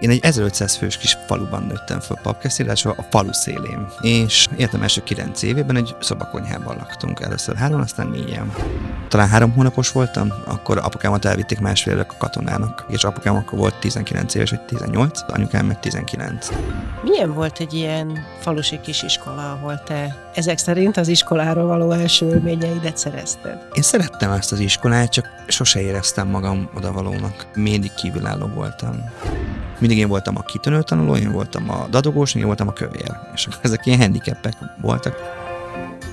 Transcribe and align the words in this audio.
Én 0.00 0.10
egy 0.10 0.20
1500 0.22 0.76
fős 0.76 0.96
kis 0.96 1.16
faluban 1.26 1.62
nőttem 1.62 2.00
fel 2.00 2.18
papkeszélásra, 2.22 2.94
a 2.96 3.06
falu 3.10 3.32
szélén. 3.32 3.86
És 4.00 4.48
életem 4.56 4.82
első 4.82 5.02
9 5.02 5.42
évében 5.42 5.76
egy 5.76 5.96
szobakonyhában 6.00 6.76
laktunk. 6.76 7.20
Először 7.20 7.56
három, 7.56 7.80
aztán 7.80 8.06
négyen. 8.06 8.52
Talán 9.08 9.28
három 9.28 9.52
hónapos 9.52 9.92
voltam, 9.92 10.32
akkor 10.46 10.78
apukámat 10.78 11.24
elvitték 11.24 11.60
másfél 11.60 11.92
évek 11.92 12.12
a 12.12 12.16
katonának. 12.18 12.84
És 12.88 13.04
apukám 13.04 13.36
akkor 13.36 13.58
volt 13.58 13.74
19 13.80 14.34
éves, 14.34 14.50
vagy 14.50 14.60
18, 14.60 15.20
anyukám 15.28 15.66
meg 15.66 15.80
19. 15.80 16.48
Milyen 17.02 17.34
volt 17.34 17.58
egy 17.58 17.74
ilyen 17.74 18.18
falusi 18.40 18.80
kis 18.80 19.02
iskola, 19.02 19.52
ahol 19.52 19.82
te 19.82 20.16
ezek 20.34 20.58
szerint 20.58 20.96
az 20.96 21.08
iskoláról 21.08 21.66
való 21.66 21.90
első 21.90 22.26
élményeidet 22.26 22.96
szerezted? 22.96 23.58
Én 23.72 23.82
szerettem 23.82 24.30
ezt 24.30 24.52
az 24.52 24.58
iskolát, 24.58 25.12
csak 25.12 25.26
sose 25.46 25.80
éreztem 25.80 26.28
magam 26.28 26.70
odavalónak. 26.76 27.46
Mindig 27.54 27.94
kívülálló 27.94 28.46
voltam 28.46 28.94
mindig 29.90 30.08
én 30.08 30.14
voltam 30.14 30.36
a 30.36 30.42
kitűnő 30.42 30.82
tanuló, 30.82 31.16
én 31.16 31.32
voltam 31.32 31.70
a 31.70 31.86
dadogós, 31.90 32.34
én 32.34 32.44
voltam 32.46 32.68
a 32.68 32.72
kövér. 32.72 33.12
És 33.34 33.48
ezek 33.62 33.86
ilyen 33.86 33.98
handicapek 33.98 34.54
voltak. 34.80 35.16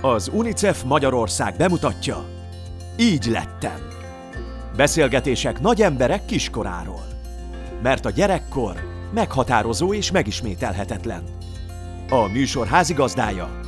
Az 0.01 0.29
UNICEF 0.33 0.83
Magyarország 0.83 1.55
bemutatja 1.57 2.25
Így 2.99 3.25
lettem. 3.25 3.79
Beszélgetések 4.75 5.59
nagy 5.59 5.81
emberek 5.81 6.25
kiskoráról. 6.25 7.05
Mert 7.81 8.05
a 8.05 8.09
gyerekkor 8.09 8.75
meghatározó 9.13 9.93
és 9.93 10.11
megismételhetetlen. 10.11 11.23
A 12.09 12.27
műsor 12.27 12.67
házigazdája 12.67 13.59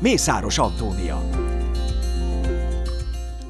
Mészáros 0.00 0.58
Antónia. 0.58 1.45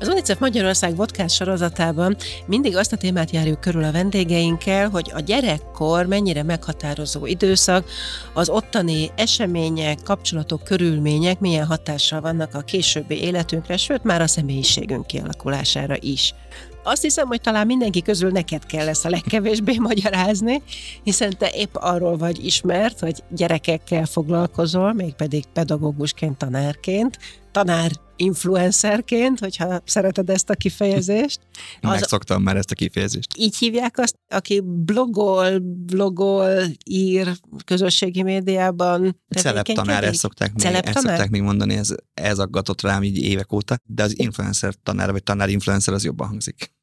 Az 0.00 0.08
UNICEF 0.08 0.38
Magyarország 0.38 0.94
podcast 0.94 1.34
sorozatában 1.34 2.16
mindig 2.46 2.76
azt 2.76 2.92
a 2.92 2.96
témát 2.96 3.30
járjuk 3.30 3.60
körül 3.60 3.84
a 3.84 3.92
vendégeinkkel, 3.92 4.88
hogy 4.88 5.10
a 5.14 5.20
gyerekkor 5.20 6.06
mennyire 6.06 6.42
meghatározó 6.42 7.26
időszak, 7.26 7.88
az 8.34 8.48
ottani 8.48 9.10
események, 9.14 9.98
kapcsolatok, 10.04 10.64
körülmények 10.64 11.40
milyen 11.40 11.66
hatással 11.66 12.20
vannak 12.20 12.54
a 12.54 12.60
későbbi 12.60 13.22
életünkre, 13.22 13.76
sőt 13.76 14.04
már 14.04 14.20
a 14.20 14.26
személyiségünk 14.26 15.06
kialakulására 15.06 15.96
is. 16.00 16.34
Azt 16.82 17.02
hiszem, 17.02 17.26
hogy 17.26 17.40
talán 17.40 17.66
mindenki 17.66 18.02
közül 18.02 18.30
neked 18.30 18.66
kell 18.66 18.88
ezt 18.88 19.04
a 19.04 19.10
legkevésbé 19.10 19.76
magyarázni, 19.88 20.62
hiszen 21.02 21.34
te 21.38 21.50
épp 21.54 21.74
arról 21.74 22.16
vagy 22.16 22.44
ismert, 22.44 23.00
hogy 23.00 23.22
gyerekekkel 23.30 24.04
foglalkozol, 24.04 24.92
mégpedig 24.92 25.44
pedagógusként, 25.52 26.38
tanárként, 26.38 27.18
tanár 27.56 27.90
influencerként, 28.16 29.38
hogyha 29.38 29.80
szereted 29.84 30.30
ezt 30.30 30.50
a 30.50 30.54
kifejezést. 30.54 31.38
Az, 31.80 31.90
Megszoktam 31.90 32.42
már 32.42 32.56
ezt 32.56 32.70
a 32.70 32.74
kifejezést. 32.74 33.36
Így 33.36 33.56
hívják 33.56 33.98
azt, 33.98 34.16
aki 34.28 34.60
blogol, 34.64 35.58
blogol, 35.58 36.62
ír 36.84 37.32
közösségi 37.64 38.22
médiában. 38.22 39.20
Celebtanár, 39.28 40.04
ezt 40.04 40.18
szokták, 40.18 40.52
még, 40.54 40.66
ezt 40.66 40.98
szokták 40.98 41.30
még 41.30 41.42
mondani, 41.42 41.74
ez, 41.74 41.94
ez 42.14 42.38
aggatott 42.38 42.82
rám 42.82 43.02
így 43.02 43.18
évek 43.18 43.52
óta, 43.52 43.78
de 43.84 44.02
az 44.02 44.18
influencer 44.18 44.74
tanár, 44.82 45.12
vagy 45.12 45.22
tanár 45.22 45.48
influencer 45.48 45.94
az 45.94 46.04
jobban 46.04 46.28
hangzik. 46.28 46.74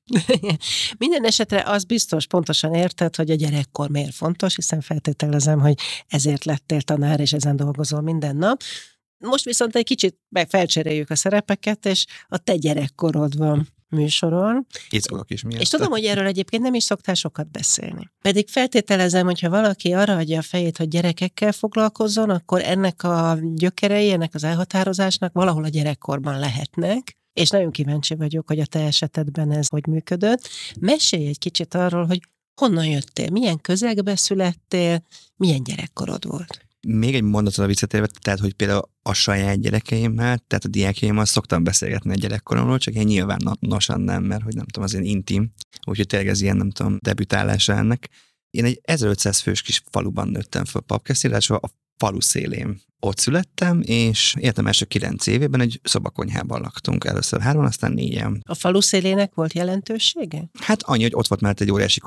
Minden 0.98 1.26
esetre 1.26 1.64
az 1.66 1.84
biztos 1.84 2.28
pontosan 2.28 2.74
érted, 2.74 3.16
hogy 3.16 3.32
a 3.32 3.36
gyerekkor 3.36 3.90
miért 3.90 4.14
fontos, 4.14 4.56
hiszen 4.56 4.82
feltételezem, 4.82 5.60
hogy 5.60 5.80
ezért 6.08 6.46
lettél 6.46 6.82
tanár, 6.82 7.20
és 7.20 7.34
ezen 7.34 7.56
dolgozol 7.56 8.02
minden 8.02 8.36
nap. 8.36 8.62
Most 9.28 9.44
viszont 9.44 9.76
egy 9.76 9.86
kicsit 9.86 10.18
felcseréljük 10.48 11.10
a 11.10 11.16
szerepeket, 11.16 11.86
és 11.86 12.06
a 12.28 12.38
te 12.38 12.56
gyerekkorod 12.56 13.38
van 13.38 13.68
műsoron. 13.94 14.66
Izgulok 14.90 15.32
is 15.32 15.44
miért. 15.44 15.62
És 15.62 15.70
tudom, 15.70 15.90
hogy 15.90 16.06
erről 16.06 16.26
egyébként 16.26 16.64
nem 16.64 16.74
is 16.74 16.84
szoktál 16.84 17.16
sokat 17.16 17.52
beszélni. 17.52 18.10
Pedig 18.22 18.50
feltételezem, 18.50 19.26
hogyha 19.26 19.50
valaki 19.50 19.94
arra 19.94 20.16
adja 20.16 20.38
a 20.38 20.42
fejét, 20.42 20.78
hogy 20.78 20.88
gyerekekkel 20.88 21.52
foglalkozzon, 21.52 22.30
akkor 22.30 22.62
ennek 22.62 23.04
a 23.04 23.38
gyökerei, 23.42 24.12
ennek 24.12 24.34
az 24.34 24.44
elhatározásnak 24.44 25.34
valahol 25.34 25.64
a 25.64 25.68
gyerekkorban 25.68 26.40
lehetnek, 26.40 27.18
és 27.34 27.50
nagyon 27.50 27.72
kíváncsi 27.72 28.16
vagyok, 28.16 28.48
hogy 28.48 28.60
a 28.60 28.66
te 28.66 28.80
esetedben 28.80 29.52
ez 29.52 29.68
hogy 29.68 29.88
működött. 29.88 30.50
Mesélj 30.80 31.28
egy 31.28 31.38
kicsit 31.38 31.74
arról, 31.74 32.06
hogy 32.06 32.20
honnan 32.62 32.86
jöttél, 32.86 33.30
milyen 33.32 33.62
közegbe 33.62 34.16
születtél, 34.16 35.06
milyen 35.36 35.64
gyerekkorod 35.64 36.28
volt. 36.28 36.66
Még 36.88 37.16
egy 37.16 37.24
mondatot 37.24 37.66
a 37.66 37.68
visszatérve, 37.68 38.08
tehát, 38.22 38.40
hogy 38.40 38.54
például 38.54 38.90
a 39.02 39.14
saját 39.14 39.60
gyerekeimmel, 39.60 40.38
tehát 40.48 40.66
a 40.66 40.68
diákjaimmal 40.68 41.26
szoktam 41.26 41.64
beszélgetni 41.64 42.12
a 42.12 42.16
gyerekkoromról, 42.16 42.78
csak 42.78 42.94
én 42.94 43.06
nyilvánosan 43.06 44.02
nem, 44.02 44.24
mert 44.24 44.44
hogy 44.44 44.56
nem 44.56 44.66
tudom, 44.66 44.84
az 44.84 44.94
én 44.94 45.04
intim, 45.04 45.52
úgyhogy 45.88 46.08
tényleg 46.08 46.30
ez 46.30 46.42
ilyen, 46.42 46.58
nem 46.58 46.72
tudom, 46.72 46.98
debütálása 47.02 47.74
ennek. 47.74 48.10
Én 48.50 48.66
egy 48.66 48.80
1500 48.84 49.40
fős 49.40 49.62
kis 49.62 49.82
faluban 49.92 50.28
nőttem 50.28 50.66
fel 50.66 50.82
papkeszélásra, 50.82 51.56
a 51.56 51.70
falu 51.98 52.22
szélén. 52.22 52.82
Ott 53.00 53.18
születtem, 53.18 53.82
és 53.86 54.36
életem 54.40 54.68
első 54.68 54.86
kilenc 54.86 55.28
évében 55.28 55.62
egy 55.62 55.80
szobakonyhában 55.84 56.62
laktunk. 56.62 57.06
Először 57.06 57.42
három, 57.42 57.64
aztán 57.64 57.92
négyen. 57.92 58.42
A 58.46 58.56
falu 58.56 58.82
szélének 58.82 59.34
volt 59.34 59.54
jelentősége? 59.54 60.50
Hát 60.60 60.84
annyi, 60.84 61.04
hogy 61.04 61.16
ott 61.16 61.28
volt 61.28 61.42
már 61.42 61.56
egy 61.58 61.72
óriási 61.72 62.00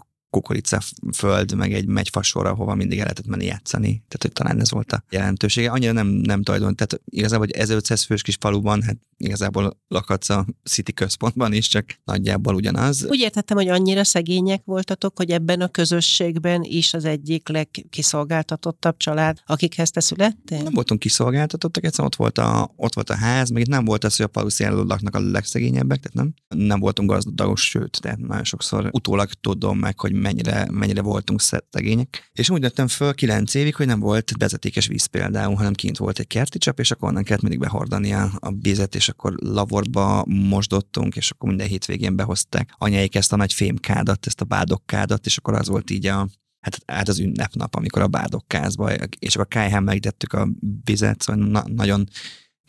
föld, 1.12 1.54
meg 1.54 1.72
egy 1.72 1.87
megyfasor, 1.87 2.47
ahova 2.47 2.75
mindig 2.75 2.98
el 2.98 3.03
lehetett 3.03 3.26
menni 3.26 3.44
játszani. 3.44 3.91
Tehát, 3.91 4.22
hogy 4.22 4.32
talán 4.32 4.60
ez 4.60 4.70
volt 4.70 4.92
a 4.92 5.04
jelentősége. 5.10 5.70
Annyira 5.70 5.92
nem, 5.92 6.06
nem 6.06 6.42
tulajdon, 6.42 6.75
tehát 6.75 7.00
igazából, 7.04 7.47
hogy 7.47 7.56
1500 7.56 8.04
fős 8.04 8.22
kis 8.22 8.37
faluban, 8.41 8.82
hát 8.82 8.97
igazából 9.16 9.81
lakatsz 9.88 10.31
a 10.31 10.47
City 10.65 10.93
központban 10.93 11.53
is, 11.53 11.69
csak 11.69 11.84
nagyjából 12.04 12.54
ugyanaz. 12.54 13.04
Úgy 13.09 13.19
értettem, 13.21 13.56
hogy 13.56 13.69
annyira 13.69 14.04
szegények 14.04 14.62
voltatok, 14.65 15.16
hogy 15.16 15.31
ebben 15.31 15.60
a 15.60 15.69
közösségben 15.69 16.62
is 16.62 16.94
az 16.94 17.04
egyik 17.04 17.49
legkiszolgáltatottabb 17.49 18.97
család, 18.97 19.38
akikhez 19.47 19.91
te 19.91 20.00
születtél? 20.00 20.62
Nem 20.62 20.72
voltunk 20.72 21.00
kiszolgáltatottak, 21.00 21.84
egyszerűen 21.84 22.09
ott 22.12 22.19
volt 22.19 22.38
a, 22.38 22.72
ott 22.76 22.94
volt 22.94 23.10
a 23.10 23.15
ház, 23.15 23.50
még 23.50 23.62
itt 23.62 23.69
nem 23.69 23.84
volt 23.84 24.05
az, 24.05 24.16
hogy 24.16 24.28
a 24.32 24.41
falu 24.59 24.84
laknak 24.84 25.15
a 25.15 25.21
legszegényebbek, 25.21 26.00
tehát 26.00 26.15
nem, 26.15 26.59
nem 26.69 26.81
voltunk 26.81 27.10
gazdagos, 27.10 27.69
sőt, 27.69 28.00
de 28.00 28.16
nagyon 28.19 28.44
sokszor 28.44 28.88
utólag 28.93 29.32
tudom 29.32 29.78
meg, 29.78 30.00
hogy 30.00 30.12
mennyire, 30.12 30.69
mennyire 30.71 31.03
voltunk 31.03 31.41
szegények. 31.41 32.31
És 32.32 32.50
úgy 32.50 32.60
nőttem 32.60 32.88
föl 32.88 33.15
kilenc 33.15 33.55
évig, 33.55 33.75
hogy 33.75 33.87
nem 33.87 34.00
volt 34.00 34.32
vezetékes 34.38 34.87
víz 34.87 35.05
például, 35.05 35.55
hanem 35.55 35.72
kint 35.72 35.97
volt 35.97 36.19
egy 36.19 36.26
kerti 36.26 36.59
csap, 36.59 36.78
és 36.78 36.91
akkor 36.91 37.09
onnan 37.09 37.22
kellett 37.22 37.43
mindig 37.43 37.60
behordani 37.60 38.12
a, 38.12 38.31
a 38.38 38.53
vizet, 38.53 38.94
és 38.94 39.06
akkor 39.09 39.34
lavorba 39.37 40.25
mosdottunk, 40.27 41.17
és 41.17 41.31
akkor 41.31 41.49
minden 41.49 41.67
hétvégén 41.67 42.17
behozták 42.17 42.75
anyáik 42.78 43.15
ezt 43.15 43.33
a 43.33 43.37
nagy 43.37 43.53
fémkádat, 43.53 44.27
ezt 44.27 44.41
a 44.41 44.44
bádokkádat, 44.44 45.27
és 45.27 45.37
akkor 45.37 45.55
az 45.55 45.69
volt 45.69 45.91
így 45.91 46.06
a, 46.06 46.28
hát, 46.61 46.78
hát 46.87 47.09
az 47.09 47.19
ünnepnap, 47.19 47.75
amikor 47.75 48.03
a 48.03 48.09
bádokkázba, 48.09 48.93
és 49.19 49.34
akkor 49.34 49.49
kájhán 49.49 49.83
megítettük 49.83 50.33
a 50.33 50.49
vizet, 50.84 51.22
szóval 51.22 51.47
na, 51.47 51.65
nagyon 51.67 52.09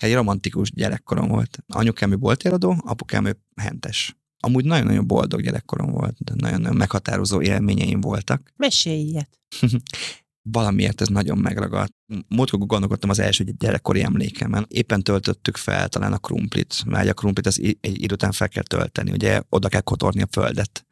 egy 0.02 0.14
romantikus 0.14 0.72
gyerekkorom 0.72 1.28
volt. 1.28 1.58
Anyukám 1.68 2.12
ő 2.12 2.18
boltéradó, 2.18 2.76
apukám 2.86 3.26
ő 3.26 3.38
hentes. 3.56 4.18
Amúgy 4.40 4.66
nagyon-nagyon 4.66 5.08
boldog 5.08 5.42
gyerekkorom 5.42 5.92
volt, 5.92 6.24
de 6.24 6.34
nagyon-nagyon 6.36 6.78
meghatározó 6.78 7.42
élményeim 7.42 8.02
voltak. 8.02 8.54
Mesélj 8.56 9.02
ilyet. 9.02 9.40
Valamiért 10.52 11.02
ez 11.02 11.08
nagyon 11.08 11.38
megragadt. 11.38 11.94
Múltkor 12.28 12.60
gondolkodtam 12.60 13.10
az 13.10 13.20
első 13.20 13.44
gyerekkori 13.44 14.04
emlékemen. 14.04 14.66
Éppen 14.68 15.04
töltöttük 15.04 15.58
fel 15.58 15.88
talán 15.88 16.14
a 16.14 16.18
krumplit, 16.18 16.84
mert 16.86 17.10
a 17.10 17.14
krumplit 17.14 17.48
az 17.48 17.60
egy 17.62 18.02
idő 18.02 18.14
után 18.14 18.32
fel 18.32 18.50
kell 18.50 18.64
tölteni, 18.64 19.12
ugye 19.12 19.42
oda 19.50 19.68
kell 19.68 19.82
kotorni 19.82 20.22
a 20.22 20.28
földet 20.32 20.87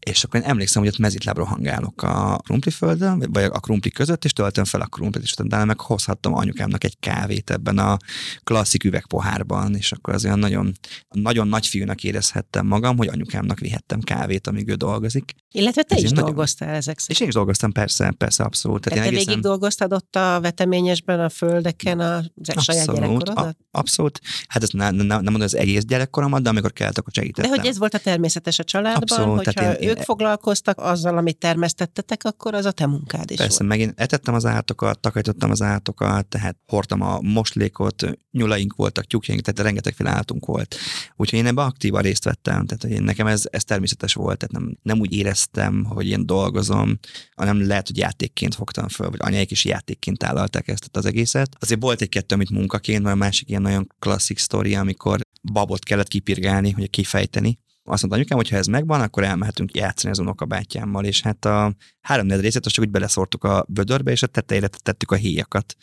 és 0.00 0.24
akkor 0.24 0.40
én 0.40 0.46
emlékszem, 0.46 0.82
hogy 0.82 0.90
ott 0.90 0.98
mezitlábra 0.98 1.44
hangálok 1.44 2.02
a 2.02 2.40
krumpliföldön, 2.44 3.24
vagy 3.32 3.44
a 3.44 3.60
krumpli 3.60 3.90
között, 3.90 4.24
és 4.24 4.32
töltöm 4.32 4.64
fel 4.64 4.80
a 4.80 4.86
krumplit, 4.86 5.22
és 5.22 5.32
utána 5.38 5.64
meg 5.64 5.80
hozhattam 5.80 6.34
anyukámnak 6.34 6.84
egy 6.84 6.98
kávét 7.00 7.50
ebben 7.50 7.78
a 7.78 7.96
klasszik 8.44 8.84
üvegpohárban, 8.84 9.74
és 9.74 9.92
akkor 9.92 10.14
az 10.14 10.24
olyan 10.24 10.38
nagyon, 10.38 10.72
nagyon 11.08 11.48
nagy 11.48 11.66
fiúnak 11.66 12.04
érezhettem 12.04 12.66
magam, 12.66 12.96
hogy 12.96 13.08
anyukámnak 13.08 13.58
vihettem 13.58 14.00
kávét, 14.00 14.46
amíg 14.46 14.68
ő 14.68 14.74
dolgozik. 14.74 15.34
Illetve 15.52 15.82
te 15.82 15.96
Ez 15.96 16.02
is 16.02 16.10
dolgoztál 16.10 16.68
nagyon... 16.68 16.82
ezek 16.82 16.98
szerint. 16.98 17.16
És 17.16 17.20
én 17.20 17.28
is 17.28 17.34
dolgoztam, 17.34 17.72
persze, 17.72 18.10
persze, 18.10 18.44
abszolút. 18.44 18.80
Tehát 18.80 18.98
te 18.98 19.06
egészen... 19.06 19.26
végig 19.26 19.42
dolgoztad 19.42 19.92
ott 19.92 20.16
a 20.16 20.38
veteményesben, 20.40 21.20
a 21.20 21.28
földeken 21.28 22.00
a 22.00 22.16
abszolút, 22.16 22.62
saját 22.62 22.86
gyerekkorodat? 22.86 23.36
A, 23.38 23.54
abszolút. 23.70 24.20
Hát 24.48 24.62
ezt 24.62 24.72
nem, 24.72 24.94
nem, 24.94 25.06
nem 25.06 25.22
mondom 25.22 25.40
az 25.40 25.56
egész 25.56 25.84
gyerekkoromat, 25.84 26.42
de 26.42 26.48
amikor 26.48 26.72
kellett, 26.72 26.98
akkor 26.98 27.12
segítettem. 27.12 27.50
De 27.50 27.56
hogy 27.56 27.66
ez 27.66 27.78
volt 27.78 27.94
a 27.94 27.98
természetes 27.98 28.58
a 28.58 28.64
családban, 28.64 29.02
abszolút, 29.02 29.44
hogyha 29.44 29.72
én, 29.72 29.89
ők 29.90 30.04
foglalkoztak 30.04 30.78
azzal, 30.78 31.16
amit 31.16 31.38
termesztettetek, 31.38 32.24
akkor 32.24 32.54
az 32.54 32.64
a 32.64 32.72
te 32.72 32.86
munkád 32.86 33.30
is 33.30 33.36
Persze, 33.36 33.58
volt. 33.58 33.70
megint 33.70 34.00
etettem 34.00 34.34
az 34.34 34.46
állatokat, 34.46 34.98
takarítottam 35.00 35.50
az 35.50 35.62
állatokat, 35.62 36.26
tehát 36.26 36.56
hordtam 36.66 37.00
a 37.00 37.20
moslékot, 37.20 38.04
nyulaink 38.30 38.74
voltak, 38.74 39.04
tyúkjaink, 39.04 39.42
tehát 39.44 39.60
rengetegféle 39.60 40.10
állatunk 40.10 40.46
volt. 40.46 40.76
Úgyhogy 41.16 41.38
én 41.38 41.46
ebben 41.46 41.64
aktívan 41.64 42.02
részt 42.02 42.24
vettem, 42.24 42.66
tehát 42.66 42.82
hogy 42.82 42.90
én, 42.90 43.02
nekem 43.02 43.26
ez, 43.26 43.42
ez 43.50 43.64
természetes 43.64 44.14
volt, 44.14 44.38
tehát 44.38 44.64
nem, 44.64 44.78
nem 44.82 45.00
úgy 45.00 45.12
éreztem, 45.12 45.84
hogy 45.84 46.08
én 46.08 46.26
dolgozom, 46.26 46.98
hanem 47.36 47.66
lehet, 47.66 47.86
hogy 47.86 47.96
játékként 47.96 48.54
fogtam 48.54 48.88
föl, 48.88 49.10
vagy 49.10 49.20
anyáik 49.22 49.50
is 49.50 49.64
játékként 49.64 50.18
tálalták 50.18 50.68
ezt 50.68 50.88
az 50.92 51.06
egészet. 51.06 51.56
Azért 51.60 51.82
volt 51.82 52.00
egy-kettő, 52.00 52.34
amit 52.34 52.50
munkaként, 52.50 53.02
vagy 53.02 53.12
a 53.12 53.14
másik 53.14 53.48
ilyen 53.48 53.62
nagyon 53.62 53.86
klasszik 53.98 54.38
sztori, 54.38 54.74
amikor 54.74 55.20
babot 55.52 55.84
kellett 55.84 56.08
kipirgálni, 56.08 56.70
hogy 56.70 56.90
kifejteni, 56.90 57.58
Azt 57.84 58.00
mondta 58.00 58.18
anyukám, 58.18 58.38
hogy 58.38 58.48
ha 58.48 58.56
ez 58.56 58.66
megvan, 58.66 59.00
akkor 59.00 59.24
elmehetünk 59.24 59.76
játszani 59.76 60.12
az 60.12 60.18
unokabátyámmal, 60.18 61.04
és 61.04 61.22
hát 61.22 61.44
a 61.44 61.74
három 62.00 62.28
részét 62.28 62.66
azt 62.66 62.74
csak 62.74 62.84
úgy 62.84 62.90
beleszortuk 62.90 63.44
a 63.44 63.64
vödörbe, 63.68 64.10
és 64.10 64.22
a 64.22 64.26
tetejére 64.26 64.68
tettük 64.68 65.10
a 65.10 65.14
héjakat 65.14 65.76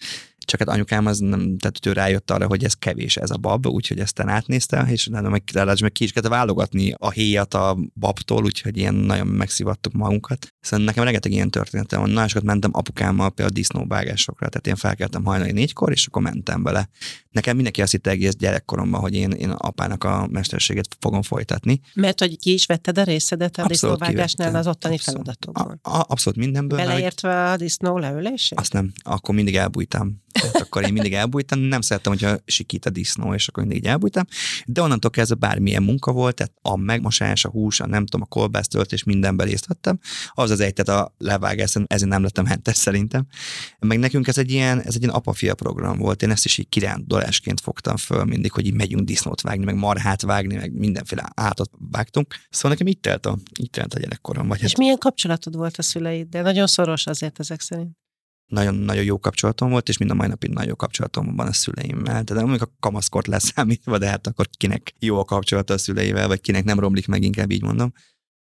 csak 0.48 0.60
hát 0.60 0.70
anyukám 0.70 1.06
az 1.06 1.20
nem, 1.20 1.58
tehát 1.58 1.86
ő 1.86 1.92
rájött 1.92 2.32
arra, 2.32 2.48
hogy 2.48 2.64
ez 2.64 2.74
kevés 2.74 3.18
ez 3.18 3.30
a 3.32 3.38
bab, 3.38 3.68
úgyhogy 3.68 4.00
ezt 4.00 4.20
átnézte, 4.20 4.86
és 4.90 5.06
nem, 5.06 5.26
meg, 5.26 5.44
meg 5.82 5.92
ki 5.92 6.04
is 6.04 6.12
kellett 6.12 6.30
válogatni 6.30 6.94
a 6.98 7.10
héjat 7.10 7.54
a 7.54 7.78
babtól, 7.94 8.44
úgyhogy 8.44 8.78
ilyen 8.78 8.96
nagyon 8.96 9.28
megszivattuk 9.28 9.94
magunkat. 9.94 10.48
Szóval 10.68 10.86
nekem 10.86 11.04
rengeteg 11.04 11.32
ilyen 11.32 11.50
történetem 11.50 12.00
van. 12.00 12.10
Nagyon 12.10 12.28
sokat 12.28 12.44
mentem 12.44 12.72
apukámmal 12.74 13.30
például 13.30 13.58
disznóvágásokra, 13.58 14.50
tehát 14.50 14.68
én 14.68 14.76
felkeltem 14.76 15.24
hajnali 15.24 15.52
négykor, 15.52 15.92
és 15.92 16.08
akkor 16.08 16.22
mentem 16.22 16.64
bele. 16.64 16.90
Nekem 17.32 17.56
mindenki 17.56 17.82
azt 17.82 17.92
hitte 17.92 18.10
egész 18.10 18.36
gyerekkoromban, 18.36 19.02
hogy 19.02 19.14
én, 19.14 19.32
én 19.32 19.50
apának 19.50 20.04
a 20.04 20.28
mesterséget 20.32 20.88
fogom 21.00 21.22
folytatni. 21.22 21.80
Mert 21.94 22.20
hogy 22.20 22.38
ki 22.40 22.54
is 22.54 22.66
vetted 22.66 22.98
a 22.98 23.04
részedet 23.04 23.58
a 23.58 23.68
disznóvágásnál 23.68 24.56
az 24.56 24.68
ottani 24.68 24.94
abszolút, 24.94 25.24
feladatokban? 25.24 25.80
A, 25.82 25.98
a, 25.98 26.06
abszolút 26.08 26.40
mindenből. 26.40 26.78
Beleértve 26.78 27.52
a 27.52 27.58
disznó 27.58 27.98
leülését? 27.98 28.60
Azt 28.60 28.74
nem, 28.74 28.92
akkor 29.04 29.36
mindig 29.36 29.56
elbújtam. 29.56 30.26
Tehát 30.42 30.62
akkor 30.62 30.84
én 30.84 30.94
mindig 30.94 31.14
elbújtam, 31.14 31.60
nem 31.60 31.82
szerettem, 31.82 32.12
hogyha 32.12 32.38
sikít 32.46 32.86
a 32.86 32.90
disznó, 32.90 33.34
és 33.34 33.48
akkor 33.48 33.64
mindig 33.64 33.86
elbújtam. 33.86 34.24
De 34.66 34.82
onnantól 34.82 35.12
kezdve 35.12 35.36
bármilyen 35.36 35.84
munka 35.84 36.12
volt, 36.12 36.36
tehát 36.36 36.54
a 36.62 36.78
megmosás, 36.78 37.46
a 37.46 37.50
hús, 37.50 37.80
a 37.80 37.88
nem 37.88 38.06
tudom, 38.06 38.28
a 38.30 38.34
kolbászt 38.34 38.76
és 38.90 39.04
mindenben 39.04 39.48
részt 39.48 39.66
vettem. 39.66 40.00
Az 40.34 40.52
az 40.60 40.66
egy, 40.66 40.74
tehát 40.74 41.02
a 41.02 41.14
levágás, 41.18 41.76
ezért 41.86 42.10
nem 42.10 42.24
lettem 42.24 42.46
hentes 42.46 42.78
szerintem. 42.78 43.28
Meg 43.80 44.00
nekünk 44.00 44.28
ez 44.28 44.38
egy 44.38 44.52
ilyen, 44.52 44.82
ez 44.82 44.96
egy 44.96 45.02
ilyen 45.02 45.14
apa 45.14 45.34
program 45.56 45.98
volt. 45.98 46.22
Én 46.22 46.32
ezt 46.32 46.46
is 46.46 46.58
így 46.58 46.70
kirándulásként 46.70 47.62
fogtam 47.62 47.98
föl 47.98 48.24
mindig, 48.24 48.52
hogy 48.52 48.66
így 48.66 48.74
megyünk 48.74 49.04
disznót 49.04 49.42
vágni, 49.42 49.66
meg 49.66 49.76
marhát 49.76 50.22
vágni, 50.22 50.56
meg 50.56 50.74
mindenféle 50.74 51.30
átot 51.36 51.70
vágtunk. 51.92 52.36
Szóval 52.50 52.72
nekem 52.72 52.88
itt 52.88 53.02
telt 53.02 53.26
a, 53.26 53.38
itt 53.60 53.72
telt 53.72 53.94
a 53.94 54.00
gyerekkorom. 54.00 54.48
Vagy 54.48 54.62
és 54.62 54.68
hát... 54.68 54.78
milyen 54.78 54.98
kapcsolatod 54.98 55.56
volt 55.56 55.78
a 55.78 55.82
szüleiddel? 55.82 56.44
Nagyon 56.44 56.68
szoros 56.68 57.06
azért 57.06 57.40
ezek 57.40 57.62
szerint 57.62 57.98
nagyon-nagyon 58.48 59.04
jó 59.04 59.20
kapcsolatom 59.20 59.70
volt, 59.70 59.90
és 59.90 59.98
mind 59.98 60.12
a 60.12 60.14
mai 60.14 60.28
napig 60.28 60.50
nagyon 60.50 60.68
jó 60.68 60.76
kapcsolatom 60.76 61.36
van 61.36 61.48
a 61.48 61.54
szüleimmel. 61.54 62.24
Tehát 62.24 62.44
mondjuk 62.44 62.70
a 62.70 62.76
kamaszkort 62.80 63.28
leszámítva, 63.28 63.98
de 63.98 64.08
hát 64.08 64.28
akkor 64.28 64.48
kinek 64.58 64.94
jó 65.00 65.20
a 65.20 65.26
kapcsolata 65.26 65.74
a 65.74 65.78
szüleivel, 65.78 66.28
vagy 66.28 66.42
kinek 66.42 66.64
nem 66.64 66.80
romlik 66.80 67.08
meg, 67.08 67.24
inkább 67.24 67.52
így 67.52 67.64
mondom. 67.64 67.94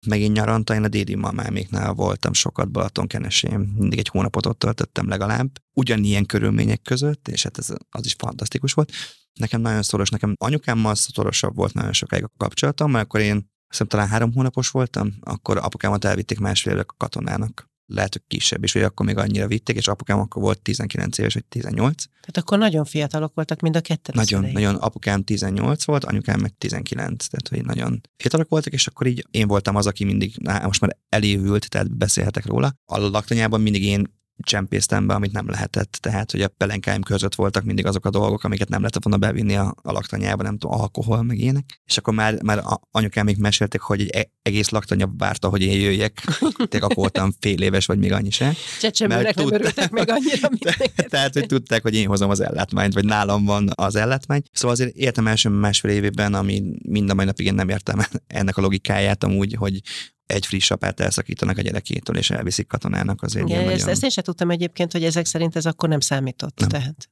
Meg 0.06 0.20
én 0.20 0.30
nyaranta, 0.30 0.74
én 0.74 0.84
a 0.84 0.88
dédi 0.88 1.14
mamáméknál 1.14 1.92
voltam 1.92 2.32
sokat 2.32 2.70
Balatonkenesén, 2.70 3.58
mindig 3.58 3.98
egy 3.98 4.08
hónapot 4.08 4.46
ott 4.46 4.58
töltöttem 4.58 5.08
legalább, 5.08 5.48
ugyanilyen 5.72 6.26
körülmények 6.26 6.82
között, 6.82 7.28
és 7.28 7.42
hát 7.42 7.58
ez 7.58 7.68
az 7.90 8.04
is 8.04 8.14
fantasztikus 8.18 8.72
volt. 8.72 8.92
Nekem 9.40 9.60
nagyon 9.60 9.82
szoros, 9.82 10.10
nekem 10.10 10.34
anyukámmal 10.38 10.94
szorosabb 10.94 11.54
volt 11.54 11.74
nagyon 11.74 11.92
sokáig 11.92 12.24
a 12.24 12.30
kapcsolatom, 12.36 12.90
mert 12.90 13.04
akkor 13.04 13.20
én 13.20 13.50
azt 13.68 13.86
talán 13.86 14.08
három 14.08 14.32
hónapos 14.32 14.70
voltam, 14.70 15.14
akkor 15.20 15.56
apukámat 15.56 16.04
elvitték 16.04 16.38
másfél 16.38 16.72
évek 16.72 16.90
a 16.90 16.94
katonának 16.96 17.70
lehet, 17.86 18.12
hogy 18.12 18.22
kisebb 18.26 18.64
is, 18.64 18.72
vagy 18.72 18.82
akkor 18.82 19.06
még 19.06 19.16
annyira 19.16 19.46
vitték, 19.46 19.76
és 19.76 19.88
apukám 19.88 20.18
akkor 20.18 20.42
volt 20.42 20.62
19 20.62 21.18
éves, 21.18 21.34
vagy 21.34 21.44
18. 21.44 22.04
Tehát 22.04 22.36
akkor 22.36 22.58
nagyon 22.58 22.84
fiatalok 22.84 23.34
voltak 23.34 23.60
mind 23.60 23.76
a 23.76 23.80
ketten. 23.80 24.14
Nagyon, 24.16 24.44
nagyon. 24.52 24.74
Apukám 24.74 25.22
18 25.22 25.84
volt, 25.84 26.04
anyukám 26.04 26.40
meg 26.40 26.54
19, 26.58 27.26
tehát 27.26 27.48
hogy 27.48 27.64
nagyon 27.64 28.00
fiatalok 28.16 28.48
voltak, 28.48 28.72
és 28.72 28.86
akkor 28.86 29.06
így 29.06 29.26
én 29.30 29.46
voltam 29.46 29.76
az, 29.76 29.86
aki 29.86 30.04
mindig, 30.04 30.34
most 30.62 30.80
már 30.80 30.96
elévült, 31.08 31.68
tehát 31.68 31.96
beszélhetek 31.96 32.46
róla. 32.46 32.74
A 32.84 32.98
laktanyában 32.98 33.60
mindig 33.60 33.84
én 33.84 34.14
csempésztem 34.40 35.06
be, 35.06 35.14
amit 35.14 35.32
nem 35.32 35.48
lehetett. 35.48 35.98
Tehát, 36.00 36.30
hogy 36.30 36.40
a 36.40 36.48
pelenkáim 36.48 37.02
között 37.02 37.34
voltak 37.34 37.64
mindig 37.64 37.86
azok 37.86 38.04
a 38.04 38.10
dolgok, 38.10 38.44
amiket 38.44 38.68
nem 38.68 38.80
lehetett 38.80 39.02
volna 39.02 39.18
bevinni 39.18 39.56
a, 39.56 39.74
a 39.82 39.92
laktanyába, 39.92 40.42
nem 40.42 40.58
tudom, 40.58 40.80
alkohol, 40.80 41.22
meg 41.22 41.38
ilyenek. 41.38 41.80
És 41.84 41.96
akkor 41.96 42.14
már, 42.14 42.42
már 42.42 42.62
anyukám 42.90 43.24
még 43.24 43.36
mesélték, 43.36 43.80
hogy 43.80 44.00
egy 44.00 44.10
e, 44.14 44.30
egész 44.42 44.68
laktanya 44.68 45.10
várta, 45.18 45.48
hogy 45.48 45.62
én 45.62 45.80
jöjjek. 45.80 46.20
Tehát 46.68 46.74
akkor 46.74 46.94
voltam 46.94 47.32
fél 47.40 47.62
éves, 47.62 47.86
vagy 47.86 47.98
még 47.98 48.12
annyi 48.12 48.30
se. 48.30 48.52
Csecsemőnek 48.80 49.34
nem 49.34 49.52
örültek 49.52 49.90
meg 49.90 50.10
annyira, 50.10 50.48
mint 50.48 50.76
Tehát, 51.10 51.32
hogy 51.32 51.46
tudták, 51.46 51.82
hogy 51.82 51.94
én 51.94 52.06
hozom 52.06 52.30
az 52.30 52.40
ellátmányt, 52.40 52.94
vagy 52.94 53.04
nálam 53.04 53.44
van 53.44 53.70
az 53.74 53.96
ellátmány. 53.96 54.42
Szóval 54.52 54.70
azért 54.70 54.96
értem 54.96 55.26
első 55.26 55.48
másfél 55.48 55.90
évében, 55.90 56.34
ami 56.34 56.62
mind 56.88 57.10
a 57.10 57.14
mai 57.14 57.24
napig 57.24 57.46
én 57.46 57.54
nem 57.54 57.68
értem 57.68 58.00
ennek 58.26 58.56
a 58.56 58.60
logikáját 58.60 59.24
amúgy, 59.24 59.54
hogy, 59.58 59.80
egy 60.26 60.46
friss 60.46 60.70
apát 60.70 61.00
elszakítanak 61.00 61.58
a 61.58 61.62
gyerekétől, 61.62 62.16
és 62.16 62.30
elviszik 62.30 62.66
katonának 62.66 63.22
azért. 63.22 63.48
Igen, 63.48 63.60
ezt, 63.60 63.70
nagyon... 63.70 63.88
ezt 63.88 64.02
én 64.02 64.10
sem 64.10 64.24
tudtam 64.24 64.50
egyébként, 64.50 64.92
hogy 64.92 65.04
ezek 65.04 65.26
szerint 65.26 65.56
ez 65.56 65.66
akkor 65.66 65.88
nem 65.88 66.00
számított. 66.00 66.58
Nem. 66.58 66.68
Tehát 66.68 67.08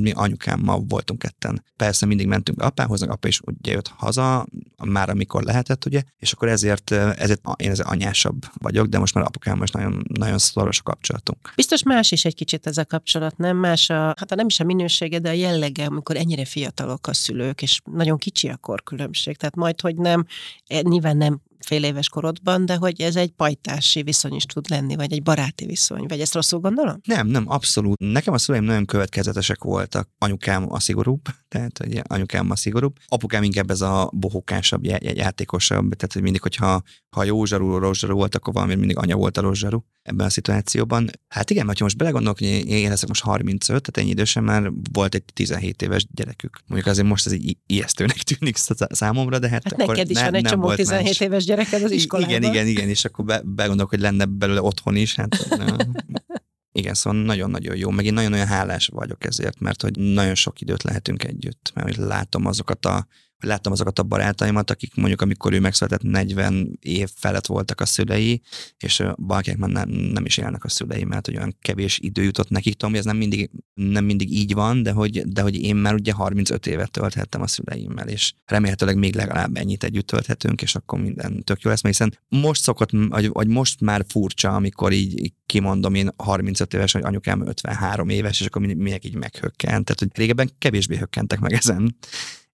mi 0.00 0.10
anyukámmal 0.10 0.84
voltunk 0.88 1.18
ketten. 1.18 1.64
Persze 1.76 2.06
mindig 2.06 2.26
mentünk 2.26 2.62
apához, 2.62 3.02
apa 3.02 3.28
is 3.28 3.40
ugye 3.44 3.72
jött 3.72 3.88
haza, 3.88 4.46
már 4.84 5.10
amikor 5.10 5.42
lehetett, 5.42 5.84
ugye, 5.84 6.02
és 6.18 6.32
akkor 6.32 6.48
ezért, 6.48 6.90
ezért 6.90 7.40
én 7.56 7.70
ez 7.70 7.80
anyásabb 7.80 8.44
vagyok, 8.52 8.86
de 8.86 8.98
most 8.98 9.14
már 9.14 9.24
apukám 9.24 9.58
most 9.58 9.72
nagyon, 9.72 10.04
nagyon 10.14 10.38
szoros 10.38 10.78
a 10.78 10.82
kapcsolatunk. 10.82 11.52
Biztos 11.54 11.82
más 11.82 12.10
is 12.10 12.24
egy 12.24 12.34
kicsit 12.34 12.66
ez 12.66 12.76
a 12.76 12.84
kapcsolat, 12.84 13.36
nem? 13.36 13.56
Más 13.56 13.90
a, 13.90 13.94
hát 13.94 14.34
nem 14.34 14.46
is 14.46 14.60
a 14.60 14.64
minősége, 14.64 15.18
de 15.18 15.28
a 15.28 15.32
jellege, 15.32 15.84
amikor 15.84 16.16
ennyire 16.16 16.44
fiatalok 16.44 17.06
a 17.06 17.14
szülők, 17.14 17.62
és 17.62 17.80
nagyon 17.84 18.18
kicsi 18.18 18.48
a 18.48 18.56
korkülönbség. 18.56 19.36
Tehát 19.36 19.56
majd, 19.56 19.80
hogy 19.80 19.96
nem, 19.96 20.26
e, 20.66 20.80
nyilván 20.80 21.16
nem 21.16 21.40
fél 21.66 21.84
éves 21.84 22.08
korodban, 22.08 22.66
de 22.66 22.76
hogy 22.76 23.00
ez 23.00 23.16
egy 23.16 23.30
pajtási 23.30 24.02
viszony 24.02 24.34
is 24.34 24.44
tud 24.44 24.70
lenni, 24.70 24.96
vagy 24.96 25.12
egy 25.12 25.22
baráti 25.22 25.66
viszony, 25.66 26.04
vagy 26.08 26.20
ezt 26.20 26.34
rosszul 26.34 26.60
gondolom? 26.60 27.00
Nem, 27.04 27.26
nem, 27.26 27.44
abszolút. 27.46 27.98
Nekem 27.98 28.34
a 28.34 28.38
szüleim 28.38 28.64
nagyon 28.64 28.84
következetesek 28.84 29.62
voltak. 29.62 30.08
Anyukám 30.18 30.72
a 30.72 30.80
szigorúbb, 30.80 31.28
tehát 31.48 31.78
hogy 31.78 32.02
anyukám 32.02 32.50
a 32.50 32.56
szigorúbb. 32.56 32.96
Apukám 33.06 33.42
inkább 33.42 33.70
ez 33.70 33.80
a 33.80 34.10
bohókásabb, 34.12 34.84
játékosabb, 35.00 35.94
tehát 35.94 36.12
hogy 36.12 36.22
mindig, 36.22 36.42
hogyha 36.42 36.82
ha 37.10 37.24
jó 37.24 37.44
zsarú, 37.44 37.78
rossz 37.78 37.98
zsarú 37.98 38.14
volt, 38.14 38.34
akkor 38.34 38.52
valami 38.54 38.74
mindig 38.74 38.96
anya 38.96 39.16
volt 39.16 39.36
a 39.36 39.40
rossz 39.40 39.58
zsarú 39.58 39.84
ebben 40.02 40.26
a 40.26 40.30
szituációban. 40.30 41.10
Hát 41.28 41.50
igen, 41.50 41.66
mert 41.66 41.78
ha 41.78 41.84
most 41.84 41.96
belegondolok, 41.96 42.38
hogy 42.38 42.46
én 42.68 42.88
leszek 42.88 43.08
most 43.08 43.22
35, 43.22 43.66
tehát 43.66 43.96
ennyi 43.96 44.08
idősen 44.08 44.44
már 44.44 44.72
volt 44.92 45.14
egy 45.14 45.24
17 45.34 45.82
éves 45.82 46.06
gyerekük. 46.14 46.58
Mondjuk 46.66 46.90
azért 46.90 47.06
most 47.06 47.26
ez 47.26 47.32
egy 47.32 47.56
ijesztőnek 47.66 48.16
tűnik 48.16 48.56
számomra, 48.88 49.38
de 49.38 49.48
hát, 49.48 49.62
hát 49.64 49.72
akkor 49.72 49.94
neked 49.94 50.10
is 50.10 50.16
ne, 50.16 50.24
van 50.24 50.34
egy 50.34 50.44
csomó 50.44 50.74
17 50.74 51.04
más. 51.04 51.20
éves 51.20 51.44
gyereked 51.44 51.82
az 51.82 51.90
iskolában. 51.90 52.30
Igen, 52.30 52.50
igen, 52.50 52.66
igen, 52.66 52.88
és 52.88 53.04
akkor 53.04 53.24
be, 53.24 53.42
begondolok, 53.44 53.90
hogy 53.90 54.00
lenne 54.00 54.24
belőle 54.24 54.62
otthon 54.62 54.96
is. 54.96 55.14
Hát, 55.14 55.48
igen, 56.72 56.94
szóval 56.94 57.22
nagyon-nagyon 57.22 57.76
jó, 57.76 57.90
meg 57.90 58.04
én 58.04 58.12
nagyon-nagyon 58.12 58.46
hálás 58.46 58.86
vagyok 58.86 59.24
ezért, 59.24 59.60
mert 59.60 59.82
hogy 59.82 59.98
nagyon 59.98 60.34
sok 60.34 60.60
időt 60.60 60.82
lehetünk 60.82 61.24
együtt, 61.24 61.70
mert 61.74 61.96
látom 61.96 62.46
azokat 62.46 62.84
a 62.86 63.06
láttam 63.40 63.72
azokat 63.72 63.98
a 63.98 64.02
barátaimat, 64.02 64.70
akik 64.70 64.94
mondjuk 64.94 65.20
amikor 65.20 65.52
ő 65.52 65.60
megszületett 65.60 66.02
40 66.02 66.78
év 66.80 67.08
felett 67.14 67.46
voltak 67.46 67.80
a 67.80 67.86
szülei, 67.86 68.42
és 68.78 69.02
valakinek 69.14 69.58
már 69.58 69.70
nem, 69.70 69.88
nem 69.88 70.24
is 70.24 70.36
élnek 70.36 70.64
a 70.64 70.68
szülei, 70.68 71.04
mert 71.04 71.26
hogy 71.26 71.36
olyan 71.36 71.56
kevés 71.60 71.98
idő 72.02 72.22
jutott 72.22 72.48
nekik. 72.48 72.72
Tudom, 72.72 72.90
hogy 72.90 72.98
ez 72.98 73.06
nem 73.06 73.16
mindig, 73.16 73.50
nem 73.74 74.04
mindig 74.04 74.32
így 74.32 74.54
van, 74.54 74.82
de 74.82 74.92
hogy, 74.92 75.22
de 75.28 75.42
hogy 75.42 75.62
én 75.62 75.76
már 75.76 75.94
ugye 75.94 76.12
35 76.12 76.66
évet 76.66 76.90
tölthettem 76.90 77.42
a 77.42 77.46
szüleimmel, 77.46 78.08
és 78.08 78.32
remélhetőleg 78.46 78.96
még 78.96 79.14
legalább 79.14 79.56
ennyit 79.56 79.84
együtt 79.84 80.06
tölthetünk, 80.06 80.62
és 80.62 80.74
akkor 80.74 81.00
minden 81.00 81.44
tök 81.44 81.60
jó 81.60 81.70
lesz, 81.70 81.82
mert 81.82 81.96
hiszen 81.96 82.18
most 82.40 82.62
szokott, 82.62 82.90
vagy, 83.08 83.28
vagy 83.28 83.48
most 83.48 83.80
már 83.80 84.04
furcsa, 84.08 84.54
amikor 84.54 84.92
így 84.92 85.32
kimondom 85.46 85.94
én 85.94 86.10
35 86.16 86.74
éves, 86.74 86.92
hogy 86.92 87.02
anyukám 87.04 87.46
53 87.46 88.08
éves, 88.08 88.40
és 88.40 88.46
akkor 88.46 88.62
minek 88.62 89.04
így 89.04 89.14
meghökkent. 89.14 89.84
Tehát, 89.84 89.98
hogy 89.98 90.08
régebben 90.14 90.50
kevésbé 90.58 90.96
hökkentek 90.96 91.40
meg 91.40 91.52
ezen 91.52 91.96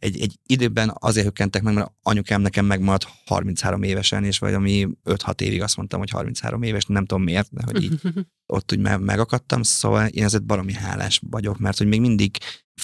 egy, 0.04 0.20
egy 0.20 0.38
időben 0.46 0.92
azért 0.98 1.26
hökkentek 1.26 1.62
meg, 1.62 1.74
mert 1.74 1.92
anyukám 2.02 2.40
nekem 2.40 2.64
megmaradt 2.64 3.06
33 3.26 3.82
évesen, 3.82 4.24
és 4.24 4.38
vagy 4.38 4.54
ami 4.54 4.88
5-6 5.04 5.40
évig 5.40 5.62
azt 5.62 5.76
mondtam, 5.76 5.98
hogy 5.98 6.10
33 6.10 6.62
éves, 6.62 6.84
nem 6.84 7.04
tudom 7.04 7.24
miért, 7.24 7.48
de 7.50 7.62
hogy 7.64 7.82
így 7.82 8.00
ott 8.56 8.72
úgy 8.72 8.78
megakadtam, 9.00 9.62
szóval 9.62 10.06
én 10.06 10.24
ezért 10.24 10.44
baromi 10.44 10.72
hálás 10.72 11.20
vagyok, 11.30 11.58
mert 11.58 11.78
hogy 11.78 11.86
még 11.86 12.00
mindig 12.00 12.36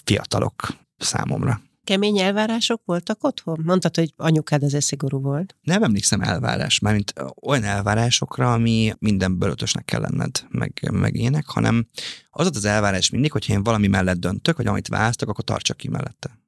fiatalok 0.05 0.55
számomra. 0.97 1.61
Kemény 1.85 2.19
elvárások 2.19 2.83
voltak 2.85 3.25
otthon? 3.25 3.61
Mondtad, 3.65 3.97
hogy 3.97 4.13
anyukád 4.17 4.63
ezért 4.63 4.85
szigorú 4.85 5.21
volt. 5.21 5.57
Nem 5.63 5.83
emlékszem 5.83 6.21
elvárás, 6.21 6.79
mármint 6.79 7.15
olyan 7.43 7.65
elvárásokra, 7.65 8.53
ami 8.53 8.93
minden 8.99 9.39
bölötösnek 9.39 9.85
kell 9.85 10.01
lenned, 10.01 10.47
meg, 10.49 10.89
meg 10.93 11.17
ének, 11.17 11.47
hanem 11.47 11.89
az 12.31 12.51
az 12.55 12.65
elvárás 12.65 13.11
mindig, 13.11 13.33
hogyha 13.33 13.53
én 13.53 13.63
valami 13.63 13.87
mellett 13.87 14.19
döntök, 14.19 14.57
hogy 14.57 14.67
amit 14.67 14.89
választok, 14.89 15.29
akkor 15.29 15.45
tartsak 15.45 15.77
ki 15.77 15.89
mellette. 15.89 16.41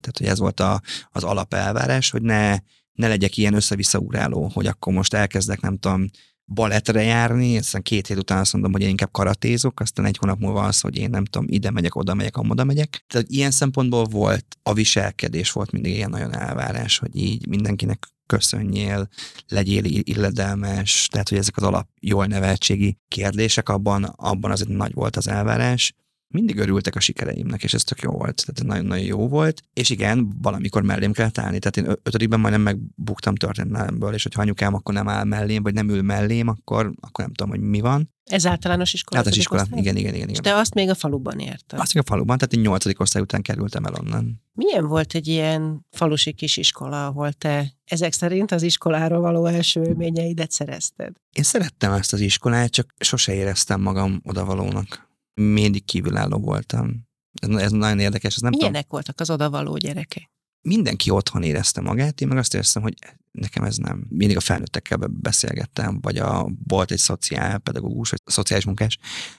Tehát, 0.00 0.18
hogy 0.18 0.26
ez 0.26 0.38
volt 0.38 0.60
a, 0.60 0.80
az 1.10 1.24
alapelvárás, 1.24 2.10
hogy 2.10 2.22
ne, 2.22 2.56
ne 2.92 3.08
legyek 3.08 3.36
ilyen 3.36 3.54
össze-vissza 3.54 3.98
ugráló, 3.98 4.50
hogy 4.54 4.66
akkor 4.66 4.92
most 4.92 5.14
elkezdek, 5.14 5.60
nem 5.60 5.78
tudom, 5.78 6.06
balettre 6.52 7.02
járni, 7.02 7.58
aztán 7.58 7.82
két 7.82 8.06
hét 8.06 8.18
után 8.18 8.38
azt 8.38 8.52
mondom, 8.52 8.72
hogy 8.72 8.82
én 8.82 8.88
inkább 8.88 9.10
karatézok, 9.10 9.80
aztán 9.80 10.04
egy 10.04 10.16
hónap 10.16 10.38
múlva 10.38 10.62
az, 10.62 10.80
hogy 10.80 10.98
én 10.98 11.10
nem 11.10 11.24
tudom, 11.24 11.46
ide 11.48 11.70
megyek, 11.70 11.94
oda 11.94 12.14
megyek, 12.14 12.36
amoda 12.36 12.64
megyek. 12.64 13.04
Tehát 13.06 13.26
ilyen 13.28 13.50
szempontból 13.50 14.04
volt, 14.04 14.46
a 14.62 14.72
viselkedés 14.72 15.52
volt 15.52 15.72
mindig 15.72 15.94
ilyen 15.94 16.10
nagyon 16.10 16.34
elvárás, 16.34 16.98
hogy 16.98 17.16
így 17.16 17.48
mindenkinek 17.48 18.06
köszönjél, 18.26 19.08
legyél 19.48 19.84
illedelmes, 19.84 21.08
tehát 21.10 21.28
hogy 21.28 21.38
ezek 21.38 21.56
az 21.56 21.62
alap 21.62 21.88
jól 22.00 22.26
neveltségi 22.26 22.98
kérdések, 23.08 23.68
abban, 23.68 24.04
abban 24.04 24.50
azért 24.50 24.68
nagy 24.68 24.94
volt 24.94 25.16
az 25.16 25.28
elvárás 25.28 25.94
mindig 26.30 26.58
örültek 26.58 26.94
a 26.94 27.00
sikereimnek, 27.00 27.62
és 27.62 27.74
ez 27.74 27.84
tök 27.84 28.00
jó 28.00 28.10
volt. 28.10 28.44
Tehát 28.46 28.72
nagyon-nagyon 28.72 29.04
jó 29.04 29.28
volt. 29.28 29.62
És 29.72 29.90
igen, 29.90 30.36
valamikor 30.42 30.82
mellém 30.82 31.12
kellett 31.12 31.38
állni. 31.38 31.58
Tehát 31.58 31.76
én 31.76 31.98
ötödikben 32.02 32.40
majdnem 32.40 32.62
megbuktam 32.62 33.34
történelemből, 33.34 34.14
és 34.14 34.22
hogyha 34.22 34.40
anyukám 34.40 34.74
akkor 34.74 34.94
nem 34.94 35.08
áll 35.08 35.24
mellém, 35.24 35.62
vagy 35.62 35.74
nem 35.74 35.88
ül 35.88 36.02
mellém, 36.02 36.48
akkor, 36.48 36.92
akkor 37.00 37.24
nem 37.24 37.34
tudom, 37.34 37.50
hogy 37.52 37.60
mi 37.60 37.80
van. 37.80 38.10
Ez 38.24 38.46
általános 38.46 38.92
iskola? 38.92 39.18
Általános 39.18 39.44
iskola, 39.44 39.66
igen, 39.70 39.96
igen, 39.96 40.14
igen, 40.14 40.28
igen. 40.28 40.42
De 40.42 40.54
azt 40.54 40.74
még 40.74 40.88
a 40.88 40.94
faluban 40.94 41.38
értem. 41.38 41.80
Azt 41.80 41.94
még 41.94 42.02
a 42.06 42.10
faluban, 42.10 42.38
tehát 42.38 42.54
én 42.54 42.60
nyolcadik 42.60 43.00
osztály 43.00 43.22
után 43.22 43.42
kerültem 43.42 43.84
el 43.84 43.94
onnan. 44.00 44.42
Milyen 44.52 44.86
volt 44.86 45.14
egy 45.14 45.26
ilyen 45.26 45.86
falusi 45.90 46.32
kis 46.32 46.56
iskola, 46.56 47.06
ahol 47.06 47.32
te 47.32 47.72
ezek 47.84 48.12
szerint 48.12 48.52
az 48.52 48.62
iskoláról 48.62 49.20
való 49.20 49.46
első 49.46 49.82
élményeidet 49.82 50.50
szerezted? 50.50 51.16
Én 51.32 51.42
szerettem 51.42 51.92
ezt 51.92 52.12
az 52.12 52.20
iskolát, 52.20 52.70
csak 52.70 52.94
sose 52.98 53.34
éreztem 53.34 53.80
magam 53.80 54.20
odavalónak 54.24 55.09
mindig 55.40 55.84
kívülálló 55.84 56.38
voltam. 56.38 57.08
Ez, 57.32 57.48
ez 57.48 57.70
nagyon 57.70 57.98
érdekes. 57.98 58.34
Ez 58.34 58.40
nem 58.42 58.50
Milyenek 58.50 58.82
tudom. 58.82 58.88
voltak 58.90 59.20
az 59.20 59.30
odavaló 59.30 59.76
gyerekek? 59.76 60.30
Mindenki 60.62 61.10
otthon 61.10 61.42
érezte 61.42 61.80
magát, 61.80 62.20
én 62.20 62.28
meg 62.28 62.38
azt 62.38 62.54
éreztem, 62.54 62.82
hogy 62.82 62.94
nekem 63.30 63.64
ez 63.64 63.76
nem. 63.76 64.06
Mindig 64.08 64.36
a 64.36 64.40
felnőttekkel 64.40 64.98
beszélgettem, 64.98 66.00
vagy 66.00 66.16
a, 66.16 66.50
volt 66.66 66.90
egy 66.90 66.98
szociálpedagógus, 66.98 68.10
vagy 68.10 68.20
szociális 68.24 68.64
munkás, 68.64 68.98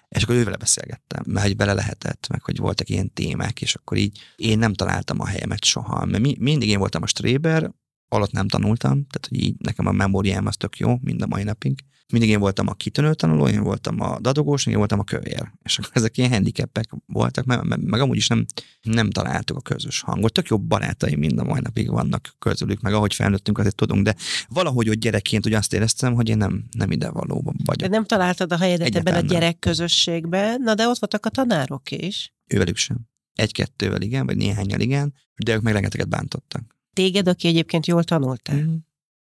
és 0.10 0.24
akkor 0.24 0.36
ővele 0.36 0.58
beszélgettem, 0.58 1.24
mert 1.28 1.46
hogy 1.46 1.56
bele 1.56 1.74
lehetett, 1.74 2.28
meg 2.30 2.44
hogy 2.44 2.58
voltak 2.58 2.90
ilyen 2.90 3.14
témák, 3.14 3.62
és 3.62 3.76
akkor 3.76 3.98
így 3.98 4.20
én 4.36 4.58
nem 4.58 4.74
találtam 4.74 5.20
a 5.20 5.26
helyemet 5.26 5.64
soha, 5.64 6.06
mert 6.06 6.24
mi, 6.24 6.36
mindig 6.40 6.70
én 6.70 6.80
voltam 6.80 7.04
a 7.04 7.08
stréber, 7.08 7.72
alatt 8.12 8.32
nem 8.32 8.48
tanultam, 8.48 9.08
tehát 9.08 9.28
hogy 9.30 9.42
így 9.42 9.56
nekem 9.58 9.86
a 9.86 9.92
memóriám 9.92 10.46
az 10.46 10.58
tök 10.58 10.78
jó, 10.78 10.98
mind 11.02 11.22
a 11.22 11.28
mai 11.28 11.44
napig 11.44 11.84
mindig 12.12 12.30
én 12.30 12.40
voltam 12.40 12.68
a 12.68 12.74
kitönő 12.74 13.14
tanuló, 13.14 13.48
én 13.48 13.64
voltam 13.64 14.02
a 14.02 14.20
dadogós, 14.20 14.66
én 14.66 14.78
voltam 14.78 15.00
a 15.00 15.04
kövér. 15.04 15.52
És 15.64 15.78
akkor 15.78 15.92
ezek 15.94 16.18
ilyen 16.18 16.30
handicapek 16.30 16.90
voltak, 17.06 17.46
meg, 17.46 17.64
meg, 17.64 17.84
meg 17.84 18.00
amúgy 18.00 18.18
is 18.18 18.28
nem, 18.28 18.46
nem 18.82 19.10
találtuk 19.10 19.58
a 19.58 19.62
közös 19.62 20.02
hangot. 20.02 20.34
Tök 20.34 20.48
jó 20.48 20.60
barátaim 20.60 21.20
mind 21.20 21.40
a 21.40 21.44
mai 21.44 21.60
napig 21.60 21.90
vannak 21.90 22.36
közülük, 22.40 22.82
meg 22.82 22.94
ahogy 22.94 23.14
felnőttünk, 23.14 23.58
azért 23.58 23.76
tudunk, 23.76 24.04
de 24.04 24.16
valahogy 24.48 24.90
ott 24.90 24.96
gyerekként 24.96 25.46
úgy 25.46 25.54
azt 25.54 25.74
éreztem, 25.74 26.14
hogy 26.14 26.30
én 26.30 26.38
nem, 26.38 26.64
nem 26.72 26.92
ide 26.92 27.10
való 27.10 27.54
vagyok. 27.66 27.90
De 27.90 27.96
nem 27.96 28.06
találtad 28.06 28.52
a 28.52 28.58
helyedet 28.58 28.96
ebben 28.96 29.16
a 29.16 29.20
gyerek 29.20 29.60
közösségben, 29.60 30.62
na 30.62 30.76
de 30.76 30.88
ott 30.88 31.00
voltak 31.00 31.26
a 31.26 31.30
tanárok 31.30 31.92
is. 31.92 32.34
Ővelük 32.48 32.78
sem. 32.78 32.98
Egy-kettővel 33.34 34.02
igen, 34.02 34.26
vagy 34.26 34.38
néhányal 34.38 34.80
igen, 34.80 35.14
de 35.44 35.54
ők 35.54 35.62
meg 35.62 35.74
rengeteget 35.74 36.10
bántottak. 36.10 36.80
Téged, 36.94 37.28
aki 37.28 37.48
egyébként 37.48 37.86
jól 37.86 38.04
tanultál. 38.04 38.56
Mm. 38.56 38.76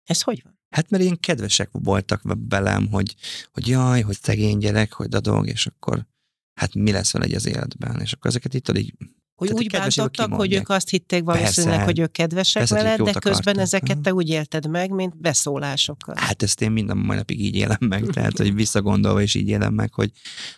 Ez 0.05 0.23
hogy 0.23 0.41
van? 0.45 0.59
Hát 0.71 0.91
mert 0.91 1.03
ilyen 1.03 1.21
kedvesek 1.21 1.69
voltak 1.73 2.23
velem, 2.49 2.87
hogy, 2.87 3.15
hogy 3.53 3.69
jaj, 3.69 4.01
hogy 4.01 4.19
szegény 4.23 4.59
gyerek, 4.59 4.93
hogy 4.93 5.09
dadog, 5.09 5.47
és 5.47 5.67
akkor 5.67 6.07
hát 6.55 6.75
mi 6.75 6.93
lesz 6.93 7.13
vele 7.13 7.25
egy 7.25 7.35
az 7.35 7.47
életben. 7.47 8.01
És 8.01 8.13
akkor 8.13 8.31
ezeket 8.31 8.55
itt 8.55 8.79
így 8.79 8.95
hogy 9.41 9.49
Tehát 9.49 9.63
úgy 9.63 9.71
bántottak, 9.71 10.35
hogy 10.35 10.53
ők 10.53 10.69
azt 10.69 10.89
hitték 10.89 11.23
valószínűleg, 11.25 11.77
persze, 11.77 11.85
hogy 11.85 11.99
ők 11.99 12.13
kedvesek 12.13 12.69
persze, 12.69 12.75
veled, 12.75 13.01
de 13.01 13.13
közben 13.13 13.33
akartak. 13.33 13.63
ezeket 13.63 13.99
te 13.99 14.15
úgy 14.15 14.29
élted 14.29 14.69
meg, 14.69 14.91
mint 14.91 15.21
beszólásokat. 15.21 16.19
Hát 16.19 16.43
ezt 16.43 16.61
én 16.61 16.71
minden 16.71 16.97
mai 16.97 17.17
napig 17.17 17.41
így 17.41 17.55
élem 17.55 17.79
meg, 17.89 18.07
tehát 18.07 18.37
hogy 18.37 18.55
visszagondolva 18.55 19.23
is 19.23 19.35
így 19.35 19.49
élem 19.49 19.75
meg, 19.75 19.95
hogy, 19.95 20.13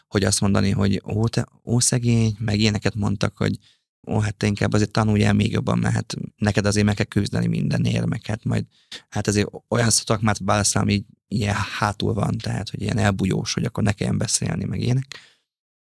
hogy 0.09 0.25
azt 0.25 0.41
mondani, 0.41 0.71
hogy 0.71 1.03
ó, 1.05 1.27
te, 1.27 1.47
ó 1.65 1.79
szegény, 1.79 2.37
meg 2.39 2.59
ilyeneket 2.61 2.95
mondtak, 2.95 3.37
hogy 3.37 3.57
ó, 4.07 4.19
hát 4.19 4.37
te 4.37 4.47
inkább 4.47 4.73
azért 4.73 4.91
tanuljál 4.91 5.33
még 5.33 5.53
jobban, 5.53 5.79
mert 5.79 5.95
hát 5.95 6.15
neked 6.37 6.67
azért 6.67 6.87
meg 6.87 6.95
kell 6.95 7.07
küzdeni 7.07 7.47
mindenért, 7.47 8.07
meg 8.07 8.27
hát 8.27 8.45
majd, 8.45 8.65
hát 9.09 9.27
azért 9.27 9.49
olyan 9.69 9.91
szakmát 9.91 10.39
válaszol, 10.45 10.83
ami 10.83 11.05
ilyen 11.29 11.55
hátul 11.79 12.15
van, 12.15 12.39
tehát, 12.39 12.71
hogy 12.71 12.83
ilyen 12.83 12.99
elbújós, 12.99 13.55
hogy 13.55 13.65
akkor 13.65 13.83
ne 13.83 13.93
kelljen 13.93 14.19
beszélni, 14.19 14.65
meg 14.65 14.81
ilyenek. 14.81 15.07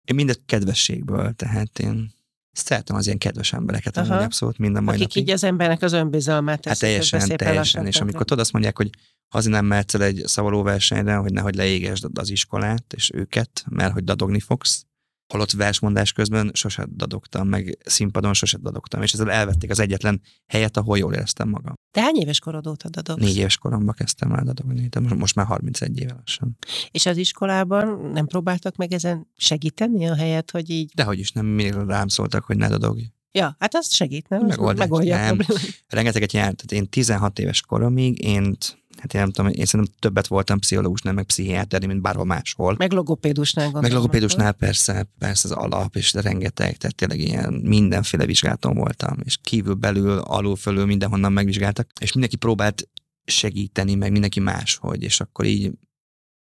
Én 0.04 0.16
mindet 0.16 0.42
kedvességből, 0.46 1.34
tehát 1.34 1.80
én 1.80 2.14
szeretem 2.52 2.96
az 2.96 3.06
ilyen 3.06 3.18
kedves 3.18 3.54
embereket, 3.54 3.98
amúgy 3.98 4.24
abszolút 4.24 4.58
minden 4.58 4.84
mai 4.84 4.96
Akik 4.96 5.08
napig. 5.08 5.24
így 5.24 5.30
az 5.30 5.44
embernek 5.44 5.82
az 5.82 5.94
önbizalmát 5.94 6.66
Hát 6.66 6.80
teljesen, 6.80 7.38
teljesen, 7.38 7.86
és 7.86 8.02
amikor 8.02 8.24
tudod, 8.24 8.40
azt 8.40 8.52
mondják, 8.52 8.78
hogy 8.78 8.90
azért 9.30 9.54
nem 9.54 9.66
mehetsz 9.66 9.94
el 9.94 10.04
egy 10.04 10.24
szavalóversenyre, 10.26 11.16
hogy 11.16 11.34
nehogy 11.34 11.56
leégesd 11.56 12.06
az 12.14 12.30
iskolát 12.30 12.94
és 12.94 13.12
őket, 13.14 13.64
mert 13.70 13.94
hogy 13.94 14.04
dadogni 14.04 14.40
fogsz, 14.40 14.86
holott 15.32 15.52
versmondás 15.52 16.12
közben 16.12 16.52
sose 16.54 16.88
dadogtam, 16.96 17.48
meg 17.48 17.78
színpadon 17.86 18.34
sose 18.34 18.58
dadogtam, 18.58 19.02
és 19.02 19.14
ezzel 19.14 19.32
elvették 19.32 19.70
az 19.70 19.80
egyetlen 19.80 20.22
helyet, 20.48 20.78
ahol 20.78 20.98
jól 20.98 21.14
éreztem 21.14 21.50
magam. 21.50 21.74
De 21.92 22.02
hány 22.02 22.16
éves 22.16 22.40
korod 22.40 22.68
óta 22.68 22.90
dadogsz? 22.90 23.22
Négy 23.22 23.38
éves 23.38 23.58
koromban 23.58 23.96
kezdtem 23.96 24.32
el 24.32 24.44
dadogni, 24.44 24.88
de 24.88 25.00
most 25.00 25.36
már 25.36 25.46
31 25.46 26.00
éve 26.00 26.14
lassan. 26.14 26.58
És 26.92 27.06
az 27.06 27.18
iskolában 27.18 28.12
nem 28.14 28.26
próbáltak 28.26 28.76
meg 28.76 28.94
ezen 28.94 29.28
segíteni 29.38 30.08
a 30.08 30.16
helyet, 30.16 30.52
hogy 30.52 30.70
így... 30.70 30.92
Dehogy 30.96 31.20
is 31.20 31.32
nem, 31.32 31.46
mindig 31.46 31.74
rám 31.74 32.08
szóltak, 32.08 32.44
hogy 32.44 32.58
ne 32.58 32.68
dadogj. 32.68 33.02
Ja, 33.32 33.56
hát 33.60 33.76
azt 33.76 33.92
segít, 33.92 34.30
nem? 34.30 34.46
Megoldás, 34.46 34.78
megoldja 34.78 35.16
nem. 35.16 35.40
Rengeteget 35.88 36.32
járt, 36.32 36.56
tehát 36.56 36.84
én 36.84 36.90
16 36.90 37.40
éves 37.40 37.62
koromig, 37.62 38.24
én 38.24 38.58
hát 39.02 39.14
én 39.14 39.22
nem 39.22 39.32
tudom, 39.32 39.52
én 39.52 39.66
szerintem 39.66 39.96
többet 40.00 40.28
voltam 40.28 40.60
pszichológusnál, 40.60 41.14
meg 41.14 41.26
pszichiáterni, 41.26 41.86
mint 41.86 42.02
bárhol 42.02 42.26
máshol. 42.26 42.76
Meg 42.78 42.92
logopédusnál 42.92 43.66
gondolom. 43.66 43.90
Meg 43.90 43.98
logopédusnál 43.98 44.52
persze, 44.52 45.10
persze 45.18 45.48
az 45.48 45.54
alap, 45.54 45.96
és 45.96 46.12
de 46.12 46.22
rengeteg, 46.22 46.78
tehát 46.78 46.96
tényleg 46.96 47.20
ilyen 47.20 47.54
mindenféle 47.54 48.26
vizsgálaton 48.26 48.76
voltam, 48.76 49.18
és 49.24 49.38
kívül, 49.42 49.74
belül, 49.74 50.18
alul, 50.18 50.56
fölül, 50.56 50.86
mindenhonnan 50.86 51.34
megvizsgáltak, 51.34 51.90
és 52.00 52.12
mindenki 52.12 52.38
próbált 52.38 52.90
segíteni, 53.24 53.96
meg 53.96 54.12
mindenki 54.12 54.40
máshogy, 54.40 55.04
és 55.04 55.20
akkor 55.20 55.46
így 55.46 55.72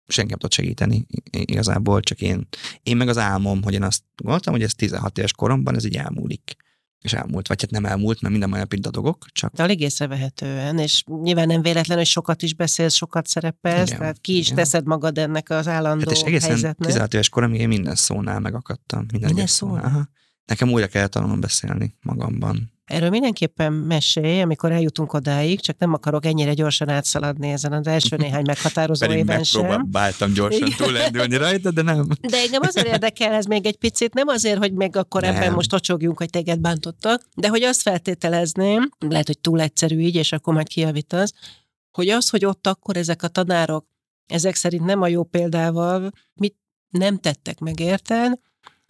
senki 0.09 0.31
nem 0.31 0.39
tudott 0.39 0.55
segíteni 0.55 1.07
igazából, 1.31 2.01
csak 2.01 2.21
én. 2.21 2.49
Én 2.83 2.97
meg 2.97 3.09
az 3.09 3.19
álmom, 3.19 3.63
hogy 3.63 3.75
én 3.75 3.83
azt 3.83 4.03
gondoltam, 4.17 4.53
hogy 4.53 4.63
ez 4.63 4.75
16 4.75 5.19
éves 5.19 5.33
koromban 5.33 5.75
ez 5.75 5.85
így 5.85 5.97
elmúlik 5.97 6.56
és 7.01 7.13
elmúlt, 7.13 7.49
vagy 7.49 7.61
hát 7.61 7.71
nem 7.71 7.85
elmúlt, 7.85 8.21
mert 8.21 8.31
minden 8.33 8.51
mai 8.51 8.59
napig 8.59 8.81
dadogok. 8.81 9.27
Csak... 9.33 9.53
De 9.53 9.63
alig 9.63 9.81
észrevehetően, 9.81 10.79
és 10.79 11.05
nyilván 11.23 11.47
nem 11.47 11.63
véletlen, 11.63 11.97
hogy 11.97 12.07
sokat 12.07 12.43
is 12.43 12.55
beszélsz, 12.55 12.95
sokat 12.95 13.27
szerepelsz, 13.27 13.87
igen, 13.87 13.99
tehát 13.99 14.21
ki 14.21 14.37
is 14.37 14.45
igen. 14.45 14.57
teszed 14.57 14.87
magad 14.87 15.19
ennek 15.19 15.51
az 15.51 15.69
állandó 15.69 16.05
hát 16.09 16.17
és 16.17 16.23
egészen 16.23 16.51
helyzetnek. 16.51 16.87
16 16.89 17.15
éves 17.15 17.29
koromig 17.29 17.61
én 17.61 17.69
minden 17.69 17.95
szónál 17.95 18.41
megakadtam. 18.41 19.07
Minden, 19.13 19.29
minden 19.29 19.47
szónál? 19.47 19.85
Aha. 19.85 20.09
Nekem 20.45 20.73
újra 20.73 20.87
kellett 20.87 21.11
tanulnom 21.11 21.41
beszélni 21.41 21.95
magamban. 22.03 22.75
Erről 22.87 23.11
mindenképpen 23.11 23.73
mesélj, 23.73 24.41
amikor 24.41 24.73
eljutunk 24.73 25.13
odáig, 25.13 25.61
csak 25.61 25.79
nem 25.79 25.93
akarok 25.93 26.25
ennyire 26.25 26.55
gyorsan 26.55 26.89
átszaladni 26.89 27.51
ezen 27.51 27.73
az 27.73 27.87
első 27.87 28.17
néhány 28.27 28.45
meghatározó 28.47 29.07
Pedig 29.07 29.19
éven 29.19 29.43
sem. 29.43 29.91
Báltam 29.91 30.33
gyorsan 30.33 30.69
túlendülni 30.77 31.37
rajta, 31.47 31.71
de 31.71 31.83
nem. 31.83 32.07
De 32.21 32.37
engem 32.37 32.63
azért 32.63 32.87
érdekel 32.87 33.33
ez 33.33 33.45
még 33.45 33.67
egy 33.67 33.77
picit, 33.77 34.15
nem 34.15 34.29
azért, 34.29 34.59
hogy 34.59 34.73
meg 34.73 34.97
akkor 34.97 35.23
nem. 35.23 35.35
ebben 35.35 35.53
most 35.53 35.71
tocsogjunk, 35.71 36.19
hogy 36.19 36.31
téged 36.31 36.59
bántottak, 36.59 37.23
de 37.35 37.49
hogy 37.49 37.63
azt 37.63 37.83
feltételezném, 37.83 38.91
lehet, 38.99 39.27
hogy 39.27 39.39
túl 39.39 39.61
egyszerű 39.61 39.99
így, 39.99 40.15
és 40.15 40.33
akkor 40.33 40.55
majd 40.55 40.69
kijavítasz, 40.69 41.33
hogy 41.91 42.09
az, 42.09 42.29
hogy 42.29 42.45
ott 42.45 42.67
akkor 42.67 42.97
ezek 42.97 43.23
a 43.23 43.29
tanárok 43.29 43.87
ezek 44.27 44.55
szerint 44.55 44.85
nem 44.85 45.03
a 45.03 45.09
jó 45.09 45.25
példával, 45.25 46.11
mit 46.35 46.57
nem 46.89 47.19
tettek 47.19 47.59
meg, 47.59 47.81
érted? 47.81 48.39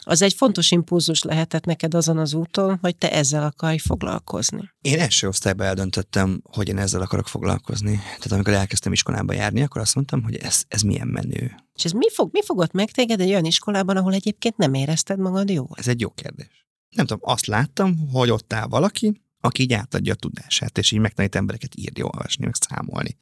Az 0.09 0.23
egy 0.23 0.35
fontos 0.35 0.71
impulzus 0.71 1.23
lehetett 1.23 1.65
neked 1.65 1.95
azon 1.95 2.19
az 2.19 2.35
úton, 2.35 2.79
hogy 2.81 2.97
te 2.97 3.13
ezzel 3.13 3.43
akarj 3.43 3.79
foglalkozni. 3.79 4.71
Én 4.81 4.99
első 4.99 5.29
osztályban 5.29 5.67
eldöntöttem, 5.67 6.41
hogy 6.43 6.69
én 6.69 6.79
ezzel 6.79 7.01
akarok 7.01 7.29
foglalkozni. 7.29 7.97
Tehát 7.97 8.33
amikor 8.33 8.53
elkezdtem 8.53 8.93
iskolába 8.93 9.33
járni, 9.33 9.63
akkor 9.63 9.81
azt 9.81 9.95
mondtam, 9.95 10.23
hogy 10.23 10.37
ez, 10.37 10.63
ez 10.69 10.83
milyen 10.83 11.09
menő. 11.09 11.55
És 11.75 11.85
ez 11.85 11.91
mi, 11.91 12.11
fog, 12.11 12.29
mi 12.33 12.43
fogott 12.43 12.73
meg 12.73 12.91
téged 12.91 13.21
egy 13.21 13.29
olyan 13.29 13.45
iskolában, 13.45 13.97
ahol 13.97 14.13
egyébként 14.13 14.57
nem 14.57 14.75
érezted 14.75 15.19
magad 15.19 15.51
jól? 15.51 15.71
Ez 15.75 15.89
egy 15.89 16.01
jó 16.01 16.11
kérdés. 16.11 16.67
Nem 16.97 17.07
tudom, 17.07 17.31
azt 17.33 17.47
láttam, 17.47 18.09
hogy 18.13 18.31
ott 18.31 18.53
áll 18.53 18.67
valaki, 18.67 19.23
aki 19.41 19.63
így 19.63 19.73
átadja 19.73 20.13
a 20.13 20.17
tudását, 20.17 20.79
és 20.79 20.93
így 20.93 21.01
megtanít 21.01 21.35
embereket 21.35 21.77
írni, 21.77 22.03
olvasni, 22.03 22.45
meg 22.45 22.55
számolni 22.69 23.17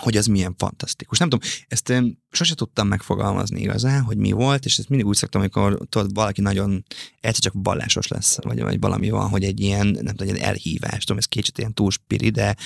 hogy 0.00 0.16
az 0.16 0.26
milyen 0.26 0.54
fantasztikus. 0.58 1.18
Nem 1.18 1.28
tudom, 1.28 1.48
ezt 1.68 1.88
én 1.88 2.22
sose 2.30 2.54
tudtam 2.54 2.88
megfogalmazni 2.88 3.60
igazán, 3.60 4.02
hogy 4.02 4.16
mi 4.16 4.32
volt, 4.32 4.64
és 4.64 4.78
ezt 4.78 4.88
mindig 4.88 5.06
úgy 5.06 5.16
szoktam, 5.16 5.40
amikor 5.40 5.78
tudod, 5.88 6.14
valaki 6.14 6.40
nagyon 6.40 6.84
egyszer 7.20 7.42
csak 7.42 7.52
vallásos 7.56 8.08
lesz, 8.08 8.42
vagy, 8.42 8.60
vagy 8.60 8.80
valami 8.80 9.10
van, 9.10 9.28
hogy 9.28 9.44
egy 9.44 9.60
ilyen, 9.60 9.86
nem 9.86 10.14
tudom, 10.14 10.34
egy 10.34 10.40
elhívás, 10.40 11.04
tudom, 11.04 11.18
ez 11.18 11.24
kicsit 11.24 11.58
ilyen 11.58 11.74
túl 11.74 11.90
spiri, 11.90 12.30
de, 12.30 12.56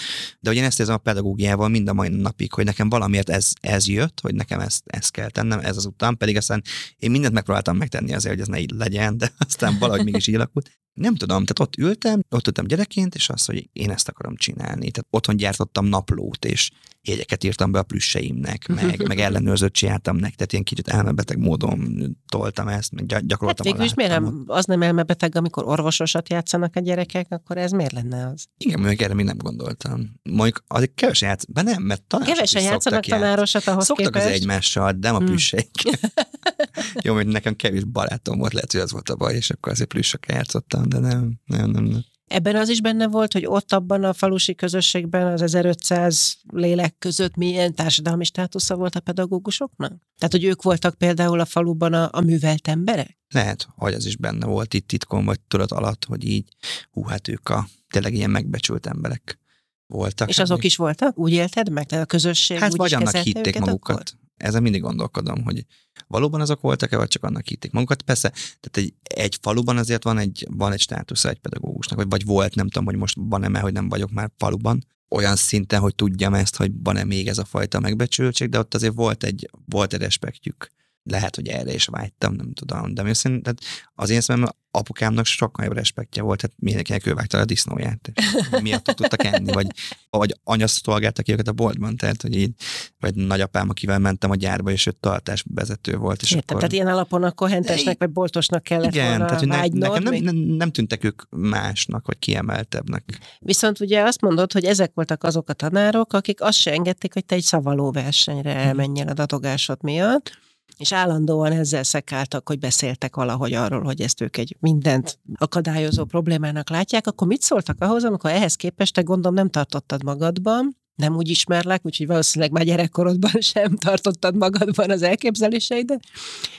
de 0.41 0.49
hogy 0.49 0.57
én 0.59 0.65
ezt 0.65 0.81
érzem 0.81 0.95
a 0.95 0.99
pedagógiával 0.99 1.69
mind 1.69 1.89
a 1.89 1.93
mai 1.93 2.09
napig, 2.09 2.53
hogy 2.53 2.65
nekem 2.65 2.89
valamiért 2.89 3.31
ez, 3.31 3.53
ez 3.61 3.89
jött, 3.89 4.21
hogy 4.21 4.35
nekem 4.35 4.61
ezt, 4.61 4.83
ezt 4.87 5.11
kell 5.11 5.31
tennem, 5.31 5.59
ez 5.59 5.77
az 5.77 5.87
utam, 5.87 6.17
pedig 6.17 6.37
aztán 6.37 6.63
én 6.97 7.11
mindent 7.11 7.35
megpróbáltam 7.35 7.77
megtenni 7.77 8.15
azért, 8.15 8.35
hogy 8.35 8.43
ez 8.43 8.49
ne 8.49 8.61
így 8.61 8.71
legyen, 8.71 9.19
de 9.19 9.33
aztán 9.39 9.79
valahogy 9.79 10.05
mégis 10.05 10.27
így 10.27 10.35
alakult. 10.35 10.71
Nem 10.97 11.15
tudom, 11.15 11.45
tehát 11.45 11.61
ott 11.61 11.77
ültem, 11.77 12.23
ott 12.31 12.47
ültem 12.47 12.67
gyerekként, 12.67 13.15
és 13.15 13.29
azt, 13.29 13.47
hogy 13.47 13.69
én 13.73 13.91
ezt 13.91 14.09
akarom 14.09 14.37
csinálni. 14.37 14.91
Tehát 14.91 15.07
otthon 15.11 15.37
gyártottam 15.37 15.87
naplót, 15.87 16.45
és 16.45 16.71
jegyeket 17.07 17.45
írtam 17.45 17.73
be 17.73 17.79
a 17.79 17.83
plüsseimnek, 17.83 18.67
meg, 18.67 19.07
meg 19.07 19.19
ellenőrzött 19.27 19.73
csináltam 19.73 20.17
nek, 20.17 20.35
tehát 20.35 20.53
ilyen 20.53 20.65
kicsit 20.65 20.89
elmebeteg 20.89 21.39
módon 21.39 22.17
toltam 22.29 22.69
ezt, 22.69 22.93
meg 22.93 23.07
gyakoroltam 23.07 23.67
hát 23.67 23.75
végül 23.75 23.85
is 23.85 23.95
miért 23.95 24.11
nem, 24.11 24.45
az 24.47 24.65
nem 24.65 24.83
elmebeteg, 24.83 25.37
amikor 25.37 25.65
orvososat 25.65 26.29
játszanak 26.29 26.77
a 26.77 26.81
gyerekek, 26.81 27.27
akkor 27.29 27.57
ez 27.57 27.71
miért 27.71 27.93
lenne 27.93 28.27
az? 28.27 28.47
Igen, 28.59 28.81
még 28.81 29.03
erre 29.03 29.15
még 29.15 29.25
nem 29.25 29.37
gondoltam. 29.37 30.21
Mondjuk 30.23 30.65
azért 30.67 30.95
kevesen 30.95 31.29
játszanak, 31.29 31.65
nem, 31.65 31.83
mert 31.83 32.03
tanársat 32.03 32.35
Kevesen 32.35 32.63
játszanak 32.63 33.05
tanárosat 33.05 33.67
ahhoz 33.67 33.85
Szoktak 33.85 34.13
képest. 34.13 34.27
az 34.27 34.33
egymással, 34.33 34.93
de 34.93 34.99
nem 34.99 35.15
a 35.15 35.19
hmm. 35.19 35.27
plüsseik. 35.27 35.71
Jó, 37.05 37.15
hogy 37.15 37.27
nekem 37.27 37.57
kevés 37.57 37.85
barátom 37.85 38.39
volt, 38.39 38.53
lehet, 38.53 38.73
hogy 38.73 38.81
az 38.81 38.93
volt 38.93 39.09
a 39.09 39.17
baj, 39.17 39.35
és 39.35 39.51
akkor 39.51 39.73
azért 39.73 39.89
plüssökkel 39.89 40.37
játszottam, 40.37 40.86
de 40.89 40.99
nem, 40.99 41.41
nem, 41.45 41.71
nem, 41.71 41.85
nem. 41.85 42.05
Ebben 42.27 42.57
az 42.57 42.69
is 42.69 42.81
benne 42.81 43.09
volt, 43.09 43.33
hogy 43.33 43.47
ott 43.47 43.73
abban 43.73 44.05
a 44.05 44.13
falusi 44.13 44.55
közösségben 44.55 45.27
az 45.27 45.43
1500 45.43 46.37
lélek 46.53 46.99
között 46.99 47.37
milyen 47.37 47.75
társadalmi 47.75 48.25
státusza 48.25 48.77
volt 48.77 48.95
a 48.95 49.01
pedagógusoknak? 49.01 49.91
Tehát, 50.19 50.33
hogy 50.33 50.45
ők 50.45 50.63
voltak 50.63 50.95
például 50.95 51.41
a 51.41 51.45
faluban 51.45 51.93
a, 51.93 52.09
a 52.13 52.21
művelt 52.21 52.69
emberek? 52.69 53.19
Lehet, 53.29 53.69
hogy 53.75 53.95
az 53.95 54.07
is 54.07 54.17
benne 54.17 54.47
volt 54.47 54.75
itt 54.75 54.89
titkon, 54.89 55.25
vagy 55.25 55.41
tudat 55.41 55.73
alatt, 55.73 56.05
hogy 56.05 56.25
így, 56.25 56.49
hú, 56.91 57.03
hát 57.03 57.29
ők 57.29 57.49
a 57.49 57.67
tényleg 57.89 58.15
ilyen 58.15 58.31
megbecsült 58.31 58.87
emberek 58.87 59.39
voltak. 59.87 60.29
És 60.29 60.39
azok 60.39 60.65
is 60.65 60.77
voltak? 60.77 61.19
Úgy 61.19 61.33
élted 61.33 61.71
meg? 61.71 61.87
Tehát 61.87 62.05
a 62.05 62.09
közösség 62.09 62.59
Hát 62.59 62.71
úgy 62.71 62.77
vagy 62.77 62.95
annak 62.95 63.17
hitték 63.17 63.59
magukat. 63.59 63.97
Akkor? 63.97 64.26
Ezen 64.37 64.63
mindig 64.63 64.81
gondolkodom, 64.81 65.45
hogy 65.45 65.65
valóban 66.07 66.41
azok 66.41 66.61
voltak-e, 66.61 66.97
vagy 66.97 67.09
csak 67.09 67.25
annak 67.25 67.47
hitték 67.47 67.73
magukat. 67.73 68.03
Persze, 68.03 68.29
tehát 68.31 68.77
egy, 68.77 68.95
egy 69.03 69.39
faluban 69.41 69.77
azért 69.77 70.05
van 70.05 70.19
egy, 70.19 70.47
van 70.51 70.73
egy 70.73 70.81
státusza 70.81 71.29
egy 71.29 71.39
pedagógusnak, 71.39 71.99
vagy, 71.99 72.09
vagy 72.09 72.25
volt, 72.25 72.55
nem 72.55 72.69
tudom, 72.69 72.85
hogy 72.85 72.97
most 72.97 73.17
van-e, 73.21 73.49
mert 73.49 73.65
hogy 73.65 73.73
nem 73.73 73.89
vagyok 73.89 74.11
már 74.11 74.31
faluban, 74.37 74.87
olyan 75.09 75.37
szinten, 75.37 75.81
hogy 75.81 75.95
tudjam 75.95 76.35
ezt, 76.35 76.57
hogy 76.57 76.73
van-e 76.83 77.05
még 77.05 77.29
ez 77.29 77.39
a 77.39 77.45
fajta 77.45 77.81
megbecsültség, 77.81 78.49
de 78.49 78.59
ott 78.59 78.75
azért 78.75 78.95
volt 78.95 79.25
egy, 79.25 79.51
volt 79.65 79.93
egy 79.93 80.01
respektjük. 80.01 80.71
Lehet, 81.11 81.37
hogy 81.37 81.49
erre 81.49 81.75
is 81.75 81.87
vágytam, 81.87 82.35
nem 82.35 82.53
tudom. 82.53 82.95
De 82.95 83.15
szerintem 83.15 83.55
tehát 83.55 83.91
az 83.95 84.11
én 84.11 84.21
szemem 84.21 84.49
apukámnak 84.71 85.25
sokkal 85.25 85.65
jobb 85.65 85.75
respektje 85.75 86.23
volt, 86.23 86.41
tehát 86.41 86.57
mindenkinek 86.59 87.07
ő 87.07 87.15
vágta 87.15 87.39
a 87.39 87.45
disznóját. 87.45 88.11
és 88.15 88.61
Miatt 88.63 88.85
tudtak 88.85 89.25
enni, 89.25 89.53
vagy, 89.53 89.67
vagy 90.11 90.35
anya 90.45 90.67
szolgálta 90.67 91.23
ki 91.23 91.33
őket 91.33 91.49
a 91.49 91.53
boltban, 91.53 91.97
tehát, 91.97 92.23
hogy 92.23 92.37
így, 92.37 92.53
vagy 92.99 93.15
nagyapám, 93.15 93.69
akivel 93.69 93.99
mentem 93.99 94.31
a 94.31 94.35
gyárba, 94.35 94.71
és 94.71 94.87
ő 94.87 94.91
tartás 95.01 95.45
vezető 95.55 95.97
volt. 95.97 96.23
És 96.23 96.31
Értem, 96.31 96.45
akkor... 96.47 96.57
tehát 96.57 96.73
ilyen 96.73 96.95
alapon 96.95 97.23
akkor 97.23 97.51
hentesnek 97.51 97.99
vagy 97.99 98.11
boltosnak 98.11 98.63
kellett 98.63 98.95
igen, 98.95 99.09
volna 99.09 99.25
tehát 99.25 99.39
hogy 99.41 99.49
ne, 99.49 99.57
vágynod, 99.57 99.89
nekem 99.89 100.03
nem, 100.03 100.23
nem, 100.23 100.37
nem, 100.37 100.71
tűntek 100.71 101.05
ők 101.05 101.23
másnak, 101.31 102.07
vagy 102.07 102.19
kiemeltebbnek. 102.19 103.19
Viszont 103.39 103.81
ugye 103.81 104.03
azt 104.03 104.21
mondod, 104.21 104.53
hogy 104.53 104.65
ezek 104.65 104.91
voltak 104.95 105.25
azok 105.25 105.49
a 105.49 105.53
tanárok, 105.53 106.13
akik 106.13 106.41
azt 106.41 106.59
se 106.59 106.73
engedték, 106.73 107.13
hogy 107.13 107.25
te 107.25 107.35
egy 107.35 107.43
szavaló 107.43 107.91
versenyre 107.91 108.55
Mhm. 108.55 108.67
elmenjél 108.67 109.09
a 109.09 109.13
datogásod 109.13 109.83
miatt, 109.83 110.39
és 110.77 110.93
állandóan 110.93 111.53
ezzel 111.53 111.83
szekáltak, 111.83 112.49
hogy 112.49 112.59
beszéltek 112.59 113.17
valahogy 113.17 113.53
arról, 113.53 113.83
hogy 113.83 114.01
ezt 114.01 114.21
ők 114.21 114.37
egy 114.37 114.57
mindent 114.61 115.19
akadályozó 115.35 116.05
problémának 116.05 116.71
látják, 116.71 117.07
akkor 117.07 117.27
mit 117.27 117.43
szóltak 117.43 117.81
ahhoz, 117.81 118.05
amikor 118.05 118.31
ehhez 118.31 118.55
képest 118.55 118.95
te 118.95 119.03
gondolom 119.03 119.35
nem 119.35 119.49
tartottad 119.49 120.03
magadban, 120.03 120.77
nem 120.95 121.17
úgy 121.17 121.29
ismerlek, 121.29 121.87
úgyhogy 121.87 122.07
valószínűleg 122.07 122.53
már 122.53 122.65
gyerekkorodban 122.65 123.41
sem 123.55 123.77
tartottad 123.77 124.37
magadban 124.37 124.91
az 124.91 125.03
elképzeléseidet, 125.03 126.05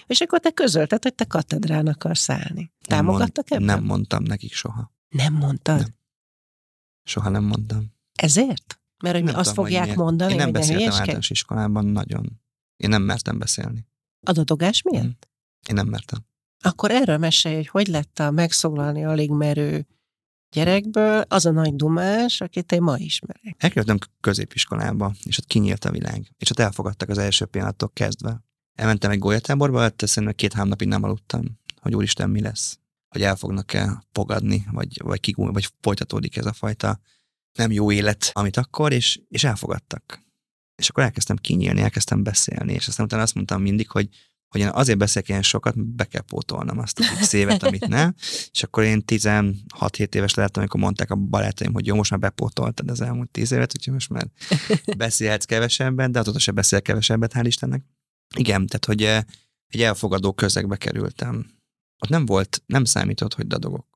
és 0.07 0.21
akkor 0.21 0.39
te 0.39 0.51
közölted, 0.51 1.03
hogy 1.03 1.15
te 1.15 1.25
katedrán 1.25 1.87
akarsz 1.87 2.29
állni. 2.29 2.71
Nem 2.87 3.05
Támogattak 3.05 3.49
mond, 3.49 3.61
ebben? 3.61 3.75
Nem 3.75 3.85
mondtam 3.85 4.23
nekik 4.23 4.53
soha. 4.53 4.91
Nem 5.09 5.33
mondtad? 5.33 5.77
Nem. 5.77 5.95
Soha 7.03 7.29
nem 7.29 7.43
mondtam. 7.43 7.85
Ezért? 8.15 8.79
Mert 9.03 9.15
hogy 9.15 9.23
Nem 9.23 9.35
azt 9.35 9.49
tudom, 9.49 9.63
hogy 9.63 9.73
fogják 9.73 9.83
miért. 9.83 9.97
mondani, 9.97 10.31
Én 10.31 10.37
nem 10.37 10.45
hogy 10.45 10.55
beszéltem 10.55 10.91
általános 10.91 11.29
iskolában 11.29 11.85
nagyon. 11.85 12.41
Én 12.77 12.89
nem 12.89 13.01
mertem 13.01 13.37
beszélni. 13.37 13.87
Adatogás 14.21 14.81
miatt? 14.81 15.03
Mm. 15.05 15.09
Én 15.69 15.75
nem 15.75 15.87
mertem. 15.87 16.25
Akkor 16.63 16.91
erről 16.91 17.17
mesélj, 17.17 17.55
hogy 17.55 17.67
hogy 17.67 17.87
lett 17.87 18.19
a 18.19 18.31
megszólalni 18.31 19.05
alig 19.05 19.31
merő 19.31 19.87
gyerekből 20.49 21.23
az 21.27 21.45
a 21.45 21.51
nagy 21.51 21.75
dumás, 21.75 22.41
akit 22.41 22.71
én 22.71 22.81
ma 22.81 22.97
ismerek. 22.97 23.55
Elkerültem 23.57 23.97
középiskolába, 24.21 25.13
és 25.23 25.37
ott 25.37 25.45
kinyílt 25.45 25.85
a 25.85 25.91
világ. 25.91 26.31
És 26.37 26.49
ott 26.49 26.59
elfogadtak 26.59 27.09
az 27.09 27.17
első 27.17 27.45
pillanattól 27.45 27.89
kezdve. 27.93 28.43
Elmentem 28.73 29.11
egy 29.11 29.19
golyatáborba, 29.19 29.79
hát 29.79 30.03
szerintem 30.05 30.35
két-három 30.35 30.69
napig 30.69 30.87
nem 30.87 31.03
aludtam, 31.03 31.59
hogy 31.81 31.95
úristen, 31.95 32.29
mi 32.29 32.41
lesz. 32.41 32.79
Hogy 33.07 33.21
el 33.21 33.35
fognak-e 33.35 34.03
fogadni, 34.11 34.65
vagy, 34.71 35.01
vagy, 35.03 35.19
kigul, 35.19 35.51
vagy 35.51 35.69
folytatódik 35.81 36.37
ez 36.37 36.45
a 36.45 36.53
fajta 36.53 36.99
nem 37.57 37.71
jó 37.71 37.91
élet, 37.91 38.29
amit 38.33 38.57
akkor, 38.57 38.91
és, 38.91 39.19
és 39.29 39.43
elfogadtak. 39.43 40.25
És 40.77 40.89
akkor 40.89 41.03
elkezdtem 41.03 41.35
kinyílni, 41.35 41.81
elkezdtem 41.81 42.23
beszélni, 42.23 42.73
és 42.73 42.87
aztán 42.87 43.05
utána 43.05 43.21
azt 43.21 43.33
mondtam 43.33 43.61
mindig, 43.61 43.89
hogy 43.89 44.09
hogy 44.47 44.61
én 44.61 44.67
azért 44.67 44.97
beszélek 44.97 45.29
ilyen 45.29 45.41
sokat, 45.41 45.95
be 45.95 46.05
kell 46.05 46.21
pótolnom 46.21 46.79
azt 46.79 46.99
a 46.99 47.03
x 47.19 47.33
évet, 47.33 47.63
amit 47.63 47.87
nem. 47.87 48.15
És 48.51 48.63
akkor 48.63 48.83
én 48.83 49.03
16-7 49.07 50.15
éves 50.15 50.33
lehettem, 50.33 50.61
amikor 50.61 50.79
mondták 50.79 51.11
a 51.11 51.15
barátaim, 51.15 51.73
hogy 51.73 51.85
jó, 51.85 51.95
most 51.95 52.11
már 52.11 52.19
bepótoltad 52.19 52.89
az 52.89 53.01
elmúlt 53.01 53.29
10 53.29 53.51
évet, 53.51 53.73
úgyhogy 53.75 53.93
most 53.93 54.09
már 54.09 54.27
beszélhetsz 54.97 55.45
kevesebben, 55.45 56.11
de 56.11 56.19
azóta 56.19 56.39
se 56.39 56.51
beszél 56.51 56.81
kevesebbet, 56.81 57.33
hál' 57.33 57.43
Istennek. 57.45 57.83
Igen, 58.35 58.67
tehát 58.67 58.85
hogy 58.85 59.03
eh, 59.03 59.23
egy 59.67 59.81
elfogadó 59.81 60.33
közegbe 60.33 60.77
kerültem. 60.77 61.51
Ott 61.99 62.09
nem 62.09 62.25
volt, 62.25 62.63
nem 62.65 62.85
számított, 62.85 63.33
hogy 63.33 63.47
dadogok. 63.47 63.87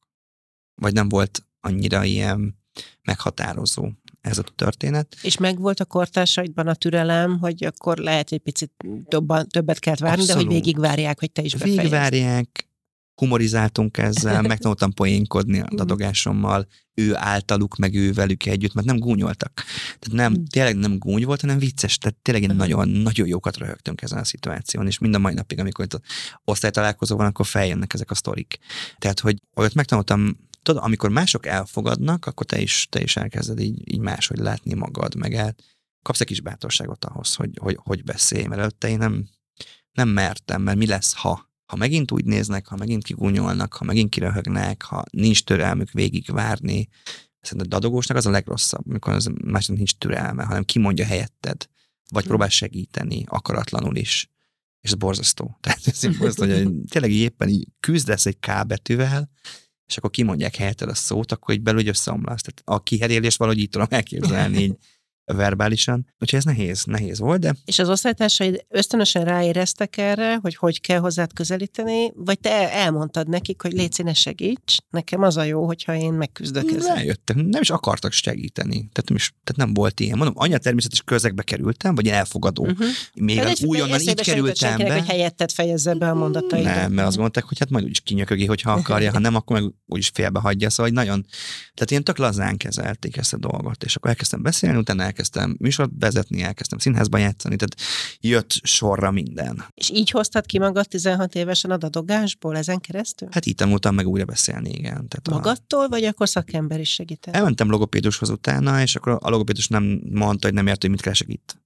Vagy 0.81 0.93
nem 0.93 1.09
volt 1.09 1.45
annyira 1.59 2.03
ilyen 2.03 2.59
meghatározó 3.01 3.91
ez 4.21 4.37
a 4.37 4.43
történet. 4.55 5.15
És 5.21 5.37
megvolt 5.37 5.79
a 5.79 5.85
kortársaidban 5.85 6.67
a 6.67 6.75
türelem, 6.75 7.39
hogy 7.39 7.65
akkor 7.65 7.97
lehet, 7.97 8.29
hogy 8.29 8.39
picit 8.39 8.71
többen, 9.07 9.47
többet 9.49 9.79
kellett 9.79 9.99
várni, 9.99 10.25
de 10.25 10.33
hogy 10.33 10.41
Abszolút. 10.43 10.63
végigvárják, 10.63 11.19
hogy 11.19 11.31
te 11.31 11.41
is 11.41 11.51
befejezd. 11.53 11.77
Végigvárják, 11.77 12.69
humorizáltunk 13.15 13.97
ezzel, 13.97 14.41
megtanultam 14.53 14.93
poénkodni 14.93 15.59
a 15.59 15.67
dadogásommal, 15.75 16.67
ő 16.93 17.15
általuk, 17.15 17.75
meg 17.75 17.95
ő 17.95 18.11
velük 18.13 18.45
együtt, 18.45 18.73
mert 18.73 18.87
nem 18.87 18.97
gúnyoltak. 18.97 19.63
Tehát 19.99 20.11
nem, 20.11 20.31
Mm. 20.39 20.43
tényleg 20.49 20.75
nem 20.75 20.97
gúny 20.97 21.25
volt, 21.25 21.41
hanem 21.41 21.57
vicces, 21.59 21.97
tehát 21.97 22.17
tényleg 22.21 22.47
Mhm. 22.49 22.57
nagyon, 22.57 22.87
nagyon 22.89 23.27
jókat 23.27 23.57
röhögtünk 23.57 24.01
ezen 24.01 24.17
a 24.17 24.23
szituáción, 24.23 24.87
és 24.87 24.97
mind 24.97 25.15
a 25.15 25.19
mai 25.19 25.33
napig, 25.33 25.59
amikor 25.59 25.85
itt 25.85 25.99
osztálytalálkozó 26.45 27.15
van, 27.15 27.25
akkor 27.25 27.45
feljönnek 27.45 27.93
ezek 27.93 28.11
a 28.11 28.15
sztorik. 28.15 28.57
Tehát, 28.97 29.19
hogy 29.19 29.37
olyat 29.55 29.73
megtanultam, 29.73 30.37
tudod, 30.63 30.83
amikor 30.83 31.09
mások 31.09 31.45
elfogadnak, 31.45 32.25
akkor 32.25 32.45
te 32.45 32.61
is, 32.61 32.87
te 32.89 33.01
is 33.01 33.17
elkezded 33.17 33.59
így, 33.59 33.93
így 33.93 33.99
máshogy 33.99 34.37
látni 34.37 34.73
magad, 34.73 35.15
meg 35.15 35.33
el, 35.33 35.55
kapsz 36.01 36.21
egy 36.21 36.27
kis 36.27 36.41
bátorságot 36.41 37.05
ahhoz, 37.05 37.35
hogy, 37.35 37.57
hogy, 37.61 37.77
hogy 37.83 38.03
beszélj, 38.03 38.45
mert 38.45 38.61
előtte 38.61 38.89
én 38.89 38.97
nem, 38.97 39.27
nem 39.91 40.09
mertem, 40.09 40.61
mert 40.61 40.77
mi 40.77 40.85
lesz, 40.85 41.13
ha? 41.13 41.49
Ha 41.65 41.77
megint 41.77 42.11
úgy 42.11 42.25
néznek, 42.25 42.67
ha 42.67 42.75
megint 42.75 43.03
kigúnyolnak, 43.03 43.73
ha 43.73 43.83
megint 43.83 44.09
kiröhögnek, 44.09 44.81
ha 44.81 45.03
nincs 45.11 45.43
türelmük 45.43 45.91
végig 45.91 46.31
várni. 46.31 46.87
Szerintem 47.41 47.67
a 47.71 47.79
dadogósnak 47.79 48.17
az 48.17 48.25
a 48.25 48.29
legrosszabb, 48.29 48.89
amikor 48.89 49.13
az 49.13 49.31
másnak 49.43 49.77
nincs 49.77 49.95
türelme, 49.95 50.43
hanem 50.43 50.63
kimondja 50.63 51.05
helyetted, 51.05 51.67
vagy 52.09 52.25
próbál 52.25 52.49
segíteni, 52.49 53.23
akaratlanul 53.27 53.95
is. 53.95 54.29
És 54.81 54.89
ez 54.89 54.97
borzasztó. 54.97 55.57
Tehát 55.61 55.87
ez 55.87 56.17
borzasztó, 56.17 56.45
hogy 56.45 56.71
tényleg 56.89 57.11
éppen 57.11 57.49
így 57.49 57.67
küzdesz 57.79 58.25
egy 58.25 58.39
K 58.39 58.65
betűvel, 58.67 59.29
és 59.91 59.97
akkor 59.97 60.09
kimondják 60.09 60.55
helyetted 60.55 60.89
a 60.89 60.95
szót, 60.95 61.31
akkor 61.31 61.53
így 61.53 61.61
belül 61.61 61.87
összeomlasz. 61.87 62.41
Tehát 62.41 62.61
a 62.65 62.83
kiherélés 62.83 63.35
valahogy 63.35 63.61
így 63.61 63.69
tudom 63.69 63.87
elképzelni 63.89 64.61
így 64.61 64.75
verbálisan. 65.33 66.07
Úgyhogy 66.19 66.39
ez 66.39 66.45
nehéz, 66.45 66.83
nehéz 66.83 67.19
volt, 67.19 67.39
de 67.39 67.55
És 67.65 67.79
az 67.79 67.89
osztálytársaid 67.89 68.65
ösztönösen 68.69 69.25
ráéreztek 69.25 69.97
erre, 69.97 70.35
hogy 70.41 70.55
hogy 70.55 70.81
kell 70.81 70.99
hozzád 70.99 71.33
közelíteni, 71.33 72.11
vagy 72.15 72.39
te 72.39 72.71
elmondtad 72.73 73.27
nekik, 73.27 73.61
hogy 73.61 73.71
légy 73.71 73.99
ne 74.03 74.13
segíts, 74.13 74.77
nekem 74.89 75.21
az 75.21 75.37
a 75.37 75.43
jó, 75.43 75.65
hogyha 75.65 75.95
én 75.95 76.13
megküzdök 76.13 76.71
ezzel. 76.71 76.95
rájöttek, 76.95 77.35
nem 77.35 77.61
is 77.61 77.69
akartak 77.69 78.11
segíteni. 78.11 78.75
Tehát 78.75 79.07
nem, 79.07 79.17
is, 79.17 79.33
tehát 79.43 79.65
nem 79.65 79.73
volt 79.73 79.99
ilyen. 79.99 80.17
Mondom, 80.17 80.35
anya 80.37 80.57
természetes 80.57 81.01
közegbe 81.01 81.43
kerültem, 81.43 81.95
vagy 81.95 82.07
elfogadó. 82.07 82.63
Uh-huh. 82.63 82.87
Még 83.13 83.39
az 83.39 83.63
újonnan 83.63 83.99
így 83.99 84.21
kerültem 84.21 84.77
be. 84.77 84.93
hogy 84.93 85.07
helyetted 85.07 85.51
fejezze 85.51 85.93
be 85.93 86.09
a 86.09 86.13
mondataidat. 86.13 86.75
Nem, 86.75 86.91
mert 86.91 87.07
azt 87.07 87.15
gondolták, 87.15 87.43
hogy 87.43 87.59
hát 87.59 87.69
majd 87.69 87.83
úgyis 87.83 87.99
kinyökögi, 87.99 88.45
hogyha 88.45 88.71
akarja, 88.71 89.11
ha 89.11 89.19
nem, 89.19 89.35
akkor 89.35 89.61
meg 89.61 89.71
úgyis 89.85 90.11
félbe 90.13 90.39
hagyja. 90.39 90.69
Szóval 90.69 90.85
hogy 90.85 90.93
nagyon, 90.93 91.25
tehát 91.73 91.91
ilyen 91.91 92.03
tök 92.03 92.17
lazán 92.17 92.57
kezelték 92.57 93.17
ezt 93.17 93.33
a 93.33 93.37
dolgot. 93.37 93.83
És 93.83 93.95
akkor 93.95 94.09
elkezdtem 94.09 94.41
beszélni, 94.41 94.77
utána 94.77 95.03
elkezdtem 95.03 95.20
műsort 95.57 95.91
vezetni, 95.99 96.41
elkezdtem 96.41 96.77
színházban 96.77 97.19
játszani, 97.19 97.55
tehát 97.55 97.75
jött 98.19 98.49
sorra 98.63 99.11
minden. 99.11 99.65
És 99.73 99.89
így 99.89 100.09
hoztad 100.09 100.45
ki 100.45 100.59
magad 100.59 100.87
16 100.87 101.35
évesen 101.35 101.71
a 101.71 101.77
dadogásból 101.77 102.57
ezen 102.57 102.79
keresztül? 102.79 103.27
Hát 103.31 103.45
így 103.45 103.55
tanultam 103.55 103.95
meg 103.95 104.07
újra 104.07 104.25
beszélni, 104.25 104.69
igen. 104.69 105.07
Tehát 105.07 105.27
a, 105.27 105.31
Magadtól, 105.31 105.87
vagy 105.87 106.03
akkor 106.03 106.29
szakember 106.29 106.79
is 106.79 106.89
segített? 106.93 107.35
elmentem 107.35 107.69
logopédushoz 107.69 108.29
utána, 108.29 108.81
és 108.81 108.95
akkor 108.95 109.17
a 109.21 109.29
logopédus 109.29 109.67
nem 109.67 110.01
mondta, 110.11 110.47
hogy 110.47 110.55
nem 110.55 110.67
érte, 110.67 110.79
hogy 110.81 110.89
mit 110.89 111.01
keresek 111.01 111.27
itt. 111.29 111.59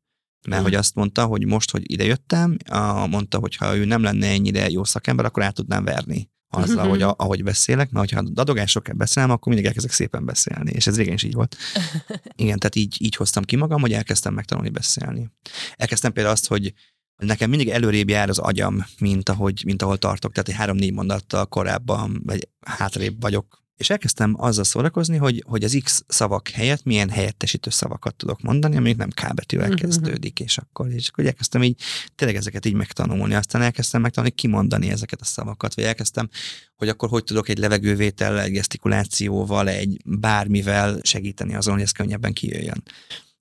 Mert 0.48 0.62
Mhm. 0.62 0.70
hogy 0.72 0.80
azt 0.80 0.96
mondta, 0.96 1.26
hogy 1.26 1.46
most, 1.46 1.72
hogy 1.72 1.92
ide 1.92 2.04
jöttem, 2.04 2.58
a, 2.70 3.08
mondta, 3.08 3.38
hogy 3.40 3.56
ha 3.56 3.76
ő 3.76 3.86
nem 3.86 4.04
lenne 4.04 4.28
ennyire 4.28 4.70
jó 4.70 4.84
szakember, 4.84 5.26
akkor 5.26 5.44
át 5.44 5.54
tudnám 5.54 5.84
verni 5.84 6.30
azzal, 6.56 6.90
hogy 6.90 7.02
a, 7.02 7.14
ahogy 7.18 7.44
beszélek, 7.44 7.92
mert 7.92 8.10
hogyha 8.10 8.30
dadogásokkal 8.30 8.96
beszélem, 8.96 9.30
akkor 9.30 9.48
mindig 9.48 9.66
elkezdek 9.66 9.92
szépen 9.92 10.26
beszélni, 10.26 10.72
és 10.72 10.88
ez 10.88 10.98
régen 10.98 11.14
is 11.14 11.24
így 11.24 11.34
volt. 11.34 11.58
Igen, 12.36 12.60
tehát 12.60 12.76
így, 12.76 12.96
így 13.00 13.16
hoztam 13.16 13.44
ki 13.44 13.56
magam, 13.56 13.82
hogy 13.82 13.94
elkezdtem 13.94 14.34
megtanulni 14.34 14.70
beszélni. 14.70 15.30
Elkezdtem 15.76 16.12
például 16.12 16.36
azt, 16.36 16.48
hogy 16.48 16.74
nekem 17.18 17.50
mindig 17.50 17.70
előrébb 17.70 18.10
jár 18.10 18.30
az 18.30 18.38
agyam, 18.38 18.86
mint, 19.00 19.30
ahogy, 19.30 19.64
mint 19.66 19.82
ahol 19.82 19.98
tartok. 19.98 20.32
Tehát 20.32 20.50
egy 20.50 20.56
három-négy 20.56 20.94
mondattal 20.94 21.46
korábban, 21.46 22.22
vagy 22.26 22.50
hátrébb 22.66 23.22
vagyok, 23.22 23.65
És 23.78 23.90
elkezdtem 23.90 24.36
azzal 24.38 24.64
szórakozni, 24.64 25.18
hogy, 25.18 25.44
hogy 25.48 25.64
az 25.64 25.78
X 25.84 26.04
szavak 26.08 26.48
helyett 26.50 26.84
milyen 26.84 27.10
helyettesítő 27.10 27.70
szavakat 27.70 28.16
tudok 28.16 28.42
mondani, 28.42 28.78
amik 28.78 28.98
nem 28.98 29.10
K 29.10 29.34
betűvel 29.34 29.68
Mhm. 29.68 29.76
kezdődik, 29.76 30.40
és 30.40 30.58
akkor, 30.58 30.92
és 30.92 31.08
akkor 31.10 31.26
elkezdtem 31.26 31.64
így 31.64 31.82
tényleg 32.16 32.38
ezeket 32.38 32.66
így 32.66 32.74
megtanulni. 32.74 33.34
Aztán 33.34 33.62
elkezdtem 33.62 34.02
megtanulni 34.02 34.36
kimondani 34.36 34.90
ezeket 34.90 35.22
a 35.22 35.26
szavakat, 35.26 35.76
vagy 35.76 35.84
elkezdtem, 35.84 36.30
hogy 36.76 36.90
akkor 36.90 37.10
hogy 37.10 37.24
tudok 37.24 37.50
egy 37.50 37.58
levegővétellel, 37.58 38.44
egy 38.44 38.52
gesztikulációval, 38.52 39.70
egy 39.70 40.02
bármivel 40.06 41.00
segíteni 41.02 41.56
azon, 41.56 41.74
hogy 41.74 41.84
ez 41.84 41.92
könnyebben 41.92 42.34
kijöjjön. 42.34 42.84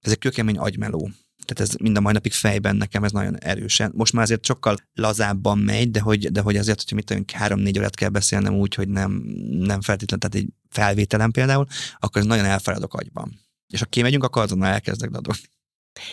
Ez 0.01 0.11
egy 0.11 0.19
kőkemény 0.19 0.59
agymeló. 0.59 1.11
Tehát 1.45 1.71
ez 1.71 1.77
mind 1.81 1.97
a 1.97 2.01
mai 2.01 2.13
napig 2.13 2.33
fejben 2.33 2.77
nekem 2.77 3.05
ez 3.05 3.13
nagyon 3.13 3.39
erősen. 3.39 3.93
Most 3.95 4.13
már 4.13 4.23
azért 4.23 4.45
sokkal 4.45 4.77
lazábban 4.95 5.59
megy, 5.59 5.91
de 5.91 6.01
hogy, 6.01 6.33
de 6.33 6.41
hogy 6.41 6.57
azért, 6.57 6.79
hogyha 6.79 6.97
mit 6.97 7.05
tudom, 7.05 7.25
három-négy 7.33 7.79
órát 7.79 7.97
kell 7.97 8.09
beszélnem 8.09 8.55
úgy, 8.55 8.75
hogy 8.75 8.89
nem, 8.89 9.13
nem 9.49 9.81
feltétlenül, 9.81 10.29
tehát 10.29 10.47
egy 10.47 10.53
felvételem 10.69 11.31
például, 11.31 11.67
akkor 11.99 12.21
ez 12.21 12.27
nagyon 12.27 12.45
elfáradok 12.45 12.95
agyban. 12.95 13.41
És 13.69 13.81
ha 13.81 13.87
kimegyünk, 13.87 14.25
akkor 14.25 14.43
azonnal 14.43 14.69
elkezdek 14.69 15.11
dadogni. 15.11 15.43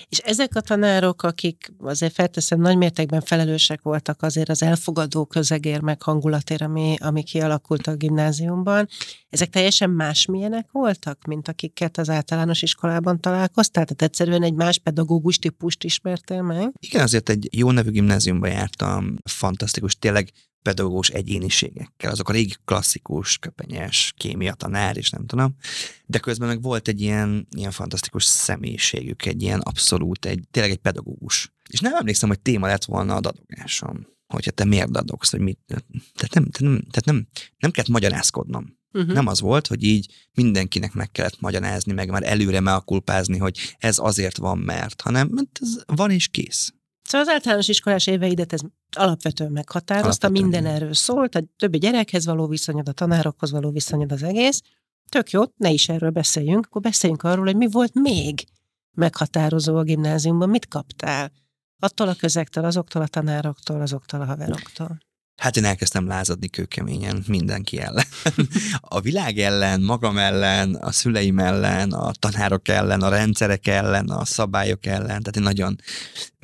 És 0.09 0.17
ezek 0.17 0.55
a 0.55 0.61
tanárok, 0.61 1.23
akik 1.23 1.73
azért 1.79 2.13
felteszem 2.13 2.59
nagy 2.59 2.77
mértékben 2.77 3.21
felelősek 3.21 3.81
voltak 3.81 4.21
azért 4.21 4.49
az 4.49 4.63
elfogadó 4.63 5.25
közegér 5.25 5.81
meg 5.81 6.01
hangulatért, 6.01 6.61
ami, 6.61 6.95
ami 6.99 7.23
kialakult 7.23 7.87
a 7.87 7.95
gimnáziumban, 7.95 8.87
ezek 9.29 9.49
teljesen 9.49 9.89
másmilyenek 9.89 10.67
voltak, 10.71 11.25
mint 11.25 11.47
akiket 11.47 11.97
az 11.97 12.09
általános 12.09 12.61
iskolában 12.61 13.19
találkoztál? 13.19 13.83
Tehát 13.83 14.01
egyszerűen 14.01 14.43
egy 14.43 14.53
más 14.53 14.77
pedagógus 14.77 15.37
típust 15.37 15.83
ismertél 15.83 16.41
meg? 16.41 16.71
Igen, 16.79 17.03
azért 17.03 17.29
egy 17.29 17.47
jó 17.51 17.71
nevű 17.71 17.89
gimnáziumba 17.89 18.47
jártam, 18.47 19.15
fantasztikus, 19.23 19.95
tényleg 19.95 20.31
pedagógus 20.61 21.09
egyéniségekkel, 21.09 22.11
azok 22.11 22.29
a 22.29 22.31
régi 22.31 22.55
klasszikus, 22.65 23.37
köpenyes, 23.37 24.13
kémia 24.17 24.53
tanár, 24.53 24.97
és 24.97 25.09
nem 25.09 25.25
tudom, 25.25 25.55
de 26.05 26.19
közben 26.19 26.47
meg 26.47 26.61
volt 26.61 26.87
egy 26.87 27.01
ilyen, 27.01 27.47
ilyen 27.57 27.71
fantasztikus 27.71 28.23
személyiségük, 28.23 29.25
egy 29.25 29.41
ilyen 29.41 29.59
abszolút, 29.59 30.25
egy, 30.25 30.47
tényleg 30.51 30.71
egy 30.71 30.77
pedagógus. 30.77 31.51
És 31.69 31.79
nem 31.79 31.95
emlékszem, 31.95 32.29
hogy 32.29 32.39
téma 32.39 32.67
lett 32.67 32.85
volna 32.85 33.15
a 33.15 33.19
dadogásom, 33.19 34.07
hogyha 34.27 34.51
te 34.51 34.65
miért 34.65 34.91
dadogsz, 34.91 35.31
hogy 35.31 35.39
mit, 35.39 35.59
tehát 35.67 36.33
nem, 36.33 36.49
tehát 36.49 36.59
nem, 36.59 36.79
tehát 36.79 37.05
nem, 37.05 37.27
nem 37.59 37.71
kellett 37.71 37.91
magyarázkodnom. 37.91 38.79
Uh-huh. 38.93 39.13
Nem 39.13 39.27
az 39.27 39.41
volt, 39.41 39.67
hogy 39.67 39.83
így 39.83 40.13
mindenkinek 40.33 40.93
meg 40.93 41.11
kellett 41.11 41.39
magyarázni, 41.39 41.93
meg 41.93 42.09
már 42.09 42.23
előre 42.23 42.59
meakulpázni, 42.59 43.37
hogy 43.37 43.75
ez 43.77 43.97
azért 43.99 44.37
van, 44.37 44.57
mert, 44.57 45.01
hanem 45.01 45.27
mert 45.27 45.59
ez 45.61 45.83
van 45.85 46.11
és 46.11 46.27
kész. 46.27 46.73
Szóval 47.03 47.27
az 47.27 47.33
általános 47.33 47.67
iskolás 47.67 48.07
éveidet 48.07 48.53
ez 48.53 48.59
alapvetően 48.97 49.51
meghatározta, 49.51 50.27
Alapvetően, 50.27 50.49
minden 50.49 50.73
erről 50.75 50.93
szólt, 50.93 51.35
a 51.35 51.43
többi 51.57 51.77
gyerekhez 51.77 52.25
való 52.25 52.47
viszonyod, 52.47 52.87
a 52.87 52.91
tanárokhoz 52.91 53.51
való 53.51 53.71
viszonyod 53.71 54.11
az 54.11 54.23
egész. 54.23 54.61
Tök 55.09 55.29
jó, 55.29 55.43
ne 55.57 55.69
is 55.69 55.89
erről 55.89 56.09
beszéljünk, 56.09 56.65
akkor 56.65 56.81
beszéljünk 56.81 57.23
arról, 57.23 57.45
hogy 57.45 57.55
mi 57.55 57.67
volt 57.69 57.93
még 57.93 58.47
meghatározó 58.91 59.77
a 59.77 59.83
gimnáziumban, 59.83 60.49
mit 60.49 60.67
kaptál? 60.67 61.31
Attól 61.79 62.07
a 62.07 62.15
közegtől, 62.15 62.65
azoktól 62.65 63.01
a 63.01 63.07
tanároktól, 63.07 63.81
azoktól 63.81 64.21
a 64.21 64.25
haveroktól. 64.25 64.97
Hát 65.41 65.57
én 65.57 65.65
elkezdtem 65.65 66.07
lázadni 66.07 66.49
kőkeményen 66.49 67.23
mindenki 67.27 67.79
ellen. 67.79 68.05
A 68.79 68.99
világ 68.99 69.37
ellen, 69.37 69.81
magam 69.81 70.17
ellen, 70.17 70.75
a 70.75 70.91
szüleim 70.91 71.39
ellen, 71.39 71.91
a 71.91 72.11
tanárok 72.19 72.67
ellen, 72.67 73.01
a 73.01 73.09
rendszerek 73.09 73.67
ellen, 73.67 74.09
a 74.09 74.25
szabályok 74.25 74.85
ellen. 74.85 75.05
Tehát 75.07 75.35
én 75.35 75.43
nagyon, 75.43 75.75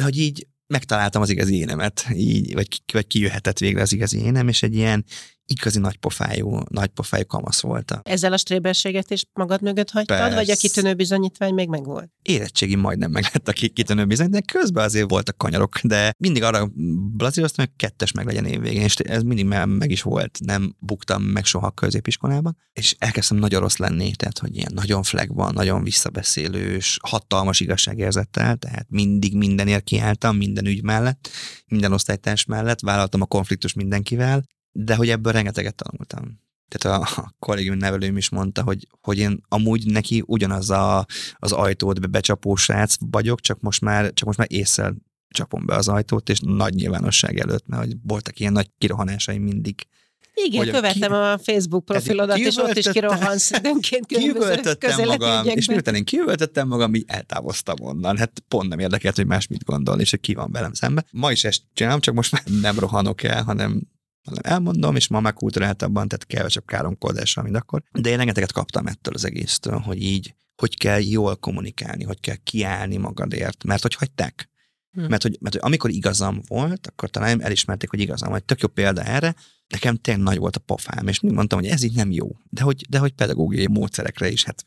hogy 0.03 0.17
így 0.17 0.47
megtaláltam 0.67 1.21
az 1.21 1.29
igazi 1.29 1.55
énemet, 1.55 2.07
így, 2.13 2.53
vagy, 2.53 2.81
vagy 2.93 3.07
kijöhetett 3.07 3.59
végre 3.59 3.81
az 3.81 3.93
igazi 3.93 4.19
énem, 4.19 4.47
és 4.47 4.63
egy 4.63 4.75
ilyen 4.75 5.05
igazi 5.47 5.79
nagypofájú, 5.79 6.59
nagypofájú 6.69 7.25
kamasz 7.25 7.61
volt. 7.61 7.99
Ezzel 8.03 8.33
a 8.33 8.37
stréberséget 8.37 9.11
is 9.11 9.23
magad 9.33 9.61
mögött 9.61 9.89
hagytad, 9.89 10.19
vagy 10.19 10.31
a 10.31 10.45
Persze. 10.45 10.67
kitűnő 10.67 10.93
bizonyítvány 10.93 11.53
még 11.53 11.67
megvolt? 11.69 12.09
érettségi 12.21 12.75
majdnem 12.75 13.11
meg 13.11 13.23
lett 13.33 13.47
a 13.47 13.51
ki- 13.51 13.69
kitűnő 13.69 14.05
bizony, 14.05 14.29
de 14.29 14.41
közben 14.41 14.83
azért 14.83 15.09
voltak 15.09 15.37
kanyarok, 15.37 15.79
de 15.83 16.13
mindig 16.17 16.43
arra 16.43 16.71
blazíroztam, 17.15 17.65
hogy 17.65 17.75
kettes 17.75 18.11
meg 18.11 18.25
legyen 18.25 18.45
évvégén, 18.45 18.81
és 18.81 18.95
ez 18.95 19.23
mindig 19.23 19.45
me- 19.45 19.65
meg 19.65 19.91
is 19.91 20.01
volt, 20.01 20.39
nem 20.45 20.75
buktam 20.79 21.23
meg 21.23 21.45
soha 21.45 21.71
középiskolában, 21.71 22.57
és 22.73 22.95
elkezdtem 22.99 23.37
nagyon 23.37 23.61
rossz 23.61 23.77
lenni, 23.77 24.15
tehát 24.15 24.37
hogy 24.39 24.55
ilyen 24.55 24.71
nagyon 24.73 25.03
flagban, 25.03 25.53
nagyon 25.53 25.83
visszabeszélős, 25.83 26.99
hatalmas 27.01 27.59
igazságérzettel, 27.59 28.55
tehát 28.55 28.85
mindig 28.89 29.35
mindenért 29.35 29.83
kiálltam, 29.83 30.37
minden 30.37 30.65
ügy 30.65 30.83
mellett, 30.83 31.29
minden 31.67 31.93
osztálytárs 31.93 32.45
mellett, 32.45 32.79
vállaltam 32.79 33.21
a 33.21 33.25
konfliktus 33.25 33.73
mindenkivel, 33.73 34.43
de 34.79 34.95
hogy 34.95 35.09
ebből 35.09 35.33
rengeteget 35.33 35.75
tanultam. 35.75 36.39
Tehát 36.67 37.01
a, 37.01 37.21
a 37.21 37.35
kollégium 37.39 37.77
nevelőm 37.77 38.17
is 38.17 38.29
mondta, 38.29 38.63
hogy, 38.63 38.87
hogy 39.01 39.17
én 39.17 39.41
amúgy 39.47 39.85
neki 39.85 40.23
ugyanaz 40.25 40.69
a, 40.69 41.05
az 41.35 41.51
ajtót 41.51 41.99
be- 42.01 42.07
becsapó 42.07 42.55
srác 42.55 42.95
vagyok, 43.11 43.41
csak 43.41 43.59
most 43.61 43.81
már, 43.81 44.13
csak 44.13 44.25
most 44.25 44.37
már 44.37 44.47
észre 44.51 44.93
csapom 45.29 45.65
be 45.65 45.75
az 45.75 45.87
ajtót, 45.87 46.29
és 46.29 46.39
nagy 46.39 46.73
nyilvánosság 46.73 47.39
előtt, 47.39 47.67
mert 47.67 47.83
hogy 47.83 47.95
voltak 48.03 48.39
ilyen 48.39 48.53
nagy 48.53 48.69
kirohanásaim 48.77 49.41
mindig. 49.43 49.87
Igen, 50.33 50.57
Hogy 50.59 50.69
követtem 50.69 51.09
ki- 51.11 51.17
a 51.17 51.37
Facebook 51.43 51.85
profilodat, 51.85 52.37
és 52.37 52.57
ott 52.57 52.77
is 52.77 52.89
kirohansz 52.91 53.51
időnként 53.51 54.05
különböző 54.05 55.05
magam, 55.05 55.47
és 55.47 55.67
miután 55.67 55.95
én 55.95 56.05
kiüvöltöttem 56.05 56.67
magam, 56.67 56.95
így 56.95 57.03
eltávoztam 57.07 57.75
onnan. 57.79 58.17
Hát 58.17 58.43
pont 58.47 58.69
nem 58.69 58.79
érdekelt, 58.79 59.15
hogy 59.15 59.25
más 59.25 59.47
mit 59.47 59.63
gondol, 59.63 59.99
és 59.99 60.09
hogy 60.09 60.19
ki 60.19 60.33
van 60.33 60.51
velem 60.51 60.73
szembe. 60.73 61.05
Ma 61.11 61.31
is 61.31 61.43
ezt 61.43 61.61
csinálom, 61.73 61.99
csak 61.99 62.13
most 62.13 62.31
már 62.31 62.43
nem 62.61 62.79
rohanok 62.79 63.23
el, 63.23 63.43
hanem 63.43 63.81
hanem 64.27 64.53
elmondom, 64.53 64.95
és 64.95 65.07
ma 65.07 65.19
már 65.19 65.33
kulturáltabban, 65.33 66.07
tehát 66.07 66.25
kevesebb 66.25 66.65
káromkodással, 66.65 67.43
mint 67.43 67.55
akkor. 67.55 67.83
De 67.91 68.09
én 68.09 68.17
rengeteget 68.17 68.51
kaptam 68.51 68.87
ettől 68.87 69.13
az 69.13 69.25
egésztől, 69.25 69.77
hogy 69.77 70.01
így, 70.01 70.35
hogy 70.55 70.77
kell 70.77 71.01
jól 71.01 71.35
kommunikálni, 71.35 72.03
hogy 72.03 72.19
kell 72.19 72.35
kiállni 72.35 72.97
magadért, 72.97 73.63
mert 73.63 73.81
hogy 73.81 73.95
hagyták. 73.95 74.49
Hm. 74.91 75.05
Mert, 75.05 75.21
hogy, 75.21 75.37
mert 75.39 75.53
hogy 75.53 75.63
amikor 75.63 75.89
igazam 75.89 76.41
volt, 76.47 76.87
akkor 76.87 77.09
talán 77.09 77.41
elismerték, 77.41 77.89
hogy 77.89 77.99
igazam 77.99 78.29
volt. 78.29 78.43
Tök 78.43 78.59
jó 78.59 78.67
példa 78.67 79.03
erre, 79.03 79.35
nekem 79.67 79.95
tényleg 79.95 80.23
nagy 80.23 80.37
volt 80.37 80.55
a 80.55 80.59
pofám, 80.59 81.07
és 81.07 81.19
mondtam, 81.19 81.59
hogy 81.59 81.67
ez 81.67 81.83
így 81.83 81.95
nem 81.95 82.11
jó. 82.11 82.27
De 82.49 82.61
hogy, 82.61 82.85
de 82.89 82.99
hogy 82.99 83.11
pedagógiai 83.11 83.67
módszerekre 83.67 84.29
is, 84.29 84.43
hát 84.43 84.65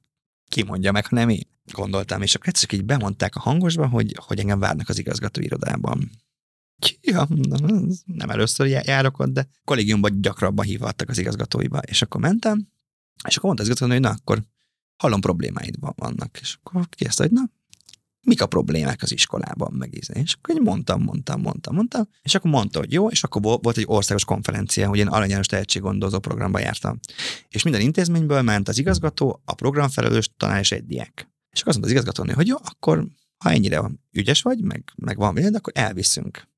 ki 0.49 0.63
mondja 0.63 0.93
meg, 0.93 1.07
ha 1.07 1.17
nem 1.17 1.29
én. 1.29 1.49
Gondoltam, 1.73 2.23
és 2.23 2.35
akkor 2.35 2.49
egyszer 2.49 2.73
így 2.73 2.85
bemondták 2.85 3.37
a 3.37 3.41
hangosba, 3.41 3.87
hogy, 3.87 4.17
hogy 4.27 4.39
engem 4.39 4.59
várnak 4.59 4.89
az 4.89 4.99
igazgató 4.99 5.41
irodában. 5.41 6.11
Ja, 7.01 7.29
nem 8.05 8.31
először 8.31 8.67
já- 8.67 8.87
járok 8.87 9.19
ott, 9.19 9.33
de 9.33 9.49
kollégiumban 9.65 10.21
gyakrabban 10.21 10.65
hívhattak 10.65 11.09
az 11.09 11.19
igazgatóiba, 11.19 11.79
és 11.79 12.03
akkor 12.03 12.21
mentem, 12.21 12.69
és 13.29 13.37
akkor 13.37 13.45
mondta 13.45 13.63
az 13.63 13.69
igazgató, 13.69 13.93
hogy 13.93 14.03
na, 14.03 14.11
akkor 14.11 14.43
hallom 14.97 15.21
problémáid 15.21 15.79
van- 15.81 15.95
vannak, 15.97 16.39
és 16.41 16.59
akkor 16.63 16.89
kérdezte, 16.89 17.23
hogy 17.23 17.33
na, 17.33 17.51
mik 18.27 18.43
a 18.43 18.47
problémák 18.47 19.03
az 19.03 19.13
iskolában, 19.13 19.73
meg 19.73 19.95
íze. 19.95 20.13
És 20.13 20.35
akkor 20.35 20.55
így 20.55 20.63
mondtam, 20.63 21.03
mondtam, 21.03 21.41
mondtam, 21.41 21.75
mondtam, 21.75 22.09
és 22.23 22.35
akkor 22.35 22.51
mondta, 22.51 22.79
hogy 22.79 22.93
jó, 22.93 23.09
és 23.09 23.25
akkor 23.25 23.43
vo- 23.43 23.65
volt 23.65 23.77
egy 23.77 23.85
országos 23.87 24.25
konferencia, 24.25 24.89
hogy 24.89 24.99
én 24.99 25.07
Arany 25.07 25.29
János 25.31 25.47
tehetséggondozó 25.47 26.19
programba 26.19 26.59
jártam. 26.59 26.99
És 27.49 27.63
minden 27.63 27.81
intézményből 27.81 28.43
ment 28.43 28.69
az 28.69 28.79
igazgató, 28.79 29.43
a 29.45 29.55
programfelelős, 29.55 30.31
tanár 30.37 30.59
és 30.59 30.73
egy 30.73 30.87
diák. 30.87 31.29
És 31.51 31.61
akkor 31.61 31.73
azt 31.73 31.79
mondta 31.81 31.85
az 31.87 31.91
igazgatónő, 31.91 32.33
hogy 32.33 32.47
jó, 32.47 32.57
akkor 32.63 33.07
ha 33.45 33.51
ennyire 33.51 33.91
ügyes 34.13 34.43
vagy, 34.43 34.63
meg, 34.63 34.93
meg 34.97 35.17
van 35.17 35.35
vélemény, 35.35 35.57
akkor 35.57 35.73
elviszünk. 35.77 36.49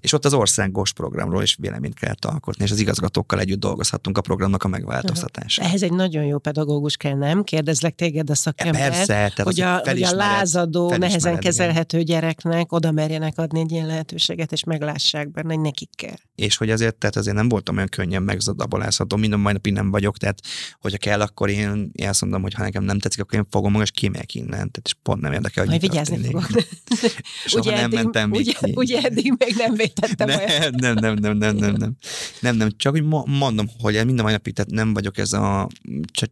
És 0.00 0.12
ott 0.12 0.24
az 0.24 0.34
országos 0.34 0.92
programról 0.92 1.42
is 1.42 1.56
véleményt 1.60 1.94
kellett 1.94 2.24
alkotni, 2.24 2.64
és 2.64 2.70
az 2.70 2.80
igazgatókkal 2.80 3.40
együtt 3.40 3.60
dolgozhattunk 3.60 4.18
a 4.18 4.20
programnak 4.20 4.62
a 4.62 4.68
megváltoztatásán. 4.68 5.66
Ehhez 5.66 5.82
egy 5.82 5.92
nagyon 5.92 6.24
jó 6.24 6.38
pedagógus 6.38 6.96
kell, 6.96 7.14
nem? 7.14 7.42
Kérdezlek 7.42 7.94
téged 7.94 8.30
a 8.30 8.34
szakember, 8.34 8.90
Persze, 8.90 9.06
tehát 9.06 9.42
hogy 9.42 9.60
a, 9.60 9.82
hogy 9.84 10.02
a 10.02 10.14
lázadó, 10.14 10.96
nehezen 10.96 11.30
igen. 11.30 11.42
kezelhető 11.42 12.02
gyereknek 12.02 12.72
oda 12.72 12.90
merjenek 12.90 13.38
adni 13.38 13.60
egy 13.60 13.72
ilyen 13.72 13.86
lehetőséget, 13.86 14.52
és 14.52 14.64
meglássák 14.64 15.30
benne, 15.30 15.54
hogy 15.54 15.62
nekik 15.62 15.90
kell. 15.96 16.16
és 16.34 16.56
hogy 16.56 16.70
azért, 16.70 16.96
tehát 16.96 17.16
azért 17.16 17.36
nem 17.36 17.48
voltam 17.48 17.76
olyan 17.76 17.88
könnyen 17.88 18.22
megzadabolázható, 18.22 19.16
minden 19.16 19.40
mai 19.40 19.52
napig 19.52 19.72
nem 19.72 19.90
vagyok, 19.90 20.18
tehát 20.18 20.40
hogyha 20.80 20.98
kell, 20.98 21.20
akkor 21.20 21.50
én, 21.50 21.90
én 21.92 22.08
azt 22.08 22.20
mondom, 22.20 22.42
hogy 22.42 22.54
ha 22.54 22.62
nekem 22.62 22.84
nem 22.84 22.98
tetszik, 22.98 23.20
akkor 23.20 23.38
én 23.38 23.46
fogom 23.50 23.72
magam, 23.72 23.86
és 23.86 24.00
kimegyek 24.00 24.34
innen, 24.34 24.50
tehát 24.50 24.80
és 24.84 24.94
pont 25.02 25.20
nem 25.20 25.32
érdekel, 25.32 25.64
hogy 25.64 25.78
Majd 25.78 25.90
vigyázni 25.90 26.14
történik. 26.16 26.44
fogok. 26.44 26.64
Soha 27.46 27.70
nem 27.70 27.84
eddig, 27.84 27.94
mentem 27.94 28.30
ugye, 28.30 28.52
ugye 28.74 29.00
eddig 29.00 29.32
még 29.52 29.66
nem 29.66 29.74
vétettem 29.74 30.28
nem, 30.28 30.38
olyan. 30.38 30.74
Nem, 30.80 30.94
nem, 30.94 31.14
nem, 31.14 31.36
nem, 31.36 31.56
nem, 31.56 31.74
nem. 31.74 31.96
Nem, 32.40 32.56
nem, 32.56 32.70
csak 32.76 32.92
úgy 32.92 33.04
mondom, 33.26 33.66
hogy 33.78 34.04
mind 34.04 34.18
a 34.18 34.22
mai 34.22 34.32
napig 34.32 34.54
tehát 34.54 34.70
nem 34.70 34.92
vagyok 34.92 35.18
ez 35.18 35.32
a 35.32 35.68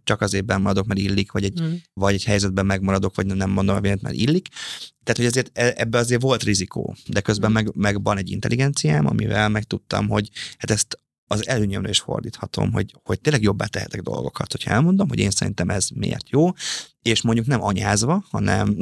csak 0.05 0.21
azért 0.21 0.59
maradok, 0.59 0.87
mert 0.87 1.01
illik, 1.01 1.33
vagy 1.33 1.45
egy, 1.45 1.63
mm. 1.63 1.73
vagy 1.95 2.15
egy 2.15 2.25
helyzetben 2.25 2.67
megmaradok, 2.67 3.15
vagy 3.15 3.27
nem 3.27 3.51
mondom 3.51 3.77
a 3.77 3.81
mert 3.81 4.13
illik. 4.13 4.49
Tehát, 5.05 5.17
hogy 5.17 5.25
ezért 5.25 5.51
e, 5.53 5.73
ebbe 5.77 5.99
azért 5.99 6.23
volt 6.23 6.43
rizikó, 6.43 6.97
de 7.07 7.21
közben 7.21 7.51
mm. 7.51 7.55
meg, 7.55 7.75
meg 7.75 8.03
van 8.03 8.17
egy 8.17 8.31
intelligenciám, 8.31 9.07
amivel 9.07 9.49
megtudtam, 9.49 10.09
hogy 10.09 10.29
hát 10.59 10.71
ezt 10.71 10.99
az 11.27 11.47
előnyömre 11.47 11.89
is 11.89 11.99
fordíthatom, 11.99 12.73
hogy, 12.73 12.95
hogy 13.03 13.21
tényleg 13.21 13.43
jobbá 13.43 13.67
tehetek 13.67 14.01
dolgokat, 14.01 14.53
hogyha 14.53 14.71
elmondom, 14.71 15.09
hogy 15.09 15.19
én 15.19 15.31
szerintem 15.31 15.69
ez 15.71 15.89
miért 15.89 16.31
jó, 16.31 16.51
és 17.03 17.23
mondjuk 17.23 17.47
nem 17.47 17.63
anyázva, 17.63 18.25
hanem 18.31 18.77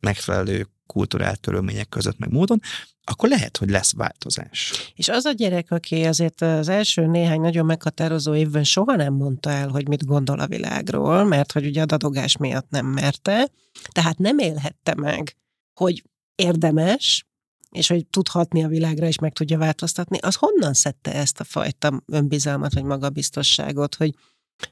megfelelő 0.00 0.66
kulturált 0.86 1.40
körülmények 1.40 1.88
között, 1.88 2.18
meg 2.18 2.30
módon, 2.30 2.60
akkor 3.04 3.28
lehet, 3.28 3.56
hogy 3.56 3.70
lesz 3.70 3.94
változás. 3.94 4.92
És 4.94 5.08
az 5.08 5.24
a 5.24 5.32
gyerek, 5.32 5.70
aki 5.70 6.04
azért 6.04 6.40
az 6.40 6.68
első 6.68 7.06
néhány 7.06 7.40
nagyon 7.40 7.66
meghatározó 7.66 8.34
évben 8.34 8.64
soha 8.64 8.96
nem 8.96 9.14
mondta 9.14 9.50
el, 9.50 9.68
hogy 9.68 9.88
mit 9.88 10.04
gondol 10.04 10.40
a 10.40 10.46
világról, 10.46 11.24
mert 11.24 11.52
hogy 11.52 11.66
ugye 11.66 11.82
a 11.82 11.86
dadogás 11.86 12.36
miatt 12.36 12.70
nem 12.70 12.86
merte, 12.86 13.48
tehát 13.92 14.18
nem 14.18 14.38
élhette 14.38 14.94
meg, 14.94 15.36
hogy 15.74 16.04
érdemes, 16.34 17.26
és 17.70 17.88
hogy 17.88 18.06
tudhatni 18.06 18.64
a 18.64 18.68
világra, 18.68 19.06
és 19.06 19.18
meg 19.18 19.32
tudja 19.32 19.58
változtatni, 19.58 20.18
az 20.18 20.34
honnan 20.34 20.74
szedte 20.74 21.14
ezt 21.14 21.40
a 21.40 21.44
fajta 21.44 22.02
önbizalmat, 22.06 22.74
vagy 22.74 22.84
magabiztosságot, 22.84 23.94
hogy, 23.94 24.14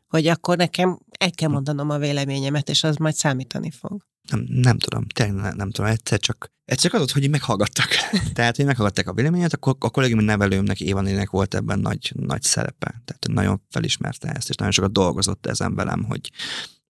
hogy 0.07 0.27
akkor 0.27 0.57
nekem 0.57 0.99
el 1.19 1.31
kell 1.31 1.49
mondanom 1.49 1.91
a 1.91 1.99
véleményemet, 1.99 2.69
és 2.69 2.85
az 2.85 2.97
majd 2.97 3.15
számítani 3.15 3.71
fog. 3.71 4.07
Nem, 4.31 4.47
nem 4.49 4.79
tudom, 4.79 5.07
tényleg 5.07 5.35
nem, 5.35 5.57
nem 5.57 5.71
tudom, 5.71 5.91
egyszer 5.91 6.19
csak, 6.19 6.53
egyszer 6.65 6.91
csak 6.91 7.01
az, 7.01 7.13
hogy 7.13 7.31
meghallgattak. 7.31 7.89
Tehát, 8.35 8.57
hogy 8.57 8.65
meghallgatták 8.65 9.09
a 9.09 9.13
véleményet, 9.13 9.55
akkor 9.55 9.77
a 9.79 9.91
kollégium 9.91 10.25
nevelőmnek, 10.25 10.81
Évanének 10.81 11.31
volt 11.31 11.55
ebben 11.55 11.79
nagy, 11.79 12.13
nagy 12.15 12.43
szerepe. 12.43 13.03
Tehát 13.05 13.27
nagyon 13.29 13.63
felismerte 13.71 14.29
ezt, 14.29 14.49
és 14.49 14.55
nagyon 14.55 14.73
sokat 14.73 14.93
dolgozott 14.93 15.47
ezen 15.47 15.75
velem, 15.75 16.05
hogy, 16.05 16.31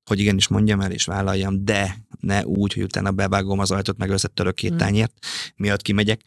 hogy 0.04 0.20
igenis 0.20 0.48
mondjam 0.48 0.80
el 0.80 0.90
és 0.90 1.04
vállaljam, 1.04 1.64
de 1.64 2.06
ne 2.20 2.46
úgy, 2.46 2.72
hogy 2.72 2.82
utána 2.82 3.10
bevágom 3.10 3.58
az 3.58 3.70
ajtót, 3.70 3.98
meg 3.98 4.10
összetörök 4.10 4.54
két 4.54 4.68
hmm. 4.68 4.78
tányért, 4.78 5.12
miatt 5.56 5.82
kimegyek. 5.82 6.20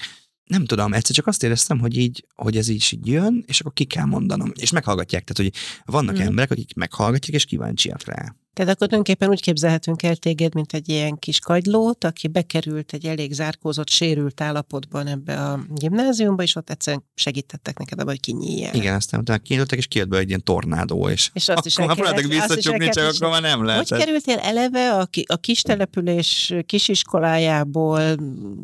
Nem 0.43 0.65
tudom, 0.65 0.93
egyszer 0.93 1.15
csak 1.15 1.27
azt 1.27 1.43
éreztem, 1.43 1.79
hogy 1.79 1.97
így, 1.97 2.25
hogy 2.35 2.57
ez 2.57 2.67
így, 2.67 2.89
így 2.91 3.07
jön, 3.07 3.43
és 3.47 3.59
akkor 3.59 3.73
ki 3.73 3.85
kell 3.85 4.05
mondanom. 4.05 4.51
És 4.55 4.71
meghallgatják, 4.71 5.23
tehát 5.23 5.51
hogy 5.51 5.61
vannak 5.85 6.15
hmm. 6.15 6.25
emberek, 6.25 6.51
akik 6.51 6.73
meghallgatják, 6.73 7.35
és 7.35 7.45
kíváncsiak 7.45 8.05
rá. 8.05 8.35
Tehát 8.53 8.71
akkor 8.71 8.87
tulajdonképpen 8.87 9.29
úgy 9.29 9.41
képzelhetünk 9.41 10.03
el 10.03 10.15
téged, 10.15 10.53
mint 10.53 10.73
egy 10.73 10.89
ilyen 10.89 11.19
kis 11.19 11.39
kagylót, 11.39 12.03
aki 12.03 12.27
bekerült 12.27 12.93
egy 12.93 13.05
elég 13.05 13.33
zárkózott, 13.33 13.89
sérült 13.89 14.41
állapotban 14.41 15.07
ebbe 15.07 15.43
a 15.43 15.59
gimnáziumba, 15.69 16.43
és 16.43 16.55
ott 16.55 16.69
egyszerűen 16.69 17.03
segítettek 17.15 17.77
neked 17.77 17.99
abban, 17.99 18.09
hogy 18.09 18.19
kinyíljen. 18.19 18.73
Igen, 18.73 18.95
aztán 18.95 19.19
utána 19.19 19.39
kinyitottak, 19.39 19.77
és 19.77 19.87
kijött 19.87 20.07
be 20.07 20.17
egy 20.17 20.27
ilyen 20.27 20.43
tornádó, 20.43 21.09
és, 21.09 21.29
és 21.33 21.49
azt 21.49 21.65
is 21.65 21.77
akkor 21.77 21.97
már 21.97 22.27
visszacsukni, 22.27 22.89
csak 22.89 23.13
akkor 23.13 23.29
már 23.29 23.41
nem 23.41 23.63
lehet. 23.63 23.89
Hogy 23.89 23.99
kerültél 23.99 24.37
eleve 24.37 24.93
a, 24.93 25.07
a 25.25 25.35
kis 25.35 25.61
település 25.61 26.53
kisiskolájából, 26.65 28.15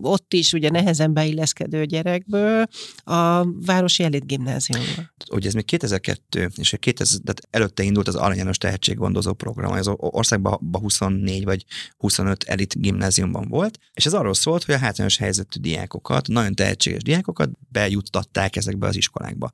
ott 0.01 0.33
is 0.33 0.53
ugye 0.53 0.69
nehezen 0.69 1.13
beilleszkedő 1.13 1.85
gyerekből 1.85 2.67
a 3.03 3.51
Városi 3.65 4.03
Elit 4.03 4.27
Gimnáziumba? 4.27 5.13
Ugye 5.31 5.47
ez 5.47 5.53
még 5.53 5.65
2002, 5.65 6.51
és 6.55 6.75
2000, 6.79 7.19
tehát 7.21 7.41
előtte 7.49 7.83
indult 7.83 8.07
az 8.07 8.15
Aranyános 8.15 8.57
Tehetséggondozó 8.57 9.33
Program, 9.33 9.75
az 9.79 9.93
országban 9.97 10.59
24 10.71 11.43
vagy 11.43 11.65
25 11.97 12.43
elit 12.43 12.81
gimnáziumban 12.81 13.47
volt, 13.47 13.79
és 13.93 14.05
ez 14.05 14.13
arról 14.13 14.33
szólt, 14.33 14.63
hogy 14.63 14.75
a 14.75 14.77
hátrányos 14.77 15.17
helyzetű 15.17 15.59
diákokat, 15.59 16.27
nagyon 16.27 16.53
tehetséges 16.53 17.01
diákokat 17.01 17.49
bejuttatták 17.71 18.55
ezekbe 18.55 18.87
az 18.87 18.95
iskolákba. 18.95 19.51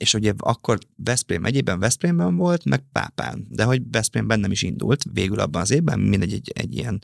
És 0.00 0.14
ugye 0.14 0.32
akkor 0.36 0.78
Veszprém 0.96 1.40
megyében 1.40 1.78
Veszprémben 1.78 2.36
volt, 2.36 2.64
meg 2.64 2.84
Pápán, 2.92 3.46
de 3.48 3.64
hogy 3.64 3.82
Veszprémben 3.90 4.40
nem 4.40 4.50
is 4.50 4.62
indult 4.62 5.04
végül 5.12 5.40
abban 5.40 5.60
az 5.60 5.70
évben, 5.70 6.00
mindegy 6.00 6.32
egy, 6.32 6.52
egy 6.54 6.74
ilyen 6.74 7.02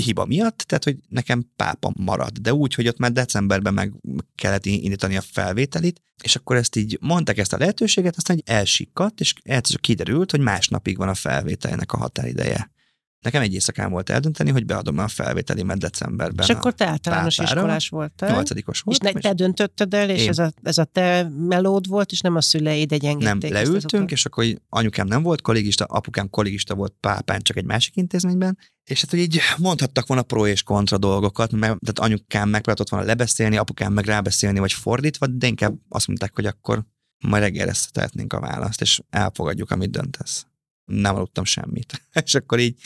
hiba 0.00 0.24
miatt, 0.24 0.58
tehát 0.58 0.84
hogy 0.84 0.96
nekem 1.08 1.50
pápa 1.56 1.92
marad, 1.98 2.38
de 2.38 2.54
úgy, 2.54 2.74
hogy 2.74 2.88
ott 2.88 2.98
már 2.98 3.12
decemberben 3.12 3.74
meg 3.74 3.92
kellett 4.34 4.66
indítani 4.66 5.16
a 5.16 5.20
felvételit, 5.20 6.02
és 6.22 6.36
akkor 6.36 6.56
ezt 6.56 6.76
így 6.76 6.98
mondták 7.00 7.38
ezt 7.38 7.52
a 7.52 7.58
lehetőséget, 7.58 8.16
aztán 8.16 8.36
egy 8.36 8.54
elsikkadt, 8.54 9.20
és 9.20 9.34
egyszer 9.42 9.80
kiderült, 9.80 10.30
hogy 10.30 10.40
másnapig 10.40 10.96
van 10.96 11.08
a 11.08 11.14
felvételnek 11.14 11.92
a 11.92 11.96
határideje. 11.96 12.70
Nekem 13.20 13.42
egy 13.42 13.52
éjszakán 13.52 13.90
volt 13.90 14.10
eldönteni, 14.10 14.50
hogy 14.50 14.66
beadom 14.66 14.98
a 14.98 15.08
felvételimet 15.08 15.78
decemberben. 15.78 16.44
És 16.48 16.54
akkor 16.54 16.72
te 16.72 16.86
általános 16.86 17.36
pápára. 17.36 17.56
iskolás 17.56 17.88
voltál? 17.88 18.32
Nyolcadikos 18.32 18.80
voltam. 18.80 19.06
És 19.06 19.12
ne, 19.12 19.20
te 19.20 19.34
döntötted 19.34 19.94
el, 19.94 20.10
és 20.10 20.26
ez 20.26 20.38
a, 20.38 20.52
ez 20.62 20.78
a 20.78 20.84
te 20.84 21.28
melód 21.28 21.86
volt, 21.86 22.12
és 22.12 22.20
nem 22.20 22.36
a 22.36 22.40
szüleid 22.40 22.92
egy 22.92 23.16
Nem, 23.16 23.38
leültünk, 23.40 24.10
és 24.10 24.24
akkor 24.24 24.44
anyukám 24.68 25.06
nem 25.06 25.22
volt 25.22 25.40
kollégista, 25.40 25.84
apukám 25.84 26.30
kollégista 26.30 26.74
volt 26.74 26.94
pápán, 27.00 27.40
csak 27.42 27.56
egy 27.56 27.64
másik 27.64 27.96
intézményben, 27.96 28.58
és 28.90 29.00
hát, 29.00 29.10
hogy 29.10 29.18
így 29.18 29.40
mondhattak 29.58 30.06
volna 30.06 30.22
pro 30.22 30.46
és 30.46 30.62
kontra 30.62 30.98
dolgokat, 30.98 31.52
mert 31.52 31.78
tehát 31.78 31.98
anyukám 31.98 32.48
megpróbáltott 32.48 32.88
volna 32.88 33.06
lebeszélni, 33.06 33.56
apukám 33.56 33.92
meg 33.92 34.04
rábeszélni, 34.04 34.58
vagy 34.58 34.72
fordítva, 34.72 35.26
de 35.26 35.46
inkább 35.46 35.74
azt 35.88 36.06
mondták, 36.06 36.34
hogy 36.34 36.46
akkor 36.46 36.84
majd 37.18 37.42
reggelre 37.42 37.72
tehetnénk 37.90 38.32
a 38.32 38.40
választ, 38.40 38.80
és 38.80 39.00
elfogadjuk, 39.10 39.70
amit 39.70 39.90
döntesz. 39.90 40.46
Nem 40.90 41.14
aludtam 41.14 41.44
semmit. 41.44 42.02
és 42.24 42.34
akkor 42.34 42.58
így 42.58 42.76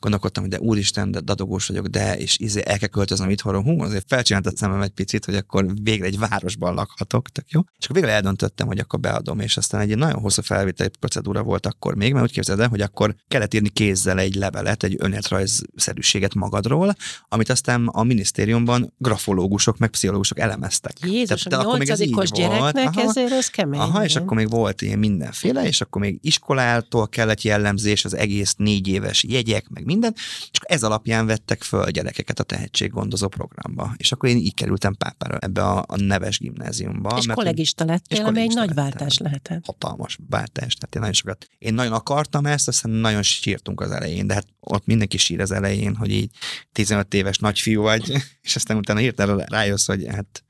gondolkodtam, 0.00 0.42
hogy 0.42 0.52
de 0.52 0.60
úristen, 0.60 1.10
de 1.10 1.20
dadogós 1.20 1.66
vagyok, 1.66 1.86
de, 1.86 2.18
és 2.18 2.38
izé 2.38 2.62
el 2.64 2.78
kell 2.78 2.88
költöznem 2.88 3.30
itthonról, 3.30 3.62
hú, 3.62 3.82
azért 3.82 4.04
felcsináltat 4.08 4.56
szemem 4.56 4.80
egy 4.80 4.90
picit, 4.90 5.24
hogy 5.24 5.34
akkor 5.34 5.66
végre 5.82 6.06
egy 6.06 6.18
városban 6.18 6.74
lakhatok, 6.74 7.28
tök 7.28 7.50
jó. 7.50 7.60
És 7.78 7.84
akkor 7.84 7.96
végre 7.96 8.12
eldöntöttem, 8.12 8.66
hogy 8.66 8.78
akkor 8.78 9.00
beadom, 9.00 9.40
és 9.40 9.56
aztán 9.56 9.80
egy 9.80 9.96
nagyon 9.96 10.20
hosszú 10.20 10.42
felvételi 10.42 10.90
procedúra 11.00 11.42
volt 11.42 11.66
akkor 11.66 11.94
még, 11.94 12.12
mert 12.12 12.24
úgy 12.24 12.32
képzeld 12.32 12.60
el, 12.60 12.68
hogy 12.68 12.80
akkor 12.80 13.14
kellett 13.28 13.54
írni 13.54 13.68
kézzel 13.68 14.18
egy 14.18 14.34
levelet, 14.34 14.82
egy 14.82 14.96
önéletrajzszerűséget 14.98 16.34
magadról, 16.34 16.94
amit 17.28 17.50
aztán 17.50 17.86
a 17.86 18.02
minisztériumban 18.02 18.92
grafológusok, 18.98 19.78
meg 19.78 19.90
pszichológusok 19.90 20.38
elemeztek. 20.38 20.92
Jézus, 21.02 21.42
Tehát, 21.42 21.66
a 21.66 21.76
nyolcadikos 21.76 22.30
gyereknek 22.30 22.86
aha, 22.86 23.00
ezért 23.00 23.32
ez 23.32 23.48
kemény. 23.48 23.80
Aha, 23.80 24.04
és 24.04 24.16
akkor 24.16 24.36
még 24.36 24.50
volt 24.50 24.82
ilyen 24.82 24.98
mindenféle, 24.98 25.66
és 25.66 25.80
akkor 25.80 26.02
még 26.02 26.18
iskolától 26.22 27.08
kellett 27.08 27.42
jellemzés, 27.42 28.04
az 28.04 28.16
egész 28.16 28.54
négy 28.56 28.88
éves 28.88 29.24
jegyek, 29.24 29.68
meg 29.68 29.84
minden, 29.88 30.14
és 30.52 30.58
ez 30.60 30.82
alapján 30.82 31.26
vettek 31.26 31.62
föl 31.62 31.90
gyerekeket 31.90 32.40
a 32.40 32.42
tehetséggondozó 32.42 33.28
programba. 33.28 33.94
És 33.96 34.12
akkor 34.12 34.28
én 34.28 34.36
így 34.36 34.54
kerültem 34.54 34.94
pápára 34.94 35.38
ebbe 35.38 35.62
a, 35.62 35.84
a 35.88 35.96
neves 35.96 36.38
gimnáziumba. 36.38 37.16
És 37.18 37.26
mert, 37.26 37.38
kollégista 37.38 37.84
lettél, 37.84 38.24
ami 38.24 38.40
egy 38.40 38.54
nagy 38.54 38.74
váltás 38.74 39.18
lehetett. 39.18 39.64
Hatalmas 39.66 40.18
váltás, 40.28 40.74
tehát 40.74 40.94
én 40.94 41.00
nagyon 41.00 41.12
sokat. 41.12 41.48
Én 41.58 41.74
nagyon 41.74 41.92
akartam 41.92 42.46
ezt, 42.46 42.68
aztán 42.68 42.92
nagyon 42.92 43.22
sírtunk 43.22 43.80
az 43.80 43.90
elején, 43.90 44.26
de 44.26 44.34
hát 44.34 44.46
ott 44.60 44.86
mindenki 44.86 45.16
sír 45.16 45.40
az 45.40 45.50
elején, 45.50 45.96
hogy 45.96 46.10
így 46.10 46.30
15 46.72 47.14
éves 47.14 47.38
nagyfiú 47.38 47.82
vagy, 47.82 48.12
és 48.42 48.56
aztán 48.56 48.76
utána 48.76 48.98
hirtelen 48.98 49.38
rájössz, 49.38 49.86
hogy 49.86 50.06
hát 50.06 50.42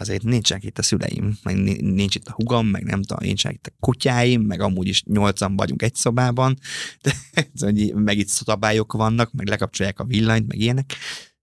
azért 0.00 0.22
nincsenek 0.22 0.64
itt 0.64 0.78
a 0.78 0.82
szüleim, 0.82 1.38
meg 1.42 1.56
nincs 1.82 2.14
itt 2.14 2.26
a 2.26 2.32
hugam, 2.32 2.66
meg 2.66 2.84
nem 2.84 3.02
tudom, 3.02 3.26
nincsenek 3.26 3.56
itt 3.56 3.66
a 3.66 3.76
kutyáim, 3.80 4.42
meg 4.42 4.60
amúgy 4.60 4.86
is 4.86 5.02
nyolcan 5.02 5.56
vagyunk 5.56 5.82
egy 5.82 5.94
szobában, 5.94 6.58
de 7.02 7.14
meg 7.94 8.18
itt 8.18 8.28
szabályok 8.28 8.92
vannak, 8.92 9.32
meg 9.32 9.48
lekapcsolják 9.48 9.98
a 9.98 10.04
villanyt, 10.04 10.46
meg 10.46 10.58
ilyenek. 10.58 10.94